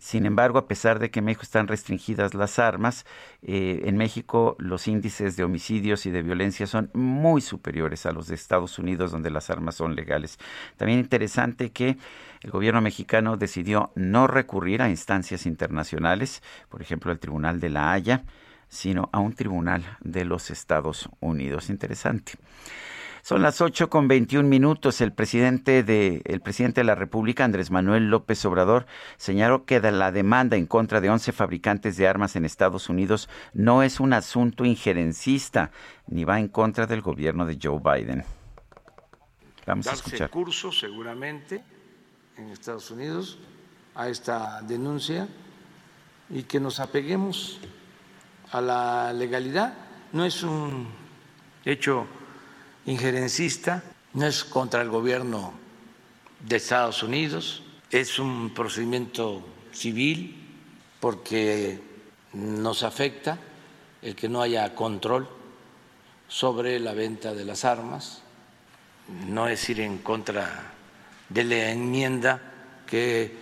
sin 0.01 0.27
embargo, 0.27 0.59
a 0.59 0.69
pesar 0.69 0.99
de 0.99 1.11
que 1.11 1.19
en 1.19 1.27
México 1.27 1.43
están 1.43 1.69
restringidas 1.69 2.35
las 2.35 2.59
armas, 2.59 3.05
eh, 3.43 3.83
en 3.85 3.97
México 3.97 4.57
los 4.59 4.89
índices 4.89 5.37
de 5.37 5.45
homicidios 5.45 6.07
y 6.07 6.11
de 6.11 6.23
violencia 6.23 6.67
son 6.67 6.91
muy 6.95 7.41
superiores 7.41 8.07
a 8.07 8.13
los 8.13 8.29
de 8.29 8.35
Estados 8.35 8.79
Unidos, 8.79 9.11
donde 9.11 9.31
las 9.31 9.51
armas 9.51 9.75
son 9.77 9.95
legales. 9.95 10.39
También 10.77 11.01
interesante 11.01 11.71
que 11.71 11.99
el 12.43 12.51
gobierno 12.51 12.81
mexicano 12.81 13.37
decidió 13.37 13.93
no 13.95 14.27
recurrir 14.27 14.83
a 14.83 14.89
instancias 14.89 15.47
internacionales, 15.47 16.43
por 16.69 16.83
ejemplo, 16.83 17.11
al 17.11 17.19
Tribunal 17.19 17.61
de 17.61 17.71
la 17.71 17.93
Haya, 17.93 18.25
sino 18.69 19.09
a 19.13 19.19
un 19.19 19.33
tribunal 19.33 19.83
de 20.01 20.25
los 20.25 20.51
Estados 20.51 21.09
Unidos. 21.21 21.71
Interesante. 21.71 22.33
Son 23.23 23.43
las 23.43 23.61
8 23.61 23.91
con 23.91 24.09
21 24.09 24.49
minutos. 24.49 25.01
El 25.01 25.13
presidente, 25.13 25.83
de, 25.83 26.23
el 26.25 26.41
presidente 26.41 26.81
de 26.81 26.85
la 26.85 26.95
República, 26.95 27.45
Andrés 27.45 27.71
Manuel 27.71 28.11
López 28.11 28.45
Obrador, 28.45 28.87
señaló 29.17 29.65
que 29.65 29.81
la 29.81 30.13
demanda 30.13 30.57
en 30.57 30.67
contra 30.67 31.01
de 31.01 31.11
11 31.11 31.33
fabricantes 31.33 31.97
de 31.97 32.09
armas 32.09 32.37
en 32.37 32.45
Estados 32.45 32.89
Unidos 32.89 33.29
no 33.53 33.83
es 33.83 34.01
un 34.01 34.13
asunto 34.13 34.65
injerencista 34.65 35.71
ni 36.07 36.25
va 36.25 36.39
en 36.39 36.49
contra 36.49 36.87
del 36.87 37.03
gobierno 37.03 37.47
de 37.47 37.59
Joe 37.63 37.81
Biden. 37.81 38.25
Vamos 39.67 39.87
a 39.87 39.93
escuchar. 39.93 40.31
curso 40.31 40.73
seguramente 40.73 41.63
en 42.37 42.49
Estados 42.49 42.91
Unidos 42.91 43.39
a 43.95 44.09
esta 44.09 44.63
denuncia 44.63 45.29
y 46.31 46.45
que 46.45 46.61
nos 46.61 46.81
apeguemos 46.81 47.61
a 48.51 48.61
la 48.61 49.13
legalidad. 49.13 49.75
No 50.13 50.25
es 50.25 50.43
un 50.43 50.89
hecho 51.65 52.07
injerencista, 52.89 53.83
no 54.15 54.27
es 54.27 54.45
contra 54.45 54.81
el 54.81 54.89
gobierno 54.89 55.53
de 56.41 56.57
Estados 56.57 57.03
Unidos, 57.03 57.63
es 57.91 58.19
un 58.19 58.55
procedimiento 58.55 59.47
civil 59.73 60.49
porque 60.99 61.81
nos 62.33 62.83
afecta 62.83 63.39
el 64.01 64.15
que 64.15 64.29
no 64.29 64.41
haya 64.41 64.75
control 64.75 65.29
sobre 66.29 66.81
la 66.81 66.95
venta 66.95 67.35
de 67.35 67.45
las 67.45 67.67
armas, 67.67 68.23
no 69.27 69.49
es 69.49 69.69
ir 69.69 69.81
en 69.81 69.99
contra 69.99 70.73
de 71.29 71.45
la 71.45 71.71
enmienda 71.71 72.41
que 72.87 73.37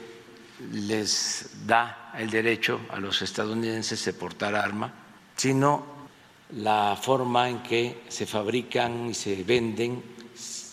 les 0.73 1.51
da 1.66 2.12
el 2.18 2.31
derecho 2.31 2.81
a 2.90 2.98
los 2.98 3.23
estadounidenses 3.23 4.05
de 4.05 4.12
portar 4.12 4.56
arma, 4.56 4.93
sino 5.36 5.95
la 6.51 6.98
forma 7.01 7.48
en 7.48 7.62
que 7.62 8.05
se 8.09 8.27
fabrican 8.27 9.10
y 9.10 9.14
se 9.14 9.43
venden 9.43 10.02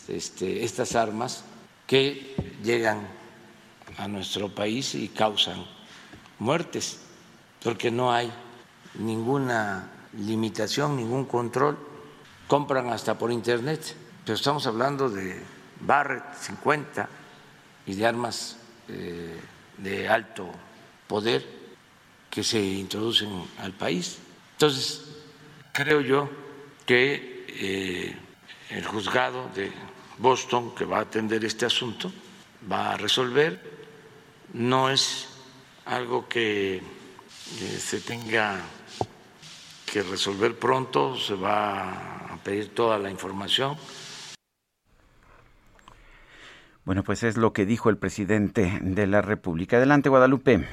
este, 0.07 0.63
estas 0.63 0.95
armas 0.95 1.43
que 1.87 2.35
llegan 2.63 3.07
a 3.97 4.07
nuestro 4.07 4.53
país 4.53 4.95
y 4.95 5.09
causan 5.09 5.65
muertes, 6.39 6.99
porque 7.63 7.91
no 7.91 8.11
hay 8.11 8.31
ninguna 8.95 9.89
limitación, 10.17 10.95
ningún 10.95 11.25
control, 11.25 11.77
compran 12.47 12.89
hasta 12.89 13.17
por 13.17 13.31
internet, 13.31 13.95
pero 14.25 14.35
estamos 14.35 14.67
hablando 14.67 15.09
de 15.09 15.41
Barrett 15.81 16.23
50 16.39 17.09
y 17.85 17.95
de 17.95 18.05
armas 18.05 18.57
eh, 18.87 19.39
de 19.77 20.07
alto 20.07 20.49
poder 21.07 21.45
que 22.29 22.43
se 22.43 22.61
introducen 22.61 23.29
al 23.59 23.73
país. 23.73 24.17
Entonces, 24.53 25.12
Creo 25.73 26.01
yo 26.01 26.29
que 26.85 27.47
eh, 27.49 28.15
el 28.69 28.85
juzgado 28.85 29.49
de 29.55 29.71
Boston, 30.19 30.75
que 30.75 30.85
va 30.85 30.99
a 30.99 31.01
atender 31.01 31.43
este 31.45 31.65
asunto, 31.65 32.13
va 32.71 32.91
a 32.91 32.97
resolver. 32.97 33.59
No 34.53 34.91
es 34.91 35.29
algo 35.85 36.29
que 36.29 36.75
eh, 36.75 36.81
se 37.79 38.01
tenga 38.01 38.61
que 39.91 40.03
resolver 40.03 40.59
pronto, 40.59 41.17
se 41.17 41.33
va 41.33 41.89
a 42.31 42.37
pedir 42.43 42.75
toda 42.75 42.99
la 42.99 43.09
información. 43.09 43.75
Bueno, 46.85 47.03
pues 47.03 47.23
es 47.23 47.35
lo 47.35 47.51
que 47.51 47.65
dijo 47.65 47.89
el 47.89 47.97
presidente 47.97 48.77
de 48.79 49.07
la 49.07 49.23
República. 49.23 49.77
Adelante, 49.77 50.09
Guadalupe. 50.09 50.67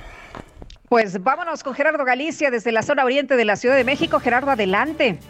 Pues 0.91 1.23
vámonos 1.23 1.63
con 1.63 1.73
Gerardo 1.73 2.05
Galicia 2.05 2.51
desde 2.51 2.73
la 2.73 2.83
zona 2.83 3.05
oriente 3.05 3.37
de 3.37 3.45
la 3.45 3.55
Ciudad 3.55 3.77
de 3.77 3.85
México. 3.85 4.19
Gerardo, 4.19 4.51
adelante. 4.51 5.21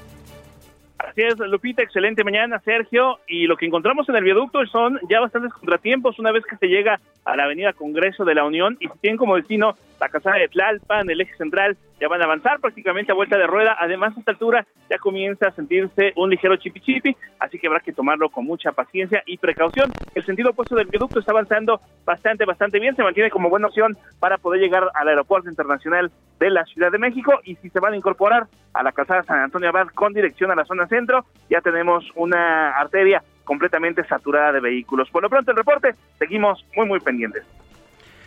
Así 1.09 1.23
es, 1.23 1.39
Lupita, 1.39 1.83
excelente 1.83 2.25
mañana, 2.25 2.61
Sergio. 2.61 3.21
Y 3.27 3.47
lo 3.47 3.57
que 3.57 3.67
encontramos 3.67 4.09
en 4.09 4.17
el 4.17 4.25
viaducto 4.25 4.65
son 4.67 5.01
ya 5.09 5.21
bastantes 5.21 5.53
contratiempos 5.53 6.19
una 6.19 6.31
vez 6.31 6.45
que 6.45 6.57
se 6.57 6.67
llega 6.67 7.01
a 7.25 7.37
la 7.37 7.45
avenida 7.45 7.73
Congreso 7.73 8.25
de 8.25 8.35
la 8.35 8.45
Unión 8.45 8.77
y 8.81 8.89
si 8.89 8.99
tienen 9.01 9.17
como 9.17 9.37
destino 9.37 9.75
la 10.01 10.09
casada 10.09 10.37
de 10.37 10.49
Tlalpan, 10.49 11.11
el 11.11 11.21
eje 11.21 11.37
central, 11.37 11.77
ya 12.01 12.09
van 12.09 12.23
a 12.23 12.25
avanzar 12.25 12.59
prácticamente 12.61 13.13
a 13.13 13.15
vuelta 13.15 13.37
de 13.37 13.47
rueda. 13.47 13.77
Además, 13.79 14.17
a 14.17 14.21
esta 14.21 14.33
altura 14.33 14.67
ya 14.89 14.99
comienza 14.99 15.49
a 15.49 15.53
sentirse 15.53 16.13
un 16.17 16.31
ligero 16.31 16.57
chipi 16.57 16.81
chipi, 16.81 17.15
así 17.39 17.59
que 17.59 17.67
habrá 17.67 17.81
que 17.81 17.93
tomarlo 17.93 18.31
con 18.31 18.47
mucha 18.47 18.73
paciencia 18.73 19.23
y 19.27 19.37
precaución. 19.37 19.93
El 20.15 20.25
sentido 20.25 20.51
opuesto 20.51 20.75
del 20.75 20.87
viaducto 20.87 21.21
está 21.21 21.33
avanzando 21.33 21.81
bastante, 22.07 22.47
bastante 22.47 22.81
bien. 22.81 22.97
Se 22.97 23.03
mantiene 23.03 23.31
como 23.31 23.51
buena 23.51 23.67
opción 23.67 23.97
para 24.19 24.39
poder 24.39 24.61
llegar 24.63 24.89
al 24.95 25.09
aeropuerto 25.09 25.51
internacional 25.51 26.11
de 26.39 26.51
la 26.51 26.65
Ciudad 26.65 26.91
de 26.91 26.99
México. 26.99 27.39
Y 27.45 27.57
si 27.57 27.69
se 27.69 27.81
van 27.81 27.93
a 27.93 27.97
incorporar 27.97 28.47
a 28.73 28.83
la 28.83 28.93
calzada 28.93 29.23
San 29.25 29.41
Antonio 29.41 29.69
Abad 29.69 29.89
con 29.89 30.15
dirección 30.15 30.51
a 30.51 30.55
la 30.55 30.65
zona 30.65 30.87
centro, 30.91 31.25
ya 31.49 31.63
tenemos 31.63 32.05
una 32.15 32.73
arteria 32.73 33.23
completamente 33.45 34.05
saturada 34.07 34.53
de 34.53 34.61
vehículos. 34.61 35.09
Por 35.11 35.23
lo 35.23 35.31
pronto, 35.31 35.51
el 35.51 35.57
reporte, 35.57 35.95
seguimos 36.19 36.65
muy, 36.77 36.87
muy 36.87 37.01
pendientes. 37.01 37.43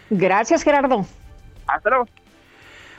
Gracias, 0.10 0.64
Gerardo. 0.64 1.06
Hasta 1.68 1.90
luego. 1.90 2.08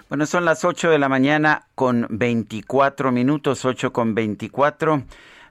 Bueno, 0.09 0.27
son 0.27 0.45
las 0.45 0.65
8 0.65 0.91
de 0.91 0.99
la 0.99 1.09
mañana 1.09 1.67
con 1.75 2.07
24 2.09 3.11
minutos, 3.11 3.65
8 3.65 3.93
con 3.93 4.15
24. 4.15 5.03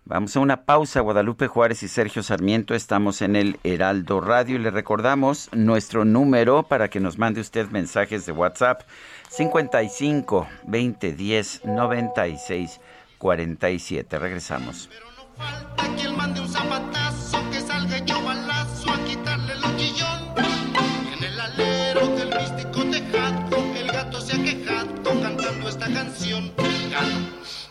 Vamos 0.06 0.36
a 0.36 0.40
una 0.42 0.66
pausa. 0.66 1.00
Guadalupe 1.00 1.48
Juárez 1.48 1.82
y 1.84 1.88
Sergio 1.88 2.24
Sarmiento 2.24 2.76
estamos 2.76 3.22
en 3.22 3.36
el 3.36 3.58
Heraldo 3.64 4.20
Radio 4.20 4.58
y 4.58 4.60
le 4.60 4.70
recordamos 4.70 5.50
nuestro 5.54 6.06
número 6.06 6.64
para 6.64 6.90
que 6.90 7.00
nos 7.00 7.18
mande 7.18 7.40
usted 7.42 7.70
mensajes 7.70 8.26
de 8.26 8.32
WhatsApp 8.32 8.82
55 9.30 10.48
20 10.68 11.14
10 11.14 11.66
96 11.66 12.80
47. 13.24 14.20
Regresamos. 14.20 14.90
Falta 15.38 15.96
que 15.96 16.02
él 16.04 16.14
mande 16.14 16.42
un 16.42 16.50
zapatazo, 16.50 17.40
que 17.52 17.62
salga 17.62 17.98
yo 18.00 18.22
balazo 18.22 18.92
a 18.92 18.98
quitarle 19.06 19.56
los 19.56 19.78
chillón. 19.78 20.20
En 21.16 21.24
el 21.24 21.40
alero 21.40 22.08
del 22.18 22.28
místico 22.38 22.84
tejado, 22.92 23.58
el 23.78 23.88
gato 23.88 24.20
se 24.20 24.34
ha 24.34 24.44
quejado 24.44 25.22
cantando 25.22 25.70
esta 25.70 25.88
canción. 25.88 26.52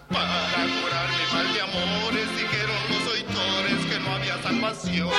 Para 0.08 0.62
curar 0.80 1.08
mi 1.18 1.24
mal 1.34 1.48
de 1.52 1.60
amores, 1.60 2.28
dijeron 2.34 2.80
los 2.88 3.12
oitores 3.12 3.78
que 3.90 4.00
no 4.00 4.10
había 4.14 4.42
salvación. 4.42 5.10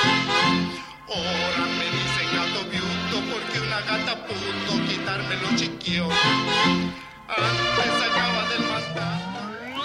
Ahora 1.14 1.64
me 1.78 1.86
dicen 1.96 2.28
gato 2.34 2.60
viudo 2.72 3.16
porque 3.32 3.60
una 3.60 3.80
gata 3.82 4.26
pudo 4.26 4.84
quitarme 4.88 5.36
los 5.42 5.54
chiquillos. 5.54 6.12
Antes 7.28 8.10
acaba 8.10 8.48
del 8.48 8.62
mandar. 8.62 9.33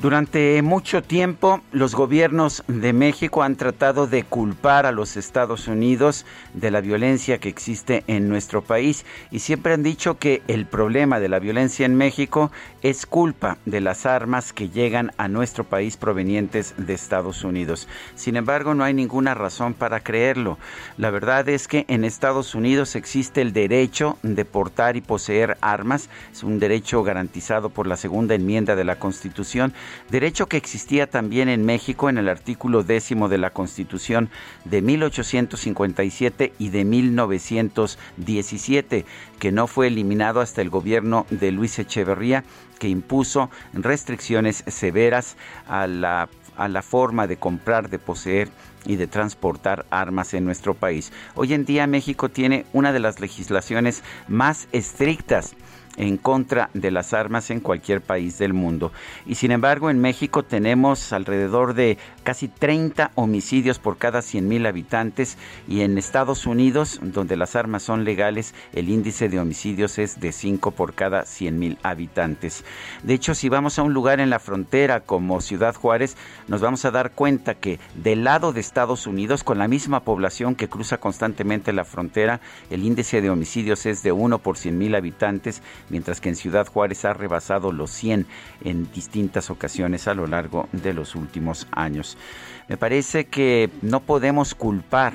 Durante 0.00 0.62
mucho 0.62 1.02
tiempo 1.02 1.60
los 1.72 1.94
gobiernos 1.94 2.64
de 2.68 2.94
México 2.94 3.42
han 3.42 3.56
tratado 3.56 4.06
de 4.06 4.24
culpar 4.24 4.86
a 4.86 4.92
los 4.92 5.18
Estados 5.18 5.68
Unidos 5.68 6.24
de 6.54 6.70
la 6.70 6.80
violencia 6.80 7.36
que 7.36 7.50
existe 7.50 8.02
en 8.06 8.26
nuestro 8.26 8.62
país 8.62 9.04
y 9.30 9.40
siempre 9.40 9.74
han 9.74 9.82
dicho 9.82 10.16
que 10.16 10.40
el 10.48 10.64
problema 10.64 11.20
de 11.20 11.28
la 11.28 11.38
violencia 11.38 11.84
en 11.84 11.96
México 11.96 12.50
es 12.80 13.04
culpa 13.04 13.58
de 13.66 13.82
las 13.82 14.06
armas 14.06 14.54
que 14.54 14.70
llegan 14.70 15.12
a 15.18 15.28
nuestro 15.28 15.64
país 15.64 15.98
provenientes 15.98 16.72
de 16.78 16.94
Estados 16.94 17.44
Unidos. 17.44 17.86
Sin 18.14 18.36
embargo, 18.36 18.72
no 18.72 18.84
hay 18.84 18.94
ninguna 18.94 19.34
razón 19.34 19.74
para 19.74 20.00
creerlo. 20.00 20.56
La 20.96 21.10
verdad 21.10 21.46
es 21.50 21.68
que 21.68 21.84
en 21.88 22.04
Estados 22.04 22.54
Unidos 22.54 22.96
existe 22.96 23.42
el 23.42 23.52
derecho 23.52 24.16
de 24.22 24.46
portar 24.46 24.96
y 24.96 25.02
poseer 25.02 25.58
armas, 25.60 26.08
es 26.32 26.42
un 26.42 26.58
derecho 26.58 27.02
garantizado 27.02 27.68
por 27.68 27.86
la 27.86 27.98
segunda 27.98 28.34
enmienda 28.34 28.76
de 28.76 28.84
la 28.84 28.98
Constitución 28.98 29.74
derecho 30.10 30.46
que 30.46 30.56
existía 30.56 31.08
también 31.08 31.48
en 31.48 31.64
México 31.64 32.08
en 32.08 32.18
el 32.18 32.28
artículo 32.28 32.82
décimo 32.82 33.28
de 33.28 33.38
la 33.38 33.50
Constitución 33.50 34.30
de 34.64 34.82
1857 34.82 36.52
y 36.58 36.70
de 36.70 36.84
1917, 36.84 39.04
que 39.38 39.52
no 39.52 39.66
fue 39.66 39.88
eliminado 39.88 40.40
hasta 40.40 40.62
el 40.62 40.70
gobierno 40.70 41.26
de 41.30 41.52
Luis 41.52 41.78
Echeverría, 41.78 42.44
que 42.78 42.88
impuso 42.88 43.50
restricciones 43.72 44.64
severas 44.66 45.36
a 45.68 45.86
la 45.86 46.28
a 46.60 46.68
la 46.68 46.82
forma 46.82 47.26
de 47.26 47.38
comprar, 47.38 47.88
de 47.88 47.98
poseer 47.98 48.50
y 48.84 48.96
de 48.96 49.06
transportar 49.06 49.86
armas 49.88 50.34
en 50.34 50.44
nuestro 50.44 50.74
país. 50.74 51.10
Hoy 51.34 51.54
en 51.54 51.64
día 51.64 51.86
México 51.86 52.28
tiene 52.28 52.66
una 52.74 52.92
de 52.92 53.00
las 53.00 53.18
legislaciones 53.18 54.02
más 54.28 54.68
estrictas 54.70 55.54
en 56.00 56.16
contra 56.16 56.70
de 56.72 56.90
las 56.90 57.12
armas 57.12 57.50
en 57.50 57.60
cualquier 57.60 58.00
país 58.00 58.38
del 58.38 58.54
mundo. 58.54 58.90
Y 59.26 59.34
sin 59.34 59.52
embargo, 59.52 59.90
en 59.90 60.00
México 60.00 60.42
tenemos 60.42 61.12
alrededor 61.12 61.74
de 61.74 61.98
casi 62.22 62.48
30 62.48 63.10
homicidios 63.16 63.78
por 63.78 63.98
cada 63.98 64.22
100 64.22 64.48
mil 64.48 64.64
habitantes 64.64 65.36
y 65.68 65.82
en 65.82 65.98
Estados 65.98 66.46
Unidos, 66.46 67.00
donde 67.02 67.36
las 67.36 67.54
armas 67.54 67.82
son 67.82 68.04
legales, 68.04 68.54
el 68.72 68.88
índice 68.88 69.28
de 69.28 69.40
homicidios 69.40 69.98
es 69.98 70.18
de 70.20 70.32
5 70.32 70.70
por 70.70 70.94
cada 70.94 71.26
100 71.26 71.58
mil 71.58 71.78
habitantes. 71.82 72.64
De 73.02 73.12
hecho, 73.12 73.34
si 73.34 73.50
vamos 73.50 73.78
a 73.78 73.82
un 73.82 73.92
lugar 73.92 74.20
en 74.20 74.30
la 74.30 74.38
frontera 74.38 75.00
como 75.00 75.42
Ciudad 75.42 75.74
Juárez, 75.74 76.16
nos 76.48 76.62
vamos 76.62 76.86
a 76.86 76.90
dar 76.90 77.12
cuenta 77.12 77.54
que 77.54 77.78
del 77.94 78.24
lado 78.24 78.54
de 78.54 78.60
Estados 78.60 79.06
Unidos, 79.06 79.44
con 79.44 79.58
la 79.58 79.68
misma 79.68 80.00
población 80.00 80.54
que 80.54 80.68
cruza 80.68 80.96
constantemente 80.96 81.74
la 81.74 81.84
frontera, 81.84 82.40
el 82.70 82.84
índice 82.84 83.20
de 83.20 83.28
homicidios 83.28 83.84
es 83.84 84.02
de 84.02 84.12
1 84.12 84.38
por 84.38 84.56
100 84.56 84.78
mil 84.78 84.94
habitantes, 84.94 85.60
mientras 85.90 86.20
que 86.20 86.30
en 86.30 86.36
Ciudad 86.36 86.66
Juárez 86.66 87.04
ha 87.04 87.12
rebasado 87.12 87.72
los 87.72 87.90
100 87.90 88.26
en 88.64 88.90
distintas 88.92 89.50
ocasiones 89.50 90.08
a 90.08 90.14
lo 90.14 90.26
largo 90.26 90.68
de 90.72 90.94
los 90.94 91.14
últimos 91.14 91.66
años. 91.72 92.16
Me 92.68 92.76
parece 92.76 93.26
que 93.26 93.70
no 93.82 94.00
podemos 94.00 94.54
culpar 94.54 95.12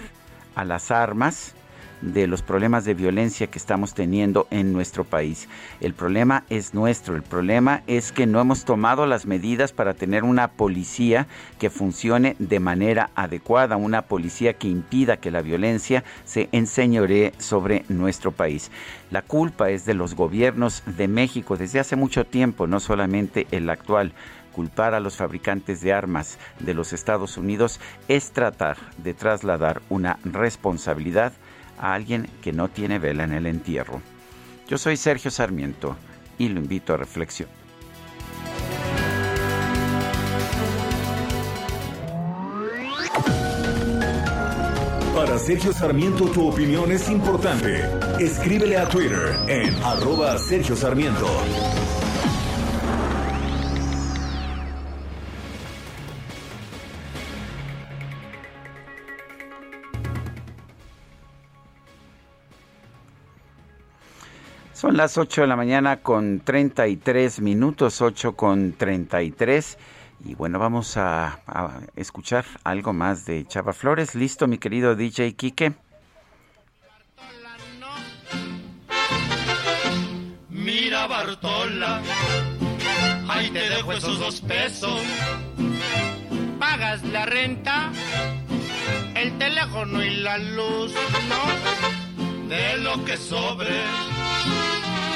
a 0.56 0.64
las 0.66 0.92
armas 0.92 1.56
de 2.02 2.28
los 2.28 2.42
problemas 2.42 2.86
de 2.86 2.94
violencia 2.94 3.48
que 3.48 3.58
estamos 3.58 3.94
teniendo 3.94 4.48
en 4.52 4.74
nuestro 4.74 5.04
país. 5.04 5.48
El 5.82 5.94
problema 5.94 6.44
es 6.50 6.74
nuestro, 6.74 7.16
el 7.16 7.24
problema 7.24 7.84
es 7.88 8.12
que 8.12 8.26
no 8.26 8.40
hemos 8.40 8.66
tomado 8.66 9.06
las 9.06 9.26
medidas 9.26 9.72
para 9.72 9.94
tener 9.94 10.24
una 10.24 10.50
policía 10.50 11.28
que 11.60 11.70
funcione 11.70 12.36
de 12.40 12.60
manera 12.60 13.10
adecuada, 13.16 13.76
una 13.76 14.04
policía 14.04 14.54
que 14.54 14.68
impida 14.68 15.18
que 15.18 15.32
la 15.32 15.42
violencia 15.42 16.04
se 16.26 16.50
enseñoree 16.52 17.34
sobre 17.38 17.86
nuestro 17.90 18.32
país. 18.32 18.72
La 19.12 19.22
culpa 19.22 19.70
es 19.70 19.86
de 19.86 19.94
los 19.94 20.16
gobiernos 20.16 20.84
de 20.86 21.08
México 21.08 21.58
desde 21.58 21.80
hace 21.80 21.96
mucho 21.96 22.26
tiempo, 22.26 22.68
no 22.68 22.80
solamente 22.80 23.48
el 23.52 23.70
actual 23.70 24.14
culpar 24.56 24.94
a 24.94 25.02
los 25.02 25.18
fabricantes 25.18 25.82
de 25.82 25.92
armas 25.92 26.40
de 26.60 26.74
los 26.74 26.94
Estados 26.94 27.36
Unidos 27.36 27.82
es 28.08 28.32
tratar 28.32 28.78
de 28.98 29.14
trasladar 29.14 29.82
una 29.90 30.18
responsabilidad 30.24 31.34
a 31.78 31.94
alguien 31.94 32.28
que 32.42 32.52
no 32.52 32.70
tiene 32.70 33.00
vela 33.00 33.24
en 33.24 33.34
el 33.34 33.46
entierro. 33.46 34.02
Yo 34.68 34.78
soy 34.78 34.98
Sergio 34.98 35.32
Sarmiento 35.32 35.96
y 36.38 36.50
lo 36.50 36.60
invito 36.60 36.94
a 36.94 36.98
reflexión. 36.98 37.50
Para 45.16 45.40
Sergio 45.40 45.74
Sarmiento 45.74 46.26
tu 46.26 46.50
opinión 46.50 46.92
es 46.92 47.10
importante. 47.10 47.84
Escríbele 48.20 48.78
a 48.78 48.88
Twitter 48.88 49.38
en 49.48 49.74
arroba 49.84 50.38
Sergio 50.38 50.76
Sarmiento. 50.76 51.26
Son 64.86 64.98
las 64.98 65.18
8 65.18 65.42
de 65.42 65.48
la 65.48 65.56
mañana 65.56 65.98
con 65.98 66.42
33 66.42 67.42
minutos, 67.42 68.04
8 68.04 68.36
con 68.36 68.74
33. 68.74 69.80
Y 70.26 70.36
bueno, 70.36 70.60
vamos 70.60 70.96
a, 70.96 71.40
escuchar 71.96 72.46
algo 72.64 72.94
más 72.94 73.26
de 73.26 73.48
Chava 73.48 73.74
Flores. 73.74 74.14
¿Listo, 74.14 74.46
mi 74.46 74.60
querido 74.60 74.96
DJ 74.96 75.34
Quique? 75.34 75.74
Mira 80.50 81.08
Bartola, 81.08 82.02
ahí 83.28 83.50
te 83.50 83.68
dejo 83.68 83.92
esos 83.92 84.20
dos 84.20 84.40
pesos. 84.42 85.02
Pagas 86.60 87.02
la 87.06 87.26
renta, 87.26 87.92
el 89.16 89.36
teléfono 89.40 90.04
y 90.04 90.18
la 90.18 90.38
luz, 90.38 90.94
¿no? 91.28 92.48
De 92.50 92.78
lo 92.78 93.04
que 93.04 93.18
sobre 93.18 94.15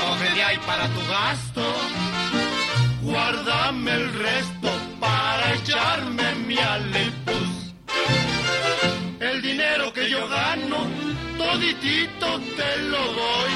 coge 0.10 0.34
de 0.34 0.44
ahí 0.44 0.57
para 0.65 0.88
tu 0.88 1.02
gasto. 1.07 1.61
Guárdame 3.03 3.91
el 3.91 4.14
resto 4.14 4.69
para 4.99 5.53
echarme 5.56 6.36
mi 6.48 6.57
alepus. 6.57 7.73
El 9.19 9.41
dinero 9.41 9.94
que 9.94 10.10
yo 10.10 10.27
gano, 10.27 10.88
toditito 11.38 12.40
te 12.57 12.81
lo 12.91 13.03
doy. 13.22 13.52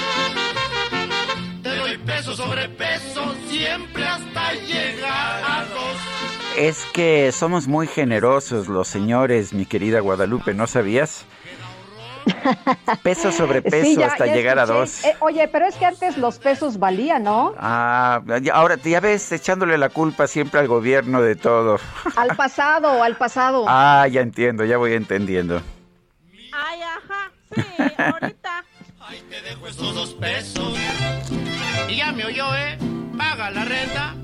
Te 1.64 1.76
doy 1.76 1.98
peso 2.00 2.36
sobre 2.36 2.70
peso, 2.70 3.36
siempre 3.50 4.06
hasta 4.06 4.54
llegar 4.54 5.44
a 5.46 5.66
dos. 5.66 5.98
Es 6.58 6.86
que 6.94 7.32
somos 7.32 7.68
muy 7.68 7.88
generosos 7.88 8.68
los 8.68 8.88
señores, 8.88 9.54
mi 9.54 9.66
querida 9.66 10.02
Guadalupe, 10.02 10.54
¿no 10.54 10.68
sabías? 10.68 11.26
Peso 13.04 13.32
sobre 13.32 13.62
peso 13.62 13.86
Sí, 13.86 13.96
ya- 13.98 14.08
hasta 14.08 14.26
ya 14.28 14.34
llegar 14.36 14.60
a 14.60 14.66
dos. 14.66 15.04
Eh, 15.04 15.16
oye, 15.20 15.48
pero 15.48 15.66
es 15.66 15.76
que 15.76 15.86
antes 15.86 16.18
los 16.18 16.38
pesos 16.40 16.80
valían, 16.80 17.24
¿no? 17.24 17.54
Ah, 17.58 18.22
ya- 18.42 18.54
ahora 18.54 18.76
ya 18.84 19.00
ves, 19.00 19.32
echándole 19.32 19.78
la 19.78 19.90
culpa 19.90 20.28
siempre 20.28 20.60
al 20.60 20.68
gobierno 20.68 21.22
de 21.22 21.36
todo. 21.36 21.80
Al 22.16 22.36
pasado, 22.38 23.04
al 23.04 23.16
pasado. 23.18 23.66
Ah, 23.68 24.08
ya 24.10 24.22
entiendo, 24.22 24.64
ya 24.66 24.78
voy 24.78 24.94
entendiendo. 24.94 25.62
Ay, 26.52 26.80
ajá, 26.82 27.32
sí, 27.56 27.62
ahorita. 27.98 28.64
Ahí 29.02 29.22
te 29.30 29.42
dejo 29.42 29.68
esos 29.68 29.94
dos 29.96 30.14
pesos. 30.14 30.78
Y 31.90 31.98
ya 31.98 32.12
me 32.12 32.26
oyó, 32.26 32.56
¿eh? 32.56 32.78
Paga 33.18 33.52
la 33.52 33.66
renta, 33.66 34.16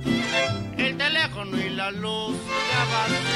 el 0.78 0.98
teléfono 0.98 1.58
y 1.58 1.70
la 1.70 1.92
luz. 1.92 2.36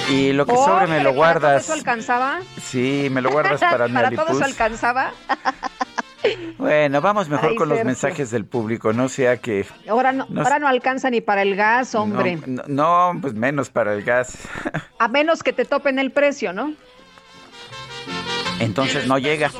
Y 0.09 0.33
lo 0.33 0.45
que 0.45 0.53
Oh, 0.53 0.65
sobre 0.65 0.87
me 0.87 0.97
lo 0.97 1.03
¿Para 1.03 1.03
todo 1.03 1.15
guardas. 1.15 1.63
eso 1.63 1.73
alcanzaba? 1.73 2.39
Sí, 2.61 3.07
me 3.11 3.21
lo 3.21 3.31
guardas 3.31 3.59
para 3.59 3.87
mi 3.87 3.93
¿Para 3.93 4.11
todo 4.11 4.29
eso 4.29 4.43
alcanzaba? 4.43 5.11
Bueno, 6.57 7.01
vamos 7.01 7.27
mejor 7.27 7.49
Ay, 7.49 7.55
con 7.57 7.67
los 7.67 7.83
mensajes 7.83 8.31
del 8.31 8.45
público, 8.45 8.93
no 8.93 9.09
sea 9.09 9.37
que... 9.37 9.65
Ahora 9.89 10.13
no, 10.13 10.25
No 10.29 10.41
ahora 10.41 10.57
no 10.59 10.67
alcanza 10.69 11.09
ni 11.09 11.19
para 11.19 11.41
el 11.41 11.55
gas, 11.57 11.95
hombre. 11.95 12.37
No, 12.45 12.63
no, 12.67 13.11
no, 13.13 13.21
pues 13.21 13.33
menos 13.33 13.69
para 13.69 13.93
el 13.93 14.03
gas. 14.03 14.37
A 14.99 15.07
menos 15.09 15.43
que 15.43 15.51
te 15.51 15.65
topen 15.65 15.99
el 15.99 16.11
precio, 16.11 16.53
¿no? 16.53 16.73
Entonces 18.59 19.05
no 19.07 19.17
llega. 19.17 19.51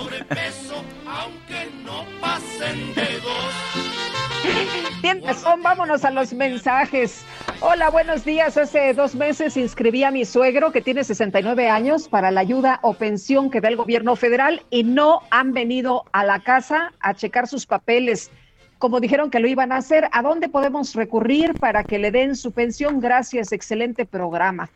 Vámonos 5.23 6.03
a 6.03 6.11
los 6.11 6.33
mensajes. 6.33 7.23
Hola, 7.61 7.89
buenos 7.89 8.25
días. 8.25 8.57
Hace 8.57 8.93
dos 8.93 9.15
meses 9.15 9.55
inscribí 9.55 10.03
a 10.03 10.11
mi 10.11 10.25
suegro, 10.25 10.73
que 10.73 10.81
tiene 10.81 11.05
69 11.05 11.69
años, 11.69 12.09
para 12.09 12.29
la 12.29 12.41
ayuda 12.41 12.79
o 12.81 12.93
pensión 12.93 13.49
que 13.49 13.61
da 13.61 13.69
el 13.69 13.77
gobierno 13.77 14.17
federal 14.17 14.61
y 14.69 14.83
no 14.83 15.21
han 15.31 15.53
venido 15.53 16.03
a 16.11 16.25
la 16.25 16.39
casa 16.39 16.91
a 16.99 17.13
checar 17.13 17.47
sus 17.47 17.65
papeles. 17.65 18.31
Como 18.79 18.99
dijeron 18.99 19.29
que 19.29 19.39
lo 19.39 19.47
iban 19.47 19.71
a 19.71 19.77
hacer, 19.77 20.09
¿a 20.11 20.21
dónde 20.21 20.49
podemos 20.49 20.93
recurrir 20.93 21.53
para 21.53 21.85
que 21.85 21.99
le 21.99 22.11
den 22.11 22.35
su 22.35 22.51
pensión? 22.51 22.99
Gracias, 22.99 23.53
excelente 23.53 24.05
programa. 24.05 24.69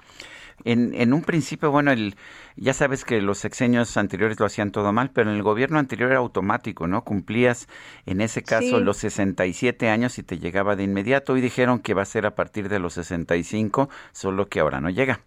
En, 0.64 0.94
en 0.96 1.14
un 1.14 1.22
principio, 1.22 1.70
bueno, 1.72 1.92
el, 1.92 2.16
ya 2.56 2.74
sabes 2.74 3.06
que 3.06 3.22
los 3.22 3.38
sexenios 3.38 3.96
anteriores 3.96 4.40
lo 4.40 4.46
hacían 4.48 4.72
todo 4.72 4.92
mal, 4.92 5.12
pero 5.12 5.30
en 5.30 5.36
el 5.38 5.44
gobierno 5.44 5.78
anterior 5.78 6.10
era 6.10 6.20
automático, 6.20 6.88
¿no? 6.88 7.04
Cumplías 7.04 7.68
en 8.06 8.22
ese 8.22 8.42
caso 8.42 8.78
Sí. 8.80 8.84
los 8.84 8.98
67 8.98 9.90
años 9.90 10.18
y 10.18 10.24
te 10.24 10.40
llegaba 10.40 10.76
de 10.76 10.84
inmediato. 10.84 11.34
Hoy 11.34 11.42
dijeron 11.42 11.80
que 11.80 11.94
va 11.94 12.02
a 12.02 12.06
ser 12.06 12.26
a 12.26 12.36
partir 12.36 12.70
de 12.70 12.80
los 12.80 12.94
65, 12.94 13.90
solo 14.12 14.48
que 14.48 14.60
ahora 14.60 14.82
no 14.82 14.90
llega. 14.90 15.22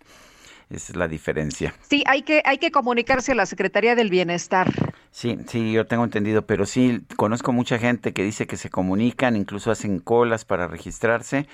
Esa 0.68 0.92
es 0.92 0.96
la 0.96 1.08
diferencia. 1.08 1.74
Sí, 1.88 2.04
hay 2.06 2.22
que, 2.22 2.42
hay 2.44 2.58
que 2.58 2.70
comunicarse 2.70 3.32
a 3.32 3.34
la 3.34 3.44
Secretaría 3.46 3.96
del 3.96 4.08
Bienestar. 4.08 4.72
Sí, 5.10 5.36
sí, 5.48 5.72
yo 5.72 5.84
tengo 5.86 6.04
entendido, 6.04 6.42
pero 6.46 6.64
sí, 6.64 7.00
conozco 7.16 7.52
mucha 7.52 7.76
gente 7.78 8.12
que 8.12 8.22
dice 8.22 8.46
que 8.46 8.56
se 8.56 8.70
comunican, 8.70 9.34
incluso 9.34 9.72
hacen 9.72 9.98
colas 9.98 10.44
para 10.44 10.68
registrarse, 10.68 11.48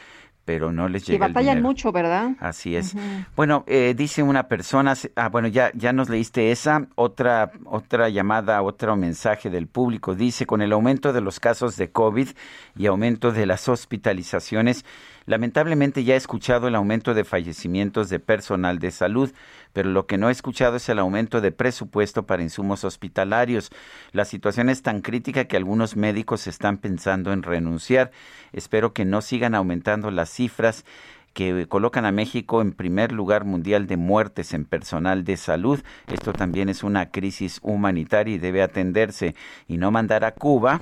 pero 0.47 0.73
no 0.73 0.89
les 0.89 1.03
Y 1.09 1.13
llega 1.13 1.27
el 1.27 1.33
batallan 1.33 1.61
mucho, 1.61 1.91
¿verdad? 1.91 2.31
Así 2.39 2.77
es. 2.77 2.95
Bueno, 3.35 3.65
eh, 3.67 3.95
dice 3.95 4.23
una 4.23 4.47
persona, 4.47 4.95
ah, 5.17 5.29
bueno, 5.29 5.49
ya, 5.49 5.73
ya 5.75 5.93
nos 5.93 6.09
leíste 6.09 6.53
esa, 6.53 6.87
otra, 6.95 7.51
otra 7.65 8.09
llamada, 8.09 8.63
otro 8.63 8.97
mensaje 8.97 9.51
del 9.51 9.67
público. 9.67 10.15
Dice, 10.15 10.47
con 10.47 10.63
el 10.63 10.73
aumento 10.73 11.13
de 11.13 11.21
los 11.21 11.41
casos 11.41 11.77
de 11.77 11.91
COVID 11.91 12.29
y 12.77 12.87
aumento 12.87 13.33
de 13.33 13.45
las 13.45 13.69
hospitalizaciones, 13.69 14.85
lamentablemente 15.27 16.05
ya 16.05 16.15
he 16.15 16.17
escuchado 16.17 16.69
el 16.69 16.77
aumento 16.77 17.13
de 17.13 17.25
fallecimientos 17.25 18.09
de 18.09 18.21
personal 18.21 18.79
de 18.79 18.93
salud, 18.93 19.33
pero 19.77 19.91
lo 19.91 20.07
que 20.07 20.17
no 20.17 20.31
he 20.31 20.33
escuchado 20.33 20.77
es 20.77 20.89
el 20.89 20.99
aumento 20.99 21.43
de 21.43 21.53
presupuesto 21.53 22.25
para 22.25 22.43
insumos 22.43 22.83
hospitalarios. 22.83 23.71
La 24.13 24.25
situación 24.25 24.71
es 24.71 24.81
tan 24.81 25.03
crítica 25.03 25.45
que 25.45 25.59
algunos 25.59 25.97
médicos 25.97 26.47
están 26.47 26.79
pensando 26.79 27.31
en 27.31 27.43
renunciar. 27.43 28.11
Espero 28.55 28.95
que 28.95 29.05
no 29.05 29.21
sigan 29.21 29.55
aumentando 29.55 30.11
las 30.11 30.31
cifras 30.31 30.87
que 31.35 31.67
colocan 31.69 32.07
a 32.07 32.11
México 32.11 32.63
en 32.63 32.73
primer 32.73 33.13
lugar 33.13 33.45
mundial 33.45 33.87
de 33.87 33.99
muertes 33.99 34.55
en 34.55 34.65
personal 34.65 35.25
de 35.25 35.37
salud. 35.37 35.83
Esto 36.11 36.33
también 36.33 36.71
es 36.71 36.83
una 36.83 37.11
crisis 37.11 37.61
humanitaria 37.61 38.37
y 38.37 38.39
debe 38.39 38.63
atenderse 38.63 39.35
y 39.69 39.77
no 39.77 39.91
mandar 39.91 40.25
a 40.25 40.33
Cuba 40.33 40.81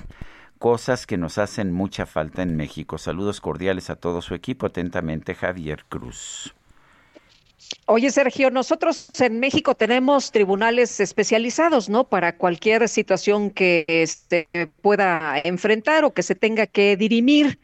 cosas 0.57 1.05
que 1.05 1.17
nos 1.17 1.37
hacen 1.37 1.73
mucha 1.73 2.05
falta 2.05 2.43
en 2.43 2.55
México. 2.55 2.97
Saludos 2.97 3.41
cordiales 3.41 3.89
a 3.89 3.97
todo 3.97 4.21
su 4.21 4.35
equipo. 4.35 4.67
Atentamente, 4.67 5.35
Javier 5.35 5.83
Cruz. 5.89 6.55
Oye, 7.87 8.09
Sergio, 8.09 8.49
nosotros 8.49 9.09
en 9.19 9.39
México 9.39 9.75
tenemos 9.75 10.31
tribunales 10.31 10.99
especializados, 10.99 11.87
¿no? 11.87 12.03
Para 12.03 12.35
cualquier 12.35 12.89
situación 12.89 13.51
que 13.51 13.85
este, 13.87 14.47
pueda 14.81 15.39
enfrentar 15.43 16.03
o 16.03 16.13
que 16.13 16.23
se 16.23 16.35
tenga 16.35 16.65
que 16.65 16.97
dirimir. 16.97 17.59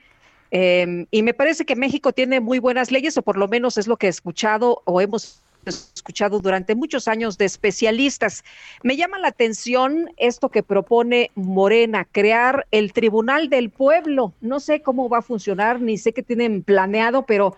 Eh, 0.52 1.06
y 1.10 1.24
me 1.24 1.34
parece 1.34 1.66
que 1.66 1.76
México 1.76 2.12
tiene 2.12 2.40
muy 2.40 2.60
buenas 2.60 2.92
leyes, 2.92 3.18
o 3.18 3.22
por 3.22 3.38
lo 3.38 3.48
menos 3.48 3.78
es 3.78 3.88
lo 3.88 3.98
que 3.98 4.08
he 4.08 4.10
escuchado 4.10 4.82
o 4.86 5.02
hemos 5.02 5.42
escuchado 5.66 6.40
durante 6.40 6.76
muchos 6.76 7.08
años 7.08 7.38
de 7.38 7.46
especialistas. 7.46 8.44
Me 8.84 8.98
llama 8.98 9.20
la 9.20 9.30
atención 9.30 10.10
esto 10.18 10.50
que 10.50 10.64
propone 10.64 11.32
Morena, 11.36 12.08
crear 12.12 12.68
el 12.72 12.94
Tribunal 12.94 13.50
del 13.50 13.70
Pueblo. 13.70 14.34
No 14.42 14.60
sé 14.60 14.82
cómo 14.82 15.10
va 15.10 15.20
a 15.20 15.24
funcionar, 15.24 15.82
ni 15.82 15.98
sé 15.98 16.14
qué 16.14 16.24
tienen 16.24 16.64
planeado, 16.64 17.26
pero 17.26 17.56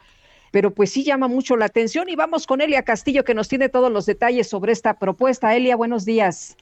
pero 0.54 0.70
pues 0.70 0.94
sí 0.94 1.04
llama 1.04 1.28
mucho 1.28 1.58
la 1.58 1.66
atención 1.66 2.10
y 2.10 2.16
vamos 2.16 2.46
con 2.46 2.62
Elia 2.62 2.84
Castillo 2.84 3.24
que 3.24 3.34
nos 3.34 3.50
tiene 3.50 3.70
todos 3.70 3.92
los 3.92 4.06
detalles 4.06 4.48
sobre 4.48 4.72
esta 4.72 5.00
propuesta. 5.00 5.56
Elia, 5.56 5.76
buenos 5.76 6.06
días. 6.06 6.56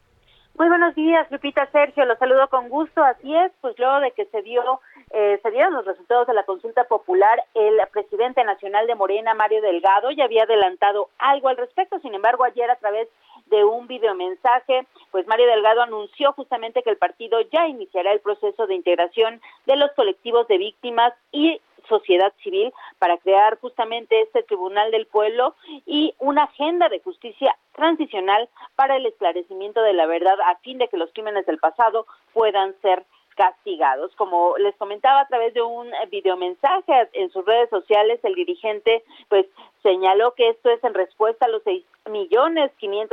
Muy 0.57 0.69
buenos 0.69 0.95
días, 0.95 1.29
Lupita 1.29 1.69
Sergio, 1.71 2.05
los 2.05 2.17
saludo 2.17 2.47
con 2.47 2.69
gusto. 2.69 3.03
Así 3.03 3.35
es, 3.35 3.51
pues 3.59 3.77
luego 3.77 3.99
de 3.99 4.11
que 4.11 4.25
se 4.27 4.41
dio, 4.43 4.79
eh, 5.11 5.39
se 5.43 5.51
dieron 5.51 5.73
los 5.73 5.85
resultados 5.85 6.25
de 6.27 6.33
la 6.33 6.43
consulta 6.43 6.85
popular, 6.85 7.43
el 7.53 7.79
presidente 7.91 8.43
nacional 8.45 8.87
de 8.87 8.95
Morena, 8.95 9.33
Mario 9.33 9.61
Delgado, 9.61 10.11
ya 10.11 10.23
había 10.23 10.43
adelantado 10.43 11.09
algo 11.17 11.49
al 11.49 11.57
respecto. 11.57 11.99
Sin 11.99 12.13
embargo, 12.13 12.45
ayer 12.45 12.71
a 12.71 12.77
través 12.77 13.09
de 13.47 13.65
un 13.65 13.87
videomensaje, 13.87 14.87
pues 15.11 15.27
Mario 15.27 15.47
Delgado 15.47 15.81
anunció 15.81 16.31
justamente 16.31 16.81
que 16.81 16.91
el 16.91 16.97
partido 16.97 17.41
ya 17.51 17.67
iniciará 17.67 18.13
el 18.13 18.21
proceso 18.21 18.67
de 18.67 18.75
integración 18.75 19.41
de 19.65 19.75
los 19.75 19.91
colectivos 19.91 20.47
de 20.47 20.57
víctimas 20.57 21.13
y 21.33 21.59
sociedad 21.87 22.33
civil 22.43 22.73
para 22.99 23.17
crear 23.17 23.59
justamente 23.59 24.21
este 24.21 24.43
Tribunal 24.43 24.91
del 24.91 25.07
Pueblo 25.07 25.55
y 25.85 26.13
una 26.19 26.43
agenda 26.43 26.89
de 26.89 26.99
justicia 26.99 27.57
transicional 27.73 28.49
para 28.75 28.97
el 28.97 29.05
esclarecimiento 29.05 29.81
de 29.81 29.93
la 29.93 30.05
verdad 30.05 30.39
a 30.45 30.57
fin 30.57 30.77
de 30.77 30.87
que 30.87 30.97
los 30.97 31.11
crímenes 31.13 31.45
del 31.45 31.57
pasado 31.57 32.05
puedan 32.33 32.75
ser 32.81 33.05
castigados. 33.35 34.13
Como 34.15 34.57
les 34.57 34.75
comentaba 34.75 35.21
a 35.21 35.27
través 35.27 35.53
de 35.53 35.61
un 35.61 35.89
videomensaje 36.09 37.09
en 37.13 37.31
sus 37.31 37.45
redes 37.45 37.69
sociales, 37.69 38.19
el 38.23 38.35
dirigente 38.35 39.03
pues 39.29 39.45
señaló 39.83 40.33
que 40.35 40.49
esto 40.49 40.69
es 40.69 40.83
en 40.83 40.93
respuesta 40.93 41.45
a 41.45 41.49
los 41.49 41.63
seis 41.63 41.83
millones 42.09 42.71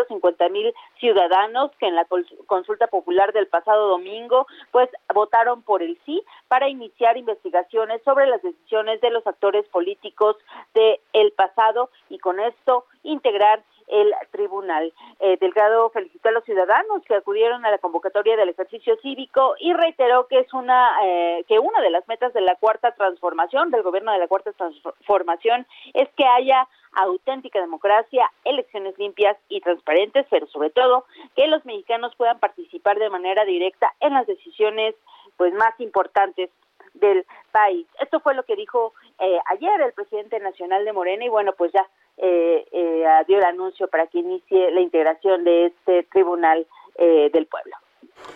cincuenta 0.09 0.48
mil 0.48 0.73
ciudadanos 0.98 1.70
que 1.78 1.86
en 1.86 1.94
la 1.94 2.06
consulta 2.47 2.86
popular 2.86 3.32
del 3.32 3.47
pasado 3.47 3.89
domingo 3.89 4.47
pues 4.70 4.89
votaron 5.12 5.62
por 5.62 5.82
el 5.82 5.98
sí 6.06 6.23
para 6.48 6.69
iniciar 6.69 7.16
investigaciones 7.16 8.02
sobre 8.05 8.27
las 8.27 8.43
decisiones 8.43 9.01
de 9.01 9.10
los 9.10 9.27
actores 9.27 9.66
políticos 9.69 10.36
de 10.74 11.01
el 11.12 11.32
pasado 11.32 11.90
y 12.09 12.19
con 12.19 12.40
esto 12.40 12.85
integrar 13.02 13.62
el 13.89 14.12
tribunal. 14.31 14.93
Eh, 15.20 15.36
Delgado 15.40 15.90
felicitó 15.90 16.28
a 16.28 16.32
los 16.32 16.44
ciudadanos 16.44 17.02
que 17.05 17.15
acudieron 17.15 17.65
a 17.65 17.70
la 17.70 17.78
convocatoria 17.78 18.36
del 18.36 18.51
ejercicio 18.51 18.97
cívico 19.02 19.55
y 19.59 19.73
reiteró 19.73 20.27
que 20.28 20.40
es 20.40 20.52
una 20.52 20.90
eh, 21.02 21.44
que 21.48 21.59
una 21.59 21.81
de 21.81 21.90
las 21.90 22.06
metas 22.09 22.32
de 22.32 22.40
la 22.40 22.56
cuarta 22.56 22.93
transformación 22.93 23.70
del 23.70 23.82
gobierno 23.82 24.12
de 24.12 24.19
la 24.19 24.28
cuarta 24.28 24.52
transformación 24.52 25.66
es 25.94 26.09
que 26.16 26.24
haya 26.24 26.69
auténtica 26.93 27.60
democracia, 27.60 28.31
elecciones 28.44 28.98
limpias 28.98 29.36
y 29.48 29.60
transparentes, 29.60 30.27
pero 30.31 30.47
sobre 30.48 30.70
todo 30.70 31.05
que 31.36 31.47
los 31.47 31.65
mexicanos 31.65 32.15
puedan 32.16 32.39
participar 32.39 32.98
de 32.98 33.10
manera 33.10 33.44
directa 33.44 33.94
en 34.01 34.15
las 34.15 34.27
decisiones 34.27 34.94
pues 35.36 35.52
más 35.55 35.78
importantes 35.81 36.51
del 36.94 37.24
país. 37.52 37.86
Esto 38.01 38.20
fue 38.20 38.35
lo 38.35 38.43
que 38.43 38.56
dijo 38.56 38.93
eh, 39.19 39.39
ayer 39.47 39.81
el 39.81 39.93
presidente 39.93 40.40
nacional 40.40 40.85
de 40.85 40.93
Morena 40.93 41.24
y 41.24 41.28
bueno, 41.28 41.52
pues 41.52 41.73
ya 41.73 41.86
eh, 42.19 42.66
eh, 42.73 43.05
dio 43.27 43.39
el 43.39 43.45
anuncio 43.45 43.89
para 43.89 44.07
que 44.07 44.19
inicie 44.19 44.70
la 44.70 44.81
integración 44.81 45.45
de 45.45 45.66
este 45.66 46.03
tribunal 46.05 46.66
eh, 46.97 47.31
del 47.32 47.47
pueblo. 47.47 47.77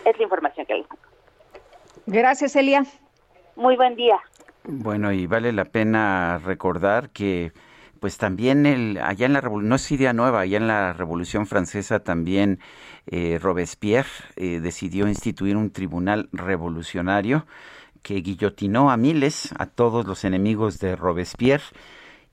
Es 0.05 0.17
la 0.17 0.23
información 0.23 0.65
que 0.65 0.73
hay. 0.73 0.85
Gracias, 2.05 2.55
Elia. 2.55 2.83
Muy 3.55 3.75
buen 3.75 3.95
día. 3.95 4.19
Bueno, 4.63 5.11
y 5.11 5.27
vale 5.27 5.51
la 5.51 5.65
pena 5.65 6.39
recordar 6.43 7.09
que 7.09 7.51
pues 8.03 8.17
también 8.17 8.65
el, 8.65 8.97
allá 9.01 9.25
en 9.25 9.31
la 9.31 9.39
revolución, 9.39 9.69
no 9.69 9.75
es 9.75 9.89
idea 9.89 10.11
nueva, 10.11 10.41
allá 10.41 10.57
en 10.57 10.67
la 10.67 10.91
Revolución 10.91 11.47
Francesa 11.47 12.03
también 12.03 12.59
eh, 13.07 13.39
Robespierre 13.41 14.09
eh, 14.35 14.59
decidió 14.59 15.07
instituir 15.07 15.55
un 15.55 15.71
tribunal 15.71 16.27
revolucionario 16.33 17.45
que 18.01 18.15
guillotinó 18.15 18.91
a 18.91 18.97
miles, 18.97 19.53
a 19.57 19.67
todos 19.67 20.05
los 20.05 20.25
enemigos 20.25 20.79
de 20.79 20.97
Robespierre 20.97 21.63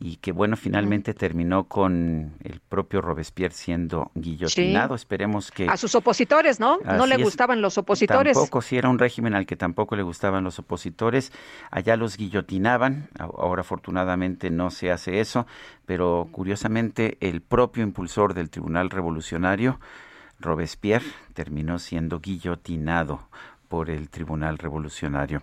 y 0.03 0.17
que 0.17 0.33
bueno, 0.33 0.57
finalmente 0.57 1.13
terminó 1.13 1.65
con 1.65 2.33
el 2.43 2.61
propio 2.61 3.03
Robespierre 3.03 3.53
siendo 3.53 4.11
guillotinado. 4.15 4.95
Esperemos 4.95 5.51
que... 5.51 5.69
A 5.69 5.77
sus 5.77 5.95
opositores, 5.95 6.59
¿no? 6.59 6.79
no 6.79 7.07
le 7.07 7.19
gustaban 7.19 7.61
los 7.61 7.77
opositores. 7.77 8.35
Tampoco, 8.35 8.63
si 8.63 8.79
era 8.79 8.89
un 8.89 8.99
régimen 8.99 9.35
al 9.35 9.45
que 9.45 9.57
tampoco 9.57 9.97
le 9.97 10.03
gustaban 10.03 10.43
los 10.43 10.59
opositores. 10.59 11.33
Allá 11.71 11.97
los 11.97 12.17
guillotinaban, 12.17 13.11
ahora 13.19 13.61
afortunadamente 13.61 14.49
no 14.49 14.71
se 14.71 14.91
hace 14.91 15.21
eso, 15.21 15.47
pero 15.85 16.29
curiosamente 16.33 17.19
el 17.21 17.43
propio 17.43 17.83
impulsor 17.83 18.33
del 18.33 18.49
Tribunal 18.49 18.89
Revolucionario, 18.89 19.81
Robespierre, 20.39 21.05
terminó 21.35 21.79
siendo 21.79 22.21
guillotinado 22.21 23.29
por 23.71 23.89
el 23.89 24.11
Tribunal 24.11 24.59
Revolucionario. 24.59 25.43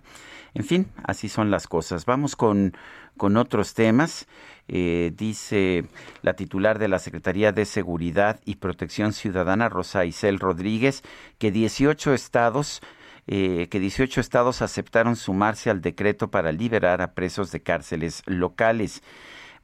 En 0.52 0.62
fin, 0.62 0.86
así 1.02 1.30
son 1.30 1.50
las 1.50 1.66
cosas. 1.66 2.04
Vamos 2.04 2.36
con, 2.36 2.74
con 3.16 3.38
otros 3.38 3.72
temas. 3.72 4.28
Eh, 4.68 5.12
dice 5.16 5.86
la 6.20 6.34
titular 6.34 6.78
de 6.78 6.88
la 6.88 6.98
Secretaría 6.98 7.52
de 7.52 7.64
Seguridad 7.64 8.38
y 8.44 8.56
Protección 8.56 9.14
Ciudadana, 9.14 9.70
Rosa 9.70 10.04
Isel 10.04 10.38
Rodríguez, 10.38 11.02
que 11.38 11.50
18 11.50 12.12
estados 12.12 12.82
eh, 13.30 13.68
que 13.70 13.80
18 13.80 14.20
estados 14.20 14.62
aceptaron 14.62 15.14
sumarse 15.14 15.68
al 15.68 15.82
decreto 15.82 16.30
para 16.30 16.50
liberar 16.50 17.02
a 17.02 17.12
presos 17.12 17.50
de 17.50 17.60
cárceles 17.60 18.22
locales. 18.24 19.02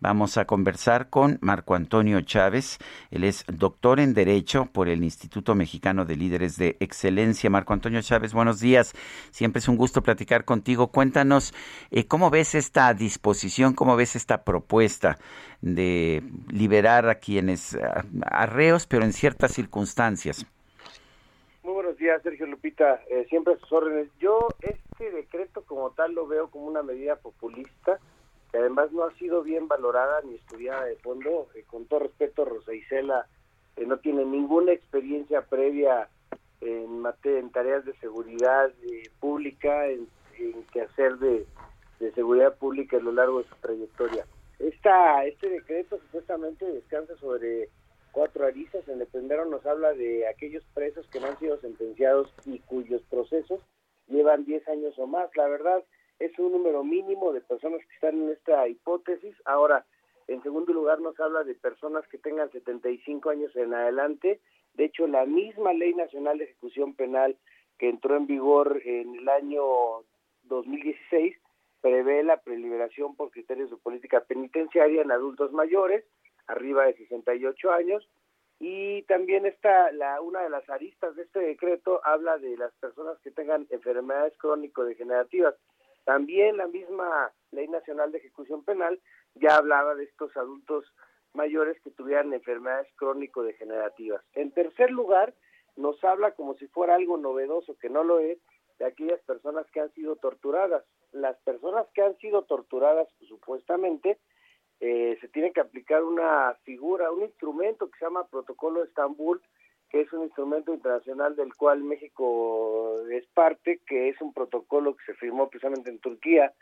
Vamos 0.04 0.36
a 0.36 0.44
conversar 0.44 1.08
con 1.08 1.38
Marco 1.40 1.74
Antonio 1.74 2.20
Chávez. 2.20 2.76
Él 3.10 3.24
es 3.24 3.42
doctor 3.46 4.00
en 4.00 4.12
Derecho 4.12 4.66
por 4.66 4.90
el 4.90 5.02
Instituto 5.02 5.54
Mexicano 5.54 6.04
de 6.04 6.14
Líderes 6.14 6.58
de 6.58 6.76
Excelencia. 6.78 7.48
Marco 7.48 7.72
Antonio 7.72 8.02
Chávez, 8.02 8.34
buenos 8.34 8.60
días. 8.60 8.92
Siempre 9.30 9.60
es 9.60 9.68
un 9.68 9.78
gusto 9.78 10.02
platicar 10.02 10.44
contigo. 10.44 10.88
Cuéntanos 10.88 11.54
eh, 11.90 12.06
cómo 12.06 12.28
ves 12.28 12.54
esta 12.54 12.92
disposición, 12.92 13.72
cómo 13.72 13.96
ves 13.96 14.14
esta 14.14 14.44
propuesta 14.44 15.16
de 15.62 16.22
liberar 16.50 17.08
a 17.08 17.14
quienes 17.14 17.74
arreos, 18.26 18.86
pero 18.86 19.04
en 19.04 19.14
ciertas 19.14 19.52
circunstancias. 19.52 20.44
Muy 21.62 21.72
buenos 21.72 21.96
días, 21.96 22.22
Sergio 22.22 22.44
Lupita. 22.44 23.00
Eh, 23.08 23.24
siempre 23.30 23.54
a 23.54 23.56
sus 23.56 23.72
órdenes. 23.72 24.08
Yo 24.20 24.48
este 24.60 25.10
decreto 25.12 25.62
como 25.64 25.92
tal 25.92 26.12
lo 26.12 26.26
veo 26.26 26.50
como 26.50 26.66
una 26.66 26.82
medida 26.82 27.16
populista 27.16 27.98
que 28.54 28.60
además 28.60 28.92
no 28.92 29.02
ha 29.02 29.12
sido 29.14 29.42
bien 29.42 29.66
valorada 29.66 30.20
ni 30.22 30.36
estudiada 30.36 30.84
de 30.84 30.94
fondo. 30.98 31.48
Eh, 31.56 31.64
con 31.66 31.86
todo 31.86 31.98
respeto, 31.98 32.44
Rosa 32.44 32.72
Isela 32.72 33.26
no 33.84 33.96
tiene 33.96 34.24
ninguna 34.24 34.70
experiencia 34.70 35.42
previa 35.42 36.08
en, 36.60 37.02
en 37.24 37.50
tareas 37.50 37.84
de 37.84 37.94
seguridad 37.94 38.70
eh, 38.84 39.10
pública, 39.18 39.88
en, 39.88 40.06
quehacer 40.72 41.16
de, 41.18 41.46
de 41.98 42.12
seguridad 42.12 42.56
pública 42.56 42.96
a 42.96 43.00
lo 43.00 43.10
largo 43.10 43.42
de 43.42 43.48
su 43.48 43.56
trayectoria. 43.56 44.24
Esta, 44.60 45.24
este 45.24 45.48
decreto 45.48 45.98
supuestamente 45.98 46.64
descansa 46.64 47.16
sobre 47.16 47.70
cuatro 48.12 48.46
aristas. 48.46 48.86
En 48.86 49.00
el 49.00 49.08
primero 49.08 49.46
nos 49.46 49.66
habla 49.66 49.94
de 49.94 50.28
aquellos 50.28 50.62
presos 50.74 51.08
que 51.08 51.18
no 51.18 51.26
han 51.26 51.38
sido 51.40 51.60
sentenciados 51.60 52.32
y 52.44 52.60
cuyos 52.60 53.02
procesos 53.10 53.60
llevan 54.06 54.44
10 54.44 54.68
años 54.68 54.96
o 54.96 55.08
más. 55.08 55.28
La 55.34 55.48
verdad, 55.48 55.82
es 56.18 56.38
un 56.38 56.52
número 56.52 56.84
mínimo 56.84 57.32
de 57.32 57.40
personas 57.40 57.80
que 57.86 57.94
están 57.94 58.22
en 58.22 58.30
esta 58.30 58.68
hipótesis. 58.68 59.34
Ahora, 59.44 59.84
en 60.28 60.42
segundo 60.42 60.72
lugar, 60.72 61.00
nos 61.00 61.18
habla 61.20 61.44
de 61.44 61.54
personas 61.54 62.06
que 62.08 62.18
tengan 62.18 62.50
75 62.50 63.30
años 63.30 63.54
en 63.56 63.74
adelante. 63.74 64.40
De 64.74 64.86
hecho, 64.86 65.06
la 65.06 65.26
misma 65.26 65.72
Ley 65.72 65.94
Nacional 65.94 66.38
de 66.38 66.44
Ejecución 66.44 66.94
Penal 66.94 67.36
que 67.78 67.88
entró 67.88 68.16
en 68.16 68.26
vigor 68.26 68.80
en 68.84 69.16
el 69.16 69.28
año 69.28 69.62
2016 70.44 71.36
prevé 71.84 72.22
la 72.22 72.38
preliberación 72.38 73.14
por 73.14 73.30
criterios 73.30 73.68
de 73.68 73.76
política 73.76 74.22
penitenciaria 74.22 75.02
en 75.02 75.12
adultos 75.12 75.52
mayores, 75.52 76.02
arriba 76.46 76.86
de 76.86 76.94
68 76.94 77.72
años, 77.72 78.08
y 78.58 79.02
también 79.02 79.44
está 79.44 79.92
la, 79.92 80.18
una 80.22 80.40
de 80.40 80.48
las 80.48 80.66
aristas 80.70 81.14
de 81.14 81.24
este 81.24 81.40
decreto 81.40 82.00
habla 82.02 82.38
de 82.38 82.56
las 82.56 82.72
personas 82.76 83.18
que 83.18 83.30
tengan 83.30 83.66
enfermedades 83.68 84.32
crónico-degenerativas. 84.38 85.54
También 86.04 86.56
la 86.56 86.66
misma 86.66 87.32
Ley 87.50 87.68
Nacional 87.68 88.12
de 88.12 88.18
Ejecución 88.18 88.64
Penal 88.64 89.00
ya 89.34 89.56
hablaba 89.56 89.94
de 89.94 90.04
estos 90.04 90.36
adultos 90.36 90.84
mayores 91.32 91.80
que 91.82 91.90
tuvieran 91.90 92.32
enfermedades 92.32 92.88
crónico-degenerativas. 92.96 94.22
En 94.34 94.52
tercer 94.52 94.90
lugar, 94.90 95.34
nos 95.76 96.02
habla 96.04 96.32
como 96.32 96.54
si 96.54 96.68
fuera 96.68 96.94
algo 96.94 97.16
novedoso, 97.16 97.76
que 97.78 97.88
no 97.88 98.04
lo 98.04 98.20
es, 98.20 98.38
de 98.78 98.86
aquellas 98.86 99.20
personas 99.22 99.66
que 99.72 99.80
han 99.80 99.92
sido 99.92 100.16
torturadas. 100.16 100.84
Las 101.12 101.36
personas 101.40 101.86
que 101.94 102.02
han 102.02 102.16
sido 102.18 102.42
torturadas, 102.42 103.08
supuestamente, 103.28 104.18
eh, 104.80 105.16
se 105.20 105.28
tiene 105.28 105.52
que 105.52 105.60
aplicar 105.60 106.02
una 106.02 106.54
figura, 106.64 107.10
un 107.10 107.22
instrumento 107.22 107.88
que 107.88 107.98
se 107.98 108.04
llama 108.04 108.26
Protocolo 108.28 108.80
de 108.80 108.86
Estambul, 108.86 109.40
que 109.94 110.00
es 110.00 110.12
un 110.12 110.24
instrumento 110.24 110.74
internacional 110.74 111.36
del 111.36 111.54
cual 111.54 111.84
México 111.84 113.00
es 113.12 113.24
parte, 113.28 113.80
que 113.86 114.08
es 114.08 114.20
un 114.20 114.34
protocolo 114.34 114.96
que 114.96 115.04
se 115.04 115.14
firmó 115.14 115.48
precisamente 115.48 115.88
en 115.88 116.00
Turquía 116.00 116.52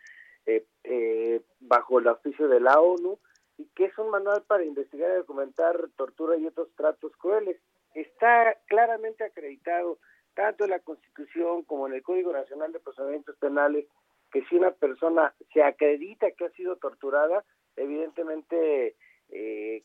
eh, 0.45 0.67
eh, 0.85 1.41
bajo 1.61 1.99
el 1.99 2.09
auspicio 2.09 2.47
de 2.47 2.61
la 2.61 2.79
ONU 2.79 3.19
y 3.57 3.65
que 3.75 3.87
es 3.87 3.97
un 3.97 4.11
manual 4.11 4.43
para 4.47 4.67
investigar 4.67 5.11
y 5.13 5.17
documentar 5.17 5.89
tortura 5.97 6.37
y 6.37 6.47
otros 6.47 6.69
tratos 6.77 7.17
crueles. 7.17 7.57
Está 7.95 8.55
claramente 8.67 9.25
acreditado 9.25 9.99
tanto 10.35 10.65
en 10.65 10.71
la 10.71 10.81
Constitución 10.81 11.63
como 11.63 11.87
en 11.87 11.95
el 11.95 12.03
Código 12.03 12.35
Nacional 12.35 12.71
de 12.71 12.81
Procedimientos 12.81 13.39
Penales 13.39 13.87
que 14.31 14.45
si 14.45 14.57
una 14.57 14.73
persona 14.73 15.35
se 15.55 15.63
acredita 15.63 16.31
que 16.33 16.45
ha 16.45 16.51
sido 16.51 16.77
torturada, 16.77 17.47
evidentemente 17.77 18.95
eh, 19.31 19.85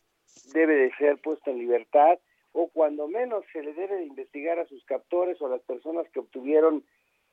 debe 0.53 0.75
de 0.75 0.91
ser 0.97 1.21
puesta 1.21 1.49
en 1.49 1.59
libertad 1.59 2.19
o 2.53 2.69
cuando 2.69 3.07
menos 3.07 3.43
se 3.53 3.61
le 3.61 3.73
debe 3.73 3.97
de 3.97 4.05
investigar 4.05 4.59
a 4.59 4.65
sus 4.65 4.83
captores 4.85 5.41
o 5.41 5.47
a 5.47 5.49
las 5.49 5.61
personas 5.61 6.07
que 6.09 6.19
obtuvieron 6.19 6.83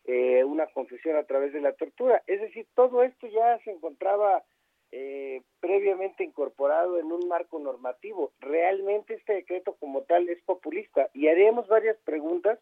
eh, 0.04 0.44
una 0.44 0.66
confesión 0.66 1.16
a 1.16 1.24
través 1.24 1.52
de 1.52 1.60
la 1.60 1.72
tortura. 1.72 2.22
Es 2.26 2.40
decir, 2.40 2.66
todo 2.74 3.02
esto 3.02 3.26
ya 3.26 3.58
se 3.64 3.70
encontraba 3.70 4.44
eh, 4.92 5.42
previamente 5.60 6.22
incorporado 6.22 6.98
en 6.98 7.10
un 7.10 7.26
marco 7.26 7.58
normativo. 7.58 8.32
Realmente 8.40 9.14
este 9.14 9.32
decreto 9.32 9.76
como 9.80 10.02
tal 10.02 10.28
es 10.28 10.42
populista 10.42 11.08
y 11.14 11.28
haremos 11.28 11.66
varias 11.68 11.96
preguntas 12.04 12.58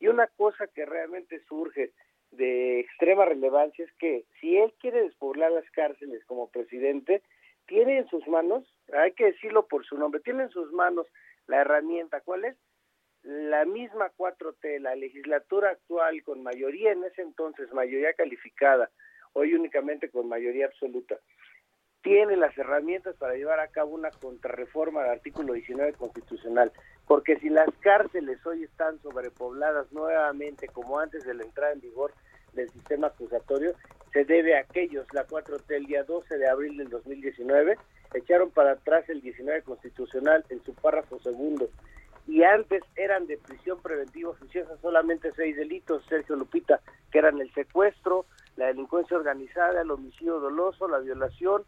y 0.00 0.06
una 0.06 0.26
cosa 0.28 0.66
que 0.68 0.86
realmente 0.86 1.42
surge 1.48 1.92
de 2.30 2.80
extrema 2.80 3.24
relevancia 3.24 3.84
es 3.84 3.92
que 3.94 4.24
si 4.40 4.56
él 4.56 4.72
quiere 4.80 5.02
despoblar 5.02 5.52
las 5.52 5.68
cárceles 5.70 6.24
como 6.24 6.48
presidente, 6.48 7.22
tiene 7.66 7.98
en 7.98 8.08
sus 8.08 8.26
manos, 8.28 8.64
hay 8.92 9.12
que 9.12 9.26
decirlo 9.26 9.66
por 9.66 9.84
su 9.84 9.96
nombre, 9.96 10.20
tiene 10.20 10.44
en 10.44 10.50
sus 10.50 10.72
manos 10.72 11.06
la 11.46 11.60
herramienta, 11.60 12.20
¿cuál 12.20 12.44
es? 12.44 12.56
La 13.22 13.64
misma 13.64 14.10
4T, 14.16 14.80
la 14.80 14.94
legislatura 14.94 15.70
actual 15.70 16.22
con 16.22 16.42
mayoría 16.42 16.92
en 16.92 17.04
ese 17.04 17.22
entonces, 17.22 17.72
mayoría 17.72 18.12
calificada, 18.12 18.90
hoy 19.32 19.54
únicamente 19.54 20.10
con 20.10 20.28
mayoría 20.28 20.66
absoluta, 20.66 21.18
tiene 22.02 22.36
las 22.36 22.56
herramientas 22.58 23.16
para 23.16 23.34
llevar 23.34 23.60
a 23.60 23.68
cabo 23.68 23.94
una 23.94 24.10
contrarreforma 24.10 25.02
del 25.02 25.12
artículo 25.12 25.54
19 25.54 25.94
constitucional, 25.94 26.70
porque 27.06 27.38
si 27.38 27.48
las 27.48 27.68
cárceles 27.80 28.44
hoy 28.44 28.64
están 28.64 29.00
sobrepobladas 29.00 29.90
nuevamente 29.90 30.68
como 30.68 30.98
antes 31.00 31.24
de 31.24 31.32
la 31.32 31.44
entrada 31.44 31.72
en 31.72 31.80
vigor 31.80 32.12
del 32.52 32.68
sistema 32.70 33.06
acusatorio, 33.06 33.74
se 34.12 34.26
debe 34.26 34.54
a 34.54 34.60
aquellos, 34.60 35.06
la 35.14 35.26
4T 35.26 35.64
el 35.74 35.86
día 35.86 36.04
12 36.04 36.36
de 36.36 36.46
abril 36.46 36.76
del 36.76 36.90
2019, 36.90 37.78
echaron 38.14 38.50
para 38.50 38.72
atrás 38.72 39.08
el 39.08 39.20
19 39.20 39.62
constitucional 39.62 40.44
en 40.48 40.62
su 40.64 40.74
párrafo 40.74 41.18
segundo 41.20 41.68
y 42.26 42.42
antes 42.42 42.82
eran 42.96 43.26
de 43.26 43.36
prisión 43.36 43.80
preventiva 43.80 44.30
oficiosa 44.30 44.76
solamente 44.80 45.32
seis 45.36 45.56
delitos, 45.56 46.04
Sergio 46.08 46.36
Lupita, 46.36 46.80
que 47.10 47.18
eran 47.18 47.38
el 47.40 47.52
secuestro, 47.52 48.24
la 48.56 48.66
delincuencia 48.66 49.16
organizada, 49.16 49.82
el 49.82 49.90
homicidio 49.90 50.40
doloso, 50.40 50.88
la 50.88 50.98
violación, 50.98 51.64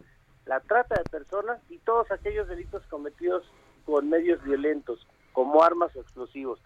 la 0.47 0.61
trata 0.61 0.95
de 0.95 1.11
personas 1.11 1.61
y 1.69 1.79
todos 1.79 2.11
aquellos 2.11 2.49
delitos 2.49 2.83
cometidos 2.87 3.45
con 3.85 4.09
medios 4.09 4.43
violentos, 4.45 5.07
como 5.33 5.63
armas 5.63 5.95
o 5.95 6.01
explosivos. 6.01 6.59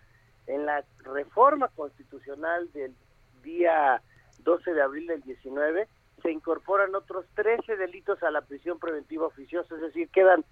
En 0.46 0.66
la 0.66 0.84
reforma 1.04 1.68
constitucional 1.68 2.70
del 2.72 2.94
día 3.42 4.00
12 4.44 4.72
de 4.72 4.82
abril 4.82 5.06
del 5.08 5.22
19 5.22 5.88
se 6.20 6.30
incorporan 6.30 6.94
otros 6.94 7.24
13 7.34 7.76
delitos 7.76 8.22
a 8.22 8.30
la 8.30 8.42
prisión 8.42 8.78
preventiva 8.78 9.26
oficiosa, 9.26 9.74
es 9.74 9.80
decir, 9.80 10.08
quedan 10.10 10.44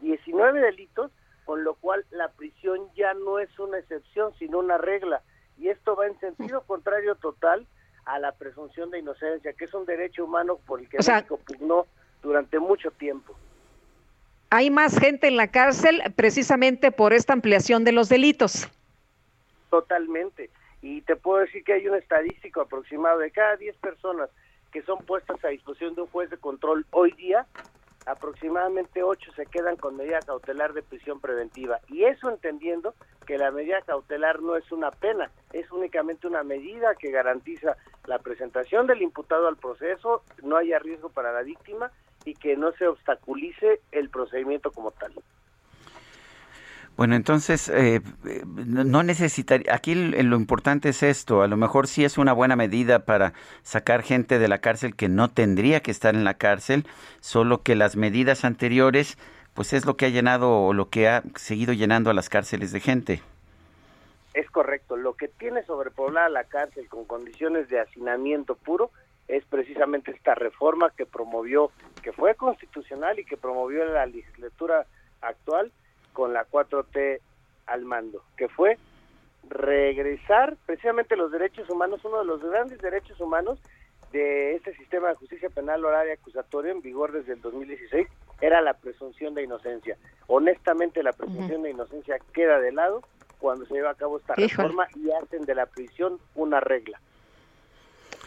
19 0.00 0.60
delitos, 0.60 1.10
con 1.44 1.64
lo 1.64 1.74
cual 1.74 2.04
la 2.10 2.28
prisión 2.28 2.88
ya 2.94 3.14
no 3.14 3.38
es 3.38 3.56
una 3.58 3.78
excepción, 3.78 4.32
sino 4.38 4.58
una 4.58 4.78
regla. 4.78 5.22
Y 5.58 5.68
esto 5.68 5.96
va 5.96 6.06
en 6.06 6.18
sentido 6.20 6.62
contrario 6.62 7.14
total 7.14 7.66
a 8.04 8.18
la 8.18 8.32
presunción 8.32 8.90
de 8.90 8.98
inocencia, 9.00 9.52
que 9.52 9.64
es 9.64 9.74
un 9.74 9.86
derecho 9.86 10.24
humano 10.24 10.58
por 10.66 10.80
el 10.80 10.88
que 10.88 10.98
México 10.98 11.38
pugnó 11.46 11.86
durante 12.22 12.58
mucho 12.58 12.90
tiempo. 12.90 13.36
Hay 14.50 14.70
más 14.70 14.98
gente 14.98 15.26
en 15.26 15.36
la 15.36 15.48
cárcel 15.48 16.02
precisamente 16.14 16.92
por 16.92 17.12
esta 17.12 17.32
ampliación 17.32 17.84
de 17.84 17.92
los 17.92 18.08
delitos. 18.08 18.68
Totalmente. 19.70 20.50
Y 20.82 21.02
te 21.02 21.16
puedo 21.16 21.38
decir 21.38 21.64
que 21.64 21.72
hay 21.72 21.88
un 21.88 21.96
estadístico 21.96 22.60
aproximado 22.60 23.18
de 23.18 23.30
cada 23.32 23.56
10 23.56 23.76
personas 23.78 24.30
que 24.72 24.82
son 24.82 24.98
puestas 24.98 25.42
a 25.44 25.48
disposición 25.48 25.94
de 25.94 26.02
un 26.02 26.08
juez 26.08 26.30
de 26.30 26.38
control 26.38 26.86
hoy 26.90 27.12
día, 27.12 27.46
aproximadamente 28.06 29.02
8 29.02 29.32
se 29.34 29.46
quedan 29.46 29.76
con 29.76 29.96
medida 29.96 30.20
cautelar 30.20 30.72
de 30.72 30.82
prisión 30.82 31.20
preventiva. 31.20 31.80
Y 31.88 32.04
eso 32.04 32.30
entendiendo 32.30 32.94
que 33.26 33.36
la 33.36 33.50
medida 33.50 33.82
cautelar 33.82 34.40
no 34.40 34.56
es 34.56 34.70
una 34.70 34.90
pena, 34.90 35.30
es 35.52 35.70
únicamente 35.72 36.26
una 36.26 36.44
medida 36.44 36.94
que 36.94 37.10
garantiza 37.10 37.76
la 38.06 38.20
presentación 38.20 38.86
del 38.86 39.02
imputado 39.02 39.48
al 39.48 39.56
proceso, 39.56 40.22
no 40.42 40.56
haya 40.56 40.78
riesgo 40.78 41.08
para 41.08 41.32
la 41.32 41.42
víctima 41.42 41.90
y 42.24 42.34
que 42.34 42.56
no 42.56 42.72
se 42.72 42.86
obstaculice 42.86 43.80
el 43.90 44.08
procedimiento 44.08 44.70
como 44.70 44.92
tal. 44.92 45.12
Bueno, 46.96 47.14
entonces, 47.14 47.68
eh, 47.68 48.00
no 48.54 49.02
necesitaría, 49.02 49.74
aquí 49.74 49.94
lo 49.94 50.36
importante 50.36 50.88
es 50.88 51.02
esto, 51.02 51.42
a 51.42 51.46
lo 51.46 51.58
mejor 51.58 51.88
sí 51.88 52.06
es 52.06 52.16
una 52.16 52.32
buena 52.32 52.56
medida 52.56 53.04
para 53.04 53.34
sacar 53.62 54.02
gente 54.02 54.38
de 54.38 54.48
la 54.48 54.60
cárcel 54.62 54.96
que 54.96 55.10
no 55.10 55.28
tendría 55.28 55.80
que 55.80 55.90
estar 55.90 56.14
en 56.14 56.24
la 56.24 56.34
cárcel, 56.34 56.86
solo 57.20 57.62
que 57.62 57.74
las 57.74 57.96
medidas 57.96 58.46
anteriores, 58.46 59.18
pues 59.52 59.74
es 59.74 59.84
lo 59.84 59.98
que 59.98 60.06
ha 60.06 60.08
llenado 60.08 60.64
o 60.64 60.72
lo 60.72 60.88
que 60.88 61.06
ha 61.06 61.22
seguido 61.34 61.74
llenando 61.74 62.08
a 62.08 62.14
las 62.14 62.30
cárceles 62.30 62.72
de 62.72 62.80
gente. 62.80 63.22
Es 64.32 64.50
correcto, 64.50 64.96
lo 64.96 65.14
que 65.14 65.28
tiene 65.28 65.64
sobrepoblada 65.64 66.30
la 66.30 66.44
cárcel 66.44 66.88
con 66.88 67.04
condiciones 67.04 67.68
de 67.68 67.78
hacinamiento 67.78 68.54
puro 68.54 68.90
es 69.28 69.44
precisamente 69.44 70.12
esta 70.12 70.34
reforma 70.34 70.90
que 70.96 71.04
promovió, 71.04 71.70
que 72.02 72.12
fue 72.12 72.34
constitucional 72.36 73.18
y 73.18 73.26
que 73.26 73.36
promovió 73.36 73.84
la 73.84 74.06
legislatura 74.06 74.86
actual 75.20 75.72
con 76.16 76.32
la 76.32 76.46
4T 76.46 77.20
al 77.66 77.84
mando, 77.84 78.22
que 78.38 78.48
fue 78.48 78.78
regresar 79.50 80.56
precisamente 80.64 81.14
los 81.14 81.30
derechos 81.30 81.68
humanos, 81.68 82.02
uno 82.04 82.20
de 82.20 82.24
los 82.24 82.40
grandes 82.42 82.78
derechos 82.78 83.20
humanos 83.20 83.58
de 84.12 84.54
este 84.54 84.74
sistema 84.76 85.08
de 85.08 85.16
justicia 85.16 85.50
penal 85.50 85.82
y 86.08 86.10
acusatoria 86.10 86.72
en 86.72 86.80
vigor 86.80 87.12
desde 87.12 87.34
el 87.34 87.42
2016 87.42 88.08
era 88.40 88.62
la 88.62 88.72
presunción 88.72 89.34
de 89.34 89.42
inocencia. 89.42 89.98
Honestamente, 90.26 91.02
la 91.02 91.12
presunción 91.12 91.62
de 91.62 91.72
inocencia 91.72 92.16
queda 92.32 92.60
de 92.60 92.72
lado 92.72 93.02
cuando 93.38 93.66
se 93.66 93.74
lleva 93.74 93.90
a 93.90 93.94
cabo 93.94 94.16
esta 94.16 94.36
reforma 94.36 94.88
y 94.94 95.10
hacen 95.10 95.42
de 95.42 95.54
la 95.54 95.66
prisión 95.66 96.18
una 96.34 96.60
regla. 96.60 96.98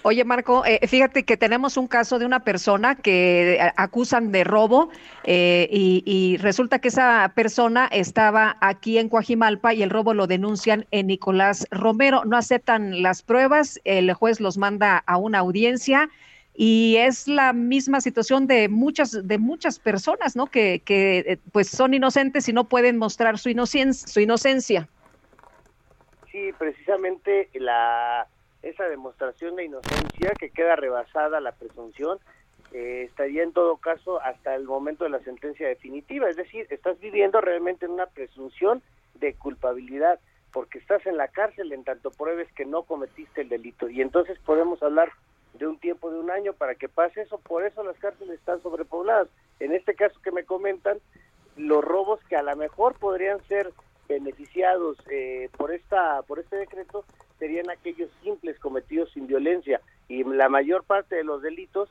Oye, 0.02 0.24
Marco, 0.24 0.66
eh, 0.66 0.80
fíjate 0.88 1.26
que 1.26 1.36
tenemos 1.36 1.76
un 1.76 1.88
caso 1.88 2.20
de 2.20 2.26
una 2.26 2.46
persona 2.46 2.96
que 2.96 3.56
eh, 3.56 3.74
acusan 3.76 4.32
de 4.32 4.46
robo 4.46 4.90
eh, 5.26 5.68
y, 5.70 6.38
resulta 6.38 6.80
que 6.80 6.88
esa 6.88 7.34
persona 7.36 7.90
estaba 7.92 8.56
aquí 8.62 8.98
en 8.98 9.10
Coajimalpa 9.10 9.74
y 9.74 9.84
el 9.84 9.90
robo 9.90 10.14
lo 10.14 10.26
denuncian 10.26 10.86
en 10.92 11.08
Nicolás 11.08 11.68
Romero. 11.70 12.24
No 12.24 12.38
aceptan 12.38 13.02
las 13.02 13.24
pruebas, 13.24 13.82
el 13.84 14.14
juez 14.14 14.40
los 14.40 14.58
manda 14.58 15.04
a 15.06 15.18
una 15.18 15.40
audiencia 15.40 16.10
y 16.56 16.96
es 16.98 17.28
la 17.28 17.52
misma 17.52 18.00
situación 18.00 18.48
de 18.48 18.70
muchas 18.70 19.28
de 19.28 19.38
muchas 19.38 19.80
personas, 19.80 20.36
¿no? 20.36 20.48
Que, 20.48 20.82
que 20.84 21.40
pues 21.52 21.68
son 21.68 21.94
inocentes 21.94 22.48
y 22.48 22.54
no 22.54 22.70
pueden 22.70 22.98
mostrar 22.98 23.38
su 23.38 23.50
su 23.50 24.20
inocencia. 24.22 24.88
Sí, 26.32 26.52
precisamente 26.58 27.50
la 27.54 28.28
esa 28.61 28.86
demostración 28.86 29.56
de 29.56 29.65
inocencia 29.65 30.31
que 30.40 30.49
queda 30.49 30.76
rebasada 30.76 31.40
la 31.40 31.53
presunción 31.53 32.19
eh, 32.72 33.06
estaría 33.10 33.44
en 33.44 33.53
todo 33.53 33.77
caso 33.77 34.22
hasta 34.22 34.53
el 34.56 34.65
momento 34.65 35.03
de 35.03 35.10
la 35.10 35.19
sentencia 35.19 35.68
definitiva, 35.68 36.30
es 36.30 36.36
decir, 36.36 36.68
estás 36.69 36.99
viviendo 36.99 37.41
realmente 37.41 37.86
en 37.86 37.91
una 37.91 38.06
presunción 38.06 38.81
de 39.15 39.34
culpabilidad 39.34 40.19
porque 40.52 40.80
estás 40.80 41.06
en 41.06 41.18
la 41.18 41.27
cárcel 41.27 41.72
en 41.73 41.84
tanto 41.84 42.11
pruebes 42.11 42.52
que 42.53 42.65
no 42.65 42.84
cometiste 42.84 43.41
el 43.41 43.49
delito. 43.49 43.90
Y 43.90 44.02
entonces 44.02 44.38
podemos 44.40 44.81
hablar 44.81 45.11
de 45.53 45.68
un 45.68 45.80
tiempo 45.80 46.11
de 46.11 46.19
un 46.19 46.31
año 46.31 46.53
para 46.53 46.76
que 46.76 46.90
pase 46.90 47.22
eso, 47.22 47.40
por 47.40 47.64
eso 47.65 47.84
las 47.84 47.98
cárceles 47.98 48.40
están 48.40 48.61
sobrepobladas. 48.61 49.27
En 49.60 49.73
este 49.73 49.95
caso 49.95 50.19
que 50.22 50.31
me 50.31 50.45
comentan, 50.45 50.99
los 51.56 51.84
robos 51.84 52.19
que 52.30 52.36
a 52.36 52.44
lo 52.44 52.56
mejor 52.56 52.98
podrían 52.98 53.44
ser 53.48 53.72
beneficiados 54.07 54.98
eh, 55.11 55.49
por 55.57 55.72
esta 55.72 56.23
por 56.23 56.40
este 56.40 56.56
decreto 56.56 57.06
serían 57.40 57.70
aquellos 57.70 58.10
simples 58.22 58.60
cometidos 58.60 59.11
sin 59.14 59.26
violencia 59.28 59.82
y 60.07 60.24
la 60.24 60.49
mayor 60.49 60.84
parte 60.84 61.16
de 61.16 61.24
los 61.24 61.41
delitos 61.41 61.90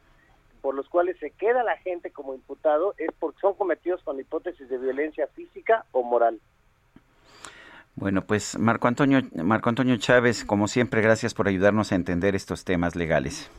por 0.60 0.74
los 0.74 0.88
cuales 0.88 1.16
se 1.18 1.30
queda 1.30 1.62
la 1.62 1.76
gente 1.78 2.10
como 2.10 2.34
imputado 2.34 2.94
es 2.98 3.08
porque 3.18 3.40
son 3.40 3.54
cometidos 3.54 4.02
con 4.02 4.20
hipótesis 4.20 4.68
de 4.68 4.78
violencia 4.78 5.26
física 5.28 5.84
o 5.92 6.02
moral. 6.02 6.40
Bueno, 7.94 8.22
pues 8.22 8.56
Marco 8.58 8.86
Antonio, 8.86 9.22
Marco 9.42 9.68
Antonio 9.68 9.96
Chávez, 9.96 10.44
como 10.44 10.68
siempre, 10.68 11.00
gracias 11.00 11.34
por 11.34 11.48
ayudarnos 11.48 11.90
a 11.90 11.96
entender 11.96 12.36
estos 12.36 12.64
temas 12.64 12.94
legales. 12.94 13.50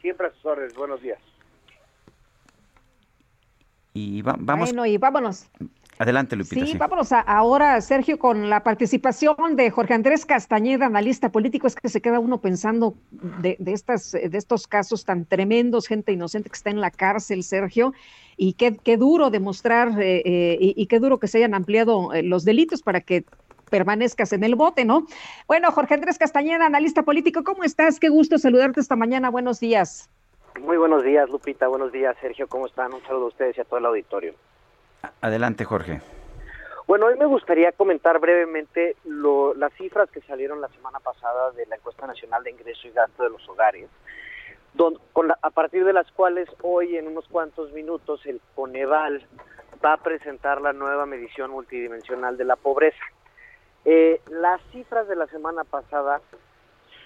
Siempre 0.00 0.28
a 0.28 0.30
sus 0.32 0.46
órdenes, 0.46 0.74
buenos 0.74 1.02
días. 1.02 1.18
Y 3.92 4.22
vamos. 4.22 4.70
Bueno, 4.70 4.86
y 4.86 4.96
vámonos. 4.96 5.48
Adelante, 5.98 6.34
Lupita. 6.34 6.66
Sí, 6.66 6.76
vámonos 6.76 7.12
ahora, 7.12 7.80
Sergio, 7.80 8.18
con 8.18 8.50
la 8.50 8.64
participación 8.64 9.54
de 9.54 9.70
Jorge 9.70 9.94
Andrés 9.94 10.26
Castañeda, 10.26 10.86
analista 10.86 11.30
político. 11.30 11.68
Es 11.68 11.76
que 11.76 11.88
se 11.88 12.00
queda 12.00 12.18
uno 12.18 12.38
pensando 12.40 12.94
de, 13.12 13.56
estas, 13.66 14.10
de 14.12 14.36
estos 14.36 14.66
casos 14.66 15.04
tan 15.04 15.24
tremendos, 15.24 15.86
gente 15.86 16.12
inocente 16.12 16.50
que 16.50 16.56
está 16.56 16.70
en 16.70 16.80
la 16.80 16.90
cárcel, 16.90 17.44
Sergio, 17.44 17.92
y 18.36 18.54
qué, 18.54 18.76
qué 18.76 18.96
duro 18.96 19.30
demostrar 19.30 20.00
eh, 20.00 20.22
eh, 20.24 20.56
y, 20.60 20.86
qué 20.86 20.98
duro 20.98 21.18
que 21.18 21.28
se 21.28 21.38
hayan 21.38 21.54
ampliado 21.54 22.12
eh, 22.12 22.24
los 22.24 22.44
delitos 22.44 22.82
para 22.82 23.00
que 23.00 23.24
permanezcas 23.70 24.32
en 24.32 24.42
el 24.42 24.56
bote, 24.56 24.84
¿no? 24.84 25.06
Bueno, 25.46 25.70
Jorge 25.70 25.94
Andrés 25.94 26.18
Castañeda, 26.18 26.66
analista 26.66 27.04
político, 27.04 27.44
¿cómo 27.44 27.62
estás? 27.62 28.00
Qué 28.00 28.08
gusto 28.08 28.38
saludarte 28.38 28.80
esta 28.80 28.96
mañana. 28.96 29.30
Buenos 29.30 29.60
días. 29.60 30.10
Muy 30.60 30.76
buenos 30.76 31.04
días, 31.04 31.28
Lupita. 31.30 31.68
Buenos 31.68 31.92
días, 31.92 32.16
Sergio. 32.20 32.46
¿Cómo 32.48 32.66
están? 32.66 32.92
Un 32.92 33.02
saludo 33.02 33.26
a 33.26 33.28
ustedes 33.28 33.58
y 33.58 33.60
a 33.60 33.64
todo 33.64 33.78
el 33.78 33.86
auditorio. 33.86 34.34
Adelante, 35.20 35.64
Jorge. 35.64 36.00
Bueno, 36.86 37.06
hoy 37.06 37.16
me 37.16 37.24
gustaría 37.24 37.72
comentar 37.72 38.18
brevemente 38.18 38.96
las 39.04 39.72
cifras 39.74 40.10
que 40.10 40.20
salieron 40.22 40.60
la 40.60 40.68
semana 40.68 41.00
pasada 41.00 41.50
de 41.52 41.64
la 41.66 41.76
encuesta 41.76 42.06
nacional 42.06 42.44
de 42.44 42.50
ingreso 42.50 42.86
y 42.86 42.90
gasto 42.90 43.22
de 43.22 43.30
los 43.30 43.48
hogares, 43.48 43.88
a 45.42 45.50
partir 45.50 45.84
de 45.84 45.92
las 45.92 46.10
cuales 46.12 46.48
hoy 46.60 46.96
en 46.96 47.06
unos 47.06 47.26
cuantos 47.28 47.72
minutos 47.72 48.20
el 48.26 48.40
Coneval 48.54 49.26
va 49.84 49.94
a 49.94 50.02
presentar 50.02 50.60
la 50.60 50.72
nueva 50.72 51.06
medición 51.06 51.52
multidimensional 51.52 52.36
de 52.36 52.44
la 52.44 52.56
pobreza. 52.56 53.04
Eh, 53.84 54.20
las 54.28 54.60
cifras 54.72 55.08
de 55.08 55.16
la 55.16 55.26
semana 55.26 55.64
pasada 55.64 56.20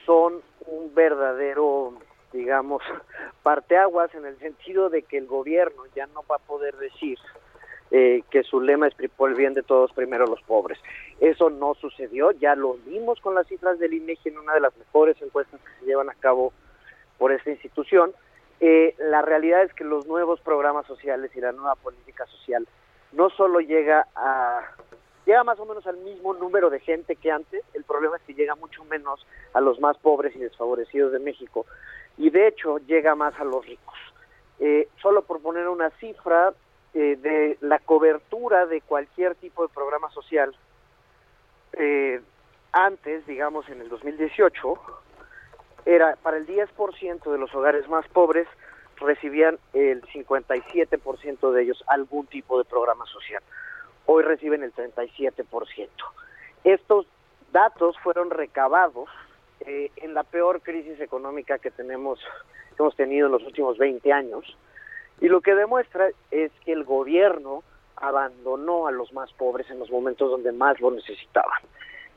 son 0.06 0.42
un 0.66 0.94
verdadero, 0.94 1.92
digamos, 2.32 2.82
parteaguas 3.42 4.14
en 4.14 4.26
el 4.26 4.38
sentido 4.38 4.90
de 4.90 5.02
que 5.02 5.18
el 5.18 5.26
gobierno 5.26 5.84
ya 5.94 6.06
no 6.06 6.24
va 6.28 6.36
a 6.36 6.46
poder 6.46 6.76
decir 6.78 7.18
eh, 7.90 8.22
que 8.30 8.42
su 8.42 8.60
lema 8.60 8.88
es 8.88 8.94
por 9.16 9.30
el 9.30 9.36
bien 9.36 9.54
de 9.54 9.62
todos, 9.62 9.92
primero 9.92 10.26
los 10.26 10.42
pobres. 10.42 10.78
Eso 11.20 11.50
no 11.50 11.74
sucedió, 11.74 12.32
ya 12.32 12.54
lo 12.54 12.74
vimos 12.86 13.20
con 13.20 13.34
las 13.34 13.46
cifras 13.46 13.78
del 13.78 13.94
INEGI 13.94 14.28
en 14.30 14.38
una 14.38 14.54
de 14.54 14.60
las 14.60 14.76
mejores 14.76 15.20
encuestas 15.22 15.60
que 15.60 15.80
se 15.80 15.86
llevan 15.86 16.10
a 16.10 16.14
cabo 16.14 16.52
por 17.18 17.32
esta 17.32 17.50
institución. 17.50 18.12
Eh, 18.60 18.94
la 18.98 19.22
realidad 19.22 19.62
es 19.62 19.72
que 19.72 19.84
los 19.84 20.06
nuevos 20.06 20.40
programas 20.40 20.86
sociales 20.86 21.30
y 21.34 21.40
la 21.40 21.52
nueva 21.52 21.76
política 21.76 22.26
social 22.26 22.66
no 23.12 23.30
solo 23.30 23.60
llega 23.60 24.06
a 24.14 24.62
llega 25.24 25.44
más 25.44 25.60
o 25.60 25.66
menos 25.66 25.86
al 25.86 25.98
mismo 25.98 26.32
número 26.32 26.70
de 26.70 26.80
gente 26.80 27.14
que 27.14 27.30
antes, 27.30 27.62
el 27.74 27.84
problema 27.84 28.16
es 28.16 28.22
que 28.22 28.32
llega 28.32 28.54
mucho 28.54 28.82
menos 28.84 29.26
a 29.52 29.60
los 29.60 29.78
más 29.78 29.98
pobres 29.98 30.34
y 30.34 30.38
desfavorecidos 30.38 31.12
de 31.12 31.18
México 31.18 31.66
y 32.16 32.30
de 32.30 32.48
hecho 32.48 32.78
llega 32.78 33.14
más 33.14 33.38
a 33.38 33.44
los 33.44 33.64
ricos. 33.66 33.94
Eh, 34.58 34.88
solo 35.02 35.22
por 35.22 35.40
poner 35.40 35.68
una 35.68 35.90
cifra, 36.00 36.52
eh, 36.94 37.16
de 37.16 37.58
la 37.60 37.78
cobertura 37.78 38.66
de 38.66 38.80
cualquier 38.80 39.34
tipo 39.34 39.66
de 39.66 39.72
programa 39.72 40.10
social 40.10 40.54
eh, 41.74 42.20
antes, 42.72 43.26
digamos 43.26 43.68
en 43.68 43.80
el 43.80 43.88
2018, 43.88 44.74
era 45.86 46.16
para 46.16 46.36
el 46.36 46.46
10% 46.46 47.30
de 47.30 47.38
los 47.38 47.54
hogares 47.54 47.88
más 47.88 48.06
pobres 48.08 48.46
recibían 48.96 49.58
el 49.72 50.02
57% 50.02 51.52
de 51.52 51.62
ellos 51.62 51.82
algún 51.86 52.26
tipo 52.26 52.58
de 52.58 52.64
programa 52.64 53.06
social. 53.06 53.42
Hoy 54.06 54.22
reciben 54.22 54.62
el 54.62 54.74
37%. 54.74 55.88
Estos 56.64 57.06
datos 57.52 57.96
fueron 58.02 58.30
recabados 58.30 59.08
eh, 59.60 59.90
en 59.96 60.14
la 60.14 60.24
peor 60.24 60.62
crisis 60.62 61.00
económica 61.00 61.58
que 61.58 61.70
tenemos 61.70 62.18
que 62.76 62.82
hemos 62.82 62.96
tenido 62.96 63.26
en 63.26 63.32
los 63.32 63.42
últimos 63.42 63.76
20 63.76 64.12
años 64.12 64.56
y 65.20 65.28
lo 65.28 65.40
que 65.40 65.54
demuestra 65.54 66.08
es 66.30 66.52
que 66.64 66.72
el 66.72 66.84
gobierno 66.84 67.62
abandonó 67.96 68.86
a 68.86 68.92
los 68.92 69.12
más 69.12 69.32
pobres 69.32 69.68
en 69.70 69.78
los 69.78 69.90
momentos 69.90 70.30
donde 70.30 70.52
más 70.52 70.80
lo 70.80 70.90
necesitaban. 70.90 71.60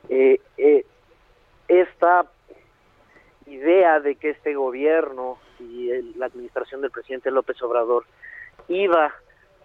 Eh, 0.08 0.40
eh, 0.56 0.84
esta 1.68 2.26
idea 3.46 4.00
de 4.00 4.14
que 4.14 4.30
este 4.30 4.54
gobierno 4.54 5.38
y 5.58 5.90
la 6.16 6.26
administración 6.26 6.80
del 6.80 6.90
presidente 6.90 7.30
López 7.30 7.60
Obrador 7.62 8.04
iba 8.68 9.12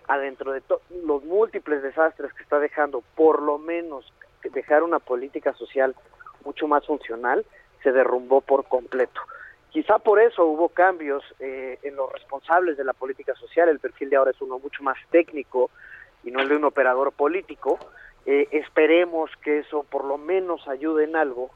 adentro 0.07 0.53
de 0.53 0.63
los 1.03 1.23
múltiples 1.23 1.83
desastres 1.83 2.33
que 2.33 2.43
está 2.43 2.59
dejando, 2.59 3.03
por 3.15 3.41
lo 3.41 3.57
menos 3.57 4.11
dejar 4.43 4.83
una 4.83 4.99
política 4.99 5.53
social 5.53 5.95
mucho 6.45 6.67
más 6.67 6.85
funcional, 6.85 7.45
se 7.83 7.91
derrumbó 7.91 8.41
por 8.41 8.65
completo. 8.65 9.19
Quizá 9.77 9.99
por 9.99 10.19
eso 10.19 10.43
hubo 10.43 10.69
cambios 10.69 11.23
eh, 11.39 11.77
en 11.83 11.95
los 11.95 12.11
responsables 12.11 12.77
de 12.77 12.83
la 12.83 12.93
política 12.93 13.35
social, 13.35 13.69
el 13.69 13.77
perfil 13.77 14.09
de 14.09 14.15
ahora 14.15 14.31
es 14.31 14.41
uno 14.41 14.57
mucho 14.57 14.81
más 14.81 14.97
técnico 15.11 15.69
y 16.23 16.31
no 16.31 16.39
el 16.39 16.49
de 16.49 16.55
un 16.55 16.63
operador 16.63 17.11
político. 17.11 17.77
Eh, 18.25 18.47
esperemos 18.53 19.29
que 19.43 19.59
eso 19.59 19.83
por 19.83 20.03
lo 20.03 20.17
menos 20.17 20.67
ayude 20.67 21.03
en 21.03 21.15
algo, 21.15 21.51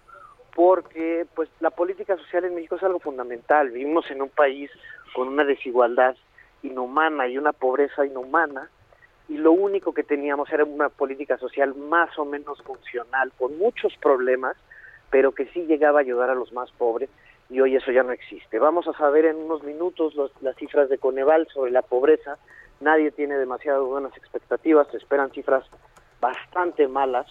porque 0.54 1.26
pues 1.34 1.50
la 1.62 1.72
política 1.72 2.16
social 2.16 2.46
en 2.46 2.54
México 2.54 2.76
es 2.76 2.84
algo 2.84 3.00
fundamental. 3.00 3.72
Vivimos 3.72 4.06
en 4.12 4.22
un 4.22 4.30
país 4.30 4.70
con 5.16 5.28
una 5.28 5.44
desigualdad 5.44 6.16
inhumana 6.62 7.28
y 7.28 7.40
una 7.40 7.54
pobreza 7.54 8.06
inhumana, 8.06 8.70
y 9.30 9.38
lo 9.38 9.52
único 9.52 9.96
que 9.96 10.04
teníamos 10.04 10.48
era 10.54 10.64
una 10.64 10.90
política 10.90 11.40
social 11.40 11.74
más 11.74 12.16
o 12.20 12.26
menos 12.26 12.62
funcional, 12.62 13.32
con 13.40 13.58
muchos 13.58 13.98
problemas, 14.00 14.58
pero 15.10 15.32
que 15.32 15.48
sí 15.48 15.66
llegaba 15.66 15.98
a 15.98 16.02
ayudar 16.02 16.30
a 16.30 16.36
los 16.36 16.54
más 16.54 16.72
pobres 16.74 17.10
y 17.52 17.60
hoy 17.60 17.76
eso 17.76 17.92
ya 17.92 18.02
no 18.02 18.14
existe. 18.14 18.60
Vamos 18.60 18.88
a 18.88 18.94
saber 18.94 19.26
en 19.26 19.36
unos 19.36 19.62
minutos 19.64 20.16
las 20.40 20.56
cifras 20.56 20.88
de 20.90 20.98
Coneval 20.98 21.48
sobre 21.54 21.72
la 21.72 21.82
pobreza. 21.82 22.38
Nadie 22.80 23.12
tiene 23.12 23.38
demasiado 23.38 23.86
buenas 23.86 24.16
expectativas, 24.16 24.88
se 24.90 24.98
esperan 24.98 25.32
cifras 25.32 25.66
bastante 26.22 26.88
malas 26.88 27.28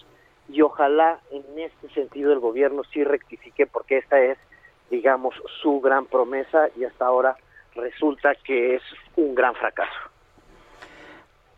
y 0.47 0.61
ojalá 0.61 1.19
en 1.31 1.43
este 1.57 1.89
sentido 1.89 2.31
el 2.33 2.39
gobierno 2.39 2.83
sí 2.93 3.03
rectifique 3.03 3.65
porque 3.65 3.97
esta 3.97 4.21
es, 4.21 4.37
digamos, 4.91 5.33
su 5.61 5.81
gran 5.81 6.05
promesa 6.05 6.69
y 6.77 6.83
hasta 6.83 7.05
ahora 7.05 7.35
resulta 7.73 8.35
que 8.35 8.75
es 8.75 8.83
un 9.15 9.33
gran 9.33 9.55
fracaso. 9.55 10.10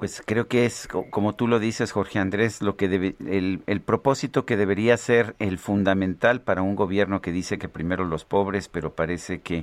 Pues 0.03 0.21
creo 0.25 0.49
que 0.49 0.65
es, 0.65 0.89
como 1.11 1.34
tú 1.34 1.47
lo 1.47 1.59
dices, 1.59 1.93
Jorge 1.93 2.19
Andrés, 2.19 2.61
lo 2.61 2.75
que 2.75 2.89
debe, 2.89 3.15
el, 3.25 3.81
propósito 3.81 4.45
que 4.45 4.57
debería 4.57 4.97
ser 4.97 5.34
el 5.39 5.57
fundamental 5.57 6.41
para 6.41 6.61
un 6.61 6.75
gobierno 6.75 7.21
que 7.21 7.31
dice 7.31 7.57
que 7.57 7.69
primero 7.69 8.03
los 8.03 8.25
pobres, 8.25 8.67
pero 8.67 8.91
parece 8.91 9.39
que, 9.41 9.59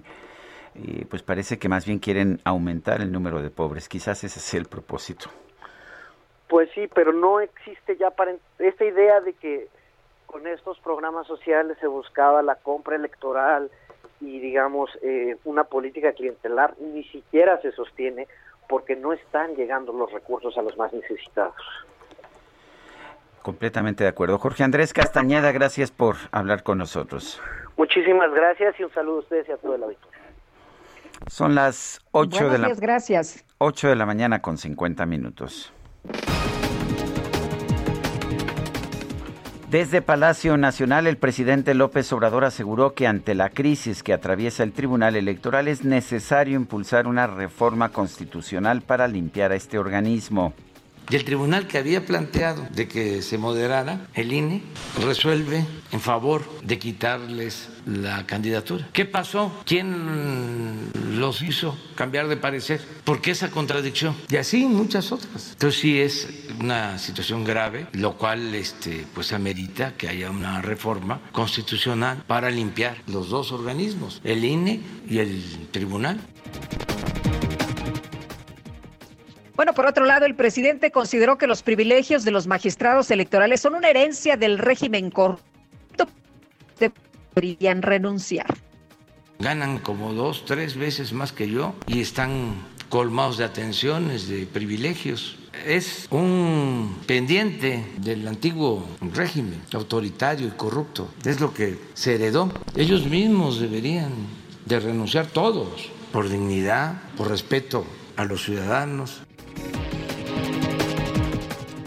eh, 0.76 1.04
pues 1.10 1.22
parece 1.22 1.58
que 1.58 1.68
más 1.68 1.84
bien 1.84 1.98
quieren 1.98 2.40
aumentar 2.44 3.02
el 3.02 3.12
número 3.12 3.42
de 3.42 3.50
pobres. 3.50 3.86
Quizás 3.86 4.24
ese 4.24 4.40
sea 4.40 4.60
el 4.60 4.66
propósito. 4.66 5.28
Pues 6.48 6.70
sí, 6.74 6.88
pero 6.94 7.12
no 7.12 7.40
existe 7.40 7.98
ya 7.98 8.10
esta 8.60 8.84
idea 8.86 9.20
de 9.20 9.34
que 9.34 9.68
con 10.24 10.46
estos 10.46 10.80
programas 10.80 11.26
sociales 11.26 11.76
se 11.82 11.86
buscaba 11.86 12.40
la 12.40 12.54
compra 12.54 12.96
electoral 12.96 13.70
y 14.22 14.40
digamos 14.40 14.88
eh, 15.02 15.36
una 15.44 15.64
política 15.64 16.14
clientelar 16.14 16.74
ni 16.80 17.04
siquiera 17.04 17.60
se 17.60 17.72
sostiene 17.72 18.26
porque 18.70 18.94
no 18.94 19.12
están 19.12 19.56
llegando 19.56 19.92
los 19.92 20.12
recursos 20.12 20.56
a 20.56 20.62
los 20.62 20.76
más 20.78 20.92
necesitados. 20.92 21.56
Completamente 23.42 24.04
de 24.04 24.10
acuerdo. 24.10 24.38
Jorge 24.38 24.62
Andrés 24.62 24.92
Castañeda, 24.92 25.50
gracias 25.50 25.90
por 25.90 26.14
hablar 26.30 26.62
con 26.62 26.78
nosotros. 26.78 27.42
Muchísimas 27.76 28.32
gracias 28.32 28.78
y 28.78 28.84
un 28.84 28.92
saludo 28.92 29.16
a 29.16 29.20
ustedes 29.20 29.48
y 29.48 29.52
a 29.52 29.56
todo 29.56 29.74
el 29.74 29.82
auditorio. 29.82 30.20
Son 31.26 31.54
las 31.54 32.00
8 32.12 32.48
de 32.48 32.58
la 32.58 32.68
gracias. 32.74 33.44
8 33.58 33.88
de 33.88 33.96
la 33.96 34.06
mañana 34.06 34.40
con 34.40 34.56
50 34.56 35.04
minutos. 35.04 35.72
Desde 39.70 40.02
Palacio 40.02 40.56
Nacional, 40.56 41.06
el 41.06 41.16
presidente 41.16 41.74
López 41.74 42.12
Obrador 42.12 42.44
aseguró 42.44 42.92
que 42.92 43.06
ante 43.06 43.36
la 43.36 43.50
crisis 43.50 44.02
que 44.02 44.12
atraviesa 44.12 44.64
el 44.64 44.72
Tribunal 44.72 45.14
Electoral 45.14 45.68
es 45.68 45.84
necesario 45.84 46.56
impulsar 46.56 47.06
una 47.06 47.28
reforma 47.28 47.90
constitucional 47.90 48.82
para 48.82 49.06
limpiar 49.06 49.52
a 49.52 49.54
este 49.54 49.78
organismo. 49.78 50.54
Y 51.10 51.16
el 51.16 51.24
tribunal 51.24 51.66
que 51.66 51.76
había 51.76 52.06
planteado 52.06 52.68
de 52.70 52.86
que 52.86 53.20
se 53.22 53.36
moderara, 53.36 54.06
el 54.14 54.32
INE, 54.32 54.62
resuelve 55.02 55.66
en 55.90 56.00
favor 56.00 56.44
de 56.62 56.78
quitarles 56.78 57.68
la 57.84 58.24
candidatura. 58.26 58.88
¿Qué 58.92 59.06
pasó? 59.06 59.52
¿Quién 59.64 60.90
los 61.16 61.42
hizo 61.42 61.76
cambiar 61.96 62.28
de 62.28 62.36
parecer? 62.36 62.80
¿Por 63.02 63.20
qué 63.20 63.32
esa 63.32 63.50
contradicción? 63.50 64.14
Y 64.28 64.36
así 64.36 64.66
muchas 64.66 65.10
otras. 65.10 65.50
Entonces 65.52 65.80
sí 65.80 66.00
es 66.00 66.28
una 66.60 66.96
situación 66.98 67.42
grave, 67.42 67.88
lo 67.92 68.16
cual 68.16 68.54
este, 68.54 69.04
pues 69.12 69.32
amerita 69.32 69.94
que 69.96 70.08
haya 70.08 70.30
una 70.30 70.62
reforma 70.62 71.20
constitucional 71.32 72.22
para 72.28 72.50
limpiar 72.50 72.98
los 73.08 73.30
dos 73.30 73.50
organismos, 73.50 74.20
el 74.22 74.44
INE 74.44 74.80
y 75.08 75.18
el 75.18 75.68
tribunal. 75.72 76.20
Bueno, 79.60 79.74
por 79.74 79.84
otro 79.84 80.06
lado, 80.06 80.24
el 80.24 80.34
presidente 80.34 80.90
consideró 80.90 81.36
que 81.36 81.46
los 81.46 81.62
privilegios 81.62 82.24
de 82.24 82.30
los 82.30 82.46
magistrados 82.46 83.10
electorales 83.10 83.60
son 83.60 83.74
una 83.74 83.90
herencia 83.90 84.38
del 84.38 84.56
régimen 84.56 85.10
corrupto. 85.10 86.06
Deberían 87.34 87.82
renunciar. 87.82 88.56
Ganan 89.38 89.76
como 89.76 90.14
dos, 90.14 90.46
tres 90.46 90.76
veces 90.76 91.12
más 91.12 91.32
que 91.32 91.50
yo 91.50 91.74
y 91.86 92.00
están 92.00 92.54
colmados 92.88 93.36
de 93.36 93.44
atenciones, 93.44 94.28
de 94.28 94.46
privilegios. 94.46 95.36
Es 95.66 96.06
un 96.10 96.96
pendiente 97.06 97.84
del 97.98 98.26
antiguo 98.28 98.86
régimen 99.12 99.60
autoritario 99.74 100.48
y 100.48 100.52
corrupto. 100.52 101.10
Es 101.22 101.38
lo 101.38 101.52
que 101.52 101.78
se 101.92 102.14
heredó. 102.14 102.50
Ellos 102.76 103.04
mismos 103.04 103.60
deberían 103.60 104.10
de 104.64 104.80
renunciar 104.80 105.26
todos 105.26 105.90
por 106.12 106.30
dignidad, 106.30 107.02
por 107.18 107.28
respeto 107.28 107.84
a 108.16 108.24
los 108.24 108.44
ciudadanos. 108.44 109.22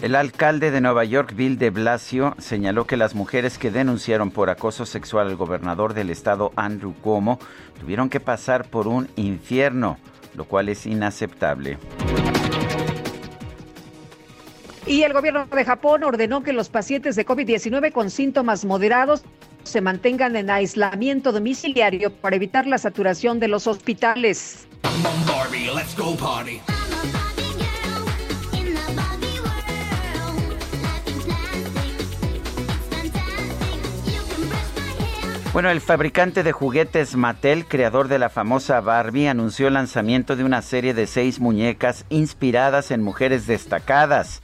El 0.03 0.15
alcalde 0.15 0.69
de 0.69 0.81
Nueva 0.81 1.05
York, 1.05 1.33
Bill 1.33 1.57
de 1.57 1.69
Blasio, 1.69 2.35
señaló 2.37 2.85
que 2.85 2.97
las 2.97 3.15
mujeres 3.15 3.57
que 3.57 3.71
denunciaron 3.71 4.31
por 4.31 4.49
acoso 4.49 4.85
sexual 4.85 5.29
al 5.29 5.37
gobernador 5.37 5.93
del 5.93 6.09
estado, 6.09 6.51
Andrew 6.57 6.93
Cuomo, 6.93 7.39
tuvieron 7.79 8.09
que 8.09 8.19
pasar 8.19 8.69
por 8.69 8.89
un 8.89 9.07
infierno, 9.15 9.97
lo 10.35 10.43
cual 10.43 10.67
es 10.67 10.85
inaceptable. 10.85 11.77
Y 14.85 15.03
el 15.03 15.13
gobierno 15.13 15.45
de 15.45 15.63
Japón 15.63 16.03
ordenó 16.03 16.43
que 16.43 16.51
los 16.51 16.67
pacientes 16.67 17.15
de 17.15 17.25
COVID-19 17.25 17.93
con 17.93 18.09
síntomas 18.09 18.65
moderados 18.65 19.23
se 19.63 19.79
mantengan 19.79 20.35
en 20.35 20.49
aislamiento 20.49 21.31
domiciliario 21.31 22.13
para 22.13 22.35
evitar 22.35 22.67
la 22.67 22.77
saturación 22.77 23.39
de 23.39 23.47
los 23.47 23.67
hospitales. 23.67 24.67
Bueno, 35.53 35.69
el 35.69 35.81
fabricante 35.81 36.41
de 36.41 36.51
juguetes 36.51 37.15
Mattel, 37.15 37.67
creador 37.67 38.07
de 38.07 38.17
la 38.17 38.31
famosa 38.31 38.81
Barbie, 38.81 39.27
anunció 39.27 39.67
el 39.67 39.75
lanzamiento 39.75 40.35
de 40.35 40.43
una 40.43 40.63
serie 40.63 40.95
de 40.95 41.05
seis 41.05 41.39
muñecas 41.39 42.05
inspiradas 42.09 42.89
en 42.89 43.03
mujeres 43.03 43.45
destacadas 43.45 44.41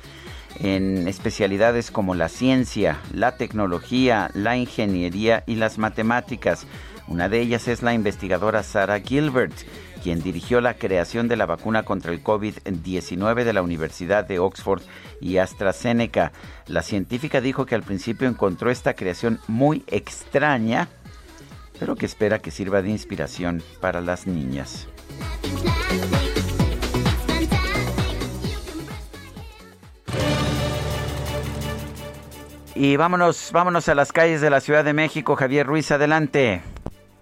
en 0.60 1.07
especialidades 1.07 1.90
como 1.90 2.15
la 2.15 2.30
ciencia, 2.30 2.99
la 3.14 3.38
tecnología, 3.38 4.30
la 4.34 4.57
ingeniería 4.57 5.44
y 5.48 5.56
las 5.56 5.77
matemáticas. 5.77 6.68
Una 7.07 7.27
de 7.27 7.41
ellas 7.41 7.68
es 7.68 7.81
la 7.81 7.94
investigadora 7.94 8.61
Sarah 8.61 8.99
Gilbert, 8.99 9.53
quien 10.03 10.22
dirigió 10.22 10.61
la 10.61 10.76
creación 10.76 11.27
de 11.27 11.38
la 11.38 11.45
vacuna 11.45 11.84
contra 11.84 12.11
el 12.11 12.23
COVID-19 12.23 13.44
de 13.44 13.53
la 13.53 13.61
Universidad 13.61 14.26
de 14.26 14.40
Oxford 14.40 14.81
y 15.19 15.38
AstraZeneca. 15.38 16.31
La 16.68 16.84
científica 16.84 17.41
dijo 17.41 17.65
que 17.65 17.76
al 17.76 17.84
principio 17.84 18.27
encontró 18.27 18.69
esta 18.69 18.94
creación 18.94 19.40
muy 19.48 19.84
extraña, 19.88 20.88
pero 21.80 21.95
que 21.95 22.06
espera 22.06 22.39
que 22.39 22.51
sirva 22.51 22.81
de 22.81 22.89
inspiración 22.89 23.64
para 23.81 24.01
las 24.01 24.27
niñas. 24.27 24.88
Y 32.76 32.95
vámonos, 32.95 33.51
vámonos 33.51 33.89
a 33.89 33.95
las 33.95 34.14
calles 34.14 34.39
de 34.41 34.49
la 34.49 34.61
Ciudad 34.61 34.85
de 34.85 34.93
México. 34.93 35.35
Javier 35.35 35.65
Ruiz, 35.65 35.91
adelante. 35.91 36.61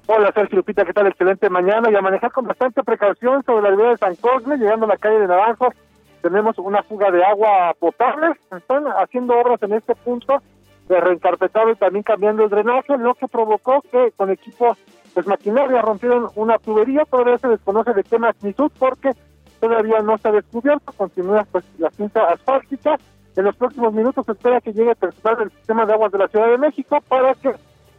Hola 0.05 0.31
Sergio 0.33 0.57
Lupita, 0.57 0.85
¿qué 0.85 0.93
tal? 0.93 1.07
Excelente 1.07 1.49
mañana 1.49 1.89
y 1.91 1.95
a 1.95 2.01
manejar 2.01 2.31
con 2.31 2.45
bastante 2.45 2.83
precaución 2.83 3.43
sobre 3.43 3.63
la 3.63 3.69
altura 3.69 3.89
de 3.89 3.97
San 3.97 4.15
Cosme, 4.15 4.57
llegando 4.57 4.85
a 4.85 4.89
la 4.89 4.97
calle 4.97 5.19
de 5.19 5.27
Naranjos. 5.27 5.73
Tenemos 6.21 6.57
una 6.59 6.81
fuga 6.83 7.11
de 7.11 7.23
agua 7.23 7.73
potable. 7.79 8.35
Están 8.55 8.85
haciendo 8.85 9.37
obras 9.37 9.61
en 9.63 9.73
este 9.73 9.95
punto 9.95 10.41
de 10.87 10.99
reencarpetado 10.99 11.71
y 11.71 11.75
también 11.75 12.03
cambiando 12.03 12.43
el 12.43 12.49
drenaje, 12.49 12.97
lo 12.97 13.15
que 13.15 13.27
provocó 13.27 13.81
que 13.91 14.11
con 14.15 14.29
equipos 14.31 14.77
pues 15.13 15.27
maquinaria 15.27 15.81
rompieron 15.81 16.29
una 16.35 16.57
tubería, 16.59 17.03
todavía 17.05 17.37
se 17.39 17.47
desconoce 17.47 17.93
de 17.93 18.03
qué 18.03 18.19
magnitud 18.19 18.71
porque 18.77 19.11
todavía 19.59 19.99
no 20.01 20.17
se 20.17 20.27
ha 20.27 20.31
descubierto, 20.31 20.91
continúa 20.93 21.45
pues 21.51 21.65
la 21.79 21.89
cinta 21.89 22.23
asfáltica, 22.25 22.97
en 23.37 23.45
los 23.45 23.55
próximos 23.55 23.93
minutos 23.93 24.25
se 24.25 24.31
espera 24.31 24.61
que 24.61 24.73
llegue 24.73 24.95
personal 24.95 25.37
del 25.37 25.51
sistema 25.51 25.85
de 25.85 25.93
aguas 25.93 26.11
de 26.11 26.17
la 26.17 26.27
Ciudad 26.27 26.49
de 26.49 26.57
México 26.57 26.97
para 27.07 27.35
que 27.35 27.51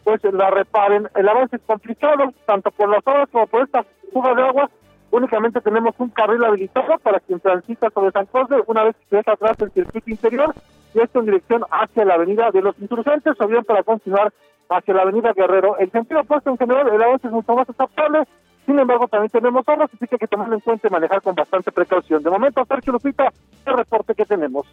pues 0.02 0.20
la 0.32 0.50
reparen. 0.50 1.08
El 1.14 1.28
avance 1.28 1.56
es 1.56 1.62
complicado, 1.62 2.32
tanto 2.44 2.70
por 2.72 2.88
las 2.88 3.06
obras 3.06 3.28
como 3.30 3.46
por 3.46 3.62
esta 3.62 3.84
fuga 4.12 4.34
de 4.34 4.42
agua. 4.42 4.70
Únicamente 5.10 5.60
tenemos 5.60 5.94
un 5.98 6.10
carril 6.10 6.44
habilitado 6.44 6.98
para 7.02 7.20
quien 7.20 7.40
transita 7.40 7.90
sobre 7.90 8.10
San 8.10 8.26
José, 8.26 8.56
una 8.66 8.84
vez 8.84 8.96
que 9.08 9.16
deja 9.16 9.32
atrás 9.32 9.56
el 9.60 9.70
circuito 9.70 10.10
interior, 10.10 10.54
y 10.94 11.00
esto 11.00 11.20
en 11.20 11.26
dirección 11.26 11.64
hacia 11.70 12.04
la 12.04 12.14
avenida 12.14 12.50
de 12.50 12.62
los 12.62 12.78
insurgentes, 12.78 13.34
o 13.38 13.46
bien 13.46 13.64
para 13.64 13.82
continuar 13.82 14.32
hacia 14.68 14.94
la 14.94 15.02
avenida 15.02 15.32
Guerrero. 15.32 15.78
El 15.78 15.90
sentido 15.90 16.20
opuesto 16.20 16.50
en 16.50 16.58
general, 16.58 16.88
el 16.88 17.02
avance 17.02 17.26
es 17.26 17.32
mucho 17.32 17.54
más 17.54 17.68
aceptable, 17.68 18.24
sin 18.68 18.78
embargo, 18.78 19.08
también 19.08 19.30
tenemos 19.30 19.66
obras, 19.66 19.88
así 19.94 20.06
que 20.06 20.16
hay 20.16 20.18
que 20.18 20.26
tomarlo 20.26 20.54
en 20.54 20.60
cuenta 20.60 20.88
y 20.88 20.90
manejar 20.90 21.22
con 21.22 21.34
bastante 21.34 21.72
precaución. 21.72 22.22
De 22.22 22.28
momento, 22.28 22.62
Sergio 22.66 22.92
Lupita, 22.92 23.32
el 23.64 23.78
reporte 23.78 24.14
que 24.14 24.26
tenemos. 24.26 24.66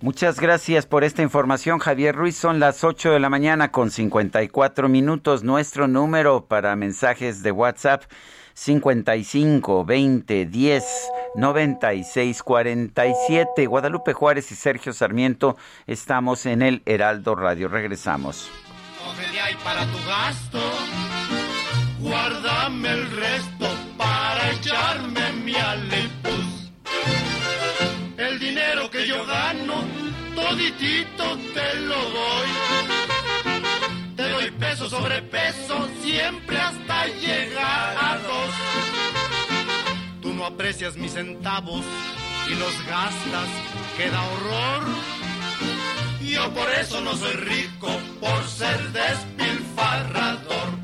Muchas 0.00 0.40
gracias 0.40 0.86
por 0.86 1.04
esta 1.04 1.20
información, 1.20 1.80
Javier 1.80 2.16
Ruiz. 2.16 2.34
Son 2.34 2.60
las 2.60 2.82
8 2.82 3.12
de 3.12 3.20
la 3.20 3.28
mañana 3.28 3.70
con 3.70 3.90
54 3.90 4.88
minutos. 4.88 5.44
Nuestro 5.44 5.86
número 5.86 6.46
para 6.46 6.76
mensajes 6.76 7.42
de 7.42 7.52
WhatsApp 7.52 8.04
55 8.54 9.84
20 9.84 10.46
10 10.46 10.84
96 11.34 12.42
47. 12.42 13.66
Guadalupe 13.66 14.12
Juárez 14.12 14.50
y 14.52 14.54
Sergio 14.54 14.92
Sarmiento 14.92 15.56
estamos 15.86 16.46
en 16.46 16.62
el 16.62 16.82
Heraldo 16.86 17.34
Radio. 17.34 17.68
Regresamos. 17.68 18.50
para 19.62 19.86
tu 19.86 19.98
gasto, 20.06 20.60
guárdame 22.00 22.90
el 22.90 23.10
resto 23.10 23.66
para 23.98 24.50
echarme 24.52 25.32
mi 25.44 25.54
alepus. 25.56 26.70
El 28.16 28.38
dinero 28.38 28.88
que 28.90 29.06
yo 29.06 29.26
gano, 29.26 29.84
toditito 30.34 31.36
te 31.52 31.80
lo 31.80 31.96
doy. 31.96 33.13
Peso 34.84 34.98
sobre 34.98 35.22
peso, 35.22 35.88
siempre 36.02 36.58
hasta 36.58 37.06
llegar 37.06 37.96
a 37.98 38.18
dos. 38.18 38.50
Tú 40.20 40.34
no 40.34 40.44
aprecias 40.44 40.94
mis 40.98 41.12
centavos 41.12 41.82
y 42.50 42.54
los 42.54 42.86
gastas, 42.86 43.48
queda 43.96 44.22
horror. 44.22 44.84
Yo 46.20 46.52
por 46.52 46.70
eso 46.72 47.00
no 47.00 47.16
soy 47.16 47.32
rico, 47.32 47.88
por 48.20 48.46
ser 48.46 48.78
despilfarrador. 48.92 50.83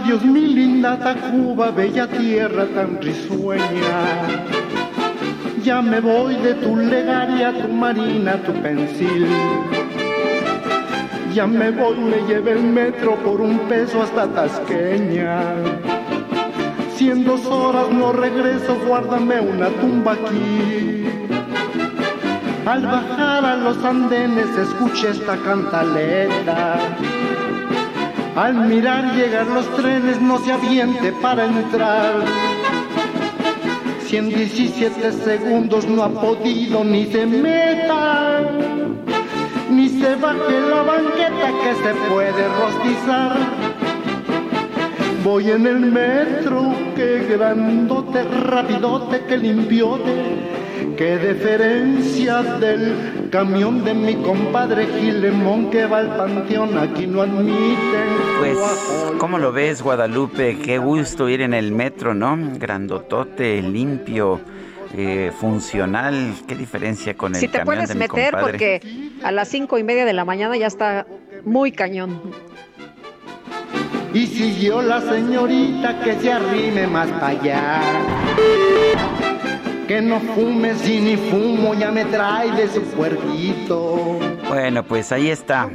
Adiós 0.00 0.24
mi 0.24 0.40
linda 0.40 0.96
Tacuba, 0.96 1.70
bella 1.70 2.06
tierra 2.06 2.64
tan 2.74 3.02
risueña. 3.02 3.98
Ya 5.62 5.82
me 5.82 6.00
voy 6.00 6.36
de 6.36 6.54
tu 6.54 6.74
legaria, 6.74 7.52
tu 7.60 7.68
marina, 7.68 8.36
tu 8.46 8.52
pensil. 8.62 9.28
Ya 11.34 11.46
me 11.46 11.70
voy, 11.70 11.98
me 11.98 12.16
lleve 12.26 12.52
el 12.52 12.62
metro 12.62 13.16
por 13.16 13.42
un 13.42 13.58
peso 13.68 14.00
hasta 14.02 14.26
Tasqueña. 14.28 15.38
Si 16.96 17.10
en 17.10 17.22
dos 17.22 17.44
horas 17.44 17.90
no 17.90 18.10
regreso, 18.12 18.78
guárdame 18.88 19.38
una 19.40 19.68
tumba 19.68 20.12
aquí. 20.12 21.04
Al 22.64 22.86
bajar 22.86 23.44
a 23.44 23.56
los 23.56 23.84
andenes, 23.84 24.48
escuche 24.56 25.10
esta 25.10 25.36
cantaleta. 25.36 26.78
Al 28.36 28.54
mirar 28.68 29.16
llegar 29.16 29.46
los 29.48 29.66
trenes, 29.76 30.20
no 30.20 30.38
se 30.38 30.52
aviente 30.52 31.12
para 31.20 31.46
entrar. 31.46 32.14
Si 34.06 34.16
en 34.16 34.28
17 34.28 35.12
segundos 35.12 35.86
no 35.86 36.04
ha 36.04 36.08
podido 36.08 36.84
ni 36.84 37.06
se 37.06 37.26
meta, 37.26 38.40
ni 39.70 39.88
se 39.88 40.14
baje 40.16 40.60
la 40.70 40.82
banqueta 40.82 41.52
que 41.62 41.74
se 41.74 41.94
puede 42.08 42.48
rostizar. 42.60 43.36
Voy 45.24 45.50
en 45.50 45.66
el 45.66 45.80
metro, 45.80 46.72
que 46.96 47.26
grandote, 47.28 48.22
rapidote, 48.22 49.20
que 49.26 49.36
limpiote, 49.36 50.59
qué 51.00 51.16
deferencia 51.16 52.42
del 52.42 53.30
camión 53.30 53.82
de 53.82 53.94
mi 53.94 54.16
compadre 54.16 54.86
Gilemón 54.86 55.70
que 55.70 55.86
va 55.86 55.96
al 56.00 56.14
panteón, 56.14 56.76
aquí 56.76 57.06
no 57.06 57.22
admiten. 57.22 58.06
Pues, 58.38 58.58
¿cómo 59.16 59.38
lo 59.38 59.50
ves, 59.50 59.80
Guadalupe? 59.80 60.58
Qué 60.58 60.76
gusto 60.76 61.30
ir 61.30 61.40
en 61.40 61.54
el 61.54 61.72
metro, 61.72 62.12
¿no? 62.12 62.36
Grandotote, 62.58 63.62
limpio. 63.62 64.42
Eh, 64.92 65.30
funcional, 65.40 66.34
qué 66.48 66.56
diferencia 66.56 67.14
con 67.14 67.32
el 67.34 67.40
Si 67.40 67.46
te 67.46 67.58
camión 67.58 67.66
puedes 67.66 67.88
de 67.90 67.94
mi 67.94 68.00
meter 68.00 68.32
compadre? 68.32 68.42
porque 68.42 68.80
a 69.22 69.30
las 69.30 69.48
cinco 69.48 69.78
y 69.78 69.84
media 69.84 70.04
de 70.04 70.12
la 70.12 70.24
mañana 70.24 70.56
ya 70.56 70.66
está 70.66 71.06
muy 71.44 71.70
cañón. 71.70 72.20
Y 74.12 74.26
siguió 74.26 74.82
la 74.82 75.00
señorita 75.00 76.00
que 76.00 76.14
se 76.16 76.32
arrime 76.32 76.88
más 76.88 77.08
para 77.08 77.28
allá. 77.28 77.80
Que 79.90 80.00
no 80.00 80.20
fume 80.20 80.76
si 80.76 81.00
ni 81.00 81.16
fumo, 81.16 81.74
ya 81.74 81.90
me 81.90 82.04
trae 82.04 82.52
de 82.52 82.68
su 82.68 82.80
puerquito. 82.80 84.20
Bueno, 84.48 84.84
pues 84.84 85.10
ahí 85.10 85.30
está. 85.30 85.68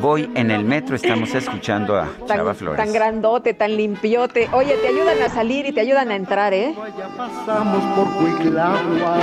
Voy 0.00 0.30
en 0.34 0.50
el 0.50 0.64
metro, 0.64 0.96
estamos 0.96 1.34
escuchando 1.34 1.94
a 1.94 2.08
Chava 2.26 2.54
Flores. 2.54 2.82
tan 2.82 2.94
grandote, 2.94 3.52
tan 3.52 3.76
limpiote. 3.76 4.48
Oye, 4.52 4.74
te 4.78 4.88
ayudan 4.88 5.20
a 5.20 5.28
salir 5.28 5.66
y 5.66 5.72
te 5.72 5.82
ayudan 5.82 6.10
a 6.10 6.16
entrar, 6.16 6.54
¿eh? 6.54 6.74
Pasamos 7.14 7.84
por 7.94 8.10
Cuiclagua. 8.14 9.18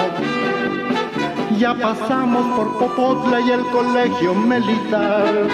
Ya 1.58 1.74
pasamos 1.74 2.46
por 2.56 2.78
Popotla 2.78 3.42
y 3.42 3.50
el 3.50 3.66
colegio 3.72 4.36
militar. 4.36 5.48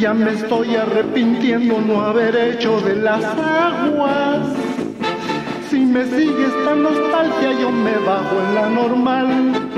Ya 0.00 0.14
me 0.14 0.32
estoy 0.32 0.76
arrepintiendo 0.76 1.78
no 1.78 2.00
haber 2.00 2.34
hecho 2.34 2.80
de 2.80 2.96
las 2.96 3.22
aguas. 3.22 4.71
Me 5.92 6.06
sigue 6.06 6.46
esta 6.46 6.74
nostalgia, 6.74 7.52
yo 7.60 7.70
me 7.70 7.94
bajo 7.98 8.40
en 8.40 8.54
la 8.54 8.70
normal. 8.70 9.70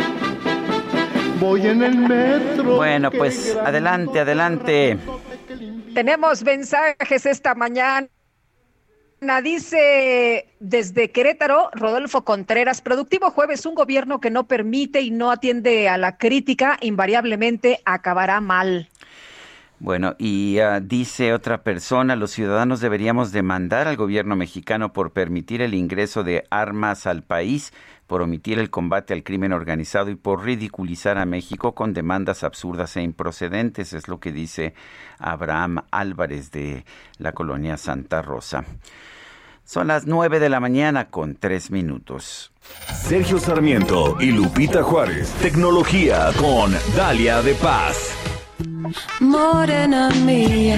Voy 1.40 1.66
en 1.66 1.82
el 1.82 1.96
metro. 1.96 2.76
Bueno, 2.76 3.10
pues 3.10 3.56
adelante, 3.56 4.20
adelante. 4.20 4.96
Tenemos 5.92 6.44
mensajes 6.44 7.26
esta 7.26 7.56
mañana. 7.56 8.06
Dice 9.42 10.54
desde 10.60 11.10
Querétaro, 11.10 11.70
Rodolfo 11.72 12.24
Contreras, 12.24 12.80
productivo 12.80 13.32
jueves, 13.32 13.66
un 13.66 13.74
gobierno 13.74 14.20
que 14.20 14.30
no 14.30 14.46
permite 14.46 15.00
y 15.00 15.10
no 15.10 15.32
atiende 15.32 15.88
a 15.88 15.98
la 15.98 16.16
crítica, 16.16 16.78
invariablemente 16.80 17.80
acabará 17.84 18.40
mal. 18.40 18.88
Bueno, 19.80 20.14
y 20.18 20.58
ah, 20.60 20.80
dice 20.80 21.32
otra 21.32 21.62
persona, 21.62 22.16
los 22.16 22.30
ciudadanos 22.30 22.80
deberíamos 22.80 23.32
demandar 23.32 23.88
al 23.88 23.96
gobierno 23.96 24.36
mexicano 24.36 24.92
por 24.92 25.12
permitir 25.12 25.62
el 25.62 25.74
ingreso 25.74 26.22
de 26.22 26.44
armas 26.48 27.06
al 27.06 27.22
país, 27.22 27.72
por 28.06 28.22
omitir 28.22 28.58
el 28.58 28.70
combate 28.70 29.14
al 29.14 29.24
crimen 29.24 29.52
organizado 29.52 30.10
y 30.10 30.14
por 30.14 30.44
ridiculizar 30.44 31.18
a 31.18 31.26
México 31.26 31.74
con 31.74 31.92
demandas 31.92 32.44
absurdas 32.44 32.96
e 32.96 33.02
improcedentes, 33.02 33.92
es 33.92 34.08
lo 34.08 34.20
que 34.20 34.32
dice 34.32 34.74
Abraham 35.18 35.82
Álvarez 35.90 36.50
de 36.50 36.84
la 37.18 37.32
colonia 37.32 37.76
Santa 37.76 38.22
Rosa. 38.22 38.64
Son 39.64 39.88
las 39.88 40.06
nueve 40.06 40.40
de 40.40 40.50
la 40.50 40.60
mañana 40.60 41.08
con 41.08 41.36
tres 41.36 41.70
minutos. 41.70 42.52
Sergio 43.02 43.38
Sarmiento 43.38 44.18
y 44.20 44.30
Lupita 44.30 44.82
Juárez. 44.82 45.32
Tecnología 45.40 46.30
con 46.38 46.72
Dalia 46.94 47.40
de 47.40 47.54
Paz. 47.54 48.33
Morena 49.20 50.08
mía, 50.24 50.76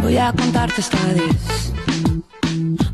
voy 0.00 0.16
a 0.18 0.32
contarte 0.32 0.80
esta 0.80 0.98
vez. 1.14 1.72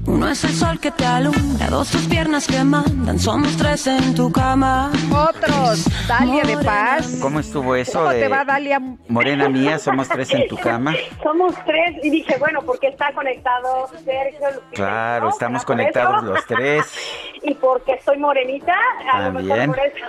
Uno 0.07 0.29
es 0.29 0.45
el 0.45 0.53
sol 0.53 0.79
que 0.79 0.91
te 0.91 1.05
alumbra, 1.05 1.69
dos 1.71 1.89
tus 1.91 2.03
piernas 2.03 2.47
que 2.47 2.63
mandan, 2.63 3.19
somos 3.19 3.57
tres 3.57 3.87
en 3.87 4.15
tu 4.15 4.31
cama. 4.31 4.93
Otros, 5.11 5.85
Dalia 6.07 6.45
de 6.45 6.59
Paz. 6.59 7.19
¿Cómo 7.21 7.41
estuvo 7.41 7.75
eso? 7.75 7.99
¿Cómo 7.99 8.11
de 8.11 8.21
te 8.21 8.29
va, 8.29 8.45
Dalia? 8.45 8.81
Morena 9.09 9.49
mía, 9.49 9.79
somos 9.79 10.09
tres 10.09 10.31
en 10.33 10.47
tu 10.47 10.57
cama. 10.57 10.95
Somos 11.23 11.55
tres 11.65 11.97
y 12.03 12.11
dije, 12.11 12.37
bueno, 12.39 12.61
porque 12.65 12.89
está 12.89 13.13
conectado 13.13 13.89
Sergio 14.05 14.63
Claro, 14.73 15.25
¿no? 15.27 15.31
estamos 15.31 15.63
¿Será 15.63 15.67
por 15.67 15.77
conectados 15.77 16.25
los 16.25 16.47
tres. 16.47 16.85
y 17.45 17.55
porque 17.55 18.01
soy 18.01 18.17
morenita, 18.19 18.75
a 19.13 19.29
lo 19.29 19.33
mejor 19.33 19.67
por 19.67 19.79
eso. 19.79 20.07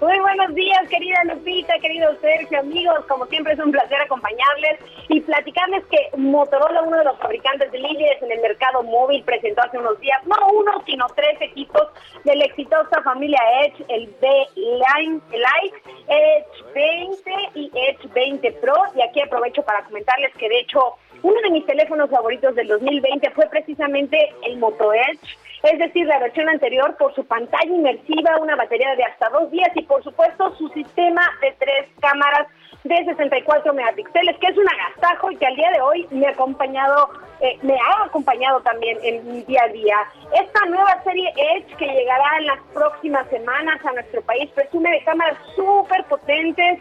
Muy 0.00 0.18
buenos 0.20 0.54
días, 0.54 0.88
querida 0.88 1.24
Lupita, 1.24 1.74
querido 1.80 2.16
Sergio, 2.20 2.60
amigos. 2.60 3.04
Como 3.08 3.26
siempre 3.26 3.54
es 3.54 3.58
un 3.58 3.72
placer 3.72 4.00
acompañarles 4.00 4.78
y 5.08 5.20
platicarles 5.20 5.84
que 5.86 6.16
Motorola, 6.16 6.82
uno 6.82 6.98
de 6.98 7.04
los 7.04 7.18
fabricantes 7.18 7.70
de 7.72 7.78
líderes 7.78 8.22
en 8.22 8.30
el 8.30 8.40
mercado 8.40 8.82
móvil, 8.84 9.22
presentó 9.24 9.62
hace 9.62 9.78
unos 9.78 9.98
días 10.00 10.24
no 10.26 10.36
uno, 10.52 10.82
sino 10.86 11.06
tres 11.16 11.40
equipos 11.40 11.88
de 12.24 12.36
la 12.36 12.44
exitosa 12.44 13.02
familia 13.02 13.40
Edge, 13.64 13.84
el 13.88 14.06
B-Line 14.20 15.20
Lite, 15.32 15.82
Edge 16.08 16.72
20 16.74 17.32
y 17.56 17.70
Edge 17.74 18.08
20 18.14 18.52
Pro. 18.52 18.76
Y 18.94 19.02
aquí 19.02 19.20
aprovecho 19.20 19.62
para 19.62 19.84
comentarles 19.84 20.32
que 20.36 20.48
de 20.48 20.60
hecho 20.60 20.94
uno 21.22 21.40
de 21.42 21.50
mis 21.50 21.66
teléfonos 21.66 22.08
favoritos 22.08 22.54
del 22.54 22.68
2020 22.68 23.30
fue 23.32 23.46
precisamente 23.46 24.32
el 24.44 24.58
Moto 24.58 24.94
Edge 24.94 25.36
es 25.62 25.78
decir, 25.78 26.06
la 26.06 26.18
versión 26.18 26.48
anterior 26.48 26.96
por 26.96 27.14
su 27.14 27.24
pantalla 27.26 27.70
inmersiva, 27.70 28.38
una 28.40 28.56
batería 28.56 28.94
de 28.96 29.04
hasta 29.04 29.28
dos 29.28 29.50
días 29.50 29.70
y 29.74 29.82
por 29.82 30.02
supuesto 30.02 30.54
su 30.56 30.68
sistema 30.70 31.22
de 31.42 31.54
tres 31.58 31.88
cámaras 32.00 32.46
de 32.84 33.04
64 33.04 33.74
megapíxeles, 33.74 34.38
que 34.38 34.46
es 34.46 34.56
un 34.56 34.66
agastajo 34.68 35.30
y 35.30 35.36
que 35.36 35.46
al 35.46 35.56
día 35.56 35.70
de 35.70 35.80
hoy 35.82 36.06
me 36.10 36.26
ha 36.26 36.30
acompañado, 36.30 37.10
eh, 37.40 37.58
me 37.62 37.74
ha 37.74 38.04
acompañado 38.04 38.60
también 38.60 38.98
en 39.02 39.30
mi 39.30 39.42
día 39.42 39.64
a 39.64 39.68
día. 39.68 39.96
Esta 40.32 40.64
nueva 40.66 41.02
serie 41.04 41.30
Edge 41.36 41.76
que 41.76 41.86
llegará 41.86 42.38
en 42.38 42.46
las 42.46 42.60
próximas 42.72 43.28
semanas 43.28 43.84
a 43.84 43.92
nuestro 43.92 44.22
país 44.22 44.50
presume 44.54 44.90
de 44.92 45.04
cámaras 45.04 45.36
súper 45.54 46.04
potentes, 46.04 46.78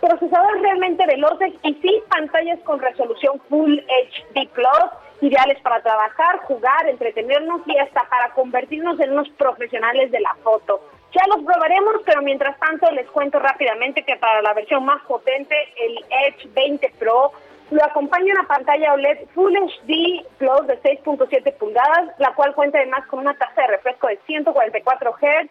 procesadores 0.00 0.62
realmente 0.62 1.04
veloces 1.06 1.52
y 1.62 1.74
sí 1.74 2.02
pantallas 2.08 2.60
con 2.60 2.80
resolución 2.80 3.40
Full 3.48 3.78
HD 3.78 4.48
Plus, 4.52 4.90
ideales 5.20 5.60
para 5.62 5.82
trabajar, 5.82 6.38
jugar, 6.44 6.88
entretenernos 6.88 7.62
y 7.66 7.76
hasta 7.78 8.04
para 8.08 8.30
convertirnos 8.30 8.98
en 9.00 9.12
unos 9.12 9.28
profesionales 9.30 10.10
de 10.10 10.20
la 10.20 10.34
foto. 10.42 10.80
Ya 11.12 11.22
los 11.26 11.44
probaremos, 11.44 11.96
pero 12.04 12.22
mientras 12.22 12.58
tanto 12.58 12.90
les 12.92 13.06
cuento 13.10 13.38
rápidamente 13.38 14.04
que 14.04 14.16
para 14.16 14.40
la 14.42 14.54
versión 14.54 14.84
más 14.84 15.02
potente, 15.02 15.54
el 15.76 16.04
Edge 16.26 16.48
20 16.54 16.94
Pro, 16.98 17.32
lo 17.70 17.84
acompaña 17.84 18.34
una 18.34 18.48
pantalla 18.48 18.94
OLED 18.94 19.28
Full 19.34 19.54
HD 19.56 20.24
Plus 20.38 20.66
de 20.66 20.80
6.7 20.82 21.54
pulgadas, 21.54 22.14
la 22.18 22.32
cual 22.34 22.54
cuenta 22.54 22.78
además 22.78 23.06
con 23.06 23.20
una 23.20 23.34
tasa 23.34 23.62
de 23.62 23.68
refresco 23.68 24.08
de 24.08 24.18
144 24.26 25.12
Hz, 25.12 25.50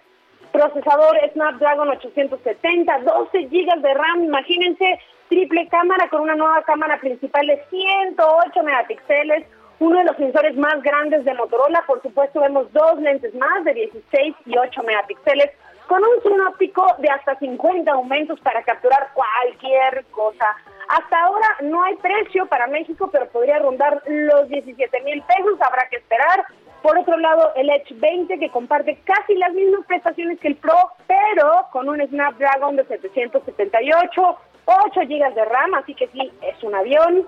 procesador 0.51 1.17
Snapdragon 1.33 1.89
870, 1.89 2.99
12 2.99 3.39
GB 3.43 3.81
de 3.81 3.93
RAM, 3.93 4.23
imagínense, 4.23 4.99
triple 5.29 5.67
cámara 5.67 6.09
con 6.09 6.21
una 6.21 6.35
nueva 6.35 6.61
cámara 6.63 6.99
principal 6.99 7.45
de 7.47 7.63
108 7.69 8.63
megapíxeles, 8.63 9.45
uno 9.80 9.97
de 9.97 10.03
los 10.03 10.18
sensores 10.18 10.56
más 10.57 10.81
grandes 10.84 11.23
de 11.23 11.34
Motorola, 11.34 11.84
por 11.88 12.01
supuesto 12.01 12.41
vemos 12.41 12.72
dos 12.73 12.99
lentes 12.99 13.34
más 13.35 13.64
de 13.64 13.73
16 13.73 14.35
y 14.45 14.57
8 14.57 14.84
megapíxeles, 14.84 15.51
con 15.88 16.03
un 16.03 16.22
zoom 16.22 16.47
óptico 16.47 16.85
de 16.99 17.10
hasta 17.10 17.35
50 17.39 17.91
aumentos 17.91 18.39
para 18.41 18.61
capturar 18.64 19.10
cualquier 19.14 20.06
cosa. 20.11 20.45
Hasta 20.89 21.19
ahora 21.19 21.47
no 21.61 21.84
hay 21.84 21.95
precio 21.95 22.45
para 22.45 22.68
México, 22.68 23.10
pero 23.11 23.27
podría 23.30 23.60
rondar 23.60 24.01
los 24.06 24.49
17 24.49 25.01
mil 25.01 25.23
pesos, 25.23 25.60
habrá 25.61 25.88
que 25.89 25.97
esperar. 25.97 26.45
Por 26.81 26.97
otro 26.97 27.18
lado, 27.18 27.51
el 27.56 27.69
Edge 27.69 27.93
20 27.95 28.38
que 28.38 28.49
comparte 28.51 28.99
casi 29.03 29.35
las 29.35 29.53
mismas 29.53 29.85
prestaciones 29.85 30.39
que 30.39 30.49
el 30.49 30.56
Pro, 30.57 30.77
pero 31.07 31.68
con 31.72 31.89
un 31.89 32.06
Snapdragon 32.07 32.76
de 32.76 32.85
778, 32.85 34.38
8 34.65 35.01
GB 35.01 35.34
de 35.34 35.45
RAM, 35.45 35.73
así 35.76 35.95
que 35.95 36.07
sí, 36.10 36.31
es 36.41 36.64
un 36.64 36.76
avión. 36.76 37.27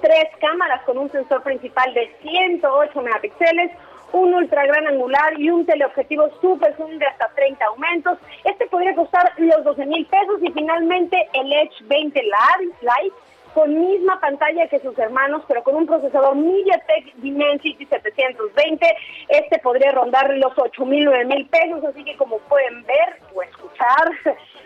Tres 0.00 0.26
cámaras 0.40 0.82
con 0.82 0.98
un 0.98 1.10
sensor 1.10 1.42
principal 1.42 1.92
de 1.94 2.10
108 2.22 3.00
megapíxeles, 3.02 3.70
un 4.12 4.34
ultra 4.34 4.64
gran 4.66 4.86
angular 4.86 5.38
y 5.38 5.50
un 5.50 5.66
teleobjetivo 5.66 6.28
super 6.40 6.76
zoom 6.76 6.98
de 6.98 7.06
hasta 7.06 7.28
30 7.34 7.64
aumentos. 7.66 8.18
Este 8.44 8.66
podría 8.66 8.94
costar 8.94 9.32
los 9.38 9.64
12 9.64 9.86
mil 9.86 10.06
pesos 10.06 10.40
y 10.42 10.52
finalmente 10.52 11.28
el 11.32 11.52
Edge 11.52 11.82
20 11.82 12.22
Lite 12.22 13.14
con 13.54 13.72
misma 13.72 14.18
pantalla 14.20 14.66
que 14.66 14.80
sus 14.80 14.98
hermanos, 14.98 15.42
pero 15.46 15.62
con 15.62 15.76
un 15.76 15.86
procesador 15.86 16.34
MediaTek 16.34 17.14
Dimensity 17.16 17.86
720. 17.86 18.96
Este 19.28 19.58
podría 19.60 19.92
rondar 19.92 20.28
los 20.36 20.52
8 20.56 20.84
mil, 20.84 21.04
9 21.04 21.24
mil 21.24 21.46
pesos, 21.46 21.84
así 21.84 22.02
que 22.04 22.16
como 22.16 22.38
pueden 22.40 22.82
ver 22.84 23.20
o 23.32 23.42
escuchar, 23.42 24.10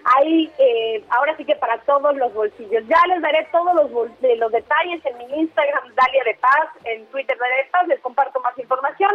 hay 0.05 0.51
eh, 0.59 1.05
ahora 1.11 1.37
sí 1.37 1.45
que 1.45 1.57
para 1.57 1.79
todos 1.83 2.17
los 2.17 2.33
bolsillos. 2.33 2.85
Ya 2.87 3.01
les 3.09 3.23
daré 3.23 3.47
todos 3.53 3.75
los, 3.75 4.21
de 4.21 4.37
los 4.37 4.53
detalles 4.53 5.05
en 5.05 5.19
mi 5.19 5.25
Instagram, 5.41 5.95
Dalia 5.95 6.25
de 6.25 6.35
Paz, 6.35 6.69
en 6.85 7.07
Twitter, 7.07 7.37
Dalia 7.39 7.57
de 7.57 7.71
Paz, 7.71 7.89
les 7.89 8.01
comparto 8.01 8.41
más 8.41 8.59
información. 8.59 9.11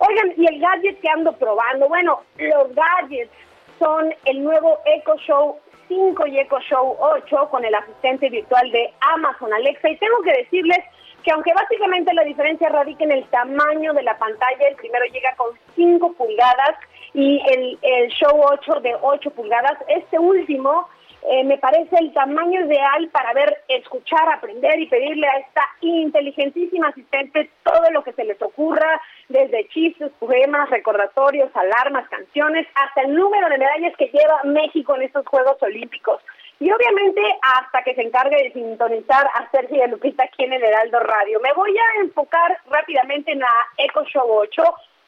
Oigan, 0.00 0.32
y 0.36 0.46
el 0.46 0.60
gadget 0.60 1.00
que 1.00 1.08
ando 1.08 1.32
probando, 1.32 1.88
bueno, 1.88 2.22
los 2.36 2.74
gadgets 2.74 3.32
son 3.78 4.14
el 4.24 4.44
nuevo 4.44 4.78
Echo 4.84 5.16
Show 5.16 5.58
5 5.88 6.26
y 6.26 6.38
Echo 6.38 6.60
Show 6.60 6.96
8 6.98 7.48
con 7.50 7.64
el 7.64 7.74
asistente 7.74 8.28
virtual 8.28 8.70
de 8.70 8.92
Amazon 9.00 9.52
Alexa. 9.52 9.88
Y 9.88 9.96
tengo 9.96 10.22
que 10.22 10.32
decirles 10.32 10.78
que 11.24 11.32
aunque 11.32 11.52
básicamente 11.52 12.14
la 12.14 12.24
diferencia 12.24 12.68
radica 12.68 13.04
en 13.04 13.12
el 13.12 13.24
tamaño 13.26 13.92
de 13.92 14.02
la 14.02 14.16
pantalla, 14.18 14.68
el 14.68 14.76
primero 14.76 15.04
llega 15.06 15.34
con 15.36 15.50
5 15.74 16.12
pulgadas 16.12 16.76
y 17.14 17.40
el, 17.50 17.78
el 17.82 18.08
Show 18.10 18.40
8 18.40 18.80
de 18.80 18.94
8 19.00 19.30
pulgadas, 19.30 19.78
este 19.88 20.18
último 20.18 20.88
eh, 21.22 21.44
me 21.44 21.58
parece 21.58 21.96
el 21.98 22.12
tamaño 22.12 22.64
ideal 22.64 23.08
para 23.10 23.32
ver, 23.32 23.62
escuchar, 23.68 24.32
aprender 24.32 24.78
y 24.78 24.86
pedirle 24.86 25.26
a 25.26 25.38
esta 25.38 25.62
inteligentísima 25.80 26.88
asistente 26.88 27.50
todo 27.64 27.90
lo 27.90 28.04
que 28.04 28.12
se 28.12 28.24
les 28.24 28.40
ocurra, 28.40 29.00
desde 29.28 29.68
chistes, 29.68 30.12
poemas, 30.20 30.70
recordatorios, 30.70 31.50
alarmas, 31.54 32.08
canciones, 32.08 32.66
hasta 32.74 33.02
el 33.02 33.14
número 33.14 33.48
de 33.48 33.58
medallas 33.58 33.96
que 33.96 34.06
lleva 34.06 34.44
México 34.44 34.94
en 34.94 35.02
estos 35.02 35.26
Juegos 35.26 35.60
Olímpicos. 35.60 36.22
Y 36.60 36.70
obviamente 36.72 37.20
hasta 37.42 37.82
que 37.82 37.94
se 37.94 38.02
encargue 38.02 38.36
de 38.36 38.52
sintonizar 38.52 39.28
a 39.34 39.48
Sergio 39.50 39.76
y 39.76 39.82
a 39.82 39.86
Lupita 39.86 40.24
aquí 40.24 40.44
en 40.44 40.52
el 40.52 40.62
Heraldo 40.62 41.00
Radio. 41.00 41.40
Me 41.40 41.52
voy 41.52 41.76
a 41.76 42.00
enfocar 42.00 42.58
rápidamente 42.68 43.32
en 43.32 43.40
la 43.40 43.52
Echo 43.76 44.04
Show 44.04 44.26
8, 44.28 44.62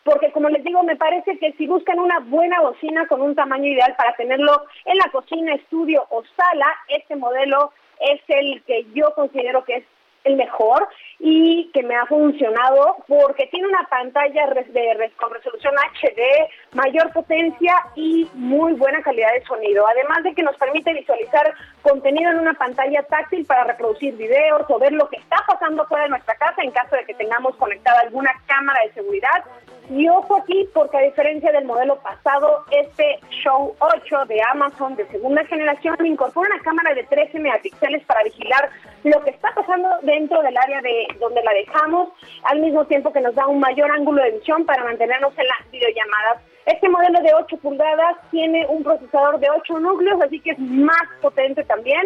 porque 0.05 0.33
como 0.33 0.49
les 0.49 0.65
digo, 0.65 0.83
me 0.83 0.97
parece 0.97 1.39
que 1.39 1.53
si 1.53 1.67
buscan 1.67 1.99
una 1.99 2.21
buena 2.21 2.61
bocina 2.61 3.07
con 3.07 3.21
un 3.21 3.35
tamaño 3.35 3.67
ideal 3.67 3.95
para 3.97 4.15
tenerlo 4.17 4.67
en 4.85 4.97
la 4.97 5.11
cocina, 5.11 5.55
estudio 5.55 6.07
o 6.11 6.23
sala, 6.37 6.67
este 6.89 7.17
modelo 7.17 7.73
es 8.01 8.21
el 8.29 8.63
que 8.63 8.87
yo 8.95 9.13
considero 9.15 9.65
que 9.65 9.77
es 9.77 9.85
el 10.25 10.37
mejor 10.37 10.87
y 11.19 11.71
que 11.73 11.83
me 11.83 11.95
ha 11.97 12.07
funcionado 12.07 12.97
porque 13.07 13.47
tiene 13.47 13.69
una 13.69 13.87
pantalla 13.89 14.47
de, 14.47 14.95
res- 14.95 15.13
con 15.17 15.33
resolución 15.33 15.75
HD, 15.75 16.49
mayor 16.75 17.13
potencia 17.13 17.75
y 17.95 18.29
muy 18.35 18.73
buena 18.75 19.03
calidad 19.03 19.33
de 19.33 19.45
sonido. 19.45 19.87
Además 19.87 20.23
de 20.25 20.35
que 20.35 20.43
nos 20.43 20.57
permite 20.57 20.93
visualizar 20.95 21.53
contenido 21.83 22.31
en 22.31 22.39
una 22.41 22.55
pantalla 22.55 23.03
táctil 23.05 23.45
para 23.47 23.65
reproducir 23.65 24.17
videos 24.17 24.63
o 24.69 24.79
ver 24.79 24.93
lo 24.93 25.09
que 25.09 25.17
está 25.17 25.37
pasando 25.47 25.87
fuera 25.87 26.05
de 26.05 26.11
nuestra 26.11 26.35
casa 26.37 26.63
en 26.63 26.71
caso 26.71 26.97
de 26.97 27.05
que 27.05 27.15
tengamos 27.15 27.57
conectada 27.57 28.01
alguna 28.01 28.31
cámara 28.47 28.81
de 28.87 28.93
seguridad. 28.93 29.45
Y 29.91 30.09
ojo 30.09 30.37
aquí, 30.37 30.69
porque 30.73 30.99
a 30.99 31.01
diferencia 31.01 31.51
del 31.51 31.65
modelo 31.65 31.97
pasado, 32.01 32.65
este 32.71 33.19
Show 33.43 33.75
8 33.81 34.25
de 34.27 34.41
Amazon 34.53 34.95
de 34.95 35.05
segunda 35.09 35.45
generación 35.47 35.97
incorpora 36.07 36.49
una 36.55 36.63
cámara 36.63 36.95
de 36.95 37.03
13 37.05 37.41
megapíxeles 37.41 38.05
para 38.05 38.23
vigilar 38.23 38.71
lo 39.03 39.21
que 39.25 39.31
está 39.31 39.53
pasando 39.53 39.89
dentro 40.11 40.43
del 40.43 40.57
área 40.57 40.81
de 40.83 41.07
donde 41.21 41.43
la 41.43 41.53
dejamos, 41.53 42.09
al 42.43 42.61
mismo 42.61 42.85
tiempo 42.87 43.13
que 43.13 43.21
nos 43.21 43.35
da 43.35 43.47
un 43.47 43.61
mayor 43.61 43.91
ángulo 43.91 44.23
de 44.23 44.33
visión 44.33 44.65
para 44.67 44.85
mantenernos 44.85 45.33
en 45.39 45.47
las 45.47 45.71
videollamadas. 45.71 46.43
Este 46.67 46.89
modelo 46.89 47.21
de 47.21 47.33
8 47.35 47.57
pulgadas 47.59 48.17
tiene 48.31 48.67
un 48.67 48.83
procesador 48.83 49.39
de 49.39 49.49
8 49.51 49.79
núcleos, 49.79 50.21
así 50.21 50.41
que 50.41 50.51
es 50.51 50.59
más 50.59 51.07
potente 51.21 51.65
también. 51.65 52.03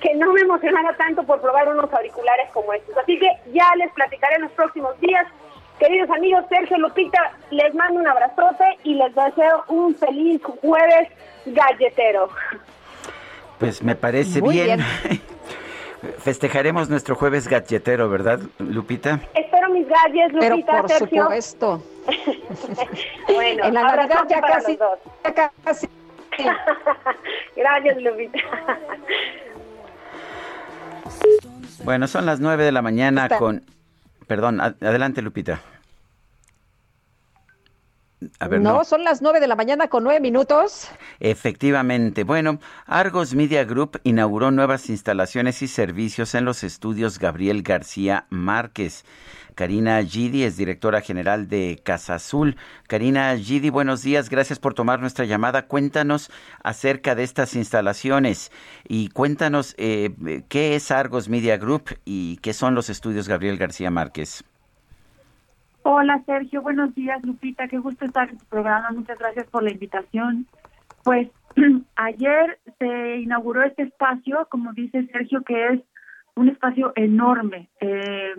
que 0.00 0.14
no 0.14 0.32
me 0.32 0.40
emocionara 0.42 0.96
tanto 0.96 1.22
por 1.24 1.40
probar 1.40 1.68
unos 1.68 1.92
auriculares 1.92 2.48
como 2.52 2.72
estos. 2.72 2.96
Así 2.96 3.18
que 3.18 3.28
ya 3.52 3.74
les 3.76 3.90
platicaré 3.92 4.36
en 4.36 4.42
los 4.42 4.52
próximos 4.52 4.98
días. 5.00 5.26
Queridos 5.78 6.08
amigos, 6.10 6.44
Sergio 6.48 6.78
Lupita, 6.78 7.32
les 7.50 7.74
mando 7.74 8.00
un 8.00 8.08
abrazote 8.08 8.64
y 8.84 8.94
les 8.94 9.14
deseo 9.14 9.64
un 9.68 9.94
feliz 9.94 10.42
jueves 10.60 11.08
galletero. 11.46 12.30
Pues 13.58 13.82
me 13.82 13.94
parece 13.94 14.40
bien. 14.40 14.80
Festejaremos 16.18 16.88
nuestro 16.88 17.14
jueves 17.14 17.48
galletero, 17.48 18.08
¿verdad, 18.08 18.40
Lupita? 18.58 19.20
Espero 19.34 19.70
mis 19.70 19.88
galles, 19.88 20.32
Lupita, 20.32 20.72
Pero 20.72 20.80
por 20.82 20.90
Sergio. 20.90 21.22
supuesto. 21.22 21.82
bueno, 23.34 23.64
en 23.64 23.74
la 23.74 23.82
Navidad 23.82 24.24
ya 24.28 24.40
casi, 24.40 24.78
ya 24.78 25.50
casi. 25.64 25.88
Gracias, 27.56 28.02
Lupita. 28.02 28.38
Bueno, 31.84 32.08
son 32.08 32.26
las 32.26 32.40
nueve 32.40 32.64
de 32.64 32.72
la 32.72 32.82
mañana 32.82 33.24
Está- 33.24 33.38
con... 33.38 33.64
Perdón, 34.26 34.60
ad- 34.60 34.74
adelante, 34.82 35.22
Lupita. 35.22 35.60
A 38.40 38.48
ver, 38.48 38.60
no, 38.60 38.78
no. 38.78 38.84
son 38.84 39.04
las 39.04 39.20
nueve 39.20 39.40
de 39.40 39.46
la 39.46 39.56
mañana 39.56 39.88
con 39.88 40.02
nueve 40.02 40.20
minutos. 40.20 40.88
Efectivamente. 41.20 42.24
Bueno, 42.24 42.58
Argos 42.86 43.34
Media 43.34 43.64
Group 43.64 44.00
inauguró 44.04 44.50
nuevas 44.50 44.88
instalaciones 44.88 45.60
y 45.62 45.68
servicios 45.68 46.34
en 46.34 46.44
los 46.46 46.64
estudios 46.64 47.18
Gabriel 47.18 47.62
García 47.62 48.26
Márquez. 48.30 49.04
Karina 49.56 50.02
Gidi 50.02 50.44
es 50.44 50.58
directora 50.58 51.00
general 51.00 51.48
de 51.48 51.80
Casa 51.82 52.16
Azul. 52.16 52.56
Karina 52.88 53.34
Gidi, 53.36 53.70
buenos 53.70 54.02
días. 54.02 54.28
Gracias 54.28 54.58
por 54.58 54.74
tomar 54.74 55.00
nuestra 55.00 55.24
llamada. 55.24 55.66
Cuéntanos 55.66 56.30
acerca 56.62 57.14
de 57.14 57.22
estas 57.22 57.56
instalaciones 57.56 58.52
y 58.86 59.08
cuéntanos 59.08 59.74
eh, 59.78 60.10
qué 60.50 60.76
es 60.76 60.90
Argos 60.90 61.30
Media 61.30 61.56
Group 61.56 61.98
y 62.04 62.36
qué 62.42 62.52
son 62.52 62.74
los 62.74 62.90
estudios 62.90 63.28
Gabriel 63.28 63.56
García 63.56 63.90
Márquez. 63.90 64.44
Hola 65.84 66.22
Sergio, 66.26 66.60
buenos 66.60 66.94
días 66.94 67.24
Lupita, 67.24 67.66
qué 67.66 67.78
gusto 67.78 68.04
estar 68.04 68.28
en 68.28 68.36
tu 68.36 68.44
programa, 68.46 68.90
muchas 68.90 69.18
gracias 69.18 69.46
por 69.46 69.62
la 69.62 69.70
invitación. 69.70 70.46
Pues 71.02 71.28
ayer 71.96 72.58
se 72.78 73.16
inauguró 73.20 73.62
este 73.62 73.84
espacio, 73.84 74.48
como 74.50 74.74
dice 74.74 75.06
Sergio, 75.06 75.40
que 75.42 75.68
es 75.68 75.80
un 76.34 76.50
espacio 76.50 76.92
enorme. 76.94 77.70
Eh, 77.80 78.34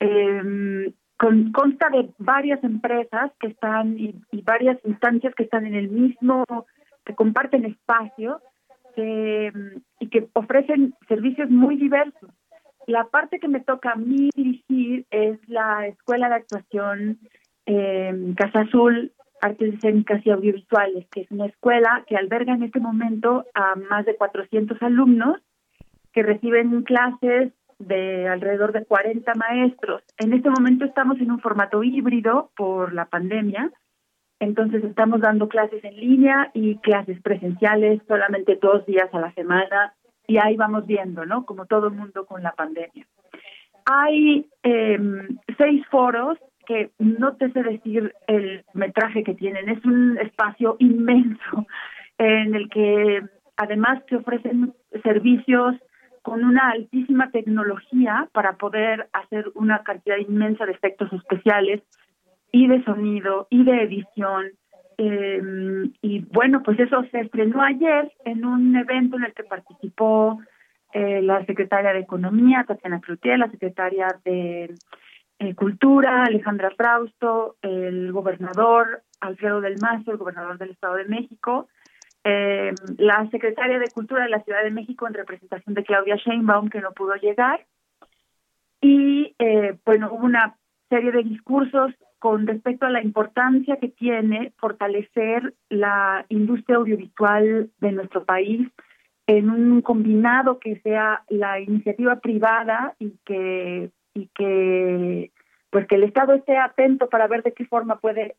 eh, 0.00 0.92
con- 1.18 1.52
consta 1.52 1.90
de 1.90 2.10
varias 2.18 2.62
empresas 2.64 3.32
que 3.40 3.48
están 3.48 3.98
y, 3.98 4.14
varias 4.42 4.78
instancias 4.84 5.34
que 5.34 5.42
están 5.42 5.66
en 5.66 5.74
el 5.74 5.88
mismo, 5.90 6.44
que 7.04 7.14
comparten 7.14 7.64
espacio 7.64 8.40
que, 8.94 9.52
y 10.00 10.08
que 10.08 10.28
ofrecen 10.32 10.94
servicios 11.06 11.50
muy 11.50 11.76
diversos. 11.76 12.30
La 12.86 13.04
parte 13.04 13.38
que 13.38 13.48
me 13.48 13.60
toca 13.60 13.92
a 13.92 13.96
mí 13.96 14.30
dirigir 14.34 15.06
es 15.10 15.38
la 15.48 15.86
Escuela 15.86 16.28
de 16.28 16.34
Actuación 16.36 17.18
eh, 17.66 18.32
Casa 18.34 18.60
Azul, 18.60 19.12
Artes 19.42 19.74
Escénicas 19.74 20.24
y 20.24 20.30
Audiovisuales, 20.30 21.06
que 21.10 21.20
es 21.22 21.30
una 21.30 21.46
escuela 21.46 22.04
que 22.06 22.16
alberga 22.16 22.54
en 22.54 22.62
este 22.62 22.80
momento 22.80 23.44
a 23.54 23.74
más 23.76 24.06
de 24.06 24.16
400 24.16 24.80
alumnos 24.82 25.36
que 26.12 26.22
reciben 26.22 26.82
clases 26.82 27.52
de 27.78 28.28
alrededor 28.28 28.72
de 28.72 28.84
40 28.84 29.34
maestros. 29.34 30.02
En 30.18 30.32
este 30.32 30.50
momento 30.50 30.84
estamos 30.84 31.18
en 31.20 31.30
un 31.30 31.40
formato 31.40 31.82
híbrido 31.82 32.50
por 32.56 32.92
la 32.92 33.06
pandemia, 33.06 33.70
entonces 34.40 34.84
estamos 34.84 35.20
dando 35.20 35.48
clases 35.48 35.82
en 35.84 35.96
línea 35.96 36.50
y 36.54 36.76
clases 36.78 37.20
presenciales 37.22 38.00
solamente 38.06 38.58
dos 38.60 38.86
días 38.86 39.12
a 39.12 39.20
la 39.20 39.32
semana 39.32 39.94
y 40.26 40.38
ahí 40.38 40.56
vamos 40.56 40.86
viendo, 40.86 41.24
¿no? 41.24 41.44
Como 41.44 41.66
todo 41.66 41.88
el 41.88 41.94
mundo 41.94 42.26
con 42.26 42.42
la 42.42 42.52
pandemia. 42.52 43.06
Hay 43.86 44.46
eh, 44.62 44.98
seis 45.56 45.84
foros 45.90 46.38
que 46.66 46.90
no 46.98 47.34
te 47.36 47.50
sé 47.50 47.62
decir 47.62 48.12
el 48.26 48.64
metraje 48.74 49.24
que 49.24 49.34
tienen, 49.34 49.70
es 49.70 49.82
un 49.86 50.18
espacio 50.18 50.76
inmenso 50.78 51.66
en 52.18 52.54
el 52.54 52.68
que 52.68 53.22
además 53.56 54.04
te 54.06 54.16
ofrecen 54.16 54.74
servicios 55.02 55.74
con 56.28 56.44
una 56.44 56.72
altísima 56.72 57.30
tecnología 57.30 58.28
para 58.32 58.52
poder 58.58 59.08
hacer 59.14 59.46
una 59.54 59.82
cantidad 59.82 60.18
inmensa 60.18 60.66
de 60.66 60.72
efectos 60.72 61.10
especiales 61.10 61.80
y 62.52 62.68
de 62.68 62.84
sonido 62.84 63.46
y 63.48 63.64
de 63.64 63.82
edición. 63.82 64.50
Eh, 64.98 65.40
y 66.02 66.20
bueno, 66.30 66.62
pues 66.62 66.78
eso 66.80 67.02
se 67.10 67.20
estrenó 67.20 67.62
ayer 67.62 68.12
en 68.26 68.44
un 68.44 68.76
evento 68.76 69.16
en 69.16 69.24
el 69.24 69.32
que 69.32 69.44
participó 69.44 70.38
eh, 70.92 71.22
la 71.22 71.46
secretaria 71.46 71.94
de 71.94 72.00
Economía, 72.00 72.64
Tatiana 72.68 73.00
Cloutier, 73.00 73.38
la 73.38 73.50
secretaria 73.50 74.08
de 74.22 74.74
eh, 75.38 75.54
Cultura, 75.54 76.24
Alejandra 76.24 76.72
Frausto, 76.76 77.56
el 77.62 78.12
gobernador 78.12 79.02
Alfredo 79.20 79.62
del 79.62 79.76
Mazo, 79.80 80.10
el 80.10 80.18
gobernador 80.18 80.58
del 80.58 80.72
Estado 80.72 80.96
de 80.96 81.06
México, 81.06 81.68
eh, 82.30 82.74
la 82.98 83.26
secretaria 83.30 83.78
de 83.78 83.90
Cultura 83.90 84.24
de 84.24 84.28
la 84.28 84.42
Ciudad 84.42 84.62
de 84.62 84.70
México 84.70 85.06
en 85.06 85.14
representación 85.14 85.74
de 85.74 85.82
Claudia 85.82 86.16
Sheinbaum, 86.16 86.68
que 86.68 86.82
no 86.82 86.92
pudo 86.92 87.14
llegar, 87.14 87.64
y 88.82 89.34
eh, 89.38 89.78
bueno, 89.86 90.10
hubo 90.12 90.26
una 90.26 90.58
serie 90.90 91.10
de 91.10 91.22
discursos 91.22 91.94
con 92.18 92.46
respecto 92.46 92.84
a 92.84 92.90
la 92.90 93.02
importancia 93.02 93.76
que 93.76 93.88
tiene 93.88 94.52
fortalecer 94.58 95.54
la 95.70 96.26
industria 96.28 96.76
audiovisual 96.76 97.70
de 97.78 97.92
nuestro 97.92 98.24
país 98.24 98.68
en 99.26 99.48
un 99.48 99.80
combinado 99.80 100.58
que 100.58 100.80
sea 100.80 101.22
la 101.28 101.60
iniciativa 101.60 102.16
privada 102.16 102.94
y 102.98 103.12
que 103.24 103.90
y 104.12 104.26
que 104.34 105.30
pues 105.70 105.86
que 105.86 105.94
el 105.94 106.02
Estado 106.02 106.34
esté 106.34 106.58
atento 106.58 107.08
para 107.08 107.26
ver 107.26 107.42
de 107.42 107.52
qué 107.52 107.64
forma 107.64 108.00
puede 108.00 108.36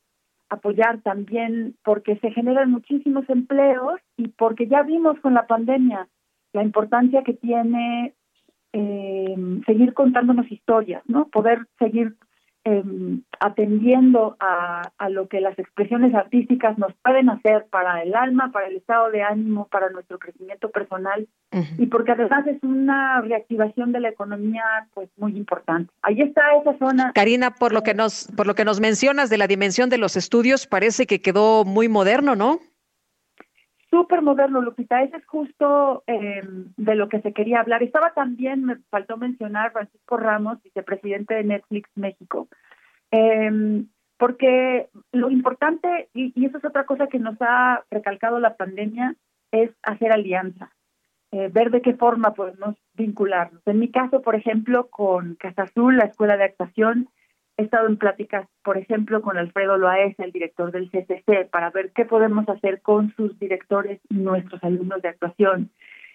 apoyar 0.49 1.01
también 1.01 1.75
porque 1.83 2.17
se 2.17 2.31
generan 2.31 2.71
muchísimos 2.71 3.29
empleos 3.29 3.99
y 4.17 4.29
porque 4.29 4.67
ya 4.67 4.83
vimos 4.83 5.19
con 5.19 5.33
la 5.33 5.47
pandemia 5.47 6.07
la 6.53 6.63
importancia 6.63 7.23
que 7.23 7.33
tiene 7.33 8.15
eh, 8.73 9.35
seguir 9.65 9.93
contándonos 9.93 10.51
historias, 10.51 11.03
¿no? 11.07 11.27
Poder 11.27 11.67
seguir 11.77 12.15
eh, 12.65 12.83
atendiendo 13.39 14.35
a, 14.39 14.91
a 14.97 15.09
lo 15.09 15.27
que 15.27 15.41
las 15.41 15.57
expresiones 15.57 16.13
artísticas 16.13 16.77
nos 16.77 16.93
pueden 17.03 17.29
hacer 17.29 17.65
para 17.69 18.03
el 18.03 18.15
alma, 18.15 18.51
para 18.51 18.67
el 18.67 18.77
estado 18.77 19.09
de 19.11 19.23
ánimo, 19.23 19.67
para 19.67 19.89
nuestro 19.89 20.19
crecimiento 20.19 20.69
personal 20.69 21.27
y 21.77 21.87
porque 21.87 22.11
además 22.11 22.45
es 22.47 22.61
una 22.61 23.21
reactivación 23.21 23.91
de 23.91 23.99
la 23.99 24.09
economía 24.09 24.63
pues 24.93 25.09
muy 25.17 25.35
importante. 25.35 25.91
Ahí 26.03 26.21
está 26.21 26.41
esa 26.61 26.77
zona. 26.77 27.11
Karina, 27.13 27.55
por 27.55 27.73
lo 27.73 27.81
que 27.81 27.93
nos 27.93 28.27
por 28.35 28.45
lo 28.45 28.55
que 28.55 28.65
nos 28.65 28.79
mencionas 28.79 29.29
de 29.29 29.37
la 29.37 29.47
dimensión 29.47 29.89
de 29.89 29.97
los 29.97 30.15
estudios, 30.15 30.67
parece 30.67 31.07
que 31.07 31.21
quedó 31.21 31.65
muy 31.65 31.87
moderno, 31.87 32.35
¿no? 32.35 32.59
Súper 33.89 34.21
moderno, 34.21 34.61
Lupita. 34.61 35.01
Ese 35.01 35.17
es 35.17 35.25
justo 35.25 36.03
eh, 36.07 36.41
de 36.77 36.95
lo 36.95 37.09
que 37.09 37.21
se 37.21 37.33
quería 37.33 37.59
hablar. 37.59 37.81
Estaba 37.81 38.13
también, 38.13 38.63
me 38.63 38.77
faltó 38.89 39.17
mencionar, 39.17 39.71
Francisco 39.71 40.17
Ramos, 40.17 40.61
vicepresidente 40.63 41.33
de 41.33 41.43
Netflix 41.43 41.89
México. 41.95 42.47
Eh, 43.11 43.83
porque 44.17 44.89
lo 45.13 45.31
importante, 45.31 46.09
y, 46.13 46.33
y 46.35 46.45
eso 46.45 46.57
es 46.57 46.65
otra 46.65 46.85
cosa 46.85 47.07
que 47.07 47.19
nos 47.19 47.37
ha 47.39 47.85
recalcado 47.89 48.39
la 48.39 48.57
pandemia, 48.57 49.15
es 49.51 49.71
hacer 49.81 50.11
alianza, 50.11 50.71
eh, 51.31 51.49
ver 51.51 51.71
de 51.71 51.81
qué 51.81 51.93
forma 51.93 52.33
podemos 52.33 52.75
vincularnos. 52.93 53.61
En 53.65 53.79
mi 53.79 53.89
caso, 53.89 54.21
por 54.21 54.35
ejemplo, 54.35 54.89
con 54.89 55.35
Casa 55.35 55.63
Azul, 55.63 55.97
la 55.97 56.05
Escuela 56.05 56.37
de 56.37 56.43
Actuación, 56.43 57.09
he 57.59 57.63
estado 57.63 57.87
en 57.87 57.97
pláticas, 57.97 58.47
por 58.63 58.77
ejemplo, 58.77 59.21
con 59.21 59.37
Alfredo 59.37 59.77
Loaesa, 59.77 60.23
el 60.23 60.31
director 60.31 60.71
del 60.71 60.89
CCC, 60.89 61.49
para 61.49 61.69
ver 61.71 61.91
qué 61.93 62.05
podemos 62.05 62.47
hacer 62.47 62.81
con 62.81 63.13
sus 63.15 63.37
directores 63.37 63.99
y 64.09 64.15
nuestros 64.15 64.63
alumnos 64.63 65.01
de 65.01 65.09
actuación. 65.09 65.69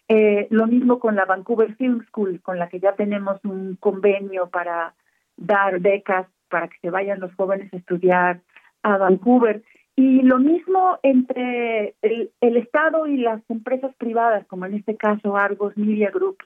Eh, 0.09 0.47
lo 0.51 0.66
mismo 0.66 0.99
con 0.99 1.16
la 1.16 1.27
Vancouver 1.27 1.75
Film 1.77 2.05
School, 2.07 2.41
con 2.43 2.59
la 2.59 2.69
que 2.69 2.81
ya 2.81 2.95
tenemos 2.95 3.41
un 3.45 3.77
convenio 3.77 4.49
para 4.49 4.95
dar 5.37 5.81
becas 5.81 6.27
para 6.49 6.69
que 6.69 6.79
se 6.81 6.91
vayan 6.91 7.21
los 7.21 7.35
jóvenes 7.35 7.73
a 7.73 7.77
estudiar 7.77 8.41
a 8.83 8.97
Vancouver. 8.97 9.62
Y 9.97 10.23
lo 10.23 10.39
mismo 10.39 10.99
entre 11.03 11.95
el, 12.03 12.31
el 12.41 12.57
Estado 12.57 13.07
y 13.07 13.16
las 13.16 13.43
empresas 13.51 13.95
privadas, 13.97 14.47
como 14.47 14.66
en 14.66 14.75
este 14.75 14.97
caso 14.97 15.37
Argos 15.37 15.77
Media 15.77 16.11
Group. 16.11 16.39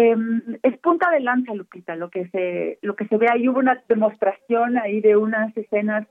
Eh, 0.00 0.16
es 0.62 0.78
punta 0.78 1.10
de 1.10 1.20
lanza, 1.20 1.52
Lupita, 1.54 1.94
lo 1.94 2.08
que 2.08 2.28
se 2.28 2.78
lo 2.80 2.96
que 2.96 3.06
se 3.06 3.18
ve 3.18 3.26
ahí. 3.30 3.48
Hubo 3.48 3.58
una 3.58 3.82
demostración 3.86 4.78
ahí 4.78 5.00
de 5.00 5.16
unas 5.16 5.54
escenas 5.56 6.06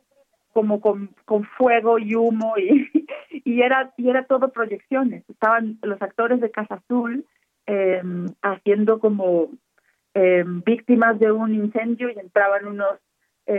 como 0.53 0.79
con, 0.79 1.09
fuego 1.57 1.97
y 1.97 2.13
humo 2.15 2.53
y, 2.57 2.89
y 3.45 3.61
era 3.61 3.91
y 3.97 4.09
era 4.09 4.25
todo 4.25 4.51
proyecciones. 4.51 5.23
Estaban 5.27 5.79
los 5.81 5.99
actores 6.01 6.39
de 6.39 6.51
Casa 6.51 6.75
Azul 6.75 7.25
eh, 7.65 8.01
haciendo 8.43 8.99
como 8.99 9.49
eh, 10.13 10.43
víctimas 10.45 11.17
de 11.19 11.31
un 11.31 11.55
incendio 11.55 12.09
y 12.09 12.19
entraban 12.19 12.67
unos 12.67 12.99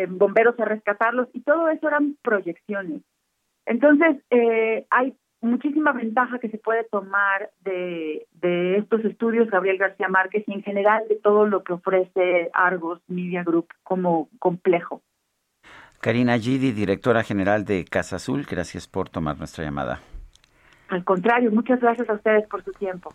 bomberos 0.09 0.55
a 0.61 0.65
rescatarlos 0.67 1.27
y 1.33 1.41
todo 1.41 1.69
eso 1.69 1.89
eran 1.89 2.17
proyecciones. 2.23 3.03
Entonces, 3.67 4.17
eh, 4.31 4.87
hay 4.91 5.15
muchísima 5.41 5.93
ventaja 5.93 6.39
que 6.39 6.49
se 6.49 6.59
puede 6.59 6.85
tomar 6.85 7.51
de, 7.65 8.27
de 8.41 8.77
estos 8.79 9.05
estudios, 9.05 9.51
Gabriel 9.51 9.79
García 9.79 10.09
Márquez, 10.09 10.45
y 10.47 10.53
en 10.53 10.63
general 10.63 11.05
de 11.09 11.17
todo 11.17 11.47
lo 11.47 11.63
que 11.63 11.73
ofrece 11.73 12.51
Argos 12.53 13.01
Media 13.09 13.43
Group 13.43 13.69
como 13.83 14.29
complejo. 14.39 15.03
Karina 16.01 16.39
Gidi, 16.39 16.73
directora 16.73 17.23
general 17.23 17.65
de 17.65 17.85
Casa 17.85 18.17
Azul, 18.17 18.47
gracias 18.49 18.89
por 18.89 19.11
tomar 19.11 19.39
nuestra 19.39 19.65
llamada. 19.65 20.01
Al 20.89 21.05
contrario, 21.05 21.51
muchas 21.51 21.81
gracias 21.81 22.09
a 22.09 22.15
ustedes 22.15 22.49
por 22.49 22.65
su 22.65 22.73
tiempo. 22.73 23.13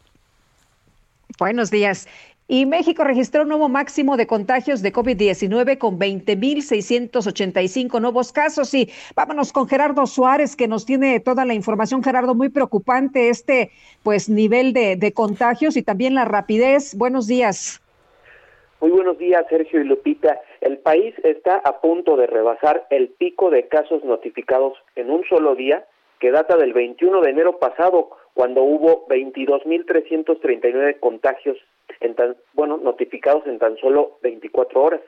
Buenos 1.39 1.71
días. 1.71 2.07
Y 2.47 2.67
México 2.67 3.03
registró 3.03 3.41
un 3.41 3.47
nuevo 3.47 3.69
máximo 3.69 4.17
de 4.17 4.27
contagios 4.27 4.83
de 4.83 4.93
COVID-19 4.93 5.79
con 5.79 5.97
20.685 5.97 7.99
nuevos 7.99 8.31
casos. 8.31 8.71
Y 8.75 8.91
vámonos 9.15 9.51
con 9.51 9.67
Gerardo 9.67 10.05
Suárez, 10.05 10.55
que 10.55 10.67
nos 10.67 10.85
tiene 10.85 11.19
toda 11.19 11.43
la 11.43 11.55
información. 11.55 12.03
Gerardo, 12.03 12.35
muy 12.35 12.49
preocupante 12.49 13.29
este 13.29 13.71
pues 14.03 14.29
nivel 14.29 14.73
de, 14.73 14.95
de 14.95 15.11
contagios 15.11 15.75
y 15.75 15.81
también 15.81 16.13
la 16.13 16.25
rapidez. 16.25 16.95
Buenos 16.95 17.25
días. 17.25 17.81
Muy 18.79 18.91
buenos 18.91 19.17
días, 19.17 19.43
Sergio 19.49 19.81
y 19.81 19.85
Lupita. 19.85 20.39
El 20.61 20.77
país 20.77 21.15
está 21.23 21.55
a 21.55 21.81
punto 21.81 22.15
de 22.15 22.27
rebasar 22.27 22.85
el 22.91 23.09
pico 23.09 23.49
de 23.49 23.67
casos 23.67 24.03
notificados 24.03 24.73
en 24.95 25.09
un 25.09 25.23
solo 25.27 25.55
día, 25.55 25.87
que 26.19 26.29
data 26.29 26.57
del 26.57 26.73
21 26.73 27.21
de 27.21 27.29
enero 27.31 27.57
pasado, 27.57 28.11
cuando 28.35 28.61
hubo 28.61 29.07
22.339 29.07 30.99
contagios 30.99 31.57
en 32.01 32.13
tan, 32.15 32.35
bueno, 32.53 32.77
notificados 32.77 33.47
en 33.47 33.57
tan 33.59 33.77
solo 33.77 34.17
24 34.21 34.83
horas. 34.83 34.99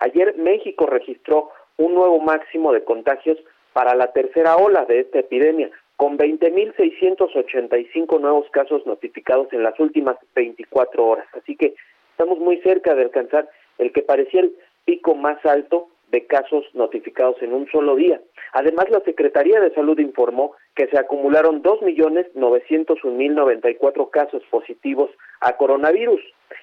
Ayer 0.00 0.34
México 0.38 0.86
registró 0.86 1.50
un 1.76 1.94
nuevo 1.94 2.18
máximo 2.20 2.72
de 2.72 2.82
contagios 2.82 3.36
para 3.74 3.94
la 3.94 4.12
tercera 4.12 4.56
ola 4.56 4.86
de 4.86 5.00
esta 5.00 5.18
epidemia, 5.18 5.70
con 5.96 6.16
20.685 6.16 8.18
nuevos 8.18 8.48
casos 8.50 8.86
notificados 8.86 9.52
en 9.52 9.62
las 9.62 9.78
últimas 9.78 10.16
24 10.34 11.06
horas. 11.06 11.26
Así 11.34 11.56
que 11.56 11.74
estamos 12.12 12.38
muy 12.38 12.62
cerca 12.62 12.94
de 12.94 13.02
alcanzar 13.02 13.46
el 13.76 13.92
que 13.92 14.00
parecía 14.02 14.40
el 14.40 14.54
pico 14.86 15.14
más 15.14 15.44
alto 15.44 15.88
de 16.10 16.26
casos 16.26 16.64
notificados 16.74 17.40
en 17.42 17.52
un 17.52 17.68
solo 17.70 17.94
día. 17.96 18.20
Además, 18.52 18.86
la 18.90 19.00
Secretaría 19.00 19.58
de 19.60 19.74
Salud 19.74 19.98
informó 19.98 20.54
que 20.74 20.86
se 20.88 20.98
acumularon 20.98 21.62
2.901.094 21.62 24.10
casos 24.10 24.42
positivos 24.50 25.10
a 25.40 25.56
coronavirus. 25.56 26.20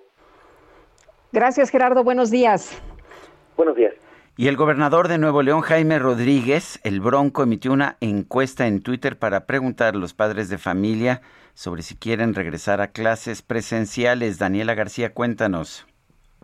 Gracias, 1.32 1.70
Gerardo. 1.70 2.04
Buenos 2.04 2.32
días. 2.32 2.82
Buenos 3.60 3.76
días. 3.76 3.94
Y 4.38 4.48
el 4.48 4.56
gobernador 4.56 5.10
de 5.10 5.18
Nuevo 5.18 5.44
León, 5.44 5.60
Jaime 5.60 6.00
Rodríguez, 6.00 6.80
el 6.86 7.02
Bronco, 7.02 7.44
emitió 7.44 7.74
una 7.74 7.98
encuesta 8.00 8.68
en 8.68 8.82
Twitter 8.82 9.20
para 9.20 9.48
preguntar 9.48 9.96
a 9.96 9.98
los 9.98 10.14
padres 10.14 10.48
de 10.48 10.58
familia 10.58 11.20
sobre 11.56 11.82
si 11.82 11.98
quieren 11.98 12.34
regresar 12.34 12.80
a 12.80 12.94
clases 12.94 13.42
presenciales. 13.42 14.40
Daniela 14.40 14.76
García, 14.76 15.14
cuéntanos. 15.14 15.86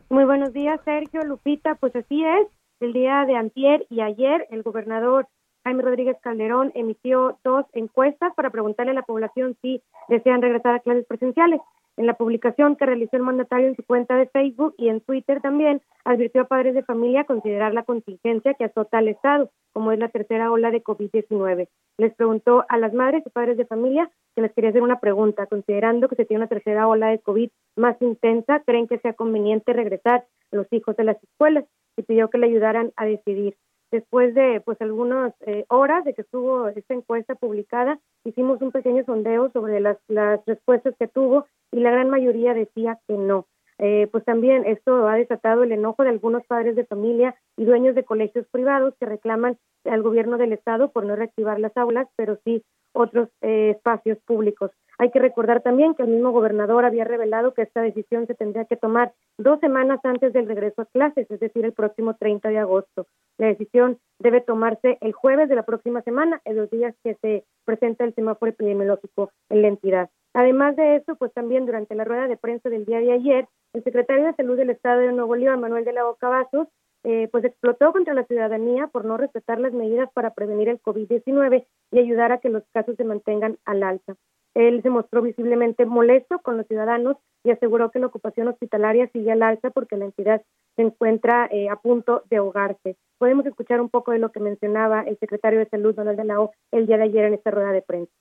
Muy 0.09 0.25
buenos 0.25 0.51
días, 0.51 0.77
Sergio, 0.83 1.23
Lupita. 1.23 1.75
Pues 1.75 1.95
así 1.95 2.21
es. 2.21 2.47
El 2.81 2.91
día 2.91 3.23
de 3.25 3.37
antier 3.37 3.85
y 3.89 4.01
ayer, 4.01 4.45
el 4.51 4.61
gobernador 4.61 5.29
Jaime 5.65 5.81
Rodríguez 5.81 6.17
Calderón 6.21 6.71
emitió 6.75 7.39
dos 7.43 7.65
encuestas 7.73 8.31
para 8.35 8.51
preguntarle 8.51 8.91
a 8.91 8.95
la 8.95 9.01
población 9.01 9.57
si 9.63 9.81
desean 10.09 10.43
regresar 10.43 10.75
a 10.75 10.79
clases 10.79 11.07
presenciales. 11.07 11.59
En 11.97 12.05
la 12.05 12.13
publicación 12.13 12.75
que 12.75 12.85
realizó 12.85 13.15
el 13.15 13.23
mandatario 13.23 13.69
en 13.69 13.75
su 13.75 13.83
cuenta 13.83 14.15
de 14.15 14.27
Facebook 14.27 14.75
y 14.77 14.89
en 14.89 15.01
Twitter 15.01 15.41
también, 15.41 15.81
advirtió 16.03 16.41
a 16.41 16.47
padres 16.47 16.75
de 16.75 16.83
familia 16.83 17.23
considerar 17.23 17.73
la 17.73 17.81
contingencia 17.81 18.53
que 18.53 18.65
azota 18.65 18.99
al 18.99 19.07
Estado, 19.07 19.49
como 19.73 19.91
es 19.91 19.97
la 19.97 20.09
tercera 20.09 20.51
ola 20.51 20.69
de 20.69 20.83
COVID-19. 20.83 21.67
Les 21.97 22.13
preguntó 22.13 22.65
a 22.69 22.77
las 22.77 22.93
madres 22.93 23.23
y 23.25 23.29
padres 23.31 23.57
de 23.57 23.65
familia 23.65 24.11
que 24.35 24.43
les 24.43 24.53
quería 24.53 24.69
hacer 24.69 24.83
una 24.83 24.99
pregunta. 24.99 25.47
Considerando 25.47 26.09
que 26.09 26.15
se 26.15 26.25
tiene 26.25 26.41
una 26.41 26.49
tercera 26.49 26.87
ola 26.87 27.07
de 27.07 27.19
COVID 27.19 27.49
más 27.75 27.99
intensa, 28.01 28.61
¿creen 28.65 28.87
que 28.87 28.99
sea 28.99 29.13
conveniente 29.13 29.73
regresar 29.73 30.25
a 30.51 30.55
los 30.55 30.67
hijos 30.71 30.95
de 30.95 31.05
las 31.05 31.23
escuelas? 31.23 31.65
Y 31.97 32.03
pidió 32.03 32.29
que 32.29 32.37
le 32.37 32.47
ayudaran 32.47 32.91
a 32.97 33.05
decidir 33.05 33.55
después 33.91 34.33
de 34.33 34.61
pues 34.61 34.79
algunas 34.81 35.33
eh, 35.41 35.65
horas 35.69 36.03
de 36.05 36.13
que 36.13 36.21
estuvo 36.21 36.67
esta 36.69 36.93
encuesta 36.93 37.35
publicada, 37.35 37.99
hicimos 38.23 38.61
un 38.61 38.71
pequeño 38.71 39.03
sondeo 39.05 39.51
sobre 39.51 39.79
las, 39.79 39.97
las 40.07 40.45
respuestas 40.45 40.95
que 40.97 41.07
tuvo 41.07 41.45
y 41.71 41.79
la 41.79 41.91
gran 41.91 42.09
mayoría 42.09 42.53
decía 42.53 42.99
que 43.07 43.15
no. 43.15 43.47
Eh, 43.77 44.07
pues 44.11 44.23
también 44.23 44.65
esto 44.65 45.07
ha 45.07 45.15
desatado 45.15 45.63
el 45.63 45.71
enojo 45.73 46.03
de 46.03 46.09
algunos 46.09 46.45
padres 46.45 46.75
de 46.77 46.85
familia 46.85 47.35
y 47.57 47.65
dueños 47.65 47.93
de 47.93 48.05
colegios 48.05 48.47
privados 48.49 48.93
que 48.99 49.05
reclaman 49.05 49.57
al 49.83 50.01
gobierno 50.01 50.37
del 50.37 50.53
estado 50.53 50.91
por 50.91 51.05
no 51.05 51.15
reactivar 51.15 51.59
las 51.59 51.75
aulas, 51.75 52.07
pero 52.15 52.39
sí 52.45 52.63
otros 52.95 53.29
eh, 53.41 53.71
espacios 53.75 54.17
públicos. 54.25 54.71
Hay 54.97 55.11
que 55.11 55.19
recordar 55.19 55.61
también 55.61 55.93
que 55.93 56.03
el 56.03 56.09
mismo 56.09 56.31
gobernador 56.31 56.85
había 56.85 57.03
revelado 57.03 57.53
que 57.53 57.63
esta 57.63 57.81
decisión 57.81 58.27
se 58.27 58.35
tendría 58.35 58.65
que 58.65 58.77
tomar 58.77 59.13
dos 59.37 59.59
semanas 59.59 59.99
antes 60.03 60.31
del 60.31 60.47
regreso 60.47 60.81
a 60.81 60.85
clases, 60.85 61.29
es 61.29 61.39
decir, 61.39 61.65
el 61.65 61.73
próximo 61.73 62.15
30 62.15 62.49
de 62.49 62.59
agosto. 62.59 63.07
La 63.37 63.47
decisión 63.47 63.99
debe 64.19 64.39
tomarse 64.41 64.97
el 65.01 65.11
jueves 65.11 65.49
de 65.49 65.55
la 65.55 65.63
próxima 65.63 66.01
semana, 66.01 66.41
en 66.45 66.55
los 66.55 66.69
días 66.69 66.95
que 67.03 67.15
se 67.15 67.43
presenta 67.65 68.05
el 68.05 68.15
semáforo 68.15 68.51
epidemiológico 68.51 69.31
en 69.49 69.61
la 69.61 69.67
entidad. 69.67 70.09
Además 70.33 70.75
de 70.75 70.97
eso, 70.97 71.15
pues 71.15 71.33
también 71.33 71.65
durante 71.65 71.95
la 71.95 72.05
rueda 72.05 72.27
de 72.27 72.37
prensa 72.37 72.69
del 72.69 72.85
día 72.85 72.99
de 72.99 73.11
ayer, 73.11 73.47
el 73.73 73.83
secretario 73.83 74.25
de 74.25 74.33
Salud 74.35 74.57
del 74.57 74.69
Estado 74.69 75.01
de 75.01 75.11
Nuevo 75.11 75.35
León, 75.35 75.59
Manuel 75.59 75.85
de 75.85 75.93
la 75.93 76.03
Boca 76.03 76.29
Vasos, 76.29 76.67
eh, 77.05 77.29
pues 77.31 77.45
explotó 77.45 77.91
contra 77.91 78.15
la 78.15 78.25
ciudadanía 78.25 78.87
por 78.87 79.05
no 79.05 79.15
respetar 79.15 79.59
las 79.59 79.73
medidas 79.73 80.09
para 80.13 80.33
prevenir 80.33 80.69
el 80.69 80.81
COVID-19 80.81 81.63
y 81.91 81.99
ayudar 81.99 82.31
a 82.31 82.39
que 82.39 82.49
los 82.49 82.63
casos 82.73 82.95
se 82.95 83.03
mantengan 83.03 83.59
al 83.63 83.83
alza. 83.83 84.15
Él 84.55 84.81
se 84.81 84.89
mostró 84.89 85.21
visiblemente 85.21 85.85
molesto 85.85 86.39
con 86.39 86.57
los 86.57 86.65
ciudadanos 86.65 87.17
y 87.43 87.51
aseguró 87.51 87.91
que 87.91 87.99
la 87.99 88.07
ocupación 88.07 88.47
hospitalaria 88.47 89.07
sigue 89.13 89.31
al 89.31 89.43
alza 89.43 89.69
porque 89.69 89.97
la 89.97 90.05
entidad 90.05 90.41
se 90.75 90.81
encuentra 90.81 91.47
eh, 91.51 91.69
a 91.69 91.75
punto 91.75 92.23
de 92.31 92.37
ahogarse. 92.37 92.95
Podemos 93.19 93.45
escuchar 93.45 93.81
un 93.81 93.89
poco 93.89 94.11
de 94.11 94.19
lo 94.19 94.31
que 94.31 94.39
mencionaba 94.39 95.01
el 95.01 95.19
secretario 95.19 95.59
de 95.59 95.69
Salud, 95.69 95.93
Donald 95.93 96.17
de 96.17 96.25
la 96.25 96.41
O, 96.41 96.53
el 96.71 96.87
día 96.87 96.97
de 96.97 97.03
ayer 97.03 97.25
en 97.25 97.35
esta 97.35 97.51
rueda 97.51 97.71
de 97.71 97.83
prensa. 97.83 98.11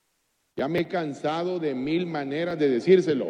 Ya 0.57 0.67
me 0.67 0.81
he 0.81 0.87
cansado 0.87 1.57
de 1.57 1.73
mil 1.73 2.05
maneras 2.05 2.59
de 2.59 2.69
decírselo, 2.69 3.29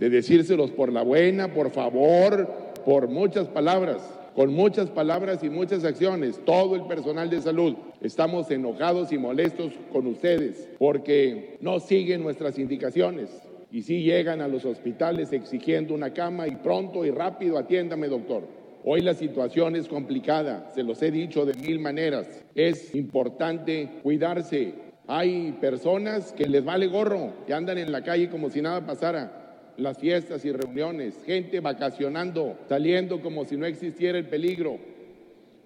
de 0.00 0.10
decírselos 0.10 0.72
por 0.72 0.92
la 0.92 1.02
buena, 1.02 1.54
por 1.54 1.70
favor, 1.70 2.48
por 2.84 3.06
muchas 3.06 3.46
palabras 3.46 4.19
con 4.34 4.52
muchas 4.52 4.90
palabras 4.90 5.42
y 5.42 5.50
muchas 5.50 5.84
acciones, 5.84 6.40
todo 6.44 6.76
el 6.76 6.82
personal 6.82 7.28
de 7.30 7.40
salud. 7.40 7.74
Estamos 8.00 8.50
enojados 8.50 9.12
y 9.12 9.18
molestos 9.18 9.72
con 9.92 10.06
ustedes 10.06 10.68
porque 10.78 11.56
no 11.60 11.80
siguen 11.80 12.22
nuestras 12.22 12.58
indicaciones 12.58 13.30
y 13.72 13.82
sí 13.82 14.02
llegan 14.02 14.40
a 14.40 14.48
los 14.48 14.64
hospitales 14.64 15.32
exigiendo 15.32 15.94
una 15.94 16.12
cama 16.12 16.48
y 16.48 16.56
pronto 16.56 17.04
y 17.04 17.10
rápido 17.10 17.58
atiéndame 17.58 18.08
doctor. 18.08 18.42
Hoy 18.84 19.02
la 19.02 19.14
situación 19.14 19.76
es 19.76 19.88
complicada, 19.88 20.70
se 20.74 20.82
los 20.82 21.02
he 21.02 21.10
dicho 21.10 21.44
de 21.44 21.54
mil 21.54 21.80
maneras. 21.80 22.26
Es 22.54 22.94
importante 22.94 24.00
cuidarse. 24.02 24.74
Hay 25.06 25.52
personas 25.60 26.32
que 26.32 26.46
les 26.46 26.64
vale 26.64 26.86
gorro, 26.86 27.32
que 27.46 27.52
andan 27.52 27.78
en 27.78 27.92
la 27.92 28.02
calle 28.02 28.30
como 28.30 28.48
si 28.48 28.62
nada 28.62 28.86
pasara 28.86 29.39
las 29.80 29.98
fiestas 29.98 30.44
y 30.44 30.52
reuniones, 30.52 31.22
gente 31.24 31.60
vacacionando, 31.60 32.58
saliendo 32.68 33.20
como 33.22 33.44
si 33.44 33.56
no 33.56 33.66
existiera 33.66 34.18
el 34.18 34.26
peligro, 34.26 34.78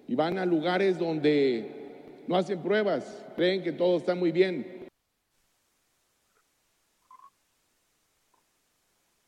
y 0.07 0.15
van 0.15 0.37
a 0.37 0.45
lugares 0.45 0.97
donde 0.97 2.23
no 2.27 2.35
hacen 2.35 2.61
pruebas, 2.61 3.25
creen 3.35 3.61
que 3.61 3.71
todo 3.71 3.97
está 3.97 4.15
muy 4.15 4.31
bien. 4.31 4.87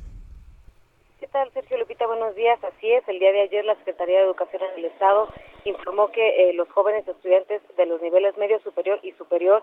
¿Qué 1.36 1.42
tal, 1.42 1.52
Sergio 1.52 1.76
Lupita? 1.76 2.06
Buenos 2.06 2.34
días. 2.34 2.58
Así 2.64 2.90
es, 2.90 3.06
el 3.08 3.18
día 3.18 3.30
de 3.30 3.42
ayer 3.42 3.62
la 3.62 3.74
Secretaría 3.74 4.20
de 4.20 4.24
Educación 4.24 4.62
del 4.74 4.86
Estado 4.86 5.28
informó 5.64 6.10
que 6.10 6.48
eh, 6.48 6.54
los 6.54 6.66
jóvenes 6.70 7.06
estudiantes 7.06 7.60
de 7.76 7.84
los 7.84 8.00
niveles 8.00 8.38
medio 8.38 8.58
superior 8.60 8.98
y 9.02 9.12
superior 9.12 9.62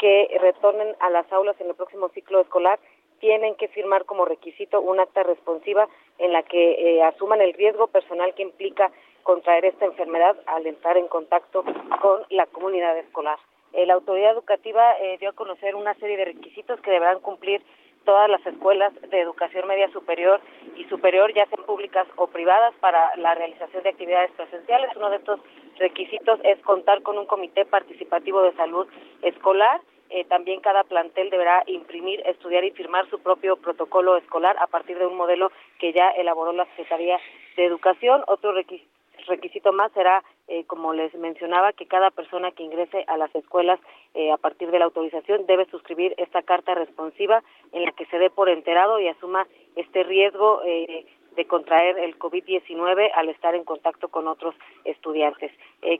que 0.00 0.36
retornen 0.40 0.96
a 0.98 1.10
las 1.10 1.32
aulas 1.32 1.54
en 1.60 1.68
el 1.68 1.76
próximo 1.76 2.08
ciclo 2.08 2.40
escolar 2.40 2.80
tienen 3.20 3.54
que 3.54 3.68
firmar 3.68 4.04
como 4.04 4.24
requisito 4.24 4.80
un 4.80 4.98
acta 4.98 5.22
responsiva 5.22 5.86
en 6.18 6.32
la 6.32 6.42
que 6.42 6.72
eh, 6.72 7.04
asuman 7.04 7.40
el 7.40 7.52
riesgo 7.52 7.86
personal 7.86 8.34
que 8.34 8.42
implica 8.42 8.90
contraer 9.22 9.64
esta 9.64 9.84
enfermedad 9.84 10.36
al 10.46 10.66
entrar 10.66 10.96
en 10.96 11.06
contacto 11.06 11.62
con 12.00 12.22
la 12.30 12.46
comunidad 12.46 12.98
escolar. 12.98 13.38
Eh, 13.74 13.86
la 13.86 13.94
autoridad 13.94 14.32
educativa 14.32 14.96
dio 15.20 15.30
a 15.30 15.34
conocer 15.34 15.76
una 15.76 15.94
serie 15.94 16.16
de 16.16 16.24
requisitos 16.24 16.80
que 16.80 16.90
deberán 16.90 17.20
cumplir 17.20 17.62
todas 18.04 18.28
las 18.28 18.44
escuelas 18.46 18.92
de 19.10 19.20
educación 19.20 19.66
media 19.66 19.88
superior 19.90 20.40
y 20.76 20.84
superior, 20.84 21.32
ya 21.34 21.46
sean 21.46 21.64
públicas 21.64 22.06
o 22.16 22.26
privadas, 22.26 22.74
para 22.80 23.14
la 23.16 23.34
realización 23.34 23.82
de 23.82 23.90
actividades 23.90 24.30
presenciales. 24.32 24.90
Uno 24.96 25.10
de 25.10 25.16
estos 25.16 25.40
requisitos 25.78 26.40
es 26.44 26.58
contar 26.62 27.02
con 27.02 27.18
un 27.18 27.26
comité 27.26 27.64
participativo 27.64 28.42
de 28.42 28.52
salud 28.54 28.86
escolar. 29.22 29.80
Eh, 30.10 30.24
también 30.24 30.60
cada 30.60 30.84
plantel 30.84 31.30
deberá 31.30 31.62
imprimir, 31.66 32.20
estudiar 32.26 32.64
y 32.64 32.70
firmar 32.72 33.08
su 33.08 33.18
propio 33.20 33.56
protocolo 33.56 34.16
escolar 34.16 34.56
a 34.58 34.66
partir 34.66 34.98
de 34.98 35.06
un 35.06 35.16
modelo 35.16 35.50
que 35.78 35.92
ya 35.92 36.10
elaboró 36.10 36.52
la 36.52 36.66
Secretaría 36.66 37.18
de 37.56 37.64
Educación. 37.64 38.22
Otro 38.26 38.52
requisito 38.52 39.01
requisito 39.26 39.72
más 39.72 39.92
será, 39.92 40.22
eh, 40.48 40.64
como 40.64 40.92
les 40.92 41.14
mencionaba, 41.14 41.72
que 41.72 41.86
cada 41.86 42.10
persona 42.10 42.50
que 42.52 42.62
ingrese 42.62 43.04
a 43.06 43.16
las 43.16 43.34
escuelas 43.34 43.80
eh, 44.14 44.30
a 44.32 44.36
partir 44.36 44.70
de 44.70 44.78
la 44.78 44.86
autorización 44.86 45.46
debe 45.46 45.66
suscribir 45.66 46.14
esta 46.18 46.42
carta 46.42 46.74
responsiva 46.74 47.42
en 47.72 47.84
la 47.84 47.92
que 47.92 48.06
se 48.06 48.18
dé 48.18 48.30
por 48.30 48.48
enterado 48.48 49.00
y 49.00 49.08
asuma 49.08 49.46
este 49.76 50.02
riesgo 50.02 50.62
eh, 50.64 51.06
de 51.36 51.46
contraer 51.46 51.98
el 51.98 52.18
COVID-19 52.18 53.10
al 53.14 53.30
estar 53.30 53.54
en 53.54 53.64
contacto 53.64 54.08
con 54.08 54.28
otros 54.28 54.54
estudiantes. 54.84 55.50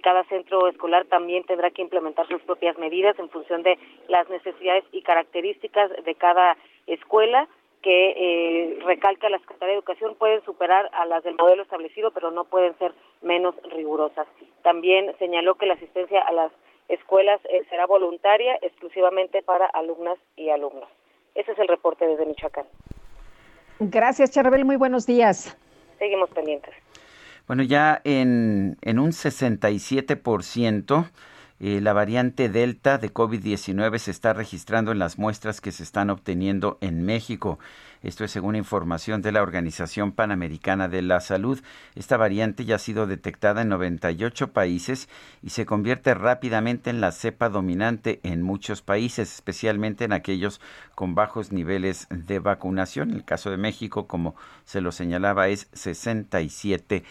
cada 0.03 0.24
centro 0.24 0.69
escolar 0.69 1.07
también 1.07 1.44
tendrá 1.44 1.70
que 1.70 1.81
implementar 1.81 2.28
sus 2.28 2.43
propias 2.43 2.77
medidas 2.77 3.19
en 3.19 3.31
función 3.31 3.62
de 3.62 3.78
las 4.09 4.28
necesidades 4.28 4.85
y 4.93 5.01
características 5.01 5.90
de 6.05 6.15
cada 6.16 6.59
escuela 6.86 7.49
que 7.82 8.14
eh, 8.16 8.78
recalca 8.84 9.28
la 9.28 9.38
Secretaría 9.38 9.72
de 9.72 9.78
Educación 9.78 10.14
pueden 10.14 10.42
superar 10.44 10.88
a 10.92 11.04
las 11.04 11.24
del 11.24 11.34
modelo 11.34 11.62
establecido, 11.62 12.12
pero 12.12 12.30
no 12.30 12.44
pueden 12.44 12.76
ser 12.78 12.94
menos 13.20 13.54
rigurosas. 13.74 14.26
También 14.62 15.12
señaló 15.18 15.56
que 15.56 15.66
la 15.66 15.74
asistencia 15.74 16.20
a 16.20 16.32
las 16.32 16.52
escuelas 16.88 17.40
eh, 17.44 17.62
será 17.68 17.86
voluntaria 17.86 18.56
exclusivamente 18.62 19.42
para 19.42 19.66
alumnas 19.66 20.18
y 20.36 20.50
alumnos. 20.50 20.88
Ese 21.34 21.52
es 21.52 21.59
el 21.59 21.68
reporte 21.68 22.06
desde 22.06 22.26
Michoacán. 22.26 22.66
Gracias, 23.78 24.30
Charbel. 24.30 24.64
Muy 24.64 24.76
buenos 24.76 25.06
días. 25.06 25.56
Seguimos 25.98 26.30
pendientes. 26.30 26.74
Bueno, 27.46 27.64
ya 27.64 28.00
en, 28.04 28.76
en 28.82 28.98
un 28.98 29.10
67% 29.10 31.10
eh, 31.64 31.80
la 31.80 31.93
variante 31.93 32.48
Delta 32.48 32.98
de 32.98 33.14
COVID-19 33.14 33.98
se 33.98 34.10
está 34.10 34.32
registrando 34.32 34.90
en 34.90 34.98
las 34.98 35.16
muestras 35.16 35.60
que 35.60 35.70
se 35.70 35.84
están 35.84 36.10
obteniendo 36.10 36.76
en 36.80 37.05
México. 37.05 37.60
Esto 38.02 38.24
es 38.24 38.32
según 38.32 38.56
información 38.56 39.22
de 39.22 39.30
la 39.30 39.43
Organización 39.43 40.10
Panamericana 40.10 40.89
de 40.89 41.02
la 41.02 41.20
Salud. 41.20 41.62
Esta 41.94 42.16
variante 42.16 42.64
ya 42.64 42.74
ha 42.74 42.78
sido 42.80 43.06
detectada 43.06 43.62
en 43.62 43.68
98 43.68 44.52
países 44.52 45.09
y 45.40 45.51
se 45.51 45.64
convierte 45.64 46.14
rápidamente 46.14 46.90
en 46.90 47.01
la 47.01 47.12
cepa 47.12 47.48
dominante 47.48 48.18
en 48.24 48.43
muchos 48.43 48.82
países, 48.82 49.32
especialmente 49.32 50.05
en 50.05 50.12
aquellos 50.12 50.60
con 50.97 51.14
bajos 51.14 51.52
niveles 51.52 52.09
de 52.10 52.40
vacunación. 52.40 53.12
El 53.12 53.24
caso 53.24 53.52
de 53.52 53.56
México, 53.56 54.09
como 54.09 54.34
se 54.64 54.80
lo 54.80 54.90
señalaba, 54.90 55.47
es 55.47 55.68
67 55.72 57.05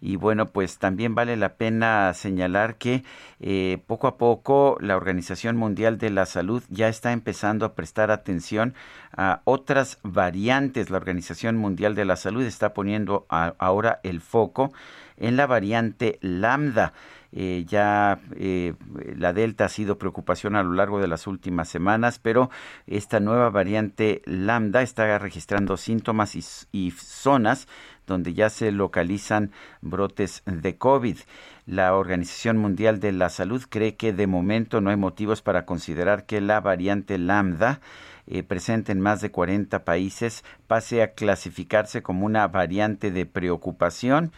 y 0.00 0.16
bueno, 0.16 0.50
pues 0.50 0.78
también 0.78 1.14
vale 1.14 1.36
la 1.36 1.54
pena 1.54 2.12
señalar 2.14 2.76
que 2.76 3.04
eh, 3.40 3.78
poco 3.86 4.08
a 4.08 4.16
poco 4.16 4.76
la 4.80 4.96
Organización 4.96 5.56
Mundial 5.56 5.98
de 5.98 6.10
la 6.10 6.26
Salud 6.26 6.62
ya 6.70 6.88
está 6.88 7.12
empezando 7.12 7.64
a 7.64 7.74
prestar 7.74 8.10
atención 8.10 8.74
a 9.16 9.42
otras 9.44 9.98
variantes. 10.02 10.90
La 10.90 10.96
Organización 10.96 11.56
Mundial 11.56 11.94
de 11.94 12.04
la 12.04 12.16
Salud 12.16 12.42
está 12.42 12.74
poniendo 12.74 13.26
ahora 13.28 14.00
el 14.02 14.20
foco 14.20 14.72
en 15.16 15.36
la 15.36 15.46
variante 15.46 16.18
lambda. 16.20 16.92
Eh, 17.34 17.64
ya 17.66 18.20
eh, 18.36 18.74
la 19.16 19.32
Delta 19.32 19.64
ha 19.64 19.68
sido 19.70 19.96
preocupación 19.96 20.54
a 20.54 20.62
lo 20.62 20.74
largo 20.74 21.00
de 21.00 21.08
las 21.08 21.26
últimas 21.26 21.68
semanas, 21.68 22.18
pero 22.18 22.50
esta 22.86 23.20
nueva 23.20 23.48
variante 23.48 24.20
lambda 24.26 24.82
está 24.82 25.18
registrando 25.18 25.76
síntomas 25.78 26.36
y 26.72 26.90
zonas 26.90 27.68
donde 28.06 28.34
ya 28.34 28.50
se 28.50 28.72
localizan 28.72 29.52
brotes 29.80 30.42
de 30.44 30.76
COVID. 30.76 31.18
La 31.66 31.94
Organización 31.94 32.58
Mundial 32.58 33.00
de 33.00 33.12
la 33.12 33.30
Salud 33.30 33.62
cree 33.68 33.94
que 33.94 34.12
de 34.12 34.26
momento 34.26 34.80
no 34.80 34.90
hay 34.90 34.96
motivos 34.96 35.42
para 35.42 35.64
considerar 35.64 36.26
que 36.26 36.40
la 36.40 36.60
variante 36.60 37.16
lambda 37.18 37.80
eh, 38.26 38.42
presente 38.42 38.92
en 38.92 39.00
más 39.00 39.20
de 39.20 39.30
40 39.30 39.84
países 39.84 40.44
pase 40.66 41.02
a 41.02 41.12
clasificarse 41.12 42.02
como 42.02 42.26
una 42.26 42.46
variante 42.48 43.10
de 43.10 43.26
preocupación 43.26 44.32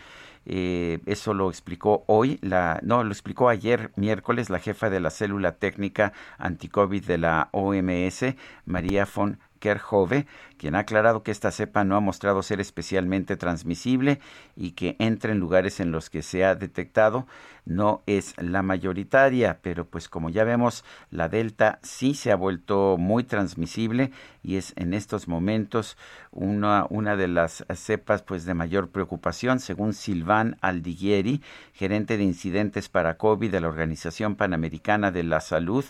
Eh, 0.47 1.01
eso 1.07 1.35
lo 1.35 1.49
explicó 1.49 2.05
hoy, 2.07 2.39
la, 2.43 2.81
no, 2.83 3.03
lo 3.03 3.12
explicó 3.12 3.49
ayer 3.49 3.93
miércoles 3.97 4.51
la 4.51 4.59
jefa 4.59 4.91
de 4.91 5.01
la 5.01 5.11
célula 5.11 5.53
técnica 5.53 6.12
anticovid 6.39 7.05
de 7.05 7.19
la 7.19 7.49
OMS, 7.53 8.35
María 8.66 9.07
von 9.12 9.39
Kerhove, 9.65 10.27
quien 10.59 10.74
ha 10.74 10.81
aclarado 10.81 11.23
que 11.23 11.31
esta 11.31 11.51
cepa 11.51 11.85
no 11.85 11.97
ha 11.97 12.01
mostrado 12.01 12.43
ser 12.43 12.61
especialmente 12.61 13.39
transmisible 13.39 14.20
y 14.57 14.73
que 14.73 14.95
entra 14.99 15.32
en 15.32 15.39
lugares 15.39 15.81
en 15.81 15.91
los 15.91 16.11
que 16.11 16.20
se 16.20 16.45
ha 16.45 16.55
detectado 16.55 17.27
no 17.65 18.03
es 18.05 18.35
la 18.36 18.62
mayoritaria, 18.62 19.61
pero 19.62 19.86
pues 19.86 20.11
como 20.11 20.28
ya 20.28 20.45
vemos, 20.45 20.85
la 21.11 21.31
Delta 21.31 21.78
sí 21.82 22.12
se 22.12 22.31
ha 22.31 22.36
vuelto 22.36 22.97
muy 22.99 23.24
transmisible 23.24 24.11
y 24.43 24.57
es 24.57 24.74
en 24.77 24.93
estos 24.93 25.28
momentos 25.28 25.97
una, 26.31 26.86
una 26.91 27.16
de 27.16 27.28
las 27.28 27.65
cepas 27.74 28.20
pues 28.20 28.45
de 28.45 28.53
mayor 28.53 28.91
preocupación, 28.91 29.61
según 29.61 29.95
Silván 29.95 30.59
Aldiguieri, 30.61 31.41
gerente 31.73 32.19
de 32.19 32.24
incidentes 32.24 32.91
para 32.91 33.16
COVID 33.16 33.51
de 33.51 33.61
la 33.62 33.69
Organización 33.69 34.36
Panamericana 34.36 35.11
de 35.11 35.23
la 35.23 35.41
Salud. 35.41 35.86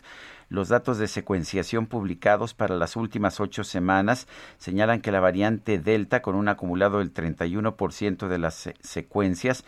Los 0.49 0.69
datos 0.69 0.99
de 0.99 1.09
secuenciación 1.09 1.87
publicados 1.87 2.55
para 2.55 2.77
las 2.77 2.97
últimas 2.97 3.41
ocho 3.41 3.65
semanas 3.65 4.29
señalan 4.59 5.01
que 5.01 5.13
la 5.13 5.21
variante 5.21 5.79
Delta, 5.79 6.23
con 6.23 6.35
un 6.35 6.49
acumulado 6.49 6.99
del 6.99 7.13
31% 7.13 8.29
de 8.29 8.39
las 8.39 8.71
secuencias, 8.81 9.65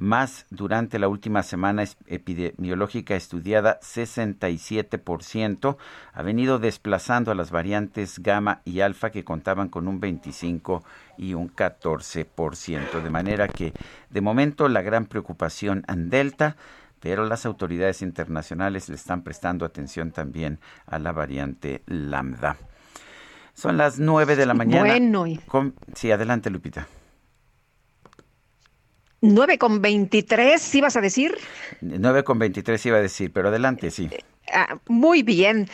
más 0.00 0.46
durante 0.48 0.98
la 0.98 1.08
última 1.08 1.42
semana 1.42 1.84
epidemiológica 2.06 3.16
estudiada 3.16 3.78
67%, 3.80 5.76
ha 6.14 6.22
venido 6.22 6.58
desplazando 6.58 7.30
a 7.30 7.34
las 7.34 7.50
variantes 7.50 8.18
gamma 8.18 8.62
y 8.64 8.80
alfa 8.80 9.10
que 9.10 9.24
contaban 9.24 9.68
con 9.68 9.88
un 9.88 10.00
25 10.00 10.82
y 11.18 11.34
un 11.34 11.54
14%. 11.54 13.02
De 13.02 13.10
manera 13.10 13.46
que 13.46 13.74
de 14.08 14.20
momento 14.22 14.70
la 14.70 14.80
gran 14.80 15.04
preocupación 15.04 15.84
en 15.86 16.08
delta 16.08 16.56
pero 17.00 17.24
las 17.24 17.46
autoridades 17.46 18.02
internacionales 18.02 18.88
le 18.88 18.94
están 18.94 19.22
prestando 19.22 19.64
atención 19.64 20.12
también 20.12 20.60
a 20.86 20.98
la 20.98 21.12
variante 21.12 21.82
lambda. 21.86 22.56
Son 23.54 23.76
las 23.76 23.98
nueve 23.98 24.36
de 24.36 24.46
la 24.46 24.54
mañana. 24.54 24.94
Bueno. 24.94 25.26
Sí, 25.94 26.10
adelante, 26.12 26.50
Lupita. 26.50 26.86
9 29.22 29.58
con 29.58 29.82
23, 29.82 30.74
¿ibas 30.76 30.96
a 30.96 31.00
decir? 31.02 31.36
9 31.82 32.24
con 32.24 32.38
23 32.38 32.86
iba 32.86 32.96
a 32.96 33.02
decir, 33.02 33.30
pero 33.32 33.48
adelante, 33.48 33.90
sí. 33.90 34.08
Ah, 34.50 34.78
muy 34.88 35.22
bien. 35.22 35.68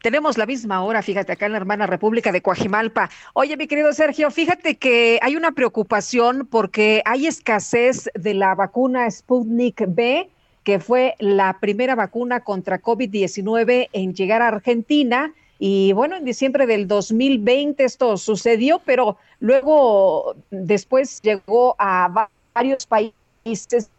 Tenemos 0.00 0.38
la 0.38 0.46
misma 0.46 0.82
hora, 0.82 1.02
fíjate, 1.02 1.32
acá 1.32 1.46
en 1.46 1.52
la 1.52 1.58
hermana 1.58 1.86
República 1.86 2.30
de 2.30 2.40
Coajimalpa. 2.40 3.10
Oye, 3.32 3.56
mi 3.56 3.66
querido 3.66 3.92
Sergio, 3.92 4.30
fíjate 4.30 4.76
que 4.76 5.18
hay 5.22 5.34
una 5.34 5.52
preocupación 5.52 6.46
porque 6.48 7.02
hay 7.04 7.26
escasez 7.26 8.08
de 8.14 8.34
la 8.34 8.54
vacuna 8.54 9.10
Sputnik 9.10 9.84
B 9.88 10.30
que 10.64 10.80
fue 10.80 11.14
la 11.18 11.58
primera 11.60 11.94
vacuna 11.94 12.40
contra 12.40 12.80
COVID-19 12.80 13.88
en 13.92 14.14
llegar 14.14 14.42
a 14.42 14.48
Argentina. 14.48 15.32
Y 15.58 15.92
bueno, 15.92 16.16
en 16.16 16.24
diciembre 16.24 16.66
del 16.66 16.88
2020 16.88 17.84
esto 17.84 18.16
sucedió, 18.16 18.80
pero 18.84 19.18
luego 19.38 20.34
después 20.50 21.20
llegó 21.22 21.76
a 21.78 22.28
varios 22.54 22.86
países 22.86 23.90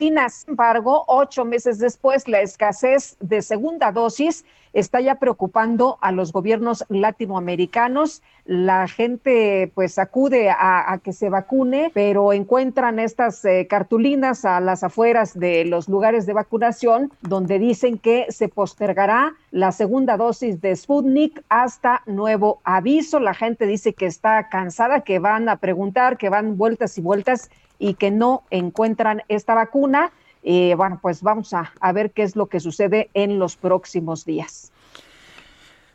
sin 0.00 0.16
embargo, 0.48 1.04
ocho 1.08 1.44
meses 1.44 1.78
después, 1.78 2.26
la 2.26 2.40
escasez 2.40 3.18
de 3.20 3.42
segunda 3.42 3.92
dosis 3.92 4.46
está 4.72 4.98
ya 5.02 5.16
preocupando 5.16 5.98
a 6.00 6.10
los 6.10 6.32
gobiernos 6.32 6.86
latinoamericanos. 6.88 8.22
La 8.50 8.88
gente 8.88 9.70
pues 9.76 9.96
acude 9.96 10.50
a, 10.50 10.98
que 11.04 11.12
se 11.12 11.28
vacune, 11.28 11.92
pero 11.94 12.32
encuentran 12.32 12.98
estas 12.98 13.44
eh, 13.44 13.68
cartulinas 13.70 14.44
a 14.44 14.58
las 14.58 14.82
afueras 14.82 15.38
de 15.38 15.64
los 15.64 15.88
lugares 15.88 16.26
de 16.26 16.32
vacunación 16.32 17.12
donde 17.20 17.60
dicen 17.60 17.96
que 17.96 18.26
se 18.30 18.48
postergará 18.48 19.34
la 19.52 19.70
segunda 19.70 20.16
dosis 20.16 20.60
de 20.60 20.74
Sputnik 20.74 21.44
hasta 21.48 22.02
nuevo 22.06 22.60
aviso. 22.64 23.20
La 23.20 23.34
gente 23.34 23.66
dice 23.66 23.92
que 23.92 24.06
está 24.06 24.48
cansada, 24.48 25.02
que 25.02 25.20
van 25.20 25.48
a 25.48 25.58
preguntar, 25.58 26.18
que 26.18 26.28
van 26.28 26.58
vueltas 26.58 26.98
y 26.98 27.02
vueltas 27.02 27.50
y 27.78 27.94
que 27.94 28.10
no 28.10 28.42
encuentran 28.50 29.22
esta 29.28 29.54
vacuna. 29.54 30.10
Y 30.42 30.74
bueno, 30.74 30.98
pues 31.00 31.22
vamos 31.22 31.54
a 31.54 31.92
ver 31.92 32.10
qué 32.10 32.24
es 32.24 32.34
lo 32.34 32.46
que 32.46 32.58
sucede 32.58 33.10
en 33.14 33.38
los 33.38 33.54
próximos 33.54 34.24
días. 34.24 34.72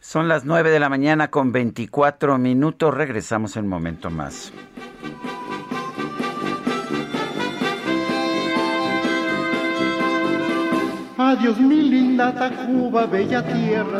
Son 0.08 0.28
las 0.28 0.46
9 0.46 0.70
de 0.70 0.80
la 0.80 0.88
mañana 0.88 1.32
con 1.32 1.52
24 1.52 2.38
minutos. 2.38 2.94
Regresamos 2.94 3.58
en 3.58 3.64
un 3.64 3.70
momento 3.72 4.12
más. 4.12 4.54
Adiós 11.18 11.60
mi 11.60 11.90
linda 11.90 12.32
Tacuba, 12.36 13.08
bella 13.08 13.44
tierra. 13.44 14.00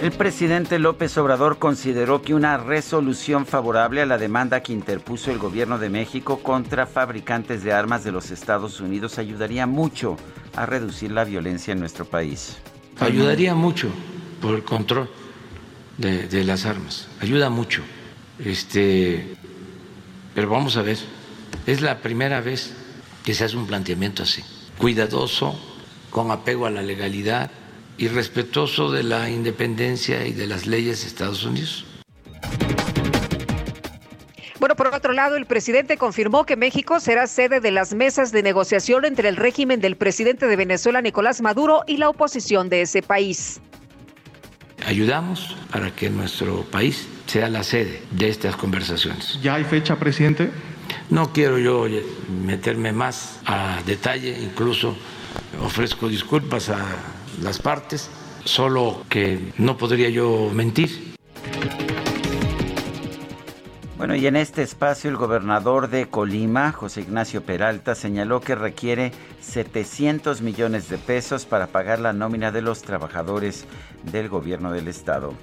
El 0.00 0.12
presidente 0.12 0.78
López 0.78 1.18
Obrador 1.18 1.58
consideró 1.58 2.22
que 2.22 2.32
una 2.32 2.56
resolución 2.56 3.46
favorable 3.46 4.00
a 4.00 4.06
la 4.06 4.16
demanda 4.16 4.62
que 4.62 4.72
interpuso 4.72 5.32
el 5.32 5.38
gobierno 5.38 5.76
de 5.76 5.90
México 5.90 6.38
contra 6.40 6.86
fabricantes 6.86 7.64
de 7.64 7.72
armas 7.72 8.04
de 8.04 8.12
los 8.12 8.30
Estados 8.30 8.80
Unidos 8.80 9.18
ayudaría 9.18 9.66
mucho 9.66 10.16
a 10.54 10.66
reducir 10.66 11.10
la 11.10 11.24
violencia 11.24 11.72
en 11.72 11.80
nuestro 11.80 12.04
país. 12.04 12.58
Ayudaría 13.00 13.56
mucho 13.56 13.88
por 14.40 14.54
el 14.54 14.62
control 14.62 15.10
de, 15.96 16.44
las 16.44 16.64
armas, 16.64 17.08
ayuda 17.20 17.50
mucho. 17.50 17.82
Este, 18.38 19.34
pero 20.32 20.48
vamos 20.48 20.76
a 20.76 20.82
ver, 20.82 20.98
es 21.66 21.80
la 21.80 21.98
primera 21.98 22.40
vez 22.40 22.72
que 23.24 23.34
se 23.34 23.42
hace 23.42 23.56
un 23.56 23.66
planteamiento 23.66 24.22
así, 24.22 24.44
cuidadoso, 24.78 25.58
con 26.10 26.30
apego 26.30 26.66
a 26.66 26.70
la 26.70 26.82
legalidad 26.82 27.50
y 27.98 28.08
respetuoso 28.08 28.90
de 28.90 29.02
la 29.02 29.28
independencia 29.28 30.26
y 30.26 30.32
de 30.32 30.46
las 30.46 30.66
leyes 30.66 31.02
de 31.02 31.08
Estados 31.08 31.44
Unidos. 31.44 31.84
Bueno, 34.60 34.74
por 34.74 34.88
otro 34.88 35.12
lado, 35.12 35.36
el 35.36 35.46
presidente 35.46 35.96
confirmó 35.96 36.44
que 36.44 36.56
México 36.56 36.98
será 37.00 37.26
sede 37.26 37.60
de 37.60 37.70
las 37.70 37.94
mesas 37.94 38.32
de 38.32 38.42
negociación 38.42 39.04
entre 39.04 39.28
el 39.28 39.36
régimen 39.36 39.80
del 39.80 39.96
presidente 39.96 40.46
de 40.46 40.56
Venezuela, 40.56 41.00
Nicolás 41.00 41.40
Maduro, 41.40 41.84
y 41.86 41.96
la 41.96 42.08
oposición 42.08 42.68
de 42.68 42.82
ese 42.82 43.02
país. 43.02 43.60
Ayudamos 44.86 45.56
para 45.70 45.94
que 45.94 46.10
nuestro 46.10 46.62
país 46.64 47.06
sea 47.26 47.48
la 47.48 47.62
sede 47.62 48.02
de 48.10 48.28
estas 48.28 48.56
conversaciones. 48.56 49.38
¿Ya 49.42 49.54
hay 49.54 49.64
fecha, 49.64 49.96
presidente? 49.96 50.50
No 51.10 51.32
quiero 51.32 51.58
yo 51.58 51.86
meterme 52.44 52.92
más 52.92 53.40
a 53.46 53.80
detalle, 53.86 54.38
incluso 54.40 54.96
ofrezco 55.62 56.08
disculpas 56.08 56.68
a 56.70 56.84
las 57.42 57.60
partes, 57.60 58.10
solo 58.44 59.04
que 59.08 59.38
no 59.58 59.76
podría 59.76 60.08
yo 60.08 60.50
mentir. 60.52 61.16
Bueno, 63.98 64.14
y 64.14 64.28
en 64.28 64.36
este 64.36 64.62
espacio 64.62 65.10
el 65.10 65.16
gobernador 65.16 65.88
de 65.88 66.08
Colima, 66.08 66.70
José 66.70 67.00
Ignacio 67.00 67.42
Peralta, 67.42 67.96
señaló 67.96 68.40
que 68.40 68.54
requiere 68.54 69.10
700 69.40 70.40
millones 70.40 70.88
de 70.88 70.98
pesos 70.98 71.46
para 71.46 71.66
pagar 71.66 71.98
la 71.98 72.12
nómina 72.12 72.52
de 72.52 72.62
los 72.62 72.82
trabajadores 72.82 73.66
del 74.04 74.28
gobierno 74.28 74.70
del 74.70 74.86
estado. 74.86 75.34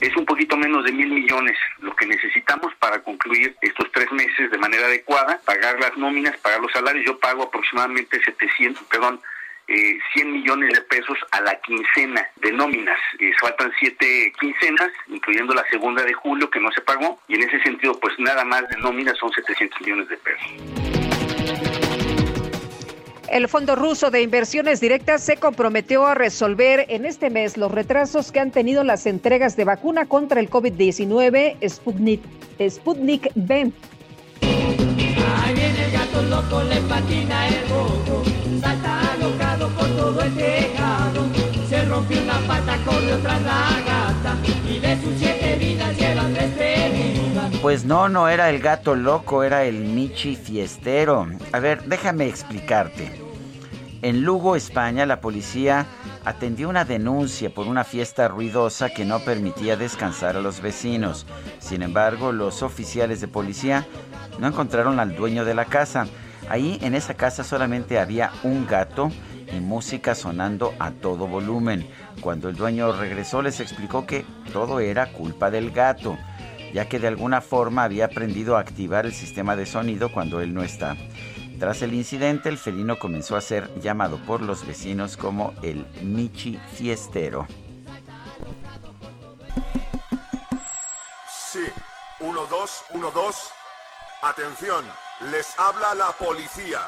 Es 0.00 0.16
un 0.16 0.24
poquito 0.24 0.56
menos 0.56 0.84
de 0.84 0.92
mil 0.92 1.10
millones 1.10 1.56
lo 1.80 1.94
que 1.96 2.06
necesitamos 2.06 2.74
para 2.78 3.02
concluir 3.02 3.54
estos 3.60 3.92
tres 3.92 4.10
meses 4.12 4.50
de 4.50 4.58
manera 4.58 4.86
adecuada, 4.86 5.38
pagar 5.44 5.78
las 5.78 5.96
nóminas, 5.98 6.36
pagar 6.38 6.60
los 6.60 6.72
salarios. 6.72 7.04
Yo 7.06 7.18
pago 7.18 7.42
aproximadamente 7.42 8.20
700, 8.24 8.82
perdón, 8.84 9.20
eh, 9.68 9.98
100 10.14 10.32
millones 10.32 10.72
de 10.74 10.80
pesos 10.82 11.18
a 11.30 11.40
la 11.40 11.58
quincena 11.60 12.26
de 12.36 12.52
nóminas. 12.52 12.98
Eh, 13.18 13.32
faltan 13.40 13.72
siete 13.78 14.32
quincenas, 14.40 14.90
incluyendo 15.08 15.54
la 15.54 15.64
segunda 15.70 16.02
de 16.02 16.12
julio 16.12 16.50
que 16.50 16.60
no 16.60 16.70
se 16.72 16.80
pagó, 16.82 17.18
y 17.28 17.34
en 17.34 17.42
ese 17.42 17.60
sentido, 17.62 17.98
pues 18.00 18.14
nada 18.18 18.44
más 18.44 18.68
de 18.68 18.76
nóminas 18.78 19.16
son 19.18 19.30
700 19.32 19.80
millones 19.80 20.08
de 20.08 20.16
pesos. 20.18 21.04
El 23.28 23.48
Fondo 23.48 23.74
Ruso 23.74 24.10
de 24.10 24.22
Inversiones 24.22 24.80
Directas 24.80 25.24
se 25.24 25.38
comprometió 25.38 26.06
a 26.06 26.14
resolver 26.14 26.84
en 26.88 27.04
este 27.04 27.30
mes 27.30 27.56
los 27.56 27.72
retrasos 27.72 28.30
que 28.30 28.38
han 28.38 28.50
tenido 28.50 28.84
las 28.84 29.06
entregas 29.06 29.56
de 29.56 29.64
vacuna 29.64 30.06
contra 30.06 30.40
el 30.40 30.50
COVID-19 30.50 31.56
Sputnik, 31.68 32.22
Sputnik 32.68 33.30
V. 33.34 33.72
Ahí 34.42 35.54
viene 35.54 35.84
el 35.84 35.92
gato 35.92 36.22
loco, 36.22 36.62
le 36.64 36.80
patina 36.82 37.48
el 37.48 37.64
boco, 37.64 38.22
salta 38.60 39.03
todo 39.96 40.20
el 40.20 40.34
tejado, 40.34 41.22
se 41.68 41.84
rompió 41.86 42.22
una 42.22 42.38
pata, 42.46 42.76
corrió 42.84 43.18
tras 43.18 43.42
la 43.42 43.82
gata, 43.86 44.36
y 44.68 44.78
de 44.78 45.00
sus 45.00 45.18
siete 45.18 45.56
vidas 45.56 45.96
llevan 45.96 46.34
tres. 46.34 47.20
Pues 47.60 47.84
no, 47.84 48.08
no 48.08 48.28
era 48.28 48.50
el 48.50 48.60
gato 48.60 48.94
loco, 48.94 49.42
era 49.42 49.64
el 49.64 49.84
Michi 49.84 50.36
Fiestero. 50.36 51.26
A 51.52 51.58
ver, 51.60 51.84
déjame 51.84 52.26
explicarte. 52.26 53.24
En 54.02 54.22
Lugo, 54.22 54.54
España, 54.54 55.06
la 55.06 55.22
policía 55.22 55.86
atendió 56.26 56.68
una 56.68 56.84
denuncia 56.84 57.48
por 57.48 57.66
una 57.66 57.84
fiesta 57.84 58.28
ruidosa 58.28 58.90
que 58.90 59.06
no 59.06 59.20
permitía 59.20 59.78
descansar 59.78 60.36
a 60.36 60.42
los 60.42 60.60
vecinos. 60.60 61.26
Sin 61.58 61.82
embargo, 61.82 62.32
los 62.32 62.62
oficiales 62.62 63.22
de 63.22 63.28
policía 63.28 63.86
no 64.38 64.46
encontraron 64.46 65.00
al 65.00 65.16
dueño 65.16 65.46
de 65.46 65.54
la 65.54 65.64
casa. 65.64 66.06
Ahí 66.50 66.78
en 66.82 66.94
esa 66.94 67.14
casa 67.14 67.44
solamente 67.44 67.98
había 67.98 68.30
un 68.42 68.66
gato 68.66 69.10
y 69.52 69.60
música 69.60 70.14
sonando 70.14 70.74
a 70.78 70.90
todo 70.90 71.26
volumen. 71.26 71.88
Cuando 72.20 72.48
el 72.48 72.56
dueño 72.56 72.92
regresó 72.92 73.42
les 73.42 73.60
explicó 73.60 74.06
que 74.06 74.24
todo 74.52 74.80
era 74.80 75.12
culpa 75.12 75.50
del 75.50 75.70
gato, 75.70 76.16
ya 76.72 76.88
que 76.88 76.98
de 76.98 77.08
alguna 77.08 77.40
forma 77.40 77.84
había 77.84 78.06
aprendido 78.06 78.56
a 78.56 78.60
activar 78.60 79.06
el 79.06 79.12
sistema 79.12 79.56
de 79.56 79.66
sonido 79.66 80.12
cuando 80.12 80.40
él 80.40 80.54
no 80.54 80.62
está. 80.62 80.96
Tras 81.58 81.82
el 81.82 81.94
incidente, 81.94 82.48
el 82.48 82.58
felino 82.58 82.98
comenzó 82.98 83.36
a 83.36 83.40
ser 83.40 83.72
llamado 83.80 84.18
por 84.18 84.42
los 84.42 84.66
vecinos 84.66 85.16
como 85.16 85.54
el 85.62 85.86
Michi 86.02 86.58
Fiestero. 86.74 87.46
Sí, 91.52 91.64
1, 92.20 92.46
2, 92.46 92.84
1, 92.94 93.10
2. 93.10 93.50
Atención, 94.22 94.84
les 95.30 95.58
habla 95.58 95.94
la 95.94 96.10
policía. 96.12 96.80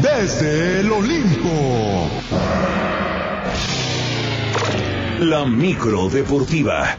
Desde 0.00 0.80
el 0.80 0.92
Olimpo. 0.92 2.10
La 5.20 5.44
micro 5.44 6.08
deportiva. 6.08 6.96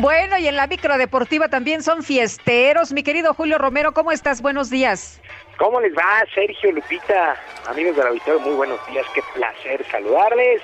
Bueno, 0.00 0.38
y 0.38 0.48
en 0.48 0.56
la 0.56 0.66
micro 0.66 0.96
deportiva 0.96 1.48
también 1.48 1.82
son 1.82 2.02
fiesteros. 2.02 2.92
Mi 2.92 3.02
querido 3.02 3.34
Julio 3.34 3.58
Romero, 3.58 3.92
¿cómo 3.92 4.12
estás? 4.12 4.40
Buenos 4.40 4.70
días. 4.70 5.20
¿Cómo 5.60 5.78
les 5.78 5.94
va, 5.94 6.24
Sergio 6.34 6.72
Lupita? 6.72 7.36
Amigos 7.66 7.94
del 7.94 8.06
auditorio, 8.06 8.40
muy 8.40 8.54
buenos 8.54 8.80
días, 8.86 9.04
qué 9.14 9.20
placer 9.34 9.84
saludarles. 9.90 10.62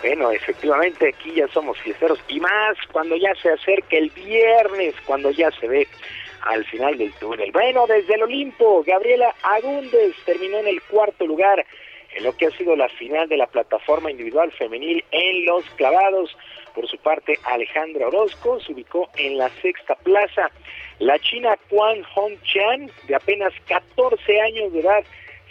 Bueno, 0.00 0.30
efectivamente, 0.30 1.08
aquí 1.08 1.34
ya 1.34 1.46
somos 1.48 1.78
fiesteros 1.80 2.18
y 2.26 2.40
más 2.40 2.78
cuando 2.90 3.16
ya 3.16 3.34
se 3.34 3.50
acerca 3.50 3.98
el 3.98 4.08
viernes, 4.08 4.94
cuando 5.04 5.30
ya 5.30 5.50
se 5.50 5.68
ve 5.68 5.86
al 6.40 6.64
final 6.64 6.96
del 6.96 7.12
túnel. 7.16 7.52
Bueno, 7.52 7.86
desde 7.86 8.14
el 8.14 8.22
Olimpo, 8.22 8.82
Gabriela 8.82 9.34
Agúndez 9.42 10.16
terminó 10.24 10.56
en 10.56 10.68
el 10.68 10.80
cuarto 10.84 11.26
lugar 11.26 11.66
en 12.14 12.24
lo 12.24 12.34
que 12.34 12.46
ha 12.46 12.50
sido 12.52 12.74
la 12.76 12.88
final 12.88 13.28
de 13.28 13.36
la 13.36 13.46
plataforma 13.46 14.10
individual 14.10 14.50
femenil 14.52 15.04
en 15.10 15.44
los 15.44 15.64
clavados. 15.76 16.34
Por 16.74 16.88
su 16.88 16.96
parte, 16.96 17.38
Alejandra 17.44 18.08
Orozco 18.08 18.58
se 18.60 18.72
ubicó 18.72 19.10
en 19.18 19.36
la 19.36 19.50
sexta 19.60 19.96
plaza. 19.96 20.50
La 21.00 21.18
china 21.18 21.56
Quan 21.70 22.02
Hong-chan, 22.02 22.90
de 23.08 23.14
apenas 23.14 23.54
14 23.66 24.40
años 24.42 24.70
de 24.70 24.80
edad, 24.80 25.02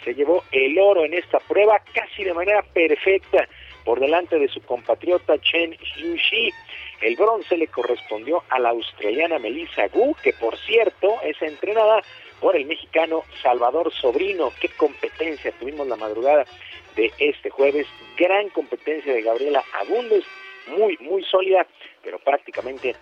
se 0.04 0.14
llevó 0.14 0.44
el 0.52 0.78
oro 0.78 1.04
en 1.04 1.12
esta 1.12 1.40
prueba 1.40 1.82
casi 1.92 2.22
de 2.22 2.32
manera 2.32 2.62
perfecta 2.62 3.48
por 3.84 3.98
delante 3.98 4.38
de 4.38 4.46
su 4.46 4.62
compatriota 4.62 5.40
Chen 5.40 5.76
Xiuxi. 5.76 6.52
El 7.00 7.16
bronce 7.16 7.56
le 7.56 7.66
correspondió 7.66 8.44
a 8.48 8.60
la 8.60 8.68
australiana 8.68 9.40
Melissa 9.40 9.88
Gu, 9.88 10.14
que 10.22 10.32
por 10.34 10.56
cierto 10.56 11.16
es 11.24 11.42
entrenada 11.42 12.00
por 12.40 12.54
el 12.54 12.66
mexicano 12.66 13.24
Salvador 13.42 13.92
Sobrino. 13.92 14.52
Qué 14.60 14.68
competencia 14.68 15.50
tuvimos 15.58 15.88
la 15.88 15.96
madrugada 15.96 16.44
de 16.94 17.10
este 17.18 17.50
jueves. 17.50 17.88
Gran 18.16 18.50
competencia 18.50 19.12
de 19.12 19.22
Gabriela 19.22 19.64
Agúndez, 19.80 20.22
muy, 20.68 20.96
muy 21.00 21.24
sólida, 21.24 21.66
pero 22.04 22.20
prácticamente 22.20 22.94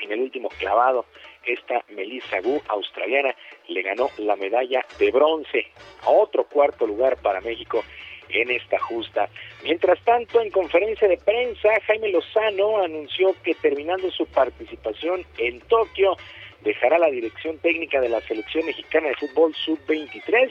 en 0.00 0.12
el 0.12 0.20
último 0.20 0.48
clavado, 0.58 1.06
esta 1.48 1.84
Melissa 1.90 2.40
Gu, 2.40 2.62
australiana, 2.68 3.34
le 3.68 3.82
ganó 3.82 4.10
la 4.18 4.36
medalla 4.36 4.84
de 4.98 5.10
bronce 5.10 5.66
a 6.02 6.10
otro 6.10 6.44
cuarto 6.44 6.86
lugar 6.86 7.16
para 7.20 7.40
México 7.40 7.84
en 8.28 8.50
esta 8.50 8.78
justa. 8.78 9.28
Mientras 9.64 10.02
tanto, 10.04 10.40
en 10.40 10.50
conferencia 10.50 11.08
de 11.08 11.16
prensa, 11.16 11.68
Jaime 11.86 12.10
Lozano 12.10 12.82
anunció 12.82 13.34
que 13.42 13.54
terminando 13.54 14.10
su 14.10 14.26
participación 14.26 15.24
en 15.38 15.60
Tokio, 15.60 16.16
dejará 16.62 16.98
la 16.98 17.10
dirección 17.10 17.58
técnica 17.58 18.00
de 18.00 18.08
la 18.08 18.20
selección 18.22 18.66
mexicana 18.66 19.08
de 19.08 19.14
fútbol 19.14 19.54
sub-23. 19.54 20.50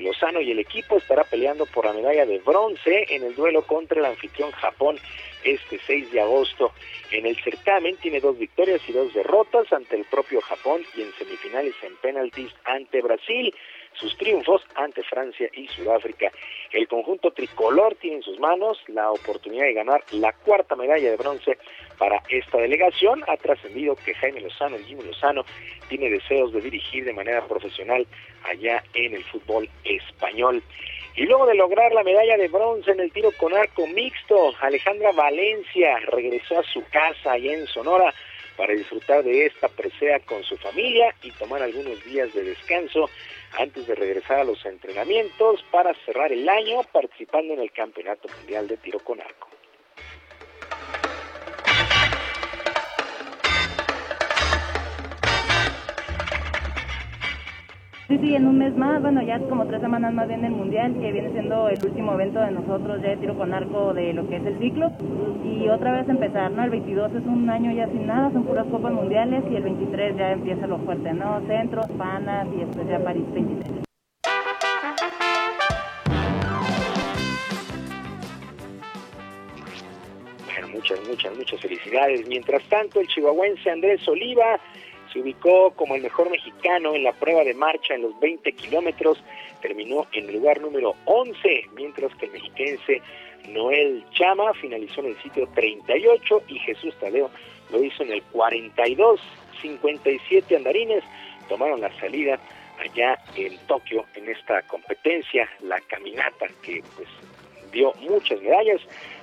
Lozano 0.00 0.40
y 0.40 0.50
el 0.50 0.58
equipo 0.58 0.96
estará 0.96 1.24
peleando 1.24 1.66
por 1.66 1.84
la 1.84 1.92
medalla 1.92 2.26
de 2.26 2.38
bronce 2.38 3.06
en 3.08 3.22
el 3.22 3.34
duelo 3.34 3.62
contra 3.62 3.98
el 3.98 4.06
anfitrión 4.06 4.50
Japón 4.52 4.98
este 5.44 5.78
6 5.86 6.12
de 6.12 6.20
agosto. 6.20 6.72
En 7.10 7.26
el 7.26 7.36
certamen 7.42 7.96
tiene 7.96 8.20
dos 8.20 8.38
victorias 8.38 8.80
y 8.88 8.92
dos 8.92 9.12
derrotas 9.14 9.72
ante 9.72 9.96
el 9.96 10.04
propio 10.04 10.40
Japón 10.40 10.82
y 10.96 11.02
en 11.02 11.12
semifinales 11.14 11.74
en 11.82 11.96
penaltis 11.96 12.50
ante 12.64 13.02
Brasil. 13.02 13.54
Sus 13.94 14.16
triunfos 14.16 14.62
ante 14.76 15.02
Francia 15.02 15.48
y 15.52 15.66
Sudáfrica. 15.68 16.30
El 16.72 16.88
conjunto 16.88 17.32
tricolor 17.32 17.96
tiene 17.96 18.16
en 18.16 18.22
sus 18.22 18.38
manos 18.38 18.78
la 18.86 19.10
oportunidad 19.10 19.64
de 19.64 19.74
ganar 19.74 20.02
la 20.12 20.32
cuarta 20.32 20.76
medalla 20.76 21.10
de 21.10 21.16
bronce 21.16 21.58
para 21.98 22.22
esta 22.28 22.58
delegación. 22.58 23.22
Ha 23.26 23.36
trascendido 23.36 23.96
que 23.96 24.14
Jaime 24.14 24.40
Lozano, 24.40 24.76
el 24.76 24.84
Jimmy 24.84 25.02
Lozano, 25.04 25.44
tiene 25.88 26.08
deseos 26.08 26.52
de 26.52 26.60
dirigir 26.60 27.04
de 27.04 27.12
manera 27.12 27.44
profesional 27.46 28.06
allá 28.44 28.82
en 28.94 29.14
el 29.14 29.24
fútbol 29.24 29.68
español. 29.84 30.62
Y 31.16 31.24
luego 31.24 31.44
de 31.46 31.54
lograr 31.54 31.92
la 31.92 32.04
medalla 32.04 32.36
de 32.36 32.48
bronce 32.48 32.92
en 32.92 33.00
el 33.00 33.12
tiro 33.12 33.32
con 33.32 33.54
arco 33.54 33.86
mixto, 33.86 34.54
Alejandra 34.60 35.12
Valencia 35.12 35.98
regresó 36.06 36.60
a 36.60 36.62
su 36.62 36.82
casa 36.88 37.32
allá 37.32 37.52
en 37.52 37.66
Sonora 37.66 38.14
para 38.60 38.74
disfrutar 38.74 39.24
de 39.24 39.46
esta 39.46 39.68
presea 39.68 40.20
con 40.20 40.44
su 40.44 40.54
familia 40.58 41.14
y 41.22 41.30
tomar 41.30 41.62
algunos 41.62 42.04
días 42.04 42.30
de 42.34 42.44
descanso 42.44 43.08
antes 43.58 43.86
de 43.86 43.94
regresar 43.94 44.40
a 44.40 44.44
los 44.44 44.62
entrenamientos 44.66 45.64
para 45.70 45.94
cerrar 46.04 46.30
el 46.30 46.46
año 46.46 46.82
participando 46.92 47.54
en 47.54 47.60
el 47.60 47.72
Campeonato 47.72 48.28
Mundial 48.36 48.68
de 48.68 48.76
Tiro 48.76 48.98
con 48.98 49.18
Arco. 49.18 49.48
Sí, 58.10 58.18
sí, 58.18 58.34
en 58.34 58.44
un 58.48 58.58
mes 58.58 58.76
más, 58.76 59.00
bueno, 59.00 59.22
ya 59.22 59.38
como 59.38 59.68
tres 59.68 59.80
semanas 59.80 60.12
más 60.12 60.26
viene 60.26 60.48
el 60.48 60.52
Mundial, 60.52 60.94
que 60.94 61.12
viene 61.12 61.30
siendo 61.30 61.68
el 61.68 61.78
último 61.80 62.14
evento 62.14 62.40
de 62.40 62.50
nosotros 62.50 63.00
ya 63.00 63.10
de 63.10 63.18
tiro 63.18 63.38
con 63.38 63.54
arco 63.54 63.94
de 63.94 64.12
lo 64.12 64.28
que 64.28 64.34
es 64.34 64.46
el 64.46 64.58
ciclo. 64.58 64.90
Y 65.44 65.68
otra 65.68 65.92
vez 65.92 66.08
empezar, 66.08 66.50
¿no? 66.50 66.64
El 66.64 66.70
22 66.70 67.14
es 67.14 67.24
un 67.24 67.48
año 67.48 67.70
ya 67.70 67.86
sin 67.86 68.08
nada, 68.08 68.32
son 68.32 68.42
puras 68.42 68.66
copas 68.66 68.92
mundiales 68.92 69.44
y 69.48 69.54
el 69.54 69.62
23 69.62 70.16
ya 70.16 70.32
empieza 70.32 70.66
lo 70.66 70.78
fuerte, 70.78 71.12
¿no? 71.12 71.40
Centros, 71.46 71.86
Panas 71.96 72.48
y 72.52 72.64
después 72.64 72.88
ya 72.88 72.98
París 72.98 73.22
23. 73.32 73.84
Bueno, 80.46 80.68
muchas, 80.74 80.98
muchas, 81.08 81.36
muchas 81.36 81.60
felicidades. 81.60 82.26
Mientras 82.26 82.64
tanto, 82.64 82.98
el 82.98 83.06
chihuahuense 83.06 83.70
Andrés 83.70 84.08
Oliva 84.08 84.58
se 85.12 85.20
ubicó 85.20 85.72
como 85.72 85.94
el 85.94 86.02
mejor 86.02 86.30
mexicano 86.30 86.94
en 86.94 87.04
la 87.04 87.12
prueba 87.12 87.44
de 87.44 87.54
marcha 87.54 87.94
en 87.94 88.02
los 88.02 88.18
20 88.20 88.52
kilómetros, 88.52 89.22
terminó 89.60 90.06
en 90.12 90.28
el 90.28 90.34
lugar 90.34 90.60
número 90.60 90.94
11, 91.04 91.68
mientras 91.74 92.14
que 92.16 92.26
el 92.26 92.32
mexiquense 92.32 93.02
Noel 93.48 94.04
Chama 94.12 94.52
finalizó 94.54 95.00
en 95.00 95.08
el 95.08 95.22
sitio 95.22 95.48
38 95.54 96.42
y 96.48 96.58
Jesús 96.60 96.94
Tadeo 97.00 97.30
lo 97.70 97.82
hizo 97.82 98.02
en 98.02 98.12
el 98.12 98.22
42. 98.24 99.20
57 99.60 100.56
andarines 100.56 101.04
tomaron 101.48 101.80
la 101.80 101.92
salida 101.98 102.38
allá 102.80 103.18
en 103.36 103.58
Tokio 103.66 104.04
en 104.14 104.28
esta 104.28 104.62
competencia, 104.62 105.48
la 105.60 105.80
caminata 105.82 106.46
que 106.62 106.82
pues 106.96 107.08
dio 107.72 107.92
muchas 108.00 108.40
medallas, 108.40 108.80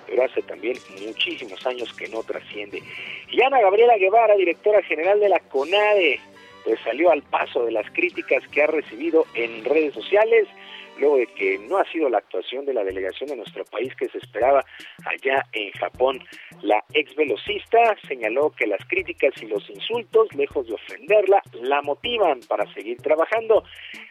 pero 0.07 0.23
hace 0.23 0.41
también 0.41 0.77
muchísimos 1.05 1.65
años 1.65 1.93
que 1.93 2.07
no 2.07 2.23
trasciende. 2.23 2.81
Y 3.29 3.41
Ana 3.41 3.61
Gabriela 3.61 3.97
Guevara, 3.97 4.35
directora 4.35 4.81
general 4.83 5.19
de 5.19 5.29
la 5.29 5.39
CONADE, 5.39 6.19
pues 6.63 6.79
salió 6.83 7.11
al 7.11 7.21
paso 7.23 7.65
de 7.65 7.71
las 7.71 7.89
críticas 7.91 8.43
que 8.49 8.63
ha 8.63 8.67
recibido 8.67 9.25
en 9.35 9.63
redes 9.63 9.93
sociales 9.93 10.47
luego 10.99 11.17
de 11.17 11.27
que 11.27 11.57
no 11.59 11.77
ha 11.77 11.85
sido 11.91 12.09
la 12.09 12.19
actuación 12.19 12.65
de 12.65 12.73
la 12.73 12.83
delegación 12.83 13.29
de 13.29 13.35
nuestro 13.35 13.65
país 13.65 13.93
que 13.95 14.07
se 14.09 14.17
esperaba 14.17 14.63
allá 15.05 15.45
en 15.53 15.71
Japón. 15.71 16.19
La 16.61 16.83
ex 16.93 17.15
velocista 17.15 17.95
señaló 18.07 18.51
que 18.51 18.67
las 18.67 18.83
críticas 18.87 19.33
y 19.41 19.47
los 19.47 19.69
insultos, 19.69 20.33
lejos 20.35 20.67
de 20.67 20.73
ofenderla, 20.73 21.41
la 21.61 21.81
motivan 21.81 22.39
para 22.47 22.71
seguir 22.73 22.97
trabajando. 22.97 23.63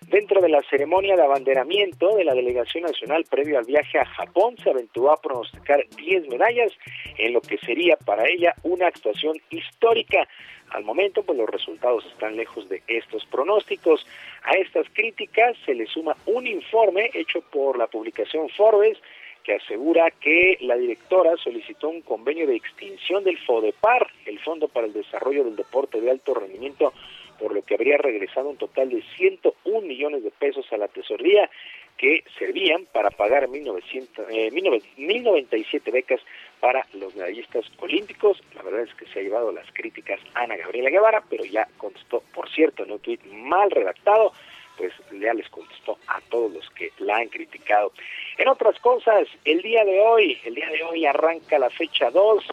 Dentro 0.09 0.41
de 0.41 0.49
la 0.49 0.63
ceremonia 0.71 1.17
de 1.17 1.25
abanderamiento 1.25 2.15
de 2.17 2.25
la 2.25 2.35
delegación 2.35 2.85
nacional 2.85 3.25
previo 3.29 3.59
al 3.59 3.65
viaje 3.65 3.99
a 3.99 4.05
Japón, 4.05 4.57
se 4.63 4.71
aventuró 4.71 5.13
a 5.13 5.21
pronosticar 5.21 5.85
10 5.97 6.29
medallas 6.29 6.73
en 7.19 7.33
lo 7.33 7.41
que 7.41 7.59
sería 7.59 7.97
para 7.97 8.29
ella 8.29 8.55
una 8.63 8.87
actuación 8.87 9.35
histórica. 9.51 10.29
Al 10.71 10.85
momento, 10.85 11.23
pues 11.23 11.39
los 11.39 11.49
resultados 11.49 12.05
están 12.07 12.37
lejos 12.37 12.69
de 12.69 12.83
estos 12.89 13.25
pronósticos. 13.27 14.07
A 14.43 14.57
estas 14.57 14.87
críticas 14.93 15.57
se 15.65 15.75
le 15.75 15.87
suma 15.87 16.17
un 16.27 16.47
informe 16.47 16.76
hecho 17.15 17.41
por 17.41 17.79
la 17.79 17.87
publicación 17.87 18.49
Forbes 18.51 18.99
que 19.43 19.55
asegura 19.55 20.11
que 20.11 20.59
la 20.61 20.77
directora 20.77 21.37
solicitó 21.37 21.89
un 21.89 22.03
convenio 22.03 22.49
de 22.49 22.57
extinción 22.57 23.23
del 23.23 23.39
FODEPAR, 23.39 24.09
el 24.27 24.41
Fondo 24.41 24.67
para 24.67 24.89
el 24.89 24.93
Desarrollo 24.93 25.45
del 25.45 25.55
Deporte 25.55 26.01
de 26.01 26.11
Alto 26.11 26.35
Rendimiento, 26.35 26.93
por 27.39 27.55
lo 27.55 27.63
que 27.63 27.75
habría 27.75 27.97
regresado 27.97 28.49
un 28.49 28.57
total 28.57 28.89
de 28.91 29.03
101 29.17 29.87
millones 29.87 30.25
de 30.25 30.33
pesos 30.33 30.67
a 30.73 30.77
la 30.77 30.89
tesorería 30.89 31.49
que 31.97 32.25
servían 32.39 32.87
para 32.93 33.11
pagar 33.11 33.49
1900, 33.49 34.27
eh, 34.31 34.51
1097 34.51 35.91
becas 35.93 36.21
para 36.61 36.85
los 36.95 37.15
medallistas 37.15 37.65
olímpicos. 37.79 38.43
La 38.55 38.63
verdad 38.63 38.83
es 38.83 38.95
que 38.95 39.07
se 39.07 39.21
ha 39.21 39.23
llevado 39.23 39.53
las 39.53 39.71
críticas 39.73 40.21
Ana 40.35 40.57
Gabriela 40.57 40.91
Guevara, 40.91 41.23
pero 41.31 41.45
ya 41.45 41.69
contestó, 41.79 42.23
por 42.35 42.51
cierto, 42.51 42.83
en 42.83 42.93
un 42.93 42.99
tuit 42.99 43.25
mal 43.27 43.71
redactado, 43.71 44.33
pues 44.77 44.93
ya 45.13 45.35
les 45.35 45.49
contestó 45.49 45.99
a 46.07 46.21
todos 46.29 46.53
los 46.53 46.71
que 46.71 46.93
la 46.99 47.17
han 47.17 47.29
criticado. 47.29 47.93
En 48.39 48.49
otras 48.49 48.79
cosas, 48.81 49.29
el 49.45 49.63
día 49.63 49.85
de 49.85 50.01
hoy, 50.01 50.39
el 50.45 50.55
día 50.55 50.69
de 50.71 50.83
hoy 50.83 51.07
arranca 51.07 51.59
la 51.59 51.71
fecha 51.71 52.11
2 52.11 52.45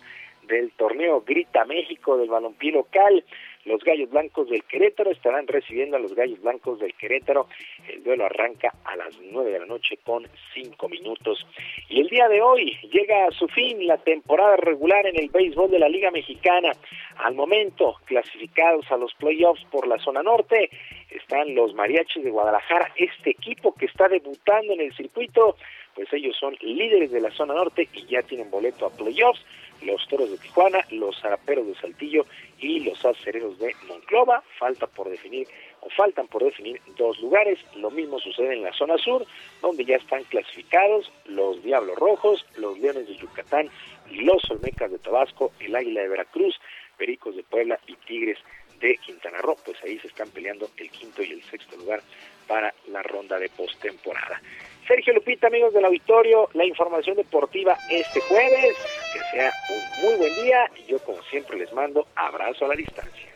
del 0.43 0.71
torneo 0.71 1.21
Grita 1.21 1.65
México 1.65 2.17
del 2.17 2.29
balompié 2.29 2.71
local. 2.71 3.23
Los 3.65 3.81
Gallos 3.84 4.10
Blancos 4.10 4.49
del 4.49 4.64
Querétaro 4.64 5.11
estarán 5.11 5.48
recibiendo 5.48 5.95
a 5.95 5.99
los 5.99 6.14
Gallos 6.14 6.41
Blancos 6.41 6.80
del 6.80 6.94
Querétaro. 6.95 7.48
El 7.88 8.03
duelo 8.03 8.26
arranca 8.26 8.73
a 8.84 8.98
las 8.98 9.18
nueve 9.31 9.52
de 9.52 9.60
la 9.60 9.65
noche 9.65 9.98
con 10.03 10.27
cinco 10.53 10.90
minutos. 10.90 11.45
Y 11.88 12.02
el 12.02 12.10
día 12.10 12.27
de 12.27 12.41
hoy 12.41 12.77
llega 12.91 13.27
a 13.27 13.31
su 13.31 13.48
fin 13.48 13.88
la 13.88 13.98
temporada 13.98 14.57
regular 14.57 15.06
en 15.07 15.18
el 15.18 15.30
béisbol 15.30 15.72
de 15.72 15.80
la 15.80 15.88
Liga 15.88 16.11
Mexicana. 16.11 16.72
Al 17.18 17.35
momento, 17.35 17.95
clasificados 18.06 18.91
a 18.91 18.98
los 18.98 19.14
playoffs 19.14 19.64
por 19.72 19.88
la 19.88 19.98
zona 19.99 20.23
norte, 20.23 20.69
están 21.10 21.56
los 21.56 21.73
Mariachis 21.73 22.23
de 22.23 22.31
Guadalajara, 22.31 22.91
este 22.98 23.30
equipo 23.30 23.73
que 23.76 23.85
está 23.85 24.10
debutando 24.10 24.73
en 24.73 24.81
el 24.81 24.94
circuito, 24.94 25.56
pues 25.95 26.11
ellos 26.11 26.35
son 26.38 26.57
líderes 26.61 27.11
de 27.11 27.22
la 27.22 27.31
zona 27.31 27.53
norte 27.53 27.88
y 27.94 28.06
ya 28.07 28.23
tienen 28.23 28.49
boleto 28.49 28.88
a 28.88 28.90
playoffs 28.90 29.45
los 29.85 30.07
Toros 30.07 30.31
de 30.31 30.38
Tijuana, 30.38 30.85
los 30.91 31.19
Zaraperos 31.19 31.68
de 31.68 31.76
Saltillo 31.76 32.26
y 32.60 32.80
los 32.81 33.03
Acereros 33.05 33.57
de 33.60 33.76
Monclova. 33.88 34.43
Falta 34.57 34.88
por 34.88 35.10
definir 35.10 35.47
o 35.81 35.89
faltan 35.89 36.27
por 36.27 36.43
definir 36.43 36.81
dos 36.97 37.19
lugares. 37.19 37.60
Lo 37.76 37.91
mismo 37.91 38.19
sucede 38.19 38.53
en 38.53 38.64
la 38.64 38.73
zona 38.73 38.97
sur, 38.97 39.26
donde 39.61 39.85
ya 39.85 39.97
están 39.97 40.23
clasificados 40.26 41.11
los 41.26 41.61
Diablos 41.64 41.97
Rojos, 41.97 42.45
los 42.57 42.77
Leones 42.80 43.07
de 43.07 43.15
Yucatán, 43.15 43.69
los 44.11 44.49
Olmecas 44.49 44.91
de 44.91 44.99
Tabasco, 44.99 45.51
el 45.60 45.76
Águila 45.76 46.01
de 46.01 46.10
Veracruz, 46.10 46.60
Pericos 46.97 47.35
de 47.35 47.43
Puebla 47.43 47.80
y 47.88 47.95
Tigres 47.95 48.38
de 48.80 48.97
Quintana 48.97 49.39
Roo. 49.39 49.57
Pues 49.65 49.77
ahí 49.84 49.99
se 49.99 50.07
están 50.07 50.30
peleando 50.30 50.69
el 50.77 50.89
quinto 50.89 51.22
y 51.23 51.31
el 51.31 51.43
sexto 51.43 51.76
lugar 51.77 52.01
para 52.47 52.73
la 52.88 53.01
ronda 53.03 53.39
de 53.39 53.49
postemporada. 53.49 54.41
Sergio 54.88 55.14
Lupita, 55.14 55.47
amigos 55.47 55.73
del 55.73 55.85
auditorio, 55.85 56.49
la 56.53 56.65
información 56.65 57.15
deportiva 57.15 57.77
este 57.89 58.19
jueves. 58.22 58.76
Que 59.14 59.19
sea 59.31 59.51
un 59.69 60.05
muy 60.05 60.15
buen 60.18 60.35
día 60.43 60.65
y 60.76 60.91
yo 60.91 60.99
como 60.99 61.22
siempre 61.23 61.57
les 61.57 61.72
mando 61.73 62.07
abrazo 62.15 62.65
a 62.65 62.69
la 62.69 62.76
distancia. 62.76 63.30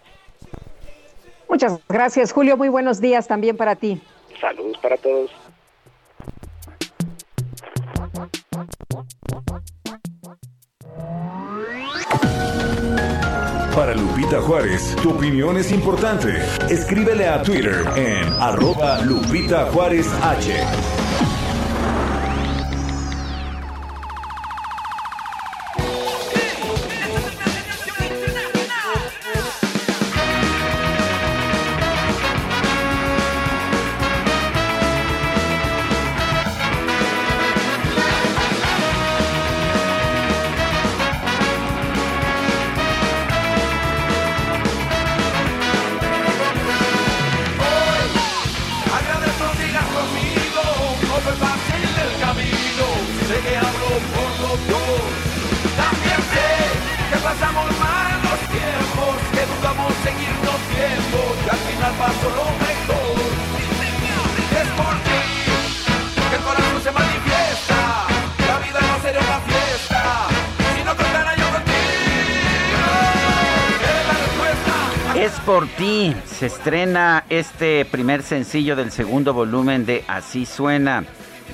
Muchas 1.49 1.79
gracias, 1.87 2.33
Julio. 2.33 2.57
Muy 2.57 2.69
buenos 2.69 2.99
días 2.99 3.27
también 3.27 3.55
para 3.55 3.75
ti. 3.75 4.01
Saludos 4.39 4.77
para 4.79 4.97
todos. 4.97 5.31
Para 13.75 13.93
Lupita 13.93 14.41
Juárez, 14.41 14.95
tu 15.03 15.11
opinión 15.11 15.55
es 15.55 15.71
importante. 15.71 16.29
Escríbele 16.69 17.27
a 17.27 17.41
Twitter 17.43 17.85
en 17.95 18.23
arroba 18.39 19.01
Lupita 19.03 19.65
Juárez 19.71 20.07
H. 20.23 20.96
Estrena 76.47 77.25
este 77.29 77.83
primer 77.83 78.23
sencillo 78.23 78.77
del 78.77 78.89
segundo 78.91 79.33
volumen 79.33 79.85
de 79.85 80.05
Así 80.07 80.45
suena, 80.45 81.03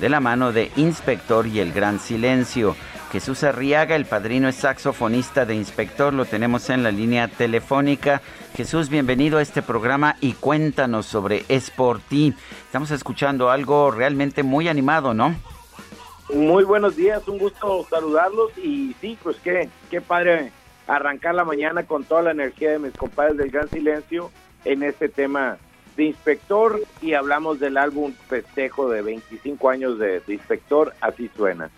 de 0.00 0.08
la 0.08 0.20
mano 0.20 0.52
de 0.52 0.70
Inspector 0.76 1.48
y 1.48 1.58
el 1.58 1.72
Gran 1.72 1.98
Silencio. 1.98 2.76
Jesús 3.10 3.42
Arriaga, 3.42 3.96
el 3.96 4.04
padrino 4.06 4.46
es 4.46 4.54
saxofonista 4.54 5.46
de 5.46 5.56
Inspector, 5.56 6.14
lo 6.14 6.26
tenemos 6.26 6.70
en 6.70 6.84
la 6.84 6.92
línea 6.92 7.26
telefónica. 7.26 8.22
Jesús, 8.56 8.88
bienvenido 8.88 9.38
a 9.38 9.42
este 9.42 9.62
programa 9.62 10.14
y 10.20 10.34
cuéntanos 10.34 11.06
sobre 11.06 11.44
Es. 11.48 11.72
Estamos 12.66 12.92
escuchando 12.92 13.50
algo 13.50 13.90
realmente 13.90 14.44
muy 14.44 14.68
animado, 14.68 15.12
¿no? 15.12 15.34
Muy 16.32 16.62
buenos 16.62 16.94
días, 16.94 17.26
un 17.26 17.38
gusto 17.38 17.84
saludarlos 17.90 18.56
y 18.58 18.94
sí, 19.00 19.18
pues 19.20 19.38
qué, 19.42 19.68
qué 19.90 20.00
padre 20.00 20.52
arrancar 20.86 21.34
la 21.34 21.44
mañana 21.44 21.82
con 21.82 22.04
toda 22.04 22.22
la 22.22 22.30
energía 22.30 22.70
de 22.70 22.78
mis 22.78 22.92
compadres 22.92 23.36
del 23.38 23.50
Gran 23.50 23.68
Silencio 23.68 24.30
en 24.64 24.82
este 24.82 25.08
tema 25.08 25.58
de 25.96 26.04
Inspector 26.04 26.82
y 27.00 27.14
hablamos 27.14 27.60
del 27.60 27.76
álbum 27.76 28.12
festejo 28.28 28.88
de 28.88 29.02
25 29.02 29.70
años 29.70 29.98
de, 29.98 30.22
Inspector, 30.26 30.92
así 31.00 31.30
suena. 31.36 31.70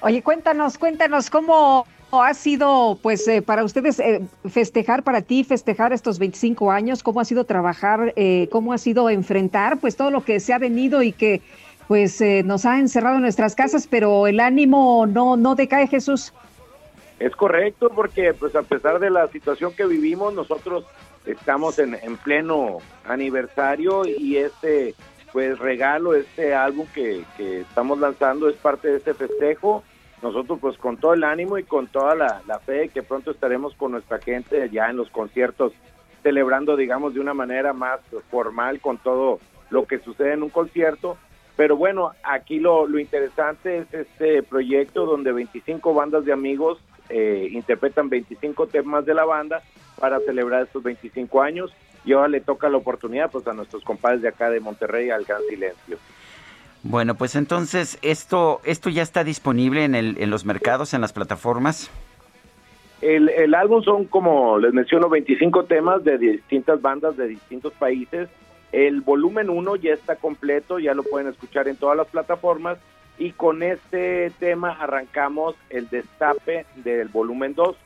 Oye, 0.00 0.22
cuéntanos, 0.22 0.76
cuéntanos 0.78 1.30
cómo 1.30 1.86
ha 2.12 2.34
sido, 2.34 2.98
pues, 3.02 3.26
eh, 3.28 3.42
para 3.42 3.64
ustedes 3.64 3.98
eh, 3.98 4.22
festejar, 4.48 5.02
para 5.02 5.22
ti 5.22 5.42
festejar 5.42 5.92
estos 5.92 6.18
25 6.18 6.70
años, 6.70 7.02
cómo 7.02 7.20
ha 7.20 7.24
sido 7.24 7.44
trabajar, 7.44 8.12
eh, 8.16 8.48
cómo 8.52 8.72
ha 8.72 8.78
sido 8.78 9.10
enfrentar, 9.10 9.78
pues, 9.78 9.96
todo 9.96 10.10
lo 10.10 10.24
que 10.24 10.38
se 10.38 10.52
ha 10.52 10.58
venido 10.58 11.02
y 11.02 11.12
que, 11.12 11.42
pues, 11.88 12.20
eh, 12.20 12.42
nos 12.44 12.66
ha 12.66 12.78
encerrado 12.78 13.16
en 13.16 13.22
nuestras 13.22 13.54
casas, 13.54 13.86
pero 13.86 14.26
el 14.26 14.40
ánimo 14.40 15.06
no, 15.06 15.36
no 15.36 15.54
decae, 15.54 15.86
Jesús. 15.86 16.32
Es 17.18 17.34
correcto, 17.34 17.90
porque 17.90 18.34
pues 18.34 18.54
a 18.54 18.62
pesar 18.62 18.98
de 18.98 19.10
la 19.10 19.26
situación 19.28 19.72
que 19.74 19.86
vivimos, 19.86 20.34
nosotros 20.34 20.84
estamos 21.24 21.78
en, 21.78 21.94
en 21.94 22.16
pleno 22.18 22.78
aniversario 23.04 24.02
y 24.06 24.36
este 24.36 24.94
pues 25.32 25.58
regalo, 25.58 26.14
este 26.14 26.54
álbum 26.54 26.86
que, 26.94 27.24
que 27.36 27.60
estamos 27.60 27.98
lanzando 27.98 28.48
es 28.48 28.56
parte 28.56 28.88
de 28.88 28.96
este 28.98 29.14
festejo. 29.14 29.82
Nosotros 30.22 30.58
pues 30.60 30.78
con 30.78 30.96
todo 30.96 31.14
el 31.14 31.24
ánimo 31.24 31.58
y 31.58 31.64
con 31.64 31.88
toda 31.88 32.14
la, 32.14 32.42
la 32.46 32.58
fe 32.58 32.88
que 32.88 33.02
pronto 33.02 33.30
estaremos 33.30 33.74
con 33.74 33.92
nuestra 33.92 34.18
gente 34.18 34.68
ya 34.70 34.88
en 34.88 34.96
los 34.96 35.10
conciertos 35.10 35.72
celebrando 36.22 36.74
digamos 36.76 37.14
de 37.14 37.20
una 37.20 37.34
manera 37.34 37.72
más 37.72 38.00
formal 38.30 38.80
con 38.80 38.98
todo 38.98 39.38
lo 39.70 39.86
que 39.86 39.98
sucede 40.00 40.32
en 40.32 40.42
un 40.42 40.50
concierto. 40.50 41.16
Pero 41.56 41.76
bueno, 41.76 42.12
aquí 42.22 42.58
lo, 42.58 42.86
lo 42.86 42.98
interesante 42.98 43.78
es 43.78 43.94
este 43.94 44.42
proyecto 44.42 45.06
donde 45.06 45.32
25 45.32 45.94
bandas 45.94 46.24
de 46.24 46.32
amigos 46.32 46.78
eh, 47.08 47.48
interpretan 47.52 48.08
25 48.08 48.66
temas 48.66 49.04
de 49.06 49.14
la 49.14 49.24
banda 49.24 49.62
para 49.98 50.20
celebrar 50.20 50.62
estos 50.62 50.82
25 50.82 51.42
años 51.42 51.72
y 52.04 52.12
ahora 52.12 52.28
le 52.28 52.40
toca 52.40 52.68
la 52.68 52.76
oportunidad 52.76 53.30
pues 53.30 53.46
a 53.46 53.52
nuestros 53.52 53.82
compadres 53.82 54.22
de 54.22 54.28
acá 54.28 54.50
de 54.50 54.60
Monterrey 54.60 55.10
al 55.10 55.24
Gran 55.24 55.42
Silencio. 55.48 55.98
Bueno, 56.82 57.16
pues 57.16 57.34
entonces 57.34 57.98
esto 58.02 58.60
esto 58.64 58.90
ya 58.90 59.02
está 59.02 59.24
disponible 59.24 59.84
en, 59.84 59.94
el, 59.94 60.16
en 60.20 60.30
los 60.30 60.44
mercados, 60.44 60.94
en 60.94 61.00
las 61.00 61.12
plataformas. 61.12 61.90
El, 63.00 63.28
el 63.28 63.54
álbum 63.54 63.82
son 63.82 64.04
como 64.04 64.58
les 64.58 64.72
menciono 64.72 65.08
25 65.08 65.64
temas 65.64 66.04
de 66.04 66.16
distintas 66.18 66.80
bandas 66.80 67.16
de 67.16 67.28
distintos 67.28 67.72
países. 67.72 68.28
El 68.72 69.00
volumen 69.00 69.50
1 69.50 69.76
ya 69.76 69.92
está 69.92 70.16
completo, 70.16 70.78
ya 70.78 70.94
lo 70.94 71.02
pueden 71.02 71.28
escuchar 71.28 71.68
en 71.68 71.76
todas 71.76 71.96
las 71.96 72.06
plataformas 72.08 72.78
y 73.18 73.32
con 73.32 73.62
este 73.62 74.30
tema 74.38 74.72
arrancamos 74.72 75.54
el 75.70 75.88
destape 75.88 76.66
del 76.76 77.08
volumen 77.08 77.54
2 77.54 77.76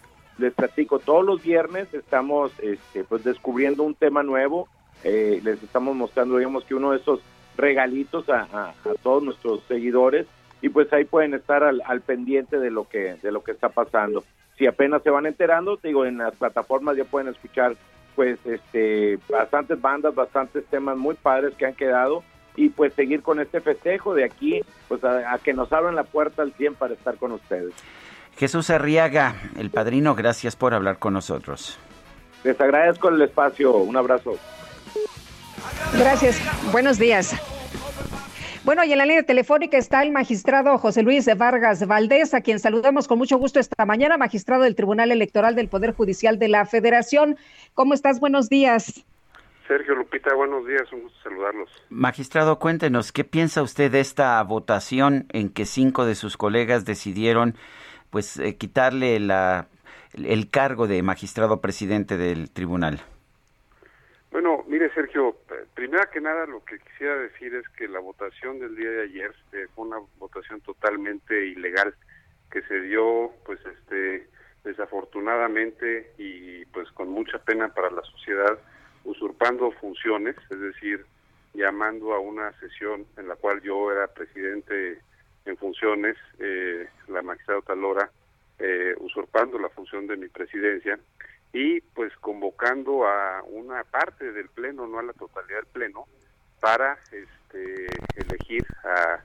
les 0.41 0.55
platico, 0.55 0.99
todos 0.99 1.25
los 1.25 1.42
viernes 1.42 1.92
estamos 1.92 2.52
este, 2.60 3.05
pues 3.05 3.23
descubriendo 3.25 3.83
un 3.83 3.94
tema 3.94 4.23
nuevo, 4.23 4.68
eh, 5.05 5.41
les 5.44 5.62
estamos 5.62 5.94
mostrando, 5.94 6.39
digamos 6.39 6.65
que 6.65 6.75
uno 6.75 6.92
de 6.92 6.99
esos 6.99 7.20
regalitos 7.57 8.28
a, 8.28 8.73
todos 9.02 9.23
nuestros 9.23 9.62
seguidores. 9.65 10.26
Y 10.62 10.68
pues 10.68 10.92
ahí 10.92 11.05
pueden 11.05 11.34
estar 11.34 11.62
al, 11.62 12.00
pendiente 12.02 12.59
de 12.59 12.70
lo 12.70 12.86
que 12.86 13.17
de 13.23 13.33
lo 13.33 13.42
que 13.42 13.52
está 13.52 13.70
pasando. 13.70 14.25
Si 14.59 14.67
apenas 14.67 15.02
se 15.02 15.09
van 15.09 15.25
enterando, 15.25 15.78
digo, 15.83 16.05
en 16.05 16.18
las 16.18 16.34
plataformas 16.36 16.97
ya 16.97 17.05
pueden 17.05 17.28
escuchar 17.28 17.76
pues 18.15 18.39
este 18.44 19.18
bastantes 19.28 19.81
bandas, 19.81 20.15
bastantes 20.15 20.67
temas 20.67 20.99
muy 20.99 21.15
padres 21.15 21.55
que 21.55 21.65
han 21.65 21.75
quedado 21.75 22.23
y 22.56 22.68
pues 22.68 22.92
seguir 22.94 23.22
con 23.22 23.40
este 23.40 23.60
festejo 23.60 24.14
de 24.14 24.24
aquí, 24.24 24.62
pues 24.88 25.02
a, 25.04 25.32
a 25.32 25.38
que 25.38 25.52
nos 25.52 25.72
abran 25.72 25.94
la 25.94 26.04
puerta 26.04 26.42
al 26.42 26.52
100 26.52 26.74
para 26.74 26.94
estar 26.94 27.16
con 27.16 27.32
ustedes. 27.32 27.72
Jesús 28.36 28.70
Arriaga, 28.70 29.34
el 29.58 29.70
padrino, 29.70 30.14
gracias 30.14 30.56
por 30.56 30.72
hablar 30.74 30.98
con 30.98 31.12
nosotros. 31.12 31.78
Les 32.44 32.58
agradezco 32.60 33.08
el 33.08 33.20
espacio. 33.20 33.76
Un 33.76 33.96
abrazo. 33.96 34.38
Gracias. 35.98 36.40
Buenos 36.72 36.98
días. 36.98 37.34
Bueno, 38.64 38.84
y 38.84 38.92
en 38.92 38.98
la 38.98 39.06
línea 39.06 39.22
telefónica 39.22 39.78
está 39.78 40.02
el 40.02 40.10
magistrado 40.10 40.76
José 40.78 41.02
Luis 41.02 41.28
Vargas 41.36 41.86
Valdés, 41.86 42.34
a 42.34 42.42
quien 42.42 42.58
saludamos 42.58 43.08
con 43.08 43.18
mucho 43.18 43.38
gusto 43.38 43.58
esta 43.58 43.86
mañana, 43.86 44.18
magistrado 44.18 44.64
del 44.64 44.74
Tribunal 44.74 45.10
Electoral 45.10 45.54
del 45.54 45.68
Poder 45.68 45.94
Judicial 45.94 46.38
de 46.38 46.48
la 46.48 46.66
Federación. 46.66 47.36
¿Cómo 47.74 47.94
estás? 47.94 48.20
Buenos 48.20 48.48
días. 48.50 49.04
Sergio 49.70 49.94
Lupita, 49.94 50.34
buenos 50.34 50.66
días, 50.66 50.92
un 50.92 51.02
gusto 51.02 51.20
saludarlos. 51.23 51.70
Magistrado, 51.90 52.58
cuéntenos, 52.58 53.12
¿qué 53.12 53.23
piensa 53.23 53.62
usted 53.62 53.89
de 53.92 54.00
esta 54.00 54.42
votación 54.42 55.26
en 55.32 55.49
que 55.49 55.65
cinco 55.65 56.07
de 56.07 56.16
sus 56.16 56.36
colegas 56.36 56.84
decidieron 56.84 57.55
pues 58.10 58.36
eh, 58.40 58.57
quitarle 58.57 59.20
la, 59.20 59.68
el 60.15 60.50
cargo 60.50 60.89
de 60.89 61.05
magistrado 61.05 61.60
presidente 61.60 62.16
del 62.16 62.50
tribunal? 62.50 63.00
Bueno, 64.32 64.65
mire 64.66 64.92
Sergio, 64.92 65.36
primero 65.74 66.02
que 66.12 66.20
nada 66.20 66.47
lo 66.47 66.65
que 66.65 66.81
quisiera 66.81 67.15
decir 67.15 67.55
es 67.55 67.68
que 67.68 67.86
la 67.86 68.00
votación 68.00 68.58
del 68.58 68.74
día 68.74 68.90
de 68.90 69.02
ayer 69.05 69.32
eh, 69.52 69.68
fue 69.76 69.86
una 69.86 69.99
votación 70.18 70.60
totalmente 70.62 71.47
ilegal 71.47 71.94
que 72.50 72.62
se 72.62 72.81
dio 72.81 73.31
pues 73.47 73.60
este 73.65 74.26
desafortunadamente 74.65 76.10
y 76.18 76.65
pues 76.65 76.90
con 76.90 77.08
mucha 77.08 77.39
pena 77.39 77.68
para 77.68 77.92
la 77.92 78.02
sociedad 78.02 78.58
usurpando 79.04 79.70
funciones, 79.72 80.36
es 80.50 80.60
decir, 80.60 81.04
llamando 81.54 82.14
a 82.14 82.20
una 82.20 82.52
sesión 82.60 83.06
en 83.16 83.28
la 83.28 83.36
cual 83.36 83.60
yo 83.62 83.90
era 83.90 84.06
presidente 84.08 85.00
en 85.44 85.56
funciones, 85.56 86.16
eh, 86.38 86.88
la 87.08 87.22
magistrada 87.22 87.62
Talora, 87.62 88.10
eh, 88.58 88.94
usurpando 88.98 89.58
la 89.58 89.68
función 89.70 90.06
de 90.06 90.16
mi 90.16 90.28
presidencia 90.28 90.98
y 91.52 91.80
pues 91.80 92.14
convocando 92.18 93.06
a 93.06 93.42
una 93.44 93.82
parte 93.84 94.32
del 94.32 94.48
pleno, 94.48 94.86
no 94.86 94.98
a 94.98 95.02
la 95.02 95.12
totalidad 95.14 95.56
del 95.56 95.66
pleno, 95.66 96.06
para 96.60 96.98
este, 97.10 97.86
elegir 98.16 98.64
a, 98.84 99.20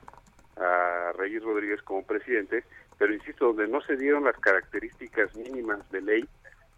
a 0.60 1.12
Reyes 1.12 1.42
Rodríguez 1.42 1.82
como 1.82 2.04
presidente, 2.04 2.64
pero 2.98 3.12
insisto, 3.12 3.48
donde 3.48 3.68
no 3.68 3.80
se 3.82 3.96
dieron 3.96 4.24
las 4.24 4.36
características 4.38 5.36
mínimas 5.36 5.88
de 5.90 6.00
ley 6.00 6.28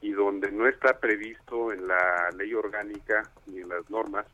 y 0.00 0.12
donde 0.12 0.50
no 0.52 0.66
está 0.68 0.98
previsto 1.00 1.72
en 1.72 1.88
la 1.88 2.30
ley 2.36 2.54
orgánica 2.54 3.22
ni 3.46 3.60
en 3.60 3.68
las 3.68 3.88
normas 3.90 4.26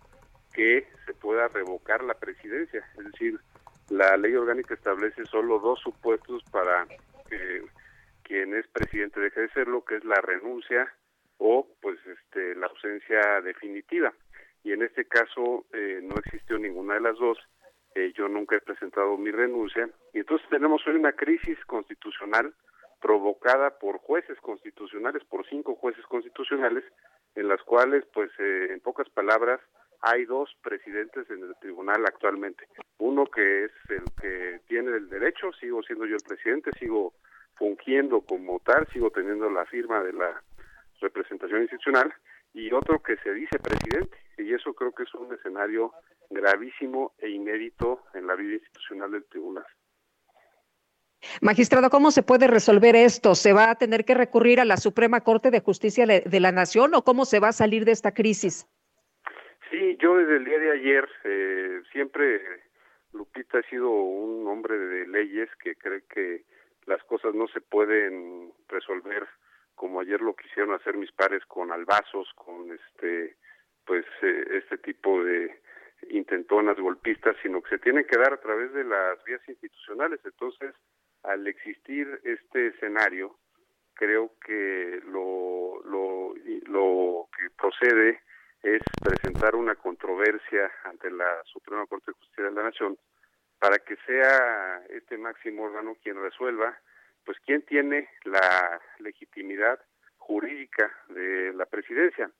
que 0.52 0.86
se 1.06 1.14
pueda 1.14 1.48
revocar 1.48 2.04
la 2.04 2.14
presidencia, 2.14 2.84
es 2.98 3.04
decir, 3.12 3.40
la 3.90 4.16
ley 4.16 4.34
orgánica 4.34 4.74
establece 4.74 5.24
solo 5.26 5.58
dos 5.58 5.80
supuestos 5.80 6.42
para 6.50 6.86
que 7.28 7.64
quien 8.22 8.54
es 8.54 8.66
presidente 8.68 9.20
deje 9.20 9.42
de 9.42 9.48
serlo, 9.50 9.84
que 9.84 9.96
es 9.96 10.04
la 10.04 10.20
renuncia 10.20 10.92
o 11.38 11.68
pues 11.80 11.98
este 12.06 12.54
la 12.54 12.66
ausencia 12.66 13.40
definitiva. 13.42 14.12
Y 14.62 14.72
en 14.72 14.82
este 14.82 15.04
caso 15.04 15.66
eh, 15.72 16.00
no 16.02 16.16
existió 16.16 16.58
ninguna 16.58 16.94
de 16.94 17.00
las 17.00 17.18
dos. 17.18 17.38
Eh, 17.94 18.12
yo 18.16 18.28
nunca 18.28 18.56
he 18.56 18.60
presentado 18.60 19.18
mi 19.18 19.30
renuncia. 19.30 19.88
Y 20.14 20.20
entonces 20.20 20.48
tenemos 20.48 20.86
hoy 20.86 20.96
una 20.96 21.12
crisis 21.12 21.58
constitucional 21.66 22.54
provocada 23.04 23.78
por 23.78 23.98
jueces 23.98 24.40
constitucionales, 24.40 25.22
por 25.24 25.46
cinco 25.46 25.74
jueces 25.74 26.06
constitucionales, 26.06 26.84
en 27.34 27.48
las 27.48 27.62
cuales, 27.62 28.02
pues, 28.14 28.30
eh, 28.38 28.68
en 28.70 28.80
pocas 28.80 29.10
palabras, 29.10 29.60
hay 30.00 30.24
dos 30.24 30.48
presidentes 30.62 31.28
en 31.28 31.42
el 31.42 31.54
tribunal 31.60 32.02
actualmente. 32.06 32.66
Uno 32.96 33.26
que 33.26 33.64
es 33.64 33.72
el 33.90 34.04
que 34.18 34.60
tiene 34.68 34.96
el 34.96 35.10
derecho, 35.10 35.52
sigo 35.52 35.82
siendo 35.82 36.06
yo 36.06 36.16
el 36.16 36.22
presidente, 36.26 36.70
sigo 36.78 37.12
fungiendo 37.56 38.22
como 38.22 38.58
tal, 38.60 38.86
sigo 38.90 39.10
teniendo 39.10 39.50
la 39.50 39.66
firma 39.66 40.02
de 40.02 40.14
la 40.14 40.42
representación 41.02 41.60
institucional, 41.60 42.10
y 42.54 42.72
otro 42.72 43.02
que 43.02 43.18
se 43.18 43.34
dice 43.34 43.58
presidente. 43.58 44.16
Y 44.38 44.54
eso 44.54 44.72
creo 44.72 44.92
que 44.92 45.02
es 45.02 45.14
un 45.14 45.30
escenario 45.34 45.92
gravísimo 46.30 47.12
e 47.18 47.28
inédito 47.28 48.00
en 48.14 48.26
la 48.26 48.34
vida 48.34 48.54
institucional 48.54 49.10
del 49.10 49.24
tribunal. 49.24 49.66
Magistrado, 51.40 51.90
¿cómo 51.90 52.10
se 52.10 52.22
puede 52.22 52.46
resolver 52.46 52.96
esto? 52.96 53.34
¿Se 53.34 53.52
va 53.52 53.70
a 53.70 53.74
tener 53.76 54.04
que 54.04 54.14
recurrir 54.14 54.60
a 54.60 54.64
la 54.64 54.76
Suprema 54.76 55.20
Corte 55.22 55.50
de 55.50 55.60
Justicia 55.60 56.06
de 56.06 56.40
la 56.40 56.52
Nación 56.52 56.94
o 56.94 57.02
cómo 57.02 57.24
se 57.24 57.40
va 57.40 57.48
a 57.48 57.52
salir 57.52 57.84
de 57.84 57.92
esta 57.92 58.12
crisis? 58.12 58.66
Sí, 59.70 59.96
yo 60.00 60.16
desde 60.16 60.36
el 60.36 60.44
día 60.44 60.58
de 60.58 60.72
ayer 60.72 61.08
eh, 61.24 61.82
siempre 61.92 62.40
Lupita 63.12 63.58
ha 63.58 63.62
sido 63.70 63.90
un 63.90 64.46
hombre 64.46 64.78
de 64.78 65.06
leyes 65.08 65.48
que 65.62 65.74
cree 65.76 66.02
que 66.08 66.44
las 66.86 67.02
cosas 67.04 67.34
no 67.34 67.48
se 67.48 67.60
pueden 67.60 68.52
resolver 68.68 69.26
como 69.74 70.00
ayer 70.00 70.20
lo 70.20 70.36
quisieron 70.36 70.74
hacer 70.74 70.96
mis 70.96 71.12
pares 71.12 71.44
con 71.46 71.72
albazos, 71.72 72.32
con 72.34 72.72
este 72.72 73.36
pues 73.84 74.04
eh, 74.22 74.62
este 74.62 74.78
tipo 74.78 75.22
de 75.24 75.60
intentonas 76.08 76.78
golpistas, 76.78 77.36
sino 77.42 77.60
que 77.62 77.70
se 77.70 77.78
tienen 77.78 78.06
que 78.06 78.18
dar 78.18 78.32
a 78.32 78.40
través 78.40 78.72
de 78.72 78.84
las 78.84 79.22
vías 79.24 79.40
institucionales. 79.48 80.20
Entonces, 80.24 80.74
al 81.24 81.46
existir 81.46 82.20
este 82.24 82.68
escenario, 82.68 83.38
creo 83.94 84.32
que 84.44 85.00
lo, 85.06 85.82
lo, 85.84 86.34
lo 86.66 87.28
que 87.36 87.50
procede 87.56 88.20
es 88.62 88.82
presentar 89.02 89.54
una 89.54 89.74
controversia 89.74 90.70
ante 90.84 91.10
la 91.10 91.42
Suprema 91.44 91.86
Corte 91.86 92.10
de 92.10 92.18
Justicia 92.18 92.44
de 92.44 92.52
la 92.52 92.62
Nación 92.62 92.98
para 93.58 93.78
que 93.78 93.96
sea 94.06 94.84
este 94.90 95.16
máximo 95.16 95.64
órgano 95.64 95.96
quien 96.02 96.20
resuelva, 96.20 96.78
pues 97.24 97.38
quién 97.46 97.62
tiene 97.62 98.08
la 98.24 98.80
legitimidad 98.98 99.80
jurídica 100.18 100.92
de 101.08 101.52
la 101.54 101.66
presidencia. 101.66 102.30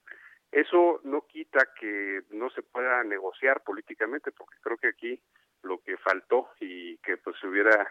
Eso 0.51 1.01
no 1.05 1.27
quita 1.27 1.69
que 1.79 2.23
no 2.31 2.51
se 2.51 2.63
pueda 2.63 3.03
negociar 3.05 3.63
políticamente, 3.63 4.33
porque 4.33 4.57
creo 4.61 4.77
que 4.77 4.89
aquí 4.89 5.21
lo 5.63 5.79
que 5.83 5.97
faltó 5.97 6.51
y 6.61 6.99
que 6.99 7.17
pues 7.17 7.37
se 7.41 7.47
hubiera 7.47 7.91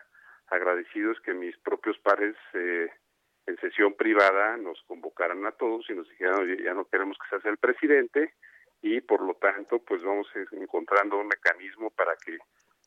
agradecido 0.53 1.11
es 1.11 1.19
que 1.21 1.33
mis 1.33 1.57
propios 1.57 1.97
pares 1.99 2.35
eh, 2.53 2.89
en 3.45 3.57
sesión 3.57 3.93
privada 3.93 4.57
nos 4.57 4.81
convocaran 4.83 5.45
a 5.45 5.51
todos 5.51 5.89
y 5.89 5.93
nos 5.93 6.09
dijeran, 6.09 6.57
ya 6.63 6.73
no 6.73 6.85
queremos 6.85 7.17
que 7.17 7.29
seas 7.29 7.45
el 7.45 7.57
presidente 7.57 8.33
y 8.81 9.01
por 9.01 9.21
lo 9.21 9.35
tanto 9.35 9.79
pues 9.79 10.01
vamos 10.03 10.27
encontrando 10.51 11.17
un 11.17 11.27
mecanismo 11.27 11.89
para 11.91 12.15
que 12.15 12.37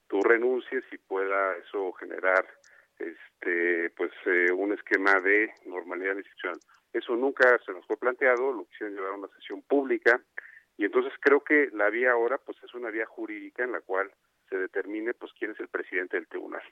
tú 0.09 0.23
renuncies 0.23 0.85
y 0.93 0.99
pueda 0.99 1.57
eso 1.57 1.93
generar 1.95 2.47
este 2.99 3.91
pues 3.91 4.12
eh, 4.27 4.53
un 4.53 4.73
esquema 4.73 5.20
de 5.20 5.53
normalidad 5.65 6.17
institucional. 6.17 6.61
Eso 6.93 7.15
nunca 7.17 7.59
se 7.65 7.73
nos 7.73 7.86
fue 7.86 7.97
planteado, 7.97 8.53
lo 8.53 8.65
quisieron 8.67 8.95
llevar 8.95 9.12
a 9.12 9.17
una 9.17 9.28
sesión 9.28 9.62
pública 9.62 10.20
y 10.78 10.85
entonces 10.85 11.12
creo 11.20 11.41
que 11.43 11.70
la 11.73 11.91
vía 11.91 12.12
ahora 12.12 12.39
pues 12.39 12.57
es 12.62 12.73
una 12.75 12.91
vía 12.91 13.07
jurídica 13.07 13.65
en 13.65 13.73
la 13.73 13.81
cual 13.81 14.11
se 14.49 14.57
determine 14.57 15.15
pues 15.15 15.33
quién 15.39 15.52
es 15.52 15.60
el 15.60 15.68
presidente 15.68 16.16
del 16.16 16.26
tribunal. 16.26 16.62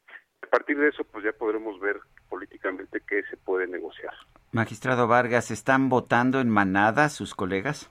A 0.42 0.46
partir 0.46 0.78
de 0.78 0.88
eso 0.88 1.04
pues 1.04 1.24
ya 1.24 1.32
podremos 1.32 1.78
ver 1.80 1.98
políticamente 2.28 3.00
qué 3.06 3.22
se 3.30 3.36
puede 3.36 3.66
negociar. 3.66 4.14
Magistrado 4.52 5.08
Vargas, 5.08 5.50
¿están 5.50 5.88
votando 5.88 6.40
en 6.40 6.48
manada 6.48 7.08
sus 7.08 7.34
colegas? 7.34 7.90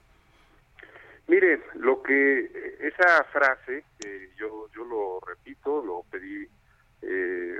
Mire, 1.26 1.62
lo 1.74 2.02
que 2.02 2.76
esa 2.80 3.24
frase, 3.24 3.84
yo 4.36 4.68
yo 4.74 4.84
lo 4.84 5.20
repito, 5.26 5.82
lo 5.82 6.04
pedí 6.10 6.46
eh, 7.02 7.54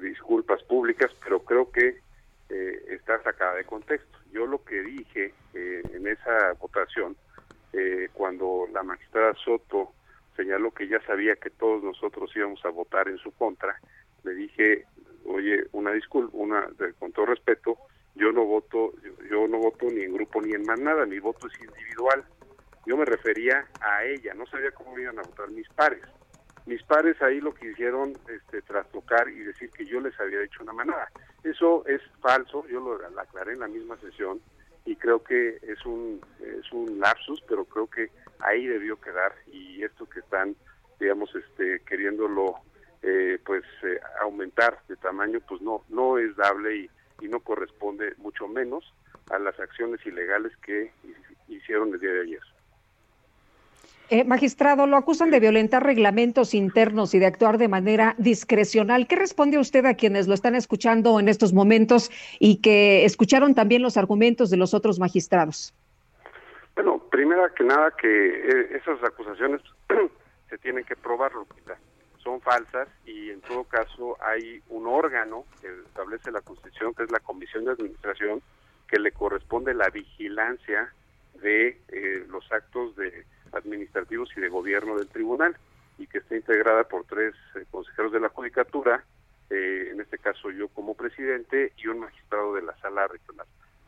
disculpas 0.00 0.62
públicas, 0.64 1.10
pero 1.22 1.40
creo 1.44 1.70
que 1.70 2.00
eh, 2.50 2.84
está 2.88 3.22
sacada 3.22 3.54
de 3.54 3.64
contexto. 3.64 4.18
Yo 4.32 4.46
lo 4.46 4.62
que 4.64 4.82
dije 4.82 5.32
eh, 5.54 5.82
en 5.92 6.06
esa 6.06 6.52
votación, 6.60 7.16
eh, 7.72 8.08
cuando 8.12 8.66
la 8.72 8.82
magistrada 8.82 9.34
Soto 9.44 9.92
señaló 10.36 10.72
que 10.72 10.88
ya 10.88 11.00
sabía 11.06 11.36
que 11.36 11.50
todos 11.50 11.82
nosotros 11.82 12.30
íbamos 12.34 12.64
a 12.64 12.70
votar 12.70 13.08
en 13.08 13.18
su 13.18 13.32
contra, 13.32 13.78
le 14.24 14.34
dije, 14.34 14.84
oye, 15.24 15.64
una 15.72 15.92
disculpa, 15.92 16.36
una, 16.36 16.68
con 16.98 17.12
todo 17.12 17.26
respeto, 17.26 17.78
yo 18.14 18.32
no 18.32 18.44
voto, 18.44 18.92
yo, 19.30 19.48
no 19.48 19.58
voto 19.58 19.86
ni 19.86 20.02
en 20.02 20.14
grupo 20.14 20.40
ni 20.40 20.52
en 20.52 20.64
más 20.64 20.78
nada, 20.78 21.04
mi 21.06 21.18
voto 21.18 21.46
es 21.48 21.60
individual. 21.60 22.24
Yo 22.86 22.96
me 22.96 23.04
refería 23.04 23.66
a 23.80 24.04
ella, 24.04 24.34
no 24.34 24.46
sabía 24.46 24.70
cómo 24.72 24.98
iban 24.98 25.18
a 25.18 25.22
votar 25.22 25.50
mis 25.50 25.68
pares. 25.70 26.02
Mis 26.66 26.82
pares 26.84 27.20
ahí 27.20 27.40
lo 27.40 27.52
quisieron 27.54 28.12
este, 28.28 28.62
trastocar 28.62 29.28
y 29.28 29.40
decir 29.40 29.70
que 29.70 29.84
yo 29.84 30.00
les 30.00 30.18
había 30.20 30.42
hecho 30.42 30.62
una 30.62 30.72
manada. 30.72 31.10
Eso 31.42 31.84
es 31.86 32.00
falso, 32.20 32.66
yo 32.68 32.80
lo, 32.80 32.98
lo 32.98 33.20
aclaré 33.20 33.52
en 33.52 33.60
la 33.60 33.68
misma 33.68 33.96
sesión 33.98 34.40
y 34.86 34.96
creo 34.96 35.22
que 35.22 35.58
es 35.62 35.84
un, 35.84 36.20
es 36.40 36.70
un 36.72 36.98
lapsus, 37.00 37.42
pero 37.48 37.64
creo 37.64 37.86
que 37.88 38.10
ahí 38.40 38.66
debió 38.66 39.00
quedar 39.00 39.32
y 39.52 39.82
esto 39.82 40.08
que 40.08 40.20
están, 40.20 40.56
digamos, 41.00 41.34
este, 41.34 41.80
queriéndolo 41.80 42.56
eh, 43.02 43.38
pues 43.44 43.64
eh, 43.82 44.00
aumentar 44.22 44.80
de 44.88 44.96
tamaño, 44.96 45.40
pues 45.46 45.60
no, 45.60 45.84
no 45.88 46.18
es 46.18 46.34
dable 46.36 46.76
y, 46.76 46.90
y 47.20 47.28
no 47.28 47.40
corresponde 47.40 48.14
mucho 48.18 48.48
menos 48.48 48.94
a 49.30 49.38
las 49.38 49.58
acciones 49.58 50.04
ilegales 50.06 50.52
que 50.58 50.92
hicieron 51.48 51.92
el 51.92 52.00
día 52.00 52.12
de 52.12 52.22
ayer. 52.22 52.40
Eh, 54.10 54.22
magistrado, 54.24 54.86
lo 54.86 54.98
acusan 54.98 55.30
de 55.30 55.40
violentar 55.40 55.82
reglamentos 55.82 56.52
internos 56.52 57.14
y 57.14 57.18
de 57.18 57.26
actuar 57.26 57.56
de 57.56 57.68
manera 57.68 58.14
discrecional. 58.18 59.06
¿Qué 59.06 59.16
responde 59.16 59.58
usted 59.58 59.86
a 59.86 59.94
quienes 59.94 60.28
lo 60.28 60.34
están 60.34 60.54
escuchando 60.54 61.18
en 61.18 61.28
estos 61.28 61.54
momentos 61.54 62.10
y 62.38 62.56
que 62.56 63.06
escucharon 63.06 63.54
también 63.54 63.80
los 63.80 63.96
argumentos 63.96 64.50
de 64.50 64.58
los 64.58 64.74
otros 64.74 64.98
magistrados? 64.98 65.72
Bueno, 66.74 66.98
primero 67.10 67.52
que 67.54 67.64
nada 67.64 67.92
que 67.92 68.08
eh, 68.08 68.76
esas 68.76 69.02
acusaciones 69.02 69.60
se 70.50 70.58
tienen 70.58 70.84
que 70.84 70.96
probar, 70.96 71.32
Lupita. 71.34 71.76
Son 72.18 72.40
falsas 72.40 72.88
y 73.04 73.30
en 73.30 73.40
todo 73.42 73.64
caso 73.64 74.16
hay 74.20 74.62
un 74.70 74.86
órgano 74.86 75.44
que 75.60 75.68
establece 75.86 76.32
la 76.32 76.40
Constitución, 76.40 76.94
que 76.94 77.04
es 77.04 77.10
la 77.10 77.20
Comisión 77.20 77.64
de 77.64 77.72
Administración, 77.72 78.42
que 78.88 78.98
le 78.98 79.12
corresponde 79.12 79.74
la 79.74 79.90
vigilancia 79.90 80.92
de 81.34 81.80
eh, 81.88 82.26
los 82.28 82.50
actos 82.50 82.96
de 82.96 83.26
administrativos 83.52 84.30
y 84.36 84.40
de 84.40 84.48
gobierno 84.48 84.96
del 84.96 85.08
tribunal 85.08 85.56
y 85.98 86.06
que 86.06 86.18
está 86.18 86.34
integrada 86.36 86.84
por 86.84 87.04
tres 87.04 87.34
eh, 87.54 87.64
consejeros 87.70 88.12
de 88.12 88.20
la 88.20 88.28
judicatura, 88.28 89.04
eh, 89.50 89.90
en 89.92 90.00
este 90.00 90.18
caso 90.18 90.50
yo 90.50 90.68
como 90.68 90.94
presidente 90.94 91.72
y 91.76 91.86
un 91.86 92.00
magistrado 92.00 92.54
de 92.54 92.62
la 92.62 92.76
sala 92.78 93.06
regional. 93.06 93.46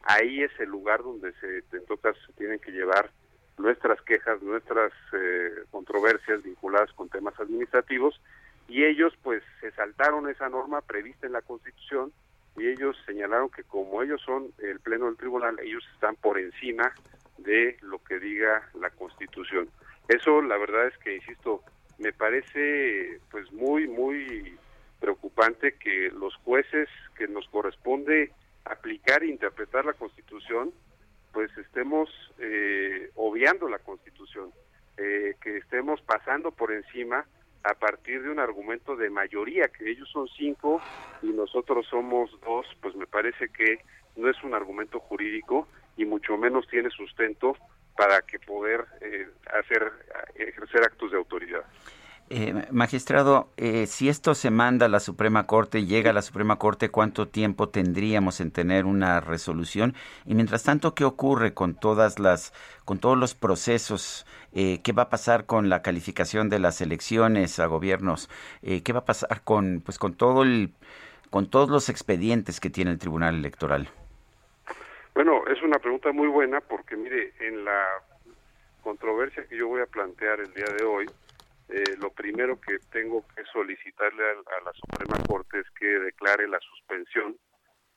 Ahí 0.09 0.43
es 0.43 0.53
el 0.61 0.69
lugar 0.69 1.03
donde 1.03 1.33
se, 1.41 1.59
en 1.59 1.85
se 1.87 2.33
tienen 2.37 2.61
que 2.61 2.71
llevar 2.71 3.11
nuestras 3.59 4.01
quejas, 4.03 4.41
nuestras 4.43 4.93
eh, 5.13 5.51
controversias 5.71 6.43
vinculadas 6.43 6.93
con 6.93 7.09
temas 7.09 7.39
administrativos 7.41 8.21
y 8.69 8.85
ellos 8.85 9.15
pues 9.23 9.43
se 9.61 9.71
saltaron 9.73 10.29
esa 10.29 10.49
norma 10.49 10.81
prevista 10.83 11.27
en 11.27 11.33
la 11.33 11.43
Constitución 11.43 12.13
y 12.57 12.69
ellos 12.69 12.97
señalaron 13.05 13.51
que 13.51 13.65
como 13.65 14.03
ellos 14.03 14.23
son 14.25 14.53
el 14.59 14.81
pleno 14.81 15.07
del 15.07 15.17
tribunal, 15.17 15.59
ellos 15.61 15.85
están 15.95 16.17
por 16.17 16.39
encima 16.39 16.93
de 17.39 17.77
lo 17.83 18.03
que 18.03 18.19
diga 18.19 18.69
la 18.81 18.91
Constitución. 18.91 19.69
Eso 20.09 20.41
la 20.41 20.57
verdad 20.57 20.87
es 20.87 20.97
que, 20.99 21.17
insisto, 21.17 21.63
me 21.99 22.13
parece 22.13 23.21
pues 23.31 23.51
muy, 23.53 23.89
muy 23.89 24.57
preocupante 25.01 25.75
que 25.75 26.11
los 26.11 26.35
jueces 26.37 26.89
que 27.17 27.29
nos 27.29 27.47
corresponde 27.49 28.33
aplicar 28.71 29.23
e 29.23 29.29
interpretar 29.29 29.85
la 29.85 29.93
Constitución, 29.93 30.73
pues 31.33 31.51
estemos 31.59 32.09
eh, 32.39 33.11
obviando 33.15 33.69
la 33.69 33.79
Constitución, 33.79 34.51
eh, 34.97 35.35
que 35.43 35.59
estemos 35.59 36.01
pasando 36.03 36.51
por 36.51 36.73
encima 36.73 37.27
a 37.65 37.75
partir 37.75 38.23
de 38.23 38.31
un 38.31 38.39
argumento 38.39 38.97
de 38.97 39.11
mayoría, 39.11 39.69
que 39.69 39.91
ellos 39.91 40.09
son 40.11 40.29
cinco 40.29 40.81
y 41.23 41.27
nosotros 41.27 41.87
somos 41.89 42.31
dos, 42.41 42.67
pues 42.81 42.95
me 42.95 43.07
parece 43.07 43.49
que 43.49 43.81
no 44.17 44.31
es 44.31 44.43
un 44.45 44.55
argumento 44.55 45.01
jurídico 45.01 45.69
y 45.97 46.05
mucho 46.05 46.37
menos 46.37 46.67
tiene 46.69 46.91
sustento 46.91 47.57
para 47.97 48.23
que 48.23 48.39
poder 48.39 48.87
eh, 49.01 49.29
hacer 49.53 49.93
ejercer 50.37 50.83
actos 50.83 51.11
de 51.11 51.17
autoridad. 51.17 51.65
Eh, 52.29 52.67
magistrado, 52.73 53.49
eh, 53.57 53.87
si 53.87 54.09
esto 54.09 54.35
se 54.35 54.51
manda 54.51 54.87
a 54.87 54.89
la 54.89 54.99
Suprema 54.99 55.47
Corte, 55.47 55.87
llega 55.87 56.11
a 56.11 56.13
la 56.13 56.23
Suprema 56.23 56.59
Corte, 56.59 56.89
¿cuánto 56.89 57.29
tiempo 57.29 57.69
tendríamos 57.69 58.41
en 58.41 58.51
tener 58.51 58.85
una 58.85 59.21
resolución? 59.21 59.95
Y 60.25 60.35
mientras 60.35 60.65
tanto, 60.65 60.93
¿qué 60.95 61.05
ocurre 61.05 61.55
con 61.55 61.79
todas 61.79 62.19
las, 62.19 62.53
con 62.85 62.99
todos 62.99 63.17
los 63.17 63.37
procesos? 63.37 64.27
Eh, 64.53 64.81
¿Qué 64.83 64.91
va 64.91 65.05
a 65.05 65.09
pasar 65.09 65.47
con 65.47 65.69
la 65.69 65.83
calificación 65.83 66.49
de 66.49 66.59
las 66.59 66.81
elecciones 66.81 67.61
a 67.61 67.67
gobiernos? 67.67 68.29
Eh, 68.63 68.83
¿Qué 68.83 68.93
va 68.93 69.01
a 69.01 69.05
pasar 69.05 69.43
con, 69.45 69.81
pues, 69.85 69.97
con 69.97 70.15
todo 70.15 70.43
el, 70.43 70.73
con 71.31 71.49
todos 71.49 71.71
los 71.71 71.89
expedientes 71.89 72.59
que 72.59 72.71
tiene 72.71 72.91
el 72.91 72.99
Tribunal 72.99 73.37
Electoral? 73.37 73.89
Bueno, 75.15 75.47
es 75.47 75.63
una 75.63 75.79
pregunta 75.79 76.11
muy 76.11 76.27
buena 76.27 76.61
porque, 76.61 76.97
mire, 76.97 77.35
en 77.39 77.65
la 77.65 77.83
controversia 78.83 79.45
que 79.49 79.57
yo 79.57 79.69
voy 79.69 79.81
a 79.81 79.87
plantear 79.87 80.41
el 80.41 80.53
día 80.53 80.67
de 80.77 80.85
hoy, 80.85 81.07
eh, 81.69 81.97
lo 81.99 82.11
primero 82.11 82.61
que 82.61 82.79
tengo 82.91 83.25
que 83.35 83.45
solicitarle 83.53 84.23
a, 84.25 84.31
a, 84.31 84.65
la 84.65 84.73
Suprema 84.73 85.23
Corte 85.27 85.61
es 85.61 85.71
que 85.71 85.87
declare 85.87 86.47
la 86.49 86.61
suspensión 86.61 87.37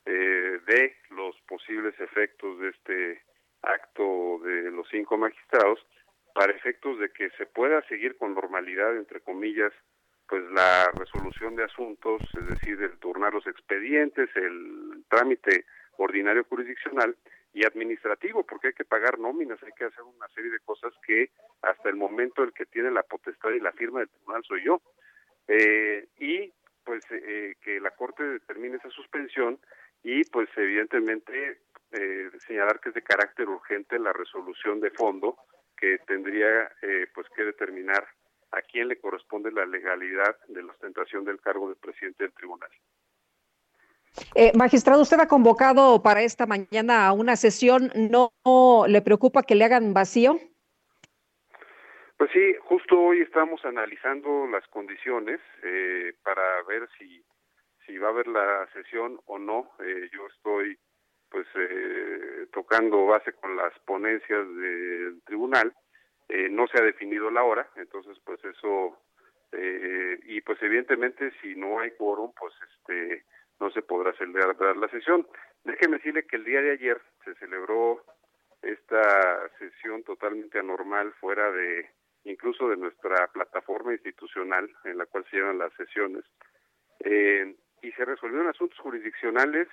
eh, 0.06 0.60
de 0.66 0.96
los 1.10 1.36
posibles 1.42 1.94
efectos 2.00 2.58
de 2.58 2.70
este 2.70 3.22
acto 3.62 4.40
de 4.42 4.70
los 4.70 4.88
cinco 4.90 5.16
magistrados 5.18 5.78
para 6.34 6.52
efectos 6.52 6.98
de 6.98 7.10
que 7.10 7.30
se 7.30 7.46
pueda 7.46 7.86
seguir 7.88 8.16
con 8.16 8.34
normalidad, 8.34 8.96
entre 8.96 9.20
comillas, 9.20 9.72
pues 10.28 10.42
la 10.52 10.90
resolución 10.94 11.56
de 11.56 11.64
asuntos, 11.64 12.22
es 12.40 12.46
decir, 12.48 12.80
el 12.82 12.98
turnar 12.98 13.34
los 13.34 13.46
expedientes, 13.46 14.30
el 14.36 15.04
trámite 15.08 15.66
ordinario 15.96 16.44
jurisdiccional 16.44 17.16
y 17.52 17.66
administrativo, 17.66 18.44
porque 18.44 18.68
hay 18.68 18.74
que 18.74 18.84
pagar 18.84 19.18
nóminas, 19.18 19.62
hay 19.62 19.72
que 19.72 19.84
hacer 19.84 20.02
una 20.02 20.28
serie 20.28 20.50
de 20.50 20.60
cosas 20.60 20.92
que 21.06 21.30
hasta 21.62 21.88
el 21.88 21.96
momento 21.96 22.42
el 22.42 22.52
que 22.52 22.66
tiene 22.66 22.90
la 22.90 23.02
potestad 23.02 23.50
y 23.50 23.60
la 23.60 23.72
firma 23.72 24.00
del 24.00 24.08
tribunal 24.08 24.42
soy 24.44 24.64
yo. 24.64 24.80
Eh, 25.48 26.06
y 26.18 26.52
pues 26.84 27.04
eh, 27.10 27.54
que 27.62 27.80
la 27.80 27.90
Corte 27.90 28.22
determine 28.22 28.76
esa 28.76 28.90
suspensión 28.90 29.58
y 30.02 30.24
pues 30.24 30.48
evidentemente 30.56 31.60
eh, 31.92 32.30
señalar 32.46 32.80
que 32.80 32.90
es 32.90 32.94
de 32.94 33.02
carácter 33.02 33.48
urgente 33.48 33.98
la 33.98 34.12
resolución 34.12 34.80
de 34.80 34.90
fondo 34.90 35.36
que 35.76 35.98
tendría 36.06 36.70
eh, 36.82 37.06
pues 37.14 37.26
que 37.34 37.42
determinar 37.42 38.06
a 38.52 38.62
quién 38.62 38.88
le 38.88 38.98
corresponde 38.98 39.50
la 39.50 39.66
legalidad 39.66 40.36
de 40.48 40.62
la 40.62 40.72
ostentación 40.72 41.24
del 41.24 41.40
cargo 41.40 41.68
de 41.68 41.76
presidente 41.76 42.24
del 42.24 42.32
tribunal. 42.32 42.70
Eh, 44.34 44.52
magistrado, 44.56 45.02
usted 45.02 45.20
ha 45.20 45.28
convocado 45.28 46.02
para 46.02 46.22
esta 46.22 46.46
mañana 46.46 47.06
a 47.06 47.12
una 47.12 47.36
sesión. 47.36 47.90
¿No 47.94 48.32
le 48.88 49.02
preocupa 49.02 49.42
que 49.42 49.54
le 49.54 49.64
hagan 49.64 49.94
vacío? 49.94 50.38
Pues 52.20 52.30
sí, 52.32 52.54
justo 52.64 53.00
hoy 53.00 53.22
estamos 53.22 53.64
analizando 53.64 54.46
las 54.46 54.66
condiciones 54.68 55.40
eh, 55.62 56.12
para 56.22 56.62
ver 56.64 56.86
si, 56.98 57.24
si 57.86 57.96
va 57.96 58.08
a 58.08 58.10
haber 58.10 58.26
la 58.26 58.68
sesión 58.74 59.18
o 59.24 59.38
no. 59.38 59.70
Eh, 59.78 60.10
yo 60.12 60.26
estoy 60.26 60.78
pues 61.30 61.46
eh, 61.54 62.46
tocando 62.52 63.06
base 63.06 63.32
con 63.32 63.56
las 63.56 63.72
ponencias 63.86 64.46
del 64.54 65.22
tribunal. 65.24 65.72
no 66.50 66.66
se 66.66 66.78
ha 66.78 66.82
definido 66.82 67.30
la 67.30 67.42
hora, 67.42 67.66
entonces 67.76 68.18
pues 68.24 68.44
eso 68.44 68.98
y 70.26 70.40
pues 70.42 70.62
evidentemente 70.62 71.32
si 71.40 71.56
no 71.56 71.80
hay 71.80 71.90
quórum, 71.92 72.32
pues 72.38 72.52
este 72.74 73.24
no 73.60 73.70
se 73.70 73.82
podrá 73.82 74.12
celebrar 74.14 74.76
la 74.76 74.88
sesión. 74.88 75.26
Déjeme 75.64 75.98
decirle 75.98 76.26
que 76.26 76.36
el 76.36 76.44
día 76.44 76.62
de 76.62 76.72
ayer 76.72 77.00
se 77.24 77.34
celebró 77.34 78.02
esta 78.62 79.48
sesión 79.58 80.02
totalmente 80.02 80.58
anormal 80.58 81.12
fuera 81.20 81.50
de 81.52 81.88
incluso 82.24 82.68
de 82.68 82.76
nuestra 82.76 83.28
plataforma 83.28 83.92
institucional 83.92 84.70
en 84.84 84.98
la 84.98 85.06
cual 85.06 85.24
se 85.30 85.36
llevan 85.36 85.58
las 85.58 85.72
sesiones 85.74 86.24
eh, 87.00 87.54
y 87.82 87.92
se 87.92 88.04
resolvieron 88.04 88.48
asuntos 88.48 88.78
jurisdiccionales 88.80 89.68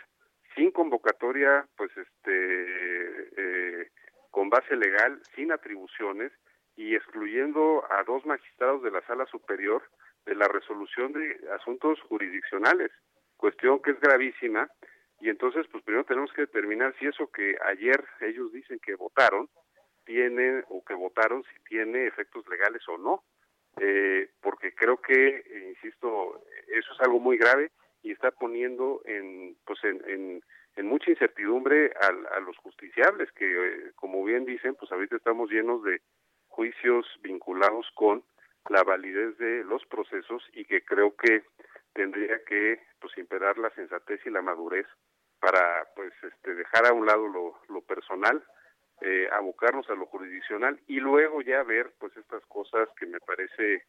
sin 0.56 0.72
convocatoria 0.72 1.68
pues 1.76 1.92
este 1.98 3.28
eh, 3.36 3.92
con 4.32 4.50
base 4.50 4.78
legal 4.78 5.22
sin 5.36 5.52
atribuciones 5.52 6.32
y 6.78 6.96
excluyendo 6.96 7.84
a 7.92 8.04
dos 8.04 8.26
magistrados 8.26 8.82
de 8.84 8.92
la 8.92 9.02
sala 9.02 9.26
superior 9.26 9.84
de 10.26 10.36
la 10.36 10.48
resolución 10.48 11.12
de 11.12 11.38
asuntos 11.54 12.00
jurisdiccionales 12.04 12.92
cuestión 13.38 13.82
que 13.82 13.92
es 13.92 14.00
gravísima 14.00 14.70
y 15.20 15.30
entonces 15.30 15.66
pues 15.72 15.84
primero 15.84 16.06
tenemos 16.06 16.32
que 16.34 16.42
determinar 16.42 16.94
si 17.00 17.08
eso 17.08 17.32
que 17.32 17.56
ayer 17.66 18.04
ellos 18.22 18.52
dicen 18.52 18.80
que 18.80 18.96
votaron 18.96 19.50
tiene 20.06 20.64
o 20.70 20.84
que 20.84 20.94
votaron 20.94 21.44
si 21.44 21.64
tiene 21.64 22.08
efectos 22.08 22.48
legales 22.48 22.82
o 22.88 22.98
no. 22.98 23.24
Eh, 23.80 24.30
porque 24.42 24.74
creo 24.74 24.98
que 24.98 25.44
insisto 25.70 26.42
eso 26.68 26.94
es 26.94 27.02
algo 27.02 27.20
muy 27.20 27.38
grave 27.38 27.72
y 28.02 28.12
está 28.12 28.32
poniendo 28.32 29.02
en 29.06 29.56
pues 29.66 29.84
en, 29.84 30.02
en, 30.10 30.42
en 30.78 30.92
incertidumbre 30.92 31.92
a, 32.02 32.40
los 32.40 32.58
justiciables, 32.58 33.32
que 33.34 33.46
eh, 33.46 33.92
como 33.96 34.24
bien 34.24 34.46
dicen, 34.46 34.76
pues 34.76 34.92
ahorita 34.92 35.16
estamos 35.18 35.50
llenos 35.52 35.84
de 35.84 36.02
juicios 36.48 37.06
vinculados 37.22 37.88
con 37.94 38.24
la 38.70 38.84
validez 38.84 39.38
de 39.38 39.64
los 39.64 39.86
procesos 39.86 40.44
y 40.54 40.66
que 40.66 40.82
creo 40.82 41.16
que 41.16 41.44
tendría 41.94 42.44
que 42.46 42.80
pues 43.00 43.18
imperar 43.18 43.58
la 43.58 43.70
sensatez 43.72 44.20
y 44.26 44.30
la 44.30 44.42
madurez 44.42 44.86
para 45.40 45.88
pues 45.96 46.14
este 46.24 46.56
dejar 46.56 46.88
a 46.88 46.94
un 46.94 47.06
lado 47.06 47.28
lo, 47.28 47.60
lo 47.70 47.82
personal 47.82 48.44
eh, 49.02 49.28
abocarnos 49.32 49.88
a 49.90 49.96
lo 49.96 50.08
jurisdiccional 50.08 50.80
y 50.88 51.00
luego 51.00 51.42
ya 51.42 51.64
ver 51.64 51.94
pues 52.00 52.16
estas 52.18 52.44
cosas 52.48 52.90
que 53.00 53.06
me 53.06 53.20
parece 53.20 53.86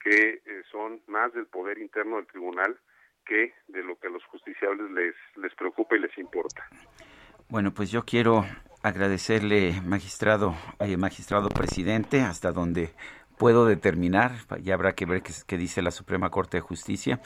que 0.00 0.42
eh, 0.44 0.62
son 0.70 1.02
más 1.06 1.32
del 1.32 1.46
poder 1.46 1.78
interno 1.78 2.16
del 2.16 2.26
tribunal 2.26 2.78
que 3.26 3.54
de 3.68 3.82
lo 3.82 3.98
que 3.98 4.08
a 4.08 4.10
los 4.10 4.24
justiciables 4.26 4.90
les 4.90 5.14
les 5.36 5.54
preocupa 5.54 5.96
y 5.96 6.00
les 6.00 6.16
importa. 6.18 6.68
Bueno, 7.48 7.72
pues 7.72 7.90
yo 7.90 8.04
quiero 8.04 8.44
agradecerle, 8.82 9.80
magistrado, 9.82 10.54
eh, 10.78 10.96
magistrado 10.96 11.48
presidente, 11.48 12.20
hasta 12.20 12.52
donde 12.52 12.90
puedo 13.38 13.66
determinar, 13.66 14.32
ya 14.62 14.74
habrá 14.74 14.94
que 14.94 15.06
ver 15.06 15.22
qué, 15.22 15.58
dice 15.58 15.82
la 15.82 15.90
Suprema 15.90 16.30
Corte 16.30 16.58
de 16.58 16.60
Justicia. 16.60 17.20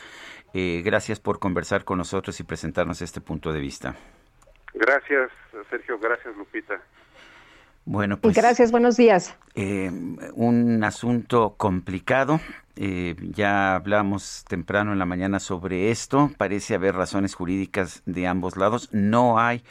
Eh, 0.54 0.82
gracias 0.84 1.20
por 1.20 1.38
conversar 1.38 1.84
con 1.84 1.98
nosotros 1.98 2.38
y 2.40 2.44
presentarnos 2.44 3.02
este 3.02 3.20
punto 3.20 3.52
de 3.52 3.60
vista. 3.60 3.94
Gracias, 4.74 5.30
Sergio. 5.70 5.98
Gracias, 5.98 6.36
Lupita. 6.36 6.80
Bueno, 7.84 8.18
pues. 8.18 8.36
Gracias, 8.36 8.70
buenos 8.70 8.96
días. 8.96 9.36
Eh, 9.54 9.90
un 10.34 10.84
asunto 10.84 11.54
complicado. 11.56 12.38
Eh, 12.76 13.16
ya 13.18 13.74
hablamos 13.74 14.44
temprano 14.46 14.92
en 14.92 14.98
la 14.98 15.06
mañana 15.06 15.40
sobre 15.40 15.90
esto. 15.90 16.30
Parece 16.36 16.74
haber 16.74 16.94
razones 16.94 17.34
jurídicas 17.34 18.02
de 18.04 18.26
ambos 18.26 18.56
lados. 18.56 18.90
No 18.92 19.38
hay 19.40 19.64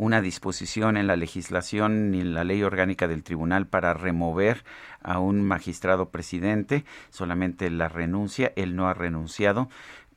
una 0.00 0.22
disposición 0.22 0.96
en 0.96 1.06
la 1.06 1.14
legislación 1.14 2.10
ni 2.10 2.22
en 2.22 2.32
la 2.32 2.42
ley 2.42 2.62
orgánica 2.62 3.06
del 3.06 3.22
tribunal 3.22 3.66
para 3.66 3.92
remover 3.92 4.64
a 5.02 5.18
un 5.18 5.42
magistrado 5.42 6.08
presidente, 6.08 6.86
solamente 7.10 7.68
la 7.68 7.90
renuncia, 7.90 8.50
él 8.56 8.76
no 8.76 8.88
ha 8.88 8.94
renunciado 8.94 9.68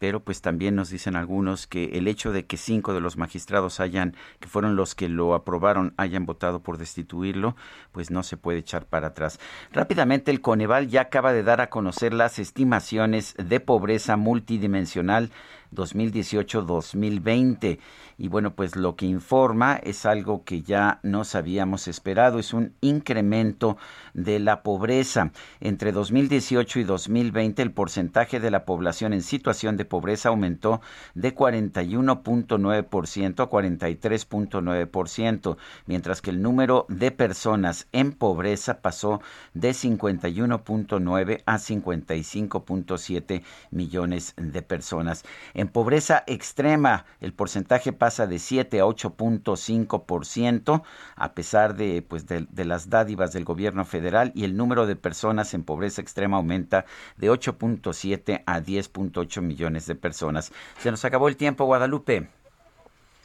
pero 0.04 0.20
pues 0.20 0.42
también 0.42 0.76
nos 0.76 0.90
dicen 0.90 1.16
algunos 1.16 1.66
que 1.66 1.98
el 1.98 2.10
hecho 2.10 2.34
de 2.34 2.46
que 2.46 2.58
cinco 2.58 2.94
de 2.94 3.00
los 3.00 3.16
magistrados 3.16 3.80
hayan, 3.80 4.18
que 4.42 4.50
fueron 4.50 4.76
los 4.76 4.96
que 4.96 5.08
lo 5.08 5.34
aprobaron, 5.34 5.94
hayan 5.96 6.26
votado 6.26 6.62
por 6.62 6.78
destituirlo, 6.78 7.56
pues 7.94 8.12
no 8.12 8.22
se 8.22 8.36
puede 8.36 8.58
echar 8.58 8.86
para 8.86 9.08
atrás. 9.08 9.40
Rápidamente, 9.72 10.30
el 10.30 10.42
Coneval 10.42 10.90
ya 10.90 11.04
acaba 11.04 11.32
de 11.32 11.44
dar 11.44 11.62
a 11.62 11.70
conocer 11.70 12.14
las 12.14 12.38
estimaciones 12.38 13.34
de 13.38 13.62
pobreza 13.62 14.18
multidimensional 14.18 15.32
2018-2020. 15.74 17.80
Y 18.18 18.28
bueno, 18.28 18.56
pues 18.56 18.76
lo 18.76 18.96
que 18.96 19.06
informa 19.06 19.76
es 19.76 20.06
algo 20.06 20.44
que 20.44 20.62
ya 20.62 21.00
nos 21.04 21.36
habíamos 21.36 21.88
esperado, 21.88 22.40
es 22.40 22.54
un 22.54 22.74
incremento 22.82 23.78
de 24.14 24.40
la 24.40 24.64
pobreza. 24.64 25.32
Entre 25.60 25.92
2018 25.92 26.80
y 26.80 26.84
2020 26.84 27.62
el 27.62 27.72
porcentaje 27.72 28.40
de 28.40 28.50
la 28.52 28.64
población 28.66 29.12
en 29.14 29.24
situación 29.24 29.78
de 29.78 29.86
pobreza 29.86 30.30
aumentó 30.30 30.82
de 31.16 31.36
41.9% 31.36 33.40
a 33.40 33.50
43.9%, 33.50 35.58
mientras 35.88 36.22
que 36.22 36.30
el 36.30 36.42
número 36.42 36.86
de 36.90 37.12
personas 37.12 37.88
en 37.92 38.12
pobreza 38.12 38.82
pasó 38.82 39.22
de 39.54 39.72
51.9 39.72 41.42
a 41.46 41.58
55.7 41.58 43.44
millones 43.72 44.34
de 44.38 44.62
personas. 44.62 45.24
Pobreza 45.68 46.24
extrema, 46.28 47.06
el 47.20 47.34
porcentaje 47.34 47.94
pasa 47.94 48.28
de 48.28 48.40
7 48.40 48.80
a 48.80 48.86
8.5%, 48.86 50.84
a 51.16 51.34
pesar 51.34 51.76
de, 51.76 52.02
pues, 52.02 52.26
de, 52.28 52.48
de 52.50 52.66
las 52.66 52.90
dádivas 52.90 53.34
del 53.34 53.46
gobierno 53.46 53.86
federal, 53.86 54.32
y 54.36 54.44
el 54.44 54.58
número 54.58 54.86
de 54.86 54.96
personas 54.96 55.54
en 55.54 55.64
pobreza 55.64 56.02
extrema 56.02 56.38
aumenta 56.38 56.86
de 57.18 57.30
8.7 57.30 58.44
a 58.46 58.60
10.8 58.60 59.42
millones 59.42 59.86
de 59.86 59.96
personas. 59.96 60.52
Se 60.80 60.92
nos 60.92 61.04
acabó 61.06 61.28
el 61.28 61.38
tiempo, 61.38 61.66
Guadalupe. 61.66 62.28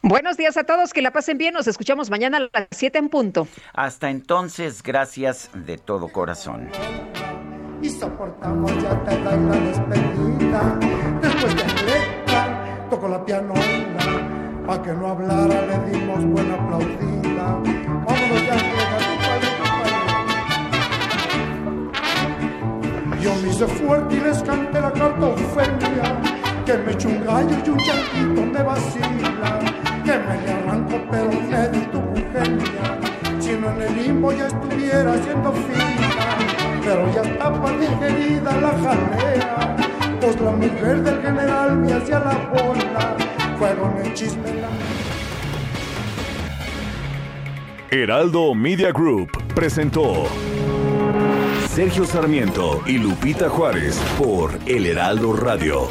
Buenos 0.03 0.37
días 0.37 0.57
a 0.57 0.65
todos, 0.65 0.93
que 0.93 1.03
la 1.03 1.11
pasen 1.11 1.39
bien. 1.39 1.55
Nos 1.55 1.67
escuchamos 1.67 2.09
mañana 2.09 2.39
a 2.39 2.41
las 2.41 2.69
7 2.71 2.99
en 2.99 3.09
punto. 3.09 3.49
Hasta 3.73 4.11
entonces, 4.11 4.83
gracias 4.83 5.51
de 5.53 5.77
todo 5.77 6.09
corazón. 6.09 6.69
Y 7.83 7.91
soportamos 7.91 8.73
ya 8.83 8.95
la 9.25 9.37
despedida. 9.61 10.79
Después 11.21 11.57
de 11.57 11.88
tocó 12.89 13.09
la 13.09 13.25
pianola, 13.25 13.63
pa' 14.67 14.83
que 14.83 14.93
no 14.93 15.09
hablara 15.09 15.67
le 15.67 15.91
dimos 15.91 16.25
buena 16.25 16.55
aplaudida. 16.55 17.45
Vámonos 18.07 18.47
ya, 18.47 18.57
Yo 23.21 23.35
me 23.43 23.49
hice 23.49 23.67
fuerte 23.67 24.17
y 24.17 24.21
les 24.21 24.43
canté 24.43 24.81
la 24.81 24.93
carta 24.93 25.27
Ofelia, 25.27 26.17
que 26.65 26.79
me 26.79 26.93
echo 26.93 27.09
un 27.09 27.25
gallo 27.25 27.57
y 27.67 27.69
un 27.69 27.79
chanquito 27.79 28.43
me 28.47 28.63
vacila, 28.63 29.59
que 30.05 30.19
me 30.19 30.43
le 30.43 30.53
arranco 30.53 30.97
pero 31.11 31.31
me 31.31 31.69
di 31.69 31.81
tu 31.87 32.01
genia. 32.33 32.99
Si 33.41 33.53
no 33.57 33.71
en 33.71 33.83
el 33.83 33.97
limbo 33.97 34.33
ya 34.33 34.47
estuviera 34.47 35.13
haciendo 35.13 35.53
fila, 35.53 36.37
pero 36.85 37.13
ya 37.13 37.23
está 37.23 37.53
para 37.53 37.77
digerida 37.77 38.53
la 38.61 38.71
jalea 38.71 39.98
pues 40.21 40.41
la 40.41 40.51
mujer 40.51 41.03
del 41.03 41.23
general 41.23 41.79
me 41.79 41.93
hacía 41.93 42.19
la 42.21 42.35
bola. 42.53 43.17
Fueron 43.59 43.97
el 43.99 44.15
chisme 44.15 44.55
la... 44.55 44.69
Heraldo 47.91 48.55
Media 48.55 48.93
Group 48.93 49.31
presentó 49.55 50.27
Sergio 51.69 52.05
Sarmiento 52.05 52.83
y 52.87 52.99
Lupita 52.99 53.49
Juárez 53.49 53.99
por 54.19 54.59
El 54.67 54.87
Heraldo 54.87 55.33
Radio. 55.33 55.89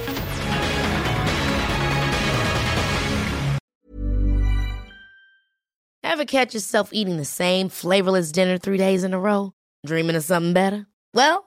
Ever 6.03 6.25
catch 6.25 6.53
yourself 6.53 6.89
eating 6.93 7.17
the 7.17 7.25
same 7.25 7.69
flavorless 7.69 8.31
dinner 8.31 8.57
three 8.57 8.77
days 8.77 9.03
in 9.03 9.13
a 9.13 9.19
row? 9.19 9.53
Dreaming 9.85 10.15
of 10.15 10.23
something 10.23 10.53
better? 10.53 10.87
Well, 11.13 11.46